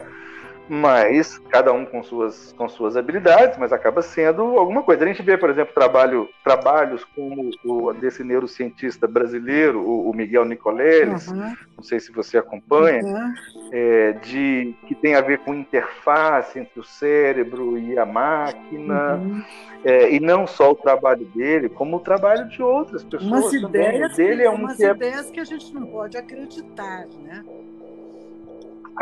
Mas 0.69 1.39
cada 1.51 1.73
um 1.73 1.85
com 1.85 2.03
suas, 2.03 2.55
com 2.57 2.69
suas 2.69 2.97
habilidades, 2.97 3.59
mas 3.59 3.73
acaba 3.73 4.01
sendo 4.01 4.43
alguma 4.59 4.83
coisa. 4.83 5.05
A 5.05 5.07
gente 5.07 5.23
vê, 5.23 5.37
por 5.37 5.51
exemplo, 5.51 5.75
trabalho, 5.75 6.29
trabalhos 6.43 7.05
como 7.15 7.51
o 7.65 7.93
desse 7.93 8.25
neurocientista 8.25 9.07
brasileiro, 9.07 9.81
o, 9.81 10.11
o 10.11 10.15
Miguel 10.15 10.45
Nicoleles, 10.45 11.29
uhum. 11.29 11.55
não 11.77 11.85
sei 11.85 12.01
se 12.01 12.11
você 12.13 12.39
acompanha, 12.39 13.03
uhum. 13.05 13.35
é, 13.73 14.13
de, 14.13 14.75
que 14.87 14.95
tem 14.95 15.15
a 15.15 15.21
ver 15.21 15.39
com 15.41 15.55
interface 15.55 16.59
entre 16.59 16.81
o 16.81 16.85
cérebro 16.85 17.77
e 17.79 17.99
a 17.99 18.07
máquina, 18.07 19.17
uhum. 19.17 19.45
é, 19.85 20.15
e 20.15 20.19
não 20.19 20.47
só 20.47 20.71
o 20.71 20.75
trabalho 20.75 21.27
dele, 21.35 21.69
como 21.69 21.99
o 21.99 22.01
trabalho 22.01 22.49
de 22.49 22.63
outras 22.63 23.05
pessoas. 23.05 23.31
Umas 23.31 23.53
ideias, 23.53 24.17
dele 24.17 24.45
é 24.45 24.51
um 24.51 24.55
umas 24.55 24.77
que 24.77 24.85
é... 24.85 24.91
ideias 24.91 25.31
que 25.31 25.41
a 25.41 25.45
gente 25.45 25.75
não 25.75 25.87
pode 25.87 26.17
acreditar, 26.17 27.07
né? 27.23 27.45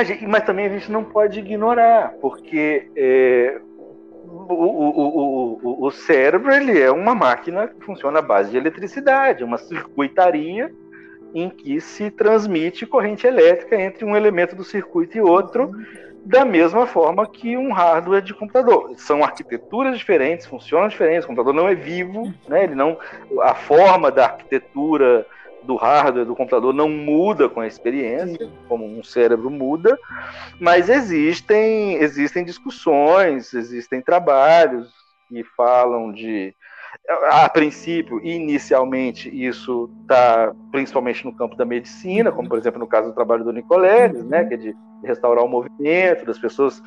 Gente, 0.00 0.26
mas 0.26 0.44
também 0.44 0.66
a 0.66 0.70
gente 0.70 0.90
não 0.90 1.04
pode 1.04 1.38
ignorar, 1.38 2.14
porque 2.20 2.90
é, 2.96 3.60
o, 4.24 4.54
o, 4.54 5.58
o, 5.62 5.86
o, 5.86 5.90
cérebro 5.90 6.52
ele 6.52 6.80
é 6.80 6.90
uma 6.90 7.14
máquina 7.14 7.68
que 7.68 7.84
funciona 7.84 8.18
à 8.18 8.22
base 8.22 8.50
de 8.50 8.56
eletricidade, 8.56 9.44
uma 9.44 9.58
circuitaria 9.58 10.72
em 11.34 11.48
que 11.48 11.80
se 11.80 12.10
transmite 12.10 12.86
corrente 12.86 13.26
elétrica 13.26 13.76
entre 13.76 14.04
um 14.04 14.16
elemento 14.16 14.56
do 14.56 14.64
circuito 14.64 15.16
e 15.16 15.20
outro, 15.20 15.70
da 16.24 16.44
mesma 16.44 16.86
forma 16.86 17.26
que 17.26 17.56
um 17.56 17.72
hardware 17.72 18.22
de 18.22 18.34
computador. 18.34 18.92
São 18.96 19.24
arquiteturas 19.24 19.98
diferentes, 19.98 20.46
funcionam 20.46 20.88
diferentes. 20.88 21.24
O 21.24 21.28
computador 21.28 21.54
não 21.54 21.68
é 21.68 21.74
vivo, 21.74 22.32
né? 22.48 22.64
Ele 22.64 22.74
não, 22.74 22.98
a 23.40 23.54
forma 23.54 24.10
da 24.10 24.24
arquitetura 24.24 25.26
do 25.64 25.76
hardware 25.76 26.26
do 26.26 26.36
computador 26.36 26.72
não 26.72 26.88
muda 26.88 27.48
com 27.48 27.60
a 27.60 27.66
experiência, 27.66 28.50
como 28.68 28.84
um 28.84 29.02
cérebro 29.02 29.50
muda, 29.50 29.98
mas 30.60 30.88
existem 30.88 31.94
existem 31.94 32.44
discussões, 32.44 33.54
existem 33.54 34.00
trabalhos 34.00 34.92
que 35.28 35.44
falam 35.56 36.12
de 36.12 36.54
a 37.30 37.48
princípio, 37.48 38.20
inicialmente, 38.24 39.28
isso 39.28 39.90
está 40.02 40.54
principalmente 40.70 41.24
no 41.24 41.34
campo 41.34 41.56
da 41.56 41.64
medicina, 41.64 42.30
como 42.30 42.48
por 42.48 42.58
exemplo 42.58 42.78
no 42.78 42.86
caso 42.86 43.08
do 43.08 43.14
trabalho 43.14 43.44
do 43.44 43.52
Nicoleles, 43.52 44.24
né, 44.24 44.44
que 44.44 44.54
é 44.54 44.56
de 44.56 44.76
restaurar 45.02 45.44
o 45.44 45.48
movimento 45.48 46.24
das 46.24 46.38
pessoas 46.38 46.82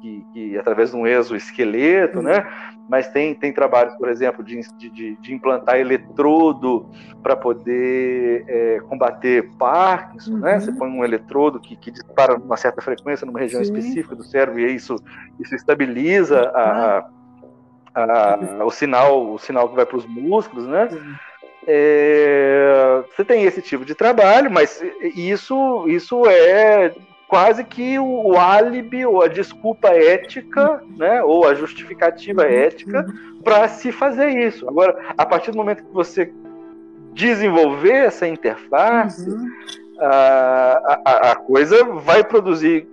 que, 0.00 0.26
que 0.32 0.58
através 0.58 0.90
de 0.90 0.96
um 0.96 1.06
exoesqueleto, 1.06 2.22
né? 2.22 2.46
Mas 2.88 3.08
tem, 3.08 3.34
tem 3.34 3.52
trabalhos, 3.52 3.94
por 3.96 4.08
exemplo, 4.08 4.44
de, 4.44 4.60
de, 4.76 5.16
de 5.16 5.34
implantar 5.34 5.78
eletrodo 5.78 6.88
para 7.22 7.34
poder 7.34 8.44
é, 8.46 8.80
combater 8.88 9.50
Parkinson, 9.58 10.34
uhum. 10.34 10.38
né? 10.38 10.60
Você 10.60 10.72
põe 10.72 10.88
um 10.88 11.04
eletrodo 11.04 11.60
que, 11.60 11.76
que 11.76 11.90
dispara 11.90 12.36
uma 12.36 12.56
certa 12.56 12.80
frequência 12.80 13.26
numa 13.26 13.40
região 13.40 13.62
Sim. 13.64 13.72
específica 13.72 14.14
do 14.14 14.24
cérebro 14.24 14.60
e 14.60 14.74
isso, 14.74 14.96
isso 15.40 15.54
estabiliza 15.54 16.50
a, 16.54 17.08
a, 17.94 18.64
o 18.64 18.70
sinal 18.70 19.32
o 19.32 19.38
sinal 19.38 19.68
que 19.68 19.74
vai 19.74 19.86
para 19.86 19.96
os 19.96 20.06
músculos, 20.06 20.66
né? 20.66 20.88
É, 21.66 23.02
você 23.08 23.24
tem 23.24 23.42
esse 23.42 23.60
tipo 23.60 23.84
de 23.84 23.94
trabalho, 23.94 24.48
mas 24.50 24.80
isso, 25.16 25.84
isso 25.88 26.24
é 26.26 26.94
quase 27.28 27.64
que 27.64 27.98
o, 27.98 28.28
o 28.28 28.38
álibi 28.38 29.04
ou 29.04 29.22
a 29.22 29.28
desculpa 29.28 29.88
ética, 29.88 30.82
né, 30.96 31.22
ou 31.22 31.46
a 31.46 31.54
justificativa 31.54 32.42
uhum. 32.42 32.48
ética 32.48 33.06
para 33.42 33.68
se 33.68 33.92
fazer 33.92 34.30
isso. 34.30 34.68
Agora, 34.68 34.96
a 35.16 35.26
partir 35.26 35.50
do 35.50 35.56
momento 35.56 35.84
que 35.84 35.92
você 35.92 36.32
desenvolver 37.12 38.06
essa 38.06 38.26
interface, 38.26 39.28
uhum. 39.28 39.50
a, 39.98 41.00
a, 41.04 41.32
a, 41.32 41.36
coisa 41.36 41.84
vai 41.84 42.22
produzir 42.22 42.86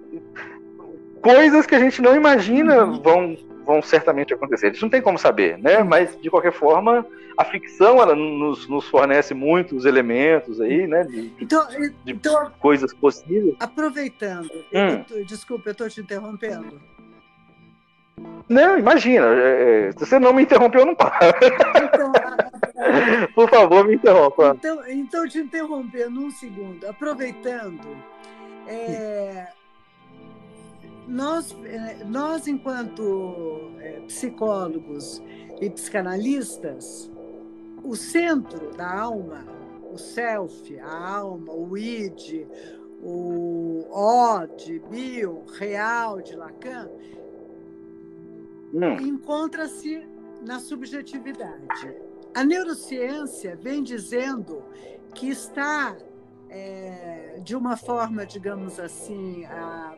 coisas 1.22 1.66
que 1.66 1.76
a 1.76 1.80
gente 1.80 2.02
não 2.02 2.16
imagina 2.16 2.86
uhum. 2.86 3.02
vão 3.02 3.38
vão 3.65 3.81
certamente 3.81 4.34
acontecer. 4.34 4.68
Gente 4.68 4.81
não 4.81 4.90
tem 4.90 5.02
como 5.02 5.18
saber, 5.18 5.57
né? 5.57 5.84
Mas 5.84 6.19
de 6.22 6.30
qualquer 6.30 6.52
forma, 6.53 7.06
a 7.38 7.45
ficção 7.45 8.02
ela 8.02 8.15
nos, 8.15 8.68
nos 8.68 8.88
fornece 8.88 9.34
muitos 9.34 9.85
elementos 9.85 10.61
aí, 10.61 10.88
né? 10.88 11.03
De, 11.03 11.34
então, 11.40 11.68
de 11.68 11.94
então, 12.06 12.52
coisas 12.60 12.94
possíveis. 12.94 13.56
Aproveitando, 13.60 14.52
hum. 14.73 15.03
eu, 15.10 15.26
desculpa, 15.26 15.69
eu 15.69 15.72
estou 15.72 15.90
te 15.90 16.02
interrompendo. 16.02 16.81
Não, 18.48 18.77
imagina. 18.77 19.26
É, 19.26 19.88
é, 19.88 19.91
se 19.91 20.06
você 20.06 20.19
não 20.19 20.34
me 20.34 20.44
interrompeu, 20.44 20.81
eu 20.81 20.85
não 20.85 20.95
paro. 20.95 21.34
Então, 21.84 22.11
Por 23.34 23.49
favor, 23.49 23.88
me 23.88 23.95
interrompa. 23.95 24.56
Então, 24.57 24.88
então 24.88 25.27
te 25.27 25.40
interrompendo 25.40 26.19
um 26.19 26.31
segundo. 26.31 26.88
Aproveitando, 26.88 27.98
é, 28.68 29.48
nós, 31.08 31.56
eh, 31.66 32.04
nós 32.06 32.48
enquanto 32.48 33.72
eh, 33.80 34.02
psicólogos 34.08 35.22
e 35.62 35.70
psicanalistas, 35.70 37.12
o 37.84 37.96
centro 37.96 38.72
da 38.76 39.02
alma, 39.02 39.46
o 39.92 39.98
self, 39.98 40.80
a 40.80 41.18
alma, 41.18 41.52
o 41.54 41.78
id, 41.78 42.48
o 43.02 43.86
O 43.92 44.46
de 44.48 44.80
Bill, 44.80 45.44
real 45.60 46.22
de 46.22 46.36
Lacan, 46.36 46.90
encontra-se 49.02 50.08
na 50.42 50.60
subjetividade. 50.60 51.96
A 52.34 52.44
neurociência 52.44 53.56
vem 53.56 53.84
dizendo 53.84 54.64
que 55.14 55.30
está 55.30 55.96
é, 56.54 57.40
de 57.40 57.56
uma 57.56 57.76
forma, 57.76 58.26
digamos 58.26 58.80
assim, 58.80 59.44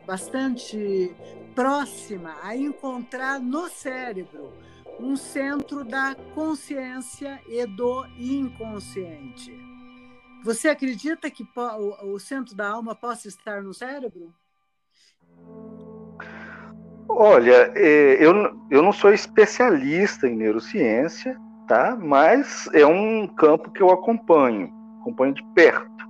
bastante 0.06 1.14
próxima 1.54 2.34
a 2.42 2.56
encontrar 2.56 3.38
no 3.38 3.68
cérebro 3.68 4.52
um 4.98 5.14
centro 5.16 5.84
da 5.84 6.16
consciência 6.34 7.38
e 7.46 7.66
do 7.66 8.06
inconsciente. 8.18 9.52
Você 10.42 10.68
acredita 10.68 11.30
que 11.30 11.46
o 12.02 12.18
centro 12.18 12.54
da 12.54 12.68
alma 12.70 12.94
possa 12.94 13.28
estar 13.28 13.62
no 13.62 13.74
cérebro? 13.74 14.32
Olha, 17.08 17.72
é, 17.74 18.24
eu, 18.24 18.32
eu 18.70 18.82
não 18.82 18.92
sou 18.92 19.12
especialista 19.12 20.26
em 20.26 20.36
neurociência, 20.36 21.38
tá? 21.68 21.96
mas 21.96 22.68
é 22.72 22.86
um 22.86 23.26
campo 23.26 23.70
que 23.70 23.82
eu 23.82 23.90
acompanho, 23.90 24.72
acompanho 25.00 25.34
de 25.34 25.42
perto 25.54 26.05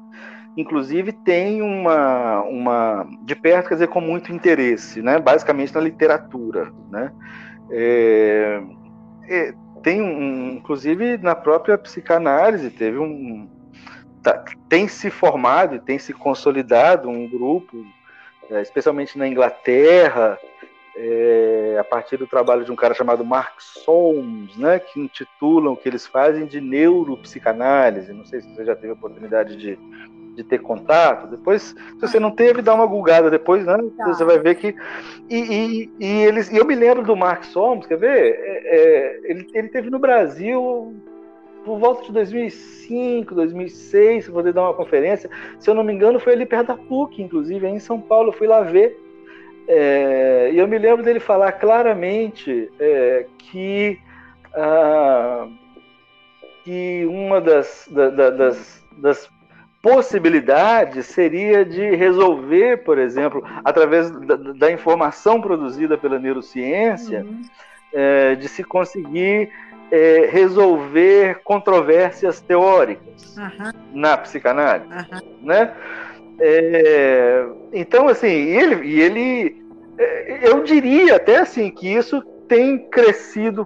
inclusive 0.57 1.13
tem 1.13 1.61
uma, 1.61 2.43
uma 2.43 3.07
de 3.23 3.35
perto, 3.35 3.69
quer 3.69 3.75
dizer, 3.75 3.89
com 3.89 4.01
muito 4.01 4.33
interesse, 4.33 5.03
né? 5.03 5.19
basicamente 5.19 5.75
na 5.75 5.81
literatura. 5.81 6.73
Né? 6.91 7.13
É, 7.71 8.63
é, 9.29 9.55
tem 9.83 10.01
um, 10.01 10.53
inclusive 10.55 11.19
na 11.19 11.35
própria 11.35 11.77
psicanálise, 11.77 12.71
teve 12.71 12.99
um. 12.99 13.49
Tá, 14.23 14.45
tem 14.69 14.89
se 14.89 15.11
formado 15.11 15.77
e 15.77 15.81
tem 15.81 15.99
se 15.99 16.13
consolidado 16.13 17.09
um 17.09 17.29
grupo, 17.29 17.85
é, 18.51 18.63
especialmente 18.63 19.17
na 19.17 19.29
Inglaterra, 19.29 20.39
é, 20.97 21.77
a 21.79 21.85
partir 21.85 22.17
do 22.17 22.27
trabalho 22.27 22.65
de 22.65 22.73
um 22.73 22.77
cara 22.77 22.95
chamado 22.95 23.25
Mark 23.25 23.61
Solms, 23.61 24.57
né, 24.57 24.79
que 24.81 24.99
intitulam 24.99 25.75
o 25.75 25.77
que 25.77 25.89
eles 25.89 26.07
fazem 26.07 26.47
de 26.47 26.61
neuropsicanálise. 26.61 28.13
Não 28.13 28.25
sei 28.25 28.41
se 28.41 28.53
você 28.53 28.65
já 28.65 28.75
teve 28.75 28.89
a 28.89 28.95
oportunidade 28.95 29.57
de, 29.57 29.79
de 30.37 30.45
ter 30.45 30.59
contato. 30.61 31.27
Depois, 31.29 31.63
se 31.63 32.01
você 32.01 32.21
não 32.21 32.31
teve, 32.31 32.61
dá 32.61 32.75
uma 32.75 32.87
gulgada 32.87 33.31
depois, 33.31 33.65
né? 33.65 33.77
Tá. 33.97 34.07
Você 34.09 34.25
vai 34.25 34.39
ver 34.39 34.55
que. 34.57 34.77
E, 35.29 35.37
e, 35.37 35.91
e, 35.99 36.25
eles, 36.25 36.51
e 36.53 36.57
eu 36.57 36.65
me 36.65 36.75
lembro 36.75 37.03
do 37.03 37.17
Mark 37.17 37.45
Solms, 37.45 37.87
quer 37.87 37.97
ver? 37.97 38.39
É, 38.39 38.77
é, 38.77 39.21
ele, 39.25 39.47
ele 39.55 39.69
teve 39.69 39.91
no 39.91 39.99
Brasil 39.99 40.95
por 41.65 41.79
volta 41.79 42.05
de 42.05 42.13
2005, 42.13 43.35
2006, 43.35 44.29
poder 44.29 44.53
dar 44.53 44.63
uma 44.63 44.75
conferência. 44.75 45.29
Se 45.59 45.69
eu 45.69 45.75
não 45.75 45.83
me 45.83 45.93
engano, 45.93 46.21
foi 46.21 46.35
ali 46.35 46.47
perto 46.47 46.69
da 46.69 46.77
PUC, 46.77 47.23
inclusive, 47.23 47.67
aí 47.67 47.73
em 47.73 47.81
São 47.81 48.01
Paulo. 48.01 48.29
Eu 48.29 48.35
fui 48.35 48.47
lá 48.47 48.61
ver. 48.61 49.03
É, 49.67 50.51
e 50.53 50.59
eu 50.59 50.69
me 50.69 50.79
lembro 50.79 51.03
dele 51.03 51.19
falar 51.19 51.51
claramente 51.53 52.71
é, 52.79 53.27
que, 53.37 53.99
ah, 54.55 55.49
que 56.63 57.05
uma 57.07 57.41
das, 57.41 57.89
da, 57.91 58.11
da, 58.11 58.31
das, 58.31 58.85
das 58.99 59.29
possibilidade 59.87 61.01
seria 61.05 61.65
de 61.65 61.95
resolver, 61.95 62.79
por 62.79 62.99
exemplo, 62.99 63.45
através 63.65 64.11
da, 64.11 64.35
da 64.35 64.73
informação 64.73 65.41
produzida 65.41 65.97
pela 65.97 66.19
neurociência, 66.19 67.21
uhum. 67.21 67.43
é, 67.93 68.35
de 68.35 68.49
se 68.49 68.65
conseguir 68.65 69.49
é, 69.93 70.29
resolver 70.29 71.41
controvérsias 71.45 72.41
teóricas 72.41 73.37
uhum. 73.37 73.71
na 73.95 74.17
psicanálise, 74.17 74.89
uhum. 74.93 75.47
né? 75.47 75.73
É, 76.41 77.47
então, 77.73 78.09
assim, 78.09 78.27
ele, 78.27 79.01
ele, 79.01 79.65
é, 79.97 80.51
eu 80.51 80.65
diria 80.65 81.15
até 81.15 81.37
assim 81.37 81.71
que 81.71 81.87
isso 81.87 82.21
tem 82.49 82.91
crescido 82.91 83.65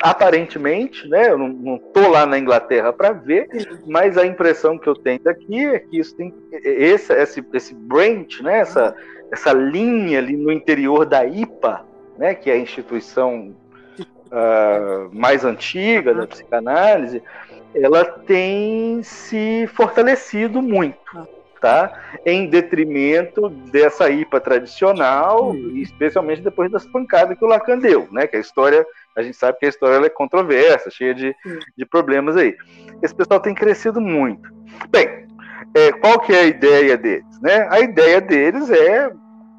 aparentemente, 0.00 1.08
né? 1.08 1.30
Eu 1.30 1.38
não, 1.38 1.78
tô 1.78 2.08
lá 2.08 2.26
na 2.26 2.38
Inglaterra 2.38 2.92
para 2.92 3.12
ver, 3.12 3.48
mas 3.86 4.18
a 4.18 4.26
impressão 4.26 4.78
que 4.78 4.88
eu 4.88 4.94
tenho 4.94 5.20
daqui 5.20 5.64
é 5.64 5.78
que 5.78 5.98
isso 5.98 6.14
tem 6.14 6.34
esse 6.52 7.12
esse, 7.12 7.44
esse 7.52 7.74
branch, 7.74 8.42
né? 8.42 8.60
Essa 8.60 8.94
essa 9.32 9.52
linha 9.52 10.18
ali 10.18 10.36
no 10.36 10.52
interior 10.52 11.04
da 11.04 11.24
IPA, 11.24 11.84
né? 12.16 12.34
Que 12.34 12.50
é 12.50 12.54
a 12.54 12.58
instituição 12.58 13.54
uh, 13.98 15.08
mais 15.12 15.44
antiga 15.44 16.14
da 16.14 16.26
psicanálise, 16.26 17.22
ela 17.74 18.04
tem 18.04 19.02
se 19.02 19.68
fortalecido 19.74 20.62
muito. 20.62 21.35
Tá? 21.60 21.90
Em 22.24 22.48
detrimento 22.48 23.48
dessa 23.48 24.10
IPA 24.10 24.40
tradicional, 24.40 25.54
especialmente 25.74 26.42
depois 26.42 26.70
das 26.70 26.86
pancadas 26.86 27.38
que 27.38 27.44
o 27.44 27.48
Lacan 27.48 27.78
deu, 27.78 28.06
né? 28.12 28.26
Que 28.26 28.36
a 28.36 28.40
história 28.40 28.86
a 29.16 29.22
gente 29.22 29.36
sabe 29.36 29.58
que 29.58 29.64
a 29.64 29.70
história 29.70 30.04
é 30.04 30.10
controversa, 30.10 30.90
cheia 30.90 31.14
de, 31.14 31.34
de 31.76 31.86
problemas 31.86 32.36
aí. 32.36 32.54
Esse 33.02 33.14
pessoal 33.14 33.40
tem 33.40 33.54
crescido 33.54 33.98
muito. 33.98 34.46
Bem, 34.90 35.26
é, 35.74 35.90
qual 35.92 36.20
que 36.20 36.34
é 36.34 36.40
a 36.40 36.46
ideia 36.46 36.98
deles? 36.98 37.40
Né? 37.40 37.66
A 37.70 37.80
ideia 37.80 38.20
deles 38.20 38.70
é 38.70 39.10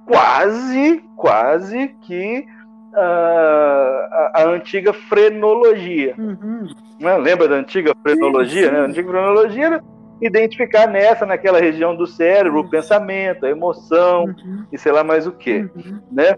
quase, 0.06 1.03
quase 1.15 1.88
que 2.03 2.45
uh, 2.94 2.99
a, 2.99 4.32
a, 4.36 4.44
antiga 4.45 4.94
frenologia. 4.94 6.14
Uhum. 6.18 6.68
Né? 6.99 7.18
Lembra 7.18 7.48
da 7.48 7.56
antiga 7.56 7.95
frenologia? 8.03 8.64
Sim, 8.64 8.69
sim. 8.69 8.74
Né? 8.74 8.80
A 8.80 8.86
antiga 8.86 9.10
frenologia 9.11 9.65
era 9.65 9.84
identificar 10.22 10.88
nessa, 10.88 11.26
naquela 11.26 11.60
região 11.60 11.95
do 11.95 12.07
cérebro, 12.07 12.60
o 12.60 12.69
pensamento, 12.69 13.45
a 13.45 13.49
emoção 13.49 14.26
uhum. 14.26 14.65
e 14.72 14.77
sei 14.77 14.91
lá 14.91 15.03
mais 15.03 15.27
o 15.27 15.31
que. 15.31 15.69
Uhum. 15.76 16.02
Né? 16.11 16.35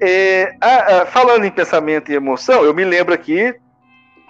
É, 0.00 0.54
a, 0.60 1.02
a, 1.02 1.06
falando 1.06 1.44
em 1.44 1.50
pensamento 1.50 2.10
e 2.10 2.14
emoção, 2.14 2.64
eu 2.64 2.74
me 2.74 2.84
lembro 2.84 3.14
aqui, 3.14 3.54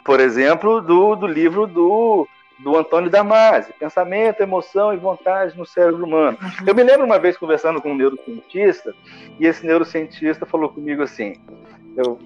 por 0.05 0.21
exemplo, 0.21 0.81
do, 0.81 1.15
do 1.17 1.27
livro 1.27 1.67
do, 1.67 2.27
do 2.59 2.77
Antônio 2.77 3.11
Damasio, 3.11 3.75
Pensamento, 3.79 4.41
Emoção 4.41 4.93
e 4.93 4.97
Vontade 4.97 5.57
no 5.57 5.67
Cérebro 5.67 6.05
Humano. 6.05 6.39
Uhum. 6.41 6.67
Eu 6.67 6.75
me 6.75 6.83
lembro 6.83 7.05
uma 7.05 7.19
vez 7.19 7.37
conversando 7.37 7.81
com 7.81 7.93
um 7.93 7.97
neurocientista, 7.97 8.95
e 9.39 9.47
esse 9.47 9.67
neurocientista 9.67 10.47
falou 10.47 10.69
comigo 10.69 11.03
assim: 11.03 11.35
eu 11.99 12.17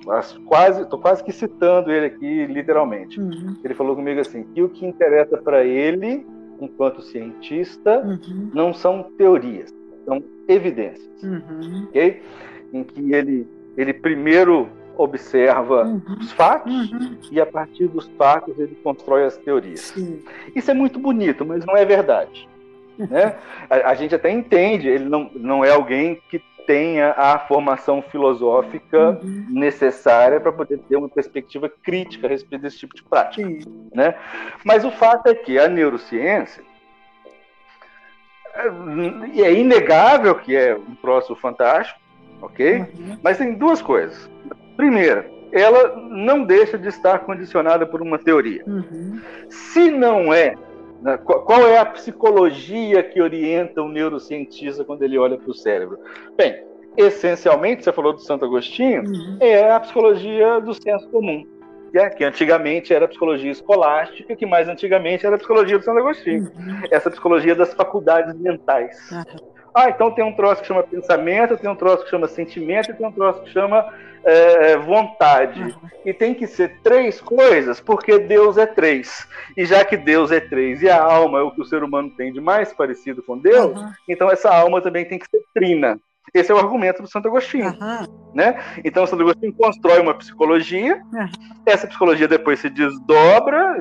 quase, 0.44 0.82
estou 0.82 0.98
quase 0.98 1.24
que 1.24 1.32
citando 1.32 1.90
ele 1.90 2.06
aqui 2.06 2.46
literalmente. 2.46 3.18
Uhum. 3.18 3.56
Ele 3.64 3.72
falou 3.72 3.96
comigo 3.96 4.20
assim 4.20 4.44
que 4.44 4.62
o 4.62 4.68
que 4.68 4.84
interessa 4.84 5.38
para 5.38 5.64
ele, 5.64 6.26
enquanto 6.64 7.02
cientista, 7.02 8.01
uhum. 8.01 8.51
não 8.52 8.72
são 8.72 9.02
teorias, 9.16 9.72
são 10.05 10.22
evidências, 10.48 11.22
uhum. 11.22 11.84
ok? 11.89 12.22
Em 12.72 12.84
que 12.84 13.12
ele 13.12 13.47
ele 13.76 13.94
primeiro 13.94 14.68
observa 14.97 15.84
uhum. 15.84 16.02
os 16.20 16.30
fatos 16.32 16.93
uhum. 16.93 17.16
e 17.30 17.40
a 17.40 17.47
partir 17.47 17.89
dos 17.89 18.06
fatos 18.18 18.59
ele 18.59 18.76
constrói 18.82 19.24
as 19.24 19.36
teorias. 19.39 19.80
Sim. 19.80 20.20
Isso 20.55 20.70
é 20.70 20.74
muito 20.74 20.98
bonito, 20.98 21.44
mas 21.44 21.64
não 21.64 21.76
é 21.76 21.84
verdade. 21.84 22.48
Né? 22.98 23.35
A, 23.69 23.90
a, 23.90 23.94
gente 23.94 24.14
até 24.14 24.31
entende, 24.31 24.89
ele 24.89 25.05
não, 25.05 25.31
não 25.35 25.64
é 25.64 25.70
alguém 25.70 26.20
que 26.28 26.43
tenha 26.66 27.12
a 27.16 27.39
formação 27.39 28.02
filosófica 28.02 29.19
uhum. 29.23 29.47
necessária 29.51 30.40
para 30.40 30.52
poder 30.52 30.78
ter 30.89 30.97
uma 30.97 31.09
perspectiva 31.09 31.69
crítica 31.69 32.27
a 32.27 32.31
respeito 32.31 32.62
desse 32.62 32.78
tipo 32.78 32.94
de 32.94 33.02
prática. 33.02 33.48
Né? 33.94 34.14
Mas 34.64 34.85
o 34.85 34.90
fato 34.90 35.27
é 35.28 35.35
que 35.35 35.59
a 35.59 35.69
neurociência 35.69 36.62
é, 38.55 39.40
é 39.43 39.52
inegável 39.52 40.35
que 40.35 40.55
é 40.55 40.74
um 40.77 40.94
próximo 40.94 41.36
fantástico, 41.36 41.98
ok? 42.40 42.78
Uhum. 42.78 43.19
Mas 43.23 43.39
tem 43.39 43.55
duas 43.55 43.81
coisas. 43.81 44.31
Primeira, 44.77 45.28
ela 45.52 45.97
não 45.97 46.44
deixa 46.44 46.78
de 46.78 46.89
estar 46.89 47.20
condicionada 47.20 47.86
por 47.86 48.01
uma 48.01 48.19
teoria. 48.19 48.62
Uhum. 48.66 49.20
Se 49.48 49.90
não 49.90 50.32
é, 50.32 50.55
qual 51.24 51.66
é 51.66 51.78
a 51.78 51.84
psicologia 51.84 53.02
que 53.02 53.20
orienta 53.20 53.82
o 53.82 53.88
neurocientista 53.88 54.84
quando 54.84 55.02
ele 55.02 55.18
olha 55.18 55.36
para 55.36 55.50
o 55.50 55.54
cérebro? 55.54 55.98
Bem, 56.36 56.62
essencialmente, 56.96 57.84
você 57.84 57.92
falou 57.92 58.12
do 58.12 58.20
Santo 58.20 58.44
Agostinho, 58.44 59.02
uhum. 59.02 59.36
é 59.40 59.70
a 59.70 59.80
psicologia 59.80 60.60
do 60.60 60.74
senso 60.74 61.08
comum. 61.08 61.46
É, 61.94 62.08
que 62.08 62.24
antigamente 62.24 62.94
era 62.94 63.04
a 63.04 63.08
psicologia 63.08 63.50
escolástica, 63.50 64.34
que 64.34 64.46
mais 64.46 64.66
antigamente 64.66 65.26
era 65.26 65.36
a 65.36 65.38
psicologia 65.38 65.78
do 65.78 65.84
Santo 65.84 65.98
Agostinho. 65.98 66.44
Uhum. 66.44 66.80
Essa 66.90 67.10
psicologia 67.10 67.54
das 67.54 67.74
faculdades 67.74 68.34
mentais. 68.40 68.96
Uhum. 69.10 69.52
Ah, 69.74 69.88
então 69.88 70.10
tem 70.10 70.24
um 70.24 70.32
troço 70.32 70.60
que 70.60 70.68
chama 70.68 70.82
pensamento, 70.82 71.56
tem 71.56 71.70
um 71.70 71.76
troço 71.76 72.04
que 72.04 72.10
chama 72.10 72.28
sentimento 72.28 72.90
e 72.90 72.94
tem 72.94 73.06
um 73.06 73.12
troço 73.12 73.42
que 73.42 73.50
chama 73.50 73.92
é, 74.24 74.76
vontade. 74.76 75.62
Uhum. 75.62 75.90
E 76.04 76.12
tem 76.12 76.34
que 76.34 76.46
ser 76.46 76.80
três 76.82 77.20
coisas, 77.20 77.80
porque 77.80 78.18
Deus 78.18 78.58
é 78.58 78.66
três. 78.66 79.26
E 79.56 79.64
já 79.64 79.84
que 79.84 79.96
Deus 79.96 80.30
é 80.30 80.40
três 80.40 80.82
e 80.82 80.88
a 80.88 81.02
alma 81.02 81.38
é 81.38 81.42
o 81.42 81.50
que 81.50 81.62
o 81.62 81.64
ser 81.64 81.82
humano 81.82 82.10
tem 82.10 82.32
de 82.32 82.40
mais 82.40 82.72
parecido 82.72 83.22
com 83.22 83.38
Deus, 83.38 83.78
uhum. 83.78 83.90
então 84.08 84.30
essa 84.30 84.54
alma 84.54 84.80
também 84.80 85.04
tem 85.04 85.18
que 85.18 85.28
ser 85.28 85.42
trina. 85.54 85.98
Esse 86.32 86.50
é 86.50 86.54
o 86.54 86.58
argumento 86.58 87.02
do 87.02 87.10
Santo 87.10 87.28
Agostinho. 87.28 87.76
Uhum. 87.80 88.32
Né? 88.34 88.58
Então, 88.84 89.06
Santo 89.06 89.22
Agostinho 89.22 89.52
constrói 89.52 90.00
uma 90.00 90.14
psicologia, 90.14 91.02
essa 91.66 91.86
psicologia 91.86 92.26
depois 92.26 92.60
se 92.60 92.70
desdobra 92.70 93.76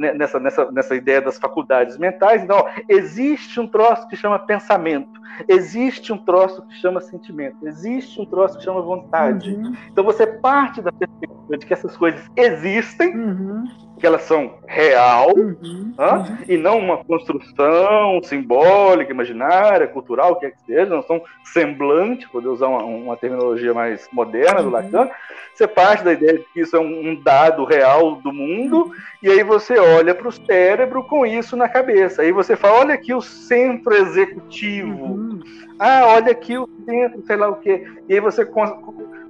nessa, 0.00 0.40
nessa, 0.40 0.70
nessa 0.72 0.96
ideia 0.96 1.20
das 1.20 1.38
faculdades 1.38 1.98
mentais. 1.98 2.42
Então, 2.42 2.66
existe 2.88 3.60
um 3.60 3.66
troço 3.66 4.08
que 4.08 4.16
chama 4.16 4.38
pensamento, 4.38 5.20
existe 5.46 6.12
um 6.12 6.18
troço 6.18 6.62
que 6.62 6.74
chama 6.76 7.00
sentimento, 7.00 7.56
existe 7.66 8.20
um 8.20 8.24
troço 8.24 8.58
que 8.58 8.64
chama 8.64 8.80
vontade. 8.80 9.54
Uhum. 9.54 9.74
Então, 9.92 10.02
você 10.02 10.26
parte 10.26 10.80
da 10.80 10.90
perspectiva 10.90 11.58
de 11.58 11.66
que 11.66 11.72
essas 11.72 11.96
coisas 11.96 12.22
existem. 12.36 13.14
Uhum 13.14 13.89
que 14.00 14.06
elas 14.06 14.22
são 14.22 14.54
real 14.66 15.36
uhum, 15.36 15.92
uhum. 15.98 16.38
e 16.48 16.56
não 16.56 16.78
uma 16.78 17.04
construção 17.04 18.20
simbólica, 18.22 19.12
imaginária, 19.12 19.86
cultural, 19.86 20.32
o 20.32 20.36
que 20.36 20.46
é 20.46 20.50
que 20.50 20.60
seja, 20.64 20.86
não 20.86 21.02
são 21.02 21.22
semblante, 21.44 22.28
poder 22.30 22.48
usar 22.48 22.68
uma, 22.68 22.82
uma 22.82 23.16
terminologia 23.16 23.74
mais 23.74 24.08
moderna 24.10 24.60
uhum. 24.60 24.64
do 24.64 24.70
Lacan. 24.70 25.10
Você 25.54 25.68
parte 25.68 26.02
da 26.02 26.14
ideia 26.14 26.38
de 26.38 26.44
que 26.44 26.60
isso 26.60 26.74
é 26.74 26.80
um, 26.80 27.10
um 27.10 27.22
dado 27.22 27.64
real 27.64 28.16
do 28.16 28.32
mundo 28.32 28.84
uhum. 28.84 28.92
e 29.22 29.28
aí 29.28 29.42
você 29.44 29.78
olha 29.78 30.14
para 30.14 30.28
o 30.28 30.32
cérebro 30.32 31.04
com 31.04 31.26
isso 31.26 31.54
na 31.54 31.68
cabeça. 31.68 32.22
Aí 32.22 32.32
você 32.32 32.56
fala, 32.56 32.80
olha 32.80 32.94
aqui 32.94 33.12
o 33.12 33.20
centro 33.20 33.94
executivo. 33.94 35.04
Uhum. 35.04 35.40
Ah, 35.78 36.06
olha 36.06 36.32
aqui 36.32 36.56
o 36.56 36.68
centro, 36.86 37.22
sei 37.26 37.36
lá 37.36 37.50
o 37.50 37.56
quê. 37.56 37.86
E 38.08 38.14
aí 38.14 38.20
você 38.20 38.48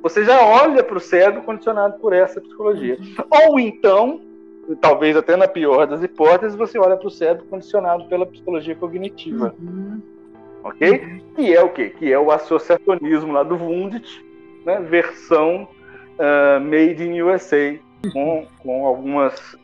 você 0.00 0.24
já 0.24 0.40
olha 0.42 0.82
para 0.82 0.96
o 0.96 1.00
cérebro 1.00 1.42
condicionado 1.42 1.98
por 1.98 2.12
essa 2.12 2.40
psicologia. 2.40 2.96
Uhum. 2.98 3.48
Ou 3.48 3.60
então 3.60 4.29
talvez 4.76 5.16
até 5.16 5.36
na 5.36 5.48
pior 5.48 5.86
das 5.86 6.02
hipóteses, 6.02 6.56
você 6.56 6.78
olha 6.78 6.96
para 6.96 7.08
o 7.08 7.10
cérebro 7.10 7.46
condicionado 7.46 8.04
pela 8.04 8.26
psicologia 8.26 8.74
cognitiva. 8.74 9.54
Uhum. 9.58 10.00
Ok? 10.62 10.90
Uhum. 10.90 11.20
Que 11.34 11.54
é 11.54 11.62
o 11.62 11.70
quê? 11.70 11.90
Que 11.90 12.12
é 12.12 12.18
o 12.18 12.30
associacionismo 12.30 13.32
lá 13.32 13.42
do 13.42 13.56
Wundt, 13.56 14.24
né? 14.64 14.80
versão 14.80 15.68
uh, 16.18 16.60
made 16.60 17.02
in 17.02 17.22
USA, 17.22 17.78
com, 18.12 18.46
com 18.62 18.86
algumas, 18.86 19.56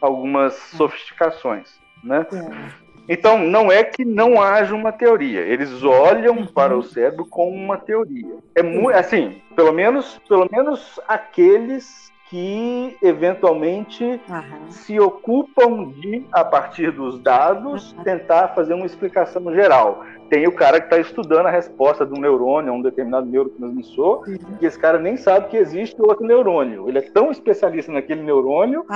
algumas 0.00 0.54
sofisticações. 0.54 1.80
Né? 2.02 2.26
É. 2.32 2.82
Então, 3.08 3.38
não 3.38 3.70
é 3.70 3.82
que 3.82 4.04
não 4.04 4.40
haja 4.40 4.74
uma 4.74 4.92
teoria. 4.92 5.40
Eles 5.40 5.82
olham 5.82 6.36
uhum. 6.36 6.46
para 6.46 6.76
o 6.76 6.82
cérebro 6.82 7.26
com 7.26 7.50
uma 7.50 7.76
teoria. 7.76 8.36
É 8.54 8.62
muito, 8.62 8.96
assim, 8.96 9.40
pelo 9.56 9.72
menos, 9.72 10.20
pelo 10.28 10.48
menos 10.50 11.00
aqueles 11.08 12.11
que 12.32 12.96
eventualmente 13.02 14.02
uhum. 14.02 14.70
se 14.70 14.98
ocupam 14.98 15.90
de, 15.90 16.24
a 16.32 16.42
partir 16.42 16.90
dos 16.90 17.18
dados, 17.18 17.92
uhum. 17.92 18.02
tentar 18.04 18.48
fazer 18.54 18.72
uma 18.72 18.86
explicação 18.86 19.52
geral. 19.52 20.02
Tem 20.30 20.48
o 20.48 20.52
cara 20.52 20.80
que 20.80 20.86
está 20.86 20.98
estudando 20.98 21.44
a 21.44 21.50
resposta 21.50 22.06
de 22.06 22.18
um 22.18 22.22
neurônio 22.22 22.72
a 22.72 22.74
um 22.74 22.80
determinado 22.80 23.26
neurotransmissor, 23.26 24.26
uhum. 24.26 24.38
e 24.62 24.64
esse 24.64 24.78
cara 24.78 24.98
nem 24.98 25.18
sabe 25.18 25.48
que 25.48 25.58
existe 25.58 26.00
outro 26.00 26.26
neurônio. 26.26 26.88
Ele 26.88 27.00
é 27.00 27.02
tão 27.02 27.30
especialista 27.30 27.92
naquele 27.92 28.22
neurônio 28.22 28.86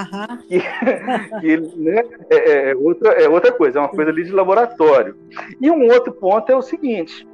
que, 0.48 0.58
que 1.40 1.46
ele, 1.46 1.70
né, 1.76 2.04
é, 2.30 2.36
é, 2.36 2.70
é, 2.70 2.74
outra, 2.74 3.10
é 3.10 3.28
outra 3.28 3.52
coisa, 3.52 3.78
é 3.78 3.82
uma 3.82 3.90
coisa 3.90 4.10
ali 4.10 4.24
de 4.24 4.32
laboratório. 4.32 5.14
E 5.60 5.70
um 5.70 5.92
outro 5.92 6.10
ponto 6.10 6.50
é 6.50 6.56
o 6.56 6.62
seguinte, 6.62 7.28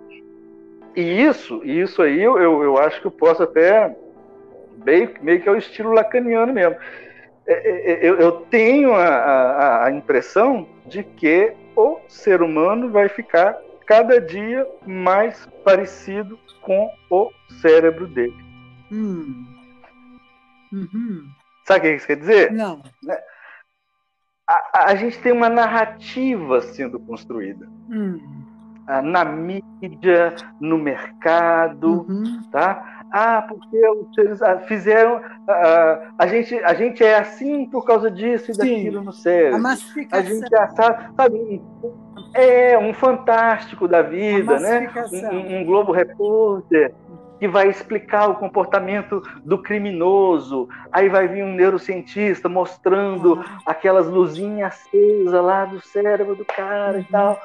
e 0.97 1.01
isso, 1.01 1.63
isso 1.65 2.03
aí 2.03 2.21
eu, 2.21 2.37
eu 2.41 2.77
acho 2.79 3.01
que 3.01 3.07
eu 3.07 3.11
posso 3.13 3.45
até 3.45 3.97
meio, 4.85 5.15
meio 5.21 5.41
que 5.41 5.49
é 5.49 5.53
o 5.53 5.57
estilo 5.57 5.93
lacaniano 5.93 6.53
mesmo. 6.53 6.77
É, 7.47 7.53
é, 7.53 7.93
é, 7.93 8.09
eu, 8.09 8.19
eu 8.19 8.33
tenho 8.33 8.95
a, 8.95 9.07
a, 9.07 9.85
a 9.87 9.91
impressão 9.91 10.69
de 10.87 11.03
que 11.03 11.53
o 11.75 11.99
ser 12.09 12.43
humano 12.43 12.91
vai 12.91 13.09
ficar 13.09 13.59
cada 13.87 14.21
dia 14.21 14.67
mais 14.87 15.47
parecido 15.65 16.39
com 16.61 16.91
o 17.11 17.31
cérebro 17.61 18.07
dele. 18.07 18.37
Hum. 18.91 19.47
Uhum. 20.73 21.29
Sabe 21.67 21.81
o 21.81 21.83
que 21.83 21.97
isso 21.97 22.07
quer 22.07 22.17
dizer? 22.17 22.53
Não. 22.53 22.83
Né? 23.03 23.19
A, 24.49 24.91
a, 24.91 24.95
gente 24.95 25.19
tem 25.21 25.33
uma 25.33 25.49
narrativa 25.49 26.61
sendo 26.61 26.99
construída. 26.99 27.67
Hum. 27.91 28.21
Na 29.05 29.25
mídia, 29.25 30.35
no 30.61 30.77
mercado, 30.77 32.05
uhum. 32.09 32.43
tá? 32.51 33.02
Ah, 33.13 33.45
porque 33.47 33.77
eles 34.19 34.41
ah, 34.41 34.59
fizeram. 34.61 35.19
Uh, 35.19 36.13
a, 36.19 36.27
gente, 36.27 36.55
a 36.65 36.73
gente 36.73 37.05
é 37.05 37.19
assim 37.19 37.67
por 37.67 37.85
causa 37.85 38.11
disso 38.11 38.51
e 38.51 38.57
daquilo 38.57 39.01
Sim, 39.01 39.05
no 39.05 39.13
cérebro. 39.13 39.67
A. 39.67 39.77
A 40.13 40.23
gente 40.23 40.55
é, 40.55 40.69
sabe, 40.69 41.63
é 42.33 42.79
um 42.79 42.95
fantástico 42.95 43.87
da 43.87 44.01
vida, 44.01 44.59
né? 44.59 44.91
Um, 45.31 45.59
um 45.59 45.65
Globo 45.65 45.93
Repórter 45.93 46.95
que 47.43 47.49
vai 47.49 47.69
explicar 47.69 48.29
o 48.31 48.37
comportamento 48.37 49.21
do 49.45 49.59
criminoso. 49.59 50.69
Aí 50.93 51.09
vai 51.09 51.27
vir 51.27 51.43
um 51.43 51.53
neurocientista 51.53 52.49
mostrando 52.49 53.45
ah. 53.45 53.59
aquelas 53.67 54.07
luzinhas 54.07 54.73
acesas 54.73 55.45
lá 55.45 55.65
do 55.65 55.81
cérebro 55.81 56.37
do 56.37 56.45
cara 56.45 56.99
uhum. 56.99 57.01
e 57.01 57.05
tal. 57.07 57.43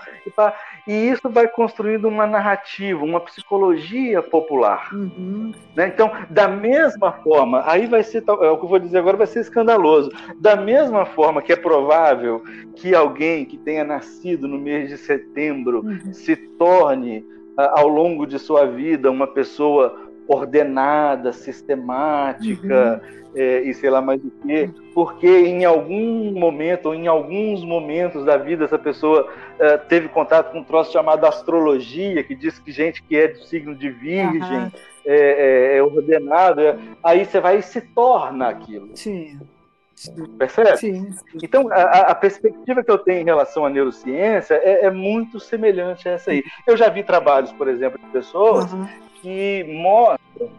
E, 0.86 0.92
e, 0.92 1.10
isso 1.10 1.28
vai 1.32 1.48
construindo 1.48 2.08
uma 2.08 2.28
narrativa, 2.28 3.04
uma 3.04 3.20
psicologia 3.22 4.22
popular. 4.22 4.94
Uhum. 4.94 5.52
Né? 5.76 5.88
Então, 5.88 6.12
da 6.30 6.48
mesma 6.48 7.14
forma, 7.14 7.64
aí 7.66 7.88
vai 7.88 8.04
ser, 8.04 8.24
é 8.28 8.32
o 8.52 8.58
que 8.58 8.66
eu 8.66 8.70
vou 8.70 8.78
dizer 8.78 9.00
agora 9.00 9.18
vai 9.18 9.26
ser 9.26 9.40
escandaloso. 9.40 10.12
Da 10.40 10.56
mesma 10.56 11.08
forma 11.08 11.42
que 11.42 11.52
é 11.52 11.56
provável 11.56 12.44
que 12.76 12.94
alguém 12.94 13.46
que 13.46 13.58
tenha 13.58 13.84
nascido 13.84 14.48
no 14.48 14.60
mês 14.60 14.90
de 14.90 14.98
setembro 15.00 15.84
uhum. 15.84 16.14
se 16.14 16.36
torne 16.36 17.26
ao 17.58 17.88
longo 17.88 18.26
de 18.26 18.38
sua 18.38 18.66
vida 18.66 19.10
uma 19.10 19.28
pessoa 19.28 20.08
ordenada, 20.28 21.32
sistemática 21.32 23.02
uhum. 23.02 23.32
é, 23.36 23.62
e 23.62 23.74
sei 23.74 23.90
lá 23.90 24.02
mais 24.02 24.24
o 24.24 24.32
quê, 24.46 24.70
porque 24.94 25.28
em 25.28 25.64
algum 25.64 26.32
momento 26.38 26.88
ou 26.88 26.96
em 26.96 27.08
alguns 27.08 27.64
momentos 27.64 28.26
da 28.26 28.38
vida 28.38 28.66
essa 28.66 28.78
pessoa 28.78 29.32
é, 29.58 29.78
teve 29.78 30.10
contato 30.10 30.52
com 30.52 30.60
um 30.60 30.64
troço 30.64 30.92
chamado 30.92 31.26
astrologia, 31.26 32.24
que 32.24 32.36
diz 32.36 32.60
que 32.60 32.72
gente 32.72 33.02
que 33.02 33.16
é 33.16 33.30
do 33.30 33.40
signo 33.40 33.74
de 33.74 33.90
virgem 33.90 34.58
uhum. 34.58 34.72
é, 35.06 35.78
é, 35.78 35.84
ordenado, 35.84 36.62
aí 37.02 37.26
você 37.26 37.40
vai 37.40 37.60
e 37.60 37.64
se 37.64 37.82
torna 37.82 38.50
aquilo. 38.50 38.90
Sim. 38.96 39.40
Percebe? 40.38 40.78
Sim. 40.78 41.10
Então, 41.42 41.68
a, 41.72 42.12
a, 42.12 42.16
perspectiva 42.16 42.84
que 42.84 42.92
eu 42.92 43.00
tenho 43.00 43.22
em 43.22 43.26
relação 43.26 43.66
à 43.66 43.70
neurociência 43.70 44.54
é, 44.56 44.86
é, 44.86 44.92
muito 44.92 45.40
semelhante 45.40 46.08
a 46.08 46.14
essa 46.14 46.32
aí. 46.32 46.44
Eu 46.68 46.78
já 46.78 46.88
vi 46.88 47.04
trabalhos, 47.04 47.52
por 47.54 47.68
exemplo, 47.68 48.00
de 48.00 48.06
pessoas 48.12 48.72
uhum. 48.72 48.88
que 49.22 49.64
mostram 49.64 50.52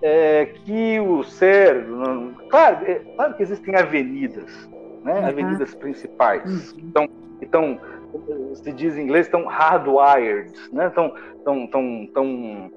é, 0.00 0.46
que 0.46 0.98
o 1.00 1.22
cérebro. 1.24 2.34
Claro, 2.48 2.86
é, 2.86 2.94
claro 3.16 3.34
que 3.34 3.42
existem 3.42 3.74
avenidas, 3.76 4.50
né? 5.02 5.20
Uhum. 5.20 5.26
avenidas 5.26 5.74
principais. 5.74 6.72
Uhum. 6.72 6.78
Então, 6.78 7.08
então, 7.42 7.80
se 8.54 8.72
diz 8.72 8.96
em 8.96 9.02
inglês, 9.02 9.26
estão 9.26 9.44
hardwired, 9.46 10.52
né? 10.72 10.86
Estão, 10.86 11.14
estão, 11.36 11.64
estão, 11.64 12.02
estão, 12.04 12.70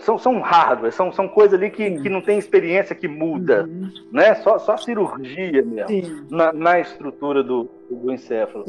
são, 0.00 0.18
são 0.18 0.40
hardware, 0.40 0.92
são, 0.92 1.12
são 1.12 1.28
coisas 1.28 1.54
ali 1.58 1.70
que, 1.70 2.02
que 2.02 2.08
não 2.08 2.20
tem 2.20 2.38
experiência 2.38 2.94
que 2.94 3.06
muda, 3.06 3.64
uhum. 3.64 3.90
né? 4.12 4.34
Só, 4.36 4.58
só 4.58 4.76
cirurgia 4.76 5.62
mesmo 5.62 6.26
na, 6.30 6.52
na, 6.52 6.80
estrutura 6.80 7.42
do, 7.42 7.70
do 7.90 8.12
encéfalo. 8.12 8.64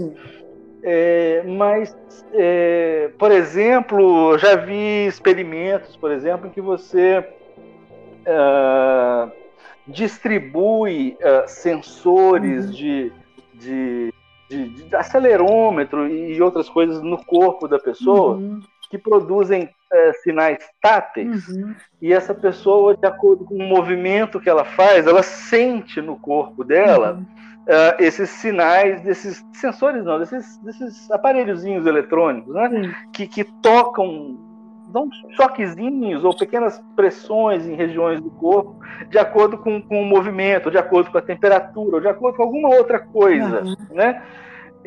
É, 0.84 1.44
mas, 1.44 1.96
é, 2.34 3.10
por 3.18 3.32
exemplo, 3.32 4.34
eu 4.34 4.38
já 4.38 4.56
vi 4.56 5.08
experimentos, 5.08 5.98
por 5.98 6.12
exemplo, 6.12 6.48
em 6.48 6.52
que 6.52 6.62
você 6.62 7.20
uh, 8.28 9.32
distribui 9.88 11.18
uh, 11.20 11.48
sensores 11.48 12.66
uhum. 12.66 12.72
de, 12.72 13.12
de, 13.56 14.14
de, 14.50 14.70
de, 14.70 14.96
acelerômetro 14.96 16.08
e 16.08 16.40
outras 16.42 16.70
coisas 16.70 17.02
no 17.02 17.18
corpo 17.26 17.68
da 17.68 17.80
pessoa 17.80 18.36
uhum. 18.36 18.62
Que 18.90 18.98
produzem 18.98 19.66
uh, 19.66 20.24
sinais 20.24 20.60
táteis 20.82 21.48
uhum. 21.48 21.76
e 22.02 22.14
essa 22.14 22.34
pessoa, 22.34 22.96
de 22.96 23.06
acordo 23.06 23.46
com 23.46 23.56
o 23.56 23.68
movimento 23.68 24.40
que 24.40 24.50
ela 24.50 24.66
faz, 24.66 25.08
ela 25.08 25.24
sente 25.24 26.02
no 26.02 26.18
corpo 26.18 26.64
dela 26.64 27.22
uh, 27.68 28.02
esses 28.02 28.30
sinais 28.30 29.02
desses 29.02 29.44
sensores, 29.54 30.04
não, 30.04 30.20
desses, 30.20 30.58
desses 30.60 31.12
aparelhozinhos 31.12 31.86
eletrônicos, 31.86 32.54
né? 32.54 32.96
Que, 33.14 33.28
que 33.28 33.44
tocam, 33.62 34.38
dão 34.90 35.10
choquezinhos 35.36 36.24
ou 36.24 36.36
pequenas 36.36 36.82
pressões 36.96 37.66
em 37.66 37.76
regiões 37.76 38.22
do 38.22 38.32
corpo, 38.32 38.80
de 39.10 39.20
acordo 39.20 39.58
com, 39.58 39.82
com 39.82 40.02
o 40.02 40.06
movimento, 40.06 40.72
de 40.72 40.78
acordo 40.78 41.12
com 41.12 41.18
a 41.18 41.22
temperatura, 41.22 41.98
ou 41.98 42.02
de 42.02 42.08
acordo 42.08 42.38
com 42.38 42.44
alguma 42.44 42.70
outra 42.70 43.00
coisa, 43.00 43.64
uhum. 43.64 43.76
né? 43.92 44.22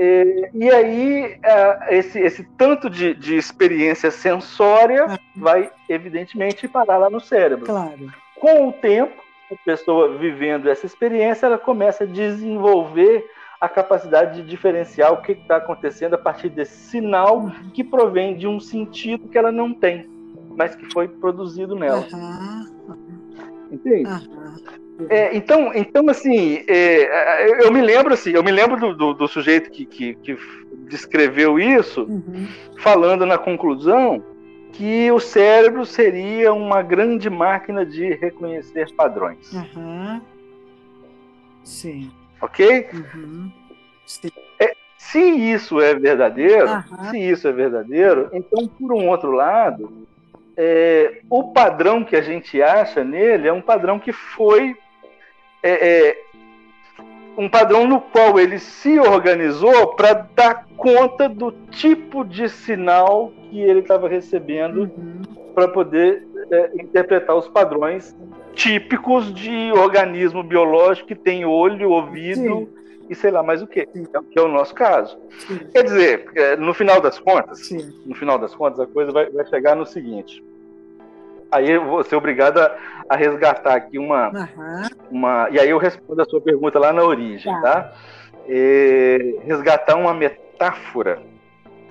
E, 0.03 0.49
e 0.55 0.71
aí, 0.71 1.35
uh, 1.35 1.95
esse, 1.95 2.19
esse 2.19 2.43
tanto 2.57 2.89
de, 2.89 3.13
de 3.13 3.37
experiência 3.37 4.11
sensória 4.11 5.05
uhum. 5.05 5.17
vai, 5.37 5.71
evidentemente, 5.91 6.67
parar 6.67 6.97
lá 6.97 7.11
no 7.11 7.21
cérebro. 7.21 7.67
Claro. 7.67 8.11
Com 8.37 8.69
o 8.69 8.73
tempo, 8.73 9.23
a 9.53 9.57
pessoa 9.63 10.17
vivendo 10.17 10.71
essa 10.71 10.87
experiência, 10.87 11.45
ela 11.45 11.59
começa 11.59 12.05
a 12.05 12.07
desenvolver 12.07 13.27
a 13.61 13.69
capacidade 13.69 14.41
de 14.41 14.49
diferenciar 14.49 15.13
o 15.13 15.21
que 15.21 15.33
está 15.33 15.57
acontecendo 15.57 16.15
a 16.15 16.19
partir 16.19 16.49
desse 16.49 16.79
sinal 16.89 17.41
uhum. 17.41 17.71
que 17.75 17.85
provém 17.85 18.35
de 18.39 18.47
um 18.47 18.59
sentido 18.59 19.29
que 19.29 19.37
ela 19.37 19.53
não 19.53 19.75
tem, 19.75 20.09
mas 20.57 20.75
que 20.75 20.91
foi 20.95 21.09
produzido 21.09 21.77
nela. 21.77 22.07
Uhum. 22.11 22.97
Entende? 23.71 24.09
Uhum. 24.09 24.81
É, 25.09 25.37
então, 25.37 25.73
então, 25.75 26.09
assim, 26.09 26.65
é, 26.69 27.65
eu 27.65 27.73
me 27.73 27.81
lembro 27.81 28.13
assim, 28.13 28.31
eu 28.31 28.43
me 28.43 28.51
lembro 28.51 28.79
do, 28.79 28.95
do, 28.95 29.15
do 29.15 29.29
sujeito 29.29 29.71
que, 29.71 29.85
que, 29.87 30.15
que, 30.15 30.37
descreveu 30.89 31.59
isso, 31.59 32.03
uhum. 32.03 32.49
falando 32.79 33.25
na 33.25 33.39
conclusão 33.39 34.23
que 34.73 35.11
o 35.13 35.21
cérebro 35.21 35.87
seria 35.87 36.53
uma 36.53 36.83
grande 36.83 37.31
máquina 37.31 37.87
de 37.87 38.15
reconhecer 38.15 38.93
padrões. 38.95 39.53
Uhum. 39.53 40.21
Sim. 41.63 42.11
Ok? 42.41 42.89
Uhum. 42.93 43.53
Sim. 44.07 44.31
É, 44.59 44.75
se 44.99 45.21
isso 45.21 45.81
é 45.81 45.95
verdadeiro, 45.95 46.69
se 47.11 47.19
isso 47.19 47.47
é 47.47 47.53
verdadeiro, 47.53 48.29
então, 48.33 48.67
por 48.67 48.93
um 48.93 49.09
outro 49.09 49.31
lado, 49.31 50.07
é, 50.57 51.21
o 51.31 51.53
padrão 51.53 52.05
que 52.05 52.17
a 52.17 52.21
gente 52.21 52.61
acha 52.63 53.03
nele 53.03 53.49
é 53.49 53.53
um 53.53 53.63
padrão 53.63 53.99
que 53.99 54.13
foi 54.13 54.77
é, 55.63 56.09
é 56.09 56.23
um 57.37 57.49
padrão 57.49 57.87
no 57.87 58.01
qual 58.01 58.39
ele 58.39 58.59
se 58.59 58.99
organizou 58.99 59.95
para 59.95 60.13
dar 60.35 60.67
conta 60.77 61.29
do 61.29 61.53
tipo 61.71 62.25
de 62.25 62.49
sinal 62.49 63.33
que 63.49 63.61
ele 63.61 63.81
estava 63.81 64.09
recebendo 64.09 64.83
uhum. 64.83 65.23
para 65.55 65.69
poder 65.69 66.27
é, 66.51 66.71
interpretar 66.75 67.37
os 67.37 67.49
padrões 67.49 68.17
típicos 68.55 69.33
de 69.33 69.73
organismo 69.73 70.43
biológico 70.43 71.09
que 71.09 71.15
tem 71.15 71.45
olho, 71.45 71.91
ouvido 71.91 72.41
Sim. 72.41 72.69
e 73.09 73.15
sei 73.15 73.31
lá 73.31 73.43
mais 73.43 73.63
o 73.63 73.67
que, 73.67 73.87
que 73.87 74.39
é 74.39 74.43
o 74.43 74.49
nosso 74.49 74.75
caso. 74.75 75.19
Sim. 75.47 75.61
Quer 75.73 75.85
dizer, 75.85 76.27
é, 76.35 76.57
no 76.57 76.75
final 76.75 77.01
das 77.01 77.19
contas, 77.19 77.67
Sim. 77.67 77.93
no 78.05 78.15
final 78.15 78.39
das 78.39 78.55
contas 78.55 78.81
a 78.81 78.87
coisa 78.87 79.13
vai, 79.13 79.31
vai 79.31 79.47
chegar 79.47 79.77
no 79.77 79.87
seguinte: 79.87 80.45
aí 81.51 81.71
eu 81.71 81.85
vou 81.85 82.03
ser 82.05 82.17
obrigado 82.17 82.59
a, 82.59 82.77
a 83.09 83.17
resgatar 83.17 83.75
aqui 83.75 83.99
uma, 83.99 84.29
uhum. 84.29 84.83
uma. 85.11 85.49
E 85.51 85.59
aí 85.59 85.71
eu 85.71 85.79
respondo 85.79 86.23
a 86.23 86.25
sua 86.25 86.41
pergunta 86.41 86.79
lá 86.79 86.93
na 86.93 87.03
origem, 87.03 87.53
tá? 87.61 87.61
tá? 87.61 87.93
É, 88.49 89.37
resgatar 89.45 89.97
uma 89.97 90.15
metáfora 90.15 91.23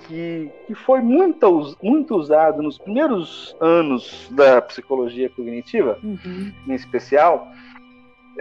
que, 0.06 0.50
que 0.66 0.74
foi 0.74 1.00
muito, 1.00 1.76
muito 1.82 2.16
usada 2.16 2.60
nos 2.60 2.78
primeiros 2.78 3.56
anos 3.60 4.28
da 4.30 4.60
psicologia 4.60 5.30
cognitiva, 5.30 5.98
uhum. 6.02 6.52
em 6.66 6.74
especial. 6.74 7.46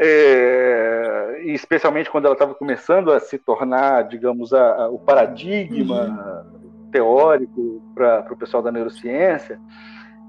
É, 0.01 1.41
especialmente 1.45 2.09
quando 2.09 2.25
ela 2.25 2.33
estava 2.33 2.55
começando 2.55 3.11
a 3.11 3.19
se 3.19 3.37
tornar, 3.37 4.03
digamos, 4.03 4.53
a, 4.53 4.83
a, 4.83 4.89
o 4.89 4.97
paradigma 4.97 6.45
uhum. 6.53 6.89
teórico 6.91 7.81
para 7.93 8.25
o 8.31 8.37
pessoal 8.37 8.63
da 8.63 8.71
neurociência, 8.71 9.59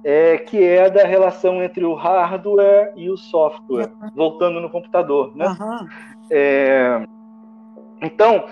é, 0.04 0.38
que 0.38 0.62
é 0.62 0.90
da 0.90 1.04
relação 1.04 1.62
entre 1.62 1.84
o 1.84 1.94
hardware 1.94 2.92
e 2.96 3.10
o 3.10 3.16
software, 3.16 3.92
uhum. 4.00 4.10
voltando 4.14 4.60
no 4.60 4.70
computador. 4.70 5.36
Né? 5.36 5.46
Uhum. 5.46 5.88
É, 6.30 7.06
então, 8.02 8.44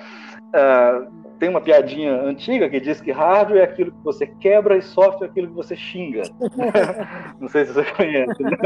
uh, 0.49 1.28
tem 1.39 1.48
uma 1.48 1.60
piadinha 1.60 2.12
antiga 2.23 2.69
que 2.69 2.81
diz 2.81 3.01
que 3.01 3.12
hardware 3.12 3.60
é 3.60 3.65
aquilo 3.65 3.93
que 3.93 4.05
você 4.05 4.27
quebra 4.27 4.77
e 4.77 4.82
software 4.82 5.27
é 5.27 5.31
aquilo 5.31 5.48
que 5.48 5.55
você 5.55 5.77
xinga. 5.77 6.23
Não 7.40 7.48
sei 7.48 7.65
se 7.65 7.73
você 7.73 7.85
conhece. 7.93 8.43
Né? 8.43 8.59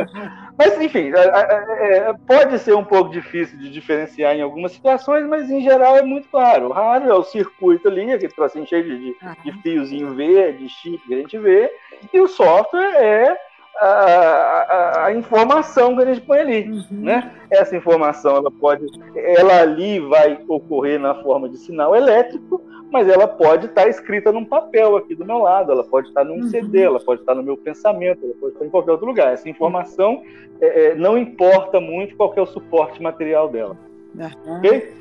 Mas, 0.59 0.81
enfim, 0.81 1.13
é, 1.15 1.21
é, 1.21 1.97
é, 2.09 2.13
pode 2.27 2.59
ser 2.59 2.75
um 2.75 2.85
pouco 2.85 3.11
difícil 3.11 3.59
de 3.59 3.71
diferenciar 3.71 4.35
em 4.35 4.43
algumas 4.43 4.73
situações, 4.73 5.27
mas 5.27 5.51
em 5.51 5.63
geral 5.63 5.97
é 5.97 6.03
muito 6.03 6.29
claro. 6.29 6.69
O 6.69 6.73
hardware 6.73 7.13
é 7.13 7.19
o 7.19 7.25
circuito 7.25 7.89
ali, 7.89 8.13
aquele 8.13 8.33
trocinho 8.33 8.67
cheio 8.67 8.85
de, 8.85 9.17
de 9.45 9.63
fiozinho 9.63 10.15
verde, 10.15 10.69
chip 10.69 10.99
que 11.07 11.15
a 11.15 11.19
gente 11.19 11.39
vê, 11.39 11.71
e 12.13 12.21
o 12.21 12.29
software 12.29 12.95
é 12.97 13.37
a, 13.81 13.87
a, 13.87 15.07
a, 15.07 15.15
informação 15.15 15.97
que 15.97 16.03
a 16.03 16.07
gente 16.07 16.21
põe 16.21 16.39
ali, 16.39 16.71
uhum. 16.71 16.85
né? 16.91 17.33
Essa 17.51 17.77
informação, 17.77 18.37
ela 18.37 18.51
pode, 18.51 18.87
ela 19.17 19.61
ali 19.61 19.99
vai 19.99 20.39
ocorrer 20.47 21.01
na 21.01 21.15
forma 21.23 21.49
de 21.49 21.57
sinal 21.57 21.95
elétrico, 21.95 22.63
mas 22.91 23.09
ela 23.09 23.27
pode 23.27 23.67
estar 23.67 23.89
escrita 23.89 24.31
num 24.31 24.45
papel 24.45 24.97
aqui 24.97 25.15
do 25.15 25.25
meu 25.25 25.39
lado, 25.39 25.73
ela 25.73 25.83
pode 25.83 26.09
estar 26.09 26.25
num 26.25 26.43
uhum. 26.43 26.49
CD, 26.49 26.83
ela 26.83 27.01
pode 27.01 27.23
estar 27.23 27.35
no 27.35 27.43
meu 27.43 27.57
pensamento, 27.57 28.25
ela 28.25 28.35
pode 28.39 28.53
estar 28.53 28.67
em 28.67 28.71
qualquer 28.71 28.93
outro 28.93 29.07
lugar. 29.07 29.33
Essa 29.33 29.49
informação 29.49 30.23
é, 30.61 30.87
é, 30.87 30.95
não 30.95 31.17
importa 31.17 31.81
muito 31.81 32.15
qual 32.15 32.33
é 32.37 32.41
o 32.41 32.47
suporte 32.47 33.03
material 33.03 33.49
dela, 33.49 33.77
uhum. 34.15 34.59
ok? 34.59 34.93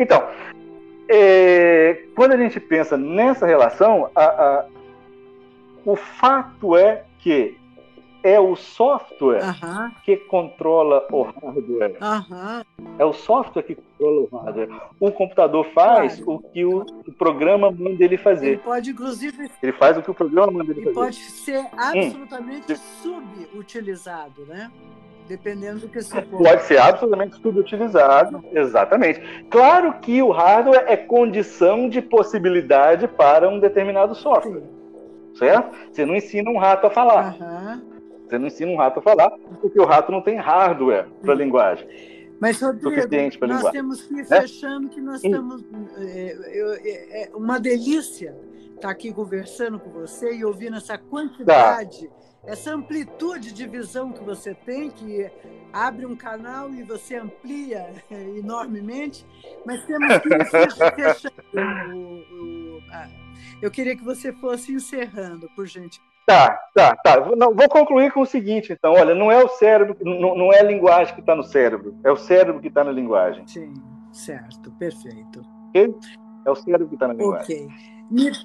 Então, 0.00 0.26
é, 1.08 2.04
quando 2.16 2.32
a 2.32 2.36
gente 2.36 2.58
pensa 2.58 2.96
nessa 2.96 3.46
relação, 3.46 4.10
a, 4.16 4.64
o 5.84 5.94
fato 5.94 6.76
é 6.76 7.04
que 7.18 7.56
é 8.24 8.40
o 8.40 8.56
software 8.56 9.54
que 10.02 10.16
controla 10.16 11.06
o 11.12 11.22
hardware. 11.24 11.96
É 12.98 13.04
o 13.04 13.12
software 13.12 13.62
que 13.62 13.74
controla 13.74 14.20
o 14.22 14.36
hardware. 14.36 14.68
O 14.98 15.12
computador 15.12 15.66
faz 15.74 16.16
claro. 16.16 16.40
o 16.40 16.50
que 16.50 16.64
o, 16.64 16.86
o, 17.06 17.12
programa 17.12 17.70
manda 17.70 18.02
ele 18.02 18.16
fazer. 18.16 18.52
Ele 18.52 18.56
pode, 18.56 18.90
inclusive. 18.90 19.50
Ele 19.62 19.72
faz 19.72 19.98
o 19.98 20.02
que 20.02 20.10
o 20.10 20.14
programa 20.14 20.50
manda 20.50 20.72
ele, 20.72 20.80
ele 20.80 20.94
fazer. 20.94 20.94
pode 20.94 21.16
ser 21.16 21.66
absolutamente 21.76 22.72
hum. 22.72 22.76
subutilizado, 23.02 24.46
né? 24.46 24.70
Dependendo 25.28 25.80
do 25.80 25.88
que 25.88 26.00
se 26.00 26.22
for. 26.22 26.42
Pode 26.42 26.62
ser 26.62 26.78
absolutamente 26.78 27.36
subutilizado, 27.36 28.42
exatamente. 28.52 29.20
Claro 29.50 30.00
que 30.00 30.22
o 30.22 30.30
hardware 30.30 30.84
é 30.86 30.96
condição 30.96 31.90
de 31.90 32.00
possibilidade 32.00 33.06
para 33.06 33.48
um 33.48 33.60
determinado 33.60 34.14
software. 34.14 34.62
Sim. 34.62 35.38
Certo? 35.38 35.76
Você 35.90 36.06
não 36.06 36.14
ensina 36.14 36.50
um 36.50 36.58
rato 36.58 36.86
a 36.86 36.90
falar. 36.90 37.36
Uhum. 37.40 37.93
Você 38.26 38.38
não 38.38 38.46
ensina 38.46 38.70
um 38.70 38.76
rato 38.76 39.00
a 39.00 39.02
falar, 39.02 39.30
porque 39.60 39.78
o 39.78 39.84
rato 39.84 40.10
não 40.10 40.22
tem 40.22 40.36
hardware 40.36 41.08
para 41.22 41.34
linguagem. 41.34 41.86
Mas, 42.40 42.60
Rodrigo, 42.60 42.90
suficiente 42.90 43.40
nós 43.40 43.50
linguagem. 43.50 43.72
temos 43.72 44.02
que 44.02 44.14
ir 44.14 44.28
né? 44.28 44.40
fechando, 44.40 44.88
que 44.88 45.00
nós 45.00 45.22
estamos. 45.22 45.64
É, 45.98 46.36
é, 46.58 47.22
é, 47.22 47.30
uma 47.34 47.60
delícia 47.60 48.36
estar 48.74 48.90
aqui 48.90 49.12
conversando 49.12 49.78
com 49.78 49.90
você 49.90 50.34
e 50.34 50.44
ouvindo 50.44 50.76
essa 50.76 50.98
quantidade, 50.98 52.08
tá. 52.08 52.14
essa 52.44 52.74
amplitude 52.74 53.52
de 53.52 53.66
visão 53.66 54.12
que 54.12 54.22
você 54.22 54.52
tem, 54.52 54.90
que 54.90 55.30
abre 55.72 56.04
um 56.04 56.16
canal 56.16 56.70
e 56.74 56.82
você 56.82 57.16
amplia 57.16 57.88
enormemente, 58.36 59.24
mas 59.64 59.84
temos 59.84 60.18
que 60.18 60.28
ir 60.28 60.44
fechando. 60.96 61.96
O, 61.96 62.76
o, 62.76 62.82
a, 62.90 63.08
eu 63.62 63.70
queria 63.70 63.96
que 63.96 64.04
você 64.04 64.32
fosse 64.32 64.72
encerrando, 64.72 65.48
por 65.54 65.66
gentileza. 65.66 66.13
Tá, 66.26 66.58
tá, 66.74 66.96
tá. 66.96 67.36
Não, 67.36 67.54
vou 67.54 67.68
concluir 67.68 68.10
com 68.12 68.22
o 68.22 68.26
seguinte, 68.26 68.72
então. 68.72 68.94
Olha, 68.94 69.14
não 69.14 69.30
é 69.30 69.44
o 69.44 69.48
cérebro, 69.48 69.96
não, 70.00 70.36
não 70.36 70.52
é 70.52 70.60
a 70.60 70.64
linguagem 70.64 71.14
que 71.14 71.20
está 71.20 71.34
no 71.34 71.42
cérebro, 71.42 71.94
é 72.02 72.10
o 72.10 72.16
cérebro 72.16 72.60
que 72.60 72.68
está 72.68 72.82
na 72.82 72.90
linguagem. 72.90 73.46
Sim, 73.46 73.74
certo, 74.10 74.70
perfeito. 74.72 75.44
É 75.74 76.50
o 76.50 76.54
cérebro 76.54 76.88
que 76.88 76.94
está 76.94 77.08
na 77.08 77.14
linguagem. 77.14 77.66
Ok. 77.66 77.94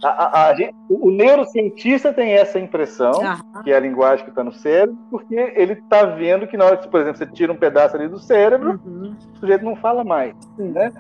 A, 0.04 0.08
a, 0.08 0.52
a, 0.52 0.56
o 0.90 1.12
neurocientista 1.12 2.14
tem 2.14 2.32
essa 2.32 2.60
impressão, 2.60 3.12
Aham. 3.22 3.62
que 3.64 3.72
é 3.72 3.76
a 3.76 3.80
linguagem 3.80 4.24
que 4.24 4.32
está 4.32 4.44
no 4.44 4.54
cérebro, 4.54 4.98
porque 5.12 5.36
ele 5.36 5.74
está 5.74 6.06
vendo 6.06 6.48
que 6.48 6.56
na 6.56 6.66
hora 6.66 6.78
que, 6.78 6.88
por 6.88 7.02
exemplo, 7.02 7.18
você 7.18 7.26
tira 7.28 7.52
um 7.52 7.58
pedaço 7.58 7.96
ali 7.96 8.08
do 8.08 8.20
cérebro, 8.20 8.80
uhum. 8.86 9.16
o 9.34 9.38
sujeito 9.38 9.66
não 9.66 9.76
fala 9.76 10.04
mais. 10.04 10.34
Né? 10.58 10.92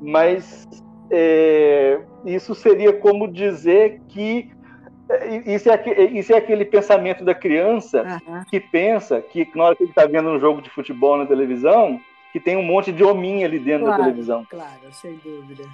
Mas 0.00 0.68
é, 1.10 2.00
isso 2.24 2.54
seria 2.54 2.92
como 2.92 3.26
dizer 3.26 4.00
que 4.08 4.50
isso 5.46 5.70
é, 5.70 6.04
isso 6.04 6.32
é 6.32 6.36
aquele 6.36 6.64
pensamento 6.64 7.24
da 7.24 7.34
criança 7.34 8.20
uhum. 8.26 8.42
que 8.48 8.60
pensa 8.60 9.20
que 9.20 9.48
na 9.54 9.64
hora 9.64 9.76
que 9.76 9.82
ele 9.82 9.90
está 9.90 10.06
vendo 10.06 10.30
um 10.30 10.38
jogo 10.38 10.62
de 10.62 10.70
futebol 10.70 11.16
na 11.16 11.26
televisão, 11.26 12.00
que 12.32 12.40
tem 12.40 12.56
um 12.56 12.62
monte 12.62 12.90
de 12.90 13.04
hominho 13.04 13.46
ali 13.46 13.58
dentro 13.58 13.86
claro, 13.86 13.98
da 13.98 14.04
televisão. 14.04 14.46
Claro, 14.48 14.92
sem 14.92 15.16
dúvida. 15.22 15.64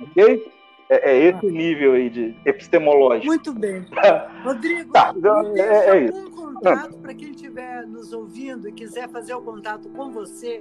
Ok? 0.00 0.52
É, 0.88 1.10
é 1.10 1.18
esse 1.18 1.44
o 1.44 1.50
nível 1.50 1.94
aí 1.94 2.08
de 2.08 2.34
epistemológico. 2.44 3.26
Muito 3.26 3.52
bem. 3.52 3.84
Rodrigo, 4.44 4.92
tá, 4.92 5.12
então, 5.16 5.56
é, 5.56 5.60
é 5.60 6.06
algum 6.06 6.30
contato 6.30 6.96
para 6.98 7.12
quem 7.12 7.30
estiver 7.30 7.84
nos 7.86 8.12
ouvindo 8.12 8.68
e 8.68 8.72
quiser 8.72 9.08
fazer 9.08 9.34
o 9.34 9.42
contato 9.42 9.88
com 9.88 10.10
você? 10.12 10.60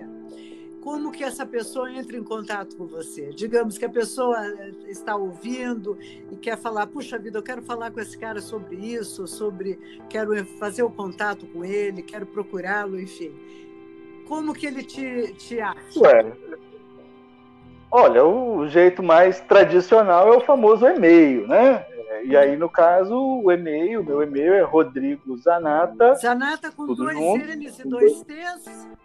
Como 0.86 1.12
que 1.12 1.24
essa 1.24 1.48
pessoa 1.48 1.92
entra 1.92 2.16
em 2.16 2.24
contato 2.24 2.78
com 2.78 2.86
você? 2.86 3.32
Digamos 3.32 3.76
que 3.76 3.86
a 3.86 3.90
pessoa 3.90 4.38
eh, 4.46 4.72
está 4.88 5.16
ouvindo 5.16 5.98
e 6.32 6.36
quer 6.36 6.60
falar, 6.60 6.86
puxa 6.86 7.18
vida, 7.18 7.40
eu 7.40 7.44
quero 7.44 7.64
falar 7.64 7.90
com 7.90 8.00
esse 8.00 8.16
cara 8.16 8.40
sobre 8.40 8.76
isso, 8.76 9.28
sobre 9.28 9.80
quero 10.08 10.46
fazer 10.60 10.84
o 10.84 10.90
contato 10.92 11.48
com 11.48 11.66
ele, 11.66 12.04
quero 12.04 12.28
procurá-lo, 12.28 13.02
enfim. 13.02 13.34
Como 14.28 14.54
que 14.54 14.68
ele 14.68 14.84
te, 14.84 15.34
te 15.34 15.60
acha? 15.60 16.00
Ué, 16.00 16.32
olha, 17.90 18.24
o 18.24 18.68
jeito 18.68 19.02
mais 19.02 19.40
tradicional 19.40 20.32
é 20.32 20.38
o 20.38 20.42
famoso 20.42 20.86
e-mail, 20.86 21.48
né? 21.48 21.84
E 22.26 22.38
aí, 22.38 22.56
no 22.56 22.70
caso, 22.70 23.16
o 23.16 23.52
e-mail, 23.52 24.04
meu 24.04 24.22
e-mail 24.22 24.54
é 24.54 24.62
Rodrigo 24.62 25.36
Zanata. 25.36 26.14
Zanata 26.14 26.72
com 26.72 26.86
dois 26.94 27.18
N's 27.18 27.80
e 27.80 27.90
dois 27.90 28.22
T's? 28.22 29.05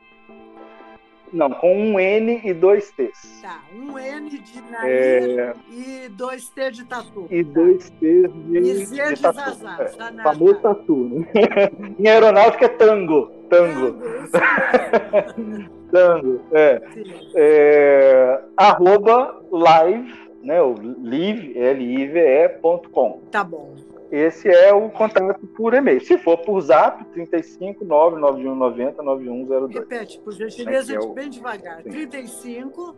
Não, 1.32 1.50
com 1.50 1.72
um 1.74 2.00
N 2.00 2.40
e 2.44 2.52
dois 2.52 2.90
T's. 2.92 3.40
Tá, 3.40 3.60
um 3.74 3.98
N 3.98 4.30
de 4.30 4.60
nariz 4.62 4.90
é... 4.90 5.54
e 5.70 6.08
dois 6.08 6.48
T 6.48 6.70
de 6.70 6.84
tatu. 6.84 7.26
E 7.30 7.44
tá. 7.44 7.50
dois 7.52 7.90
T's 7.90 8.32
de, 8.32 8.58
e 8.58 8.84
Z 8.84 8.96
de, 8.96 9.14
de 9.14 9.22
tatu. 9.22 9.38
Zazá, 9.38 9.76
é, 9.80 9.84
tá 9.84 10.22
famoso 10.22 10.60
tatu, 10.60 10.96
né? 11.08 11.26
em 11.98 12.08
aeronáutica 12.08 12.64
é 12.64 12.68
tango. 12.68 13.30
Tango. 13.48 13.92
Tango, 14.30 15.70
tango 15.90 16.40
é. 16.52 16.82
é. 17.34 18.40
Arroba 18.56 19.42
live, 19.50 20.12
né? 20.42 20.60
O 20.62 20.74
live, 21.02 21.58
L-I-V-E.com. 21.58 23.22
Tá 23.30 23.44
bom. 23.44 23.74
Esse 24.10 24.48
é 24.48 24.72
o 24.72 24.90
contato 24.90 25.46
por 25.46 25.72
e-mail. 25.72 26.00
Se 26.00 26.18
for 26.18 26.38
por 26.38 26.60
zap, 26.60 27.04
35 27.12 27.84
99190 27.84 29.02
9102. 29.02 29.74
Repete, 29.74 30.18
por 30.20 30.32
gentileza, 30.32 30.92
é 30.92 30.96
é 30.96 31.00
o... 31.00 31.12
bem 31.12 31.30
devagar. 31.30 31.82
35. 31.82 32.96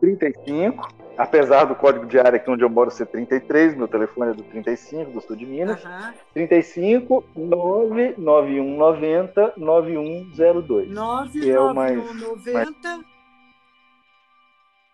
35, 0.00 0.88
apesar 1.16 1.64
do 1.64 1.74
código 1.74 2.04
de 2.06 2.18
área 2.18 2.36
aqui 2.36 2.50
onde 2.50 2.62
eu 2.62 2.68
moro 2.68 2.90
ser 2.90 3.06
33, 3.06 3.74
meu 3.74 3.88
telefone 3.88 4.32
é 4.32 4.34
do 4.34 4.42
35, 4.42 5.10
do 5.10 5.18
sul 5.20 5.36
de 5.36 5.46
Minas. 5.46 5.82
Uhum. 5.82 6.12
35 6.34 7.24
99190 7.34 9.54
9102. 9.56 10.90
99190 10.90 11.48
é 11.48 11.60
o 11.60 11.74
mais, 11.74 11.96
mais... 11.96 12.10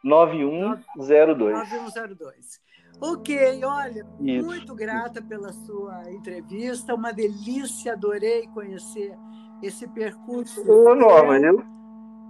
9102. 0.05 1.53
9102. 1.53 2.61
Ok, 3.01 3.65
olha, 3.65 4.07
Isso. 4.21 4.47
muito 4.47 4.75
grata 4.75 5.21
pela 5.21 5.53
sua 5.53 6.11
entrevista, 6.13 6.95
uma 6.95 7.13
delícia, 7.13 7.95
adorei 7.95 8.47
conhecer 8.55 9.17
esse 9.63 9.89
percurso. 9.89 10.61
Ô, 10.71 10.95
Norma, 10.95 11.39
eu. 11.39 11.63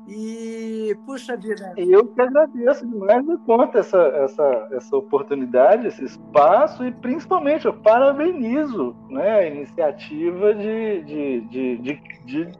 E, 0.09 0.97
puxa 1.07 1.37
vida. 1.37 1.75
Eu 1.77 2.07
que 2.09 2.21
agradeço 2.21 2.87
demais 2.87 3.25
da 3.25 3.37
conta 3.39 3.79
essa, 3.79 3.99
essa, 3.99 4.69
essa 4.73 4.97
oportunidade, 4.97 5.87
esse 5.87 6.05
espaço, 6.05 6.85
e 6.85 6.91
principalmente 6.91 7.67
eu 7.67 7.75
parabenizo 7.75 8.97
né, 9.09 9.31
a 9.31 9.47
iniciativa 9.47 10.55
de, 10.55 11.03
de, 11.03 11.41
de, 11.43 11.77
de, 11.79 12.03
de 12.25 12.53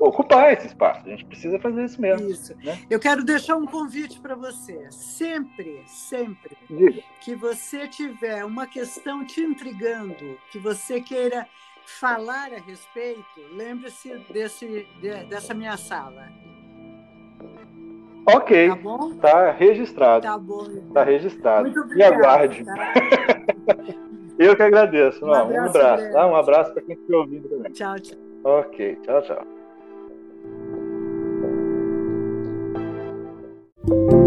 ocupar 0.00 0.52
esse 0.52 0.66
espaço. 0.66 1.06
A 1.06 1.10
gente 1.10 1.26
precisa 1.26 1.58
fazer 1.58 1.84
isso 1.84 2.00
mesmo. 2.00 2.28
Isso. 2.28 2.56
Né? 2.64 2.78
Eu 2.88 2.98
quero 2.98 3.22
deixar 3.22 3.56
um 3.56 3.66
convite 3.66 4.18
para 4.18 4.34
você. 4.34 4.90
Sempre, 4.90 5.82
sempre 5.86 6.56
Diga. 6.68 7.02
que 7.20 7.34
você 7.34 7.86
tiver 7.86 8.44
uma 8.44 8.66
questão 8.66 9.24
te 9.24 9.42
intrigando, 9.42 10.38
que 10.50 10.58
você 10.58 11.00
queira 11.00 11.46
falar 11.84 12.52
a 12.52 12.60
respeito, 12.60 13.24
lembre-se 13.52 14.16
desse, 14.32 14.86
de, 15.00 15.24
dessa 15.24 15.52
minha 15.52 15.76
sala. 15.76 16.28
Ok. 18.26 18.68
Tá 18.68 18.76
bom? 18.76 19.14
Tá 19.16 19.50
registrado. 19.50 20.22
Tá 20.22 20.38
bom. 20.38 20.66
Tá 20.94 21.04
registrado. 21.04 21.62
Muito 21.62 21.80
obrigado, 21.80 22.12
e 22.12 22.14
aguarde. 22.14 22.64
Tá? 22.64 22.94
Eu 24.38 24.56
que 24.56 24.62
agradeço. 24.62 25.22
Um, 25.22 25.28
Não, 25.28 25.34
abraço, 25.34 25.60
um 25.60 25.68
abraço. 25.68 26.12
Tá? 26.12 26.26
Um 26.26 26.36
abraço 26.36 26.72
para 26.72 26.82
quem 26.82 26.94
estiver 26.94 27.16
ouvindo 27.16 27.48
também. 27.48 27.72
Tchau, 27.72 27.98
tchau. 27.98 28.18
Ok, 28.42 28.96
tchau, 29.02 29.22
tchau. 29.22 29.59
you 33.88 34.19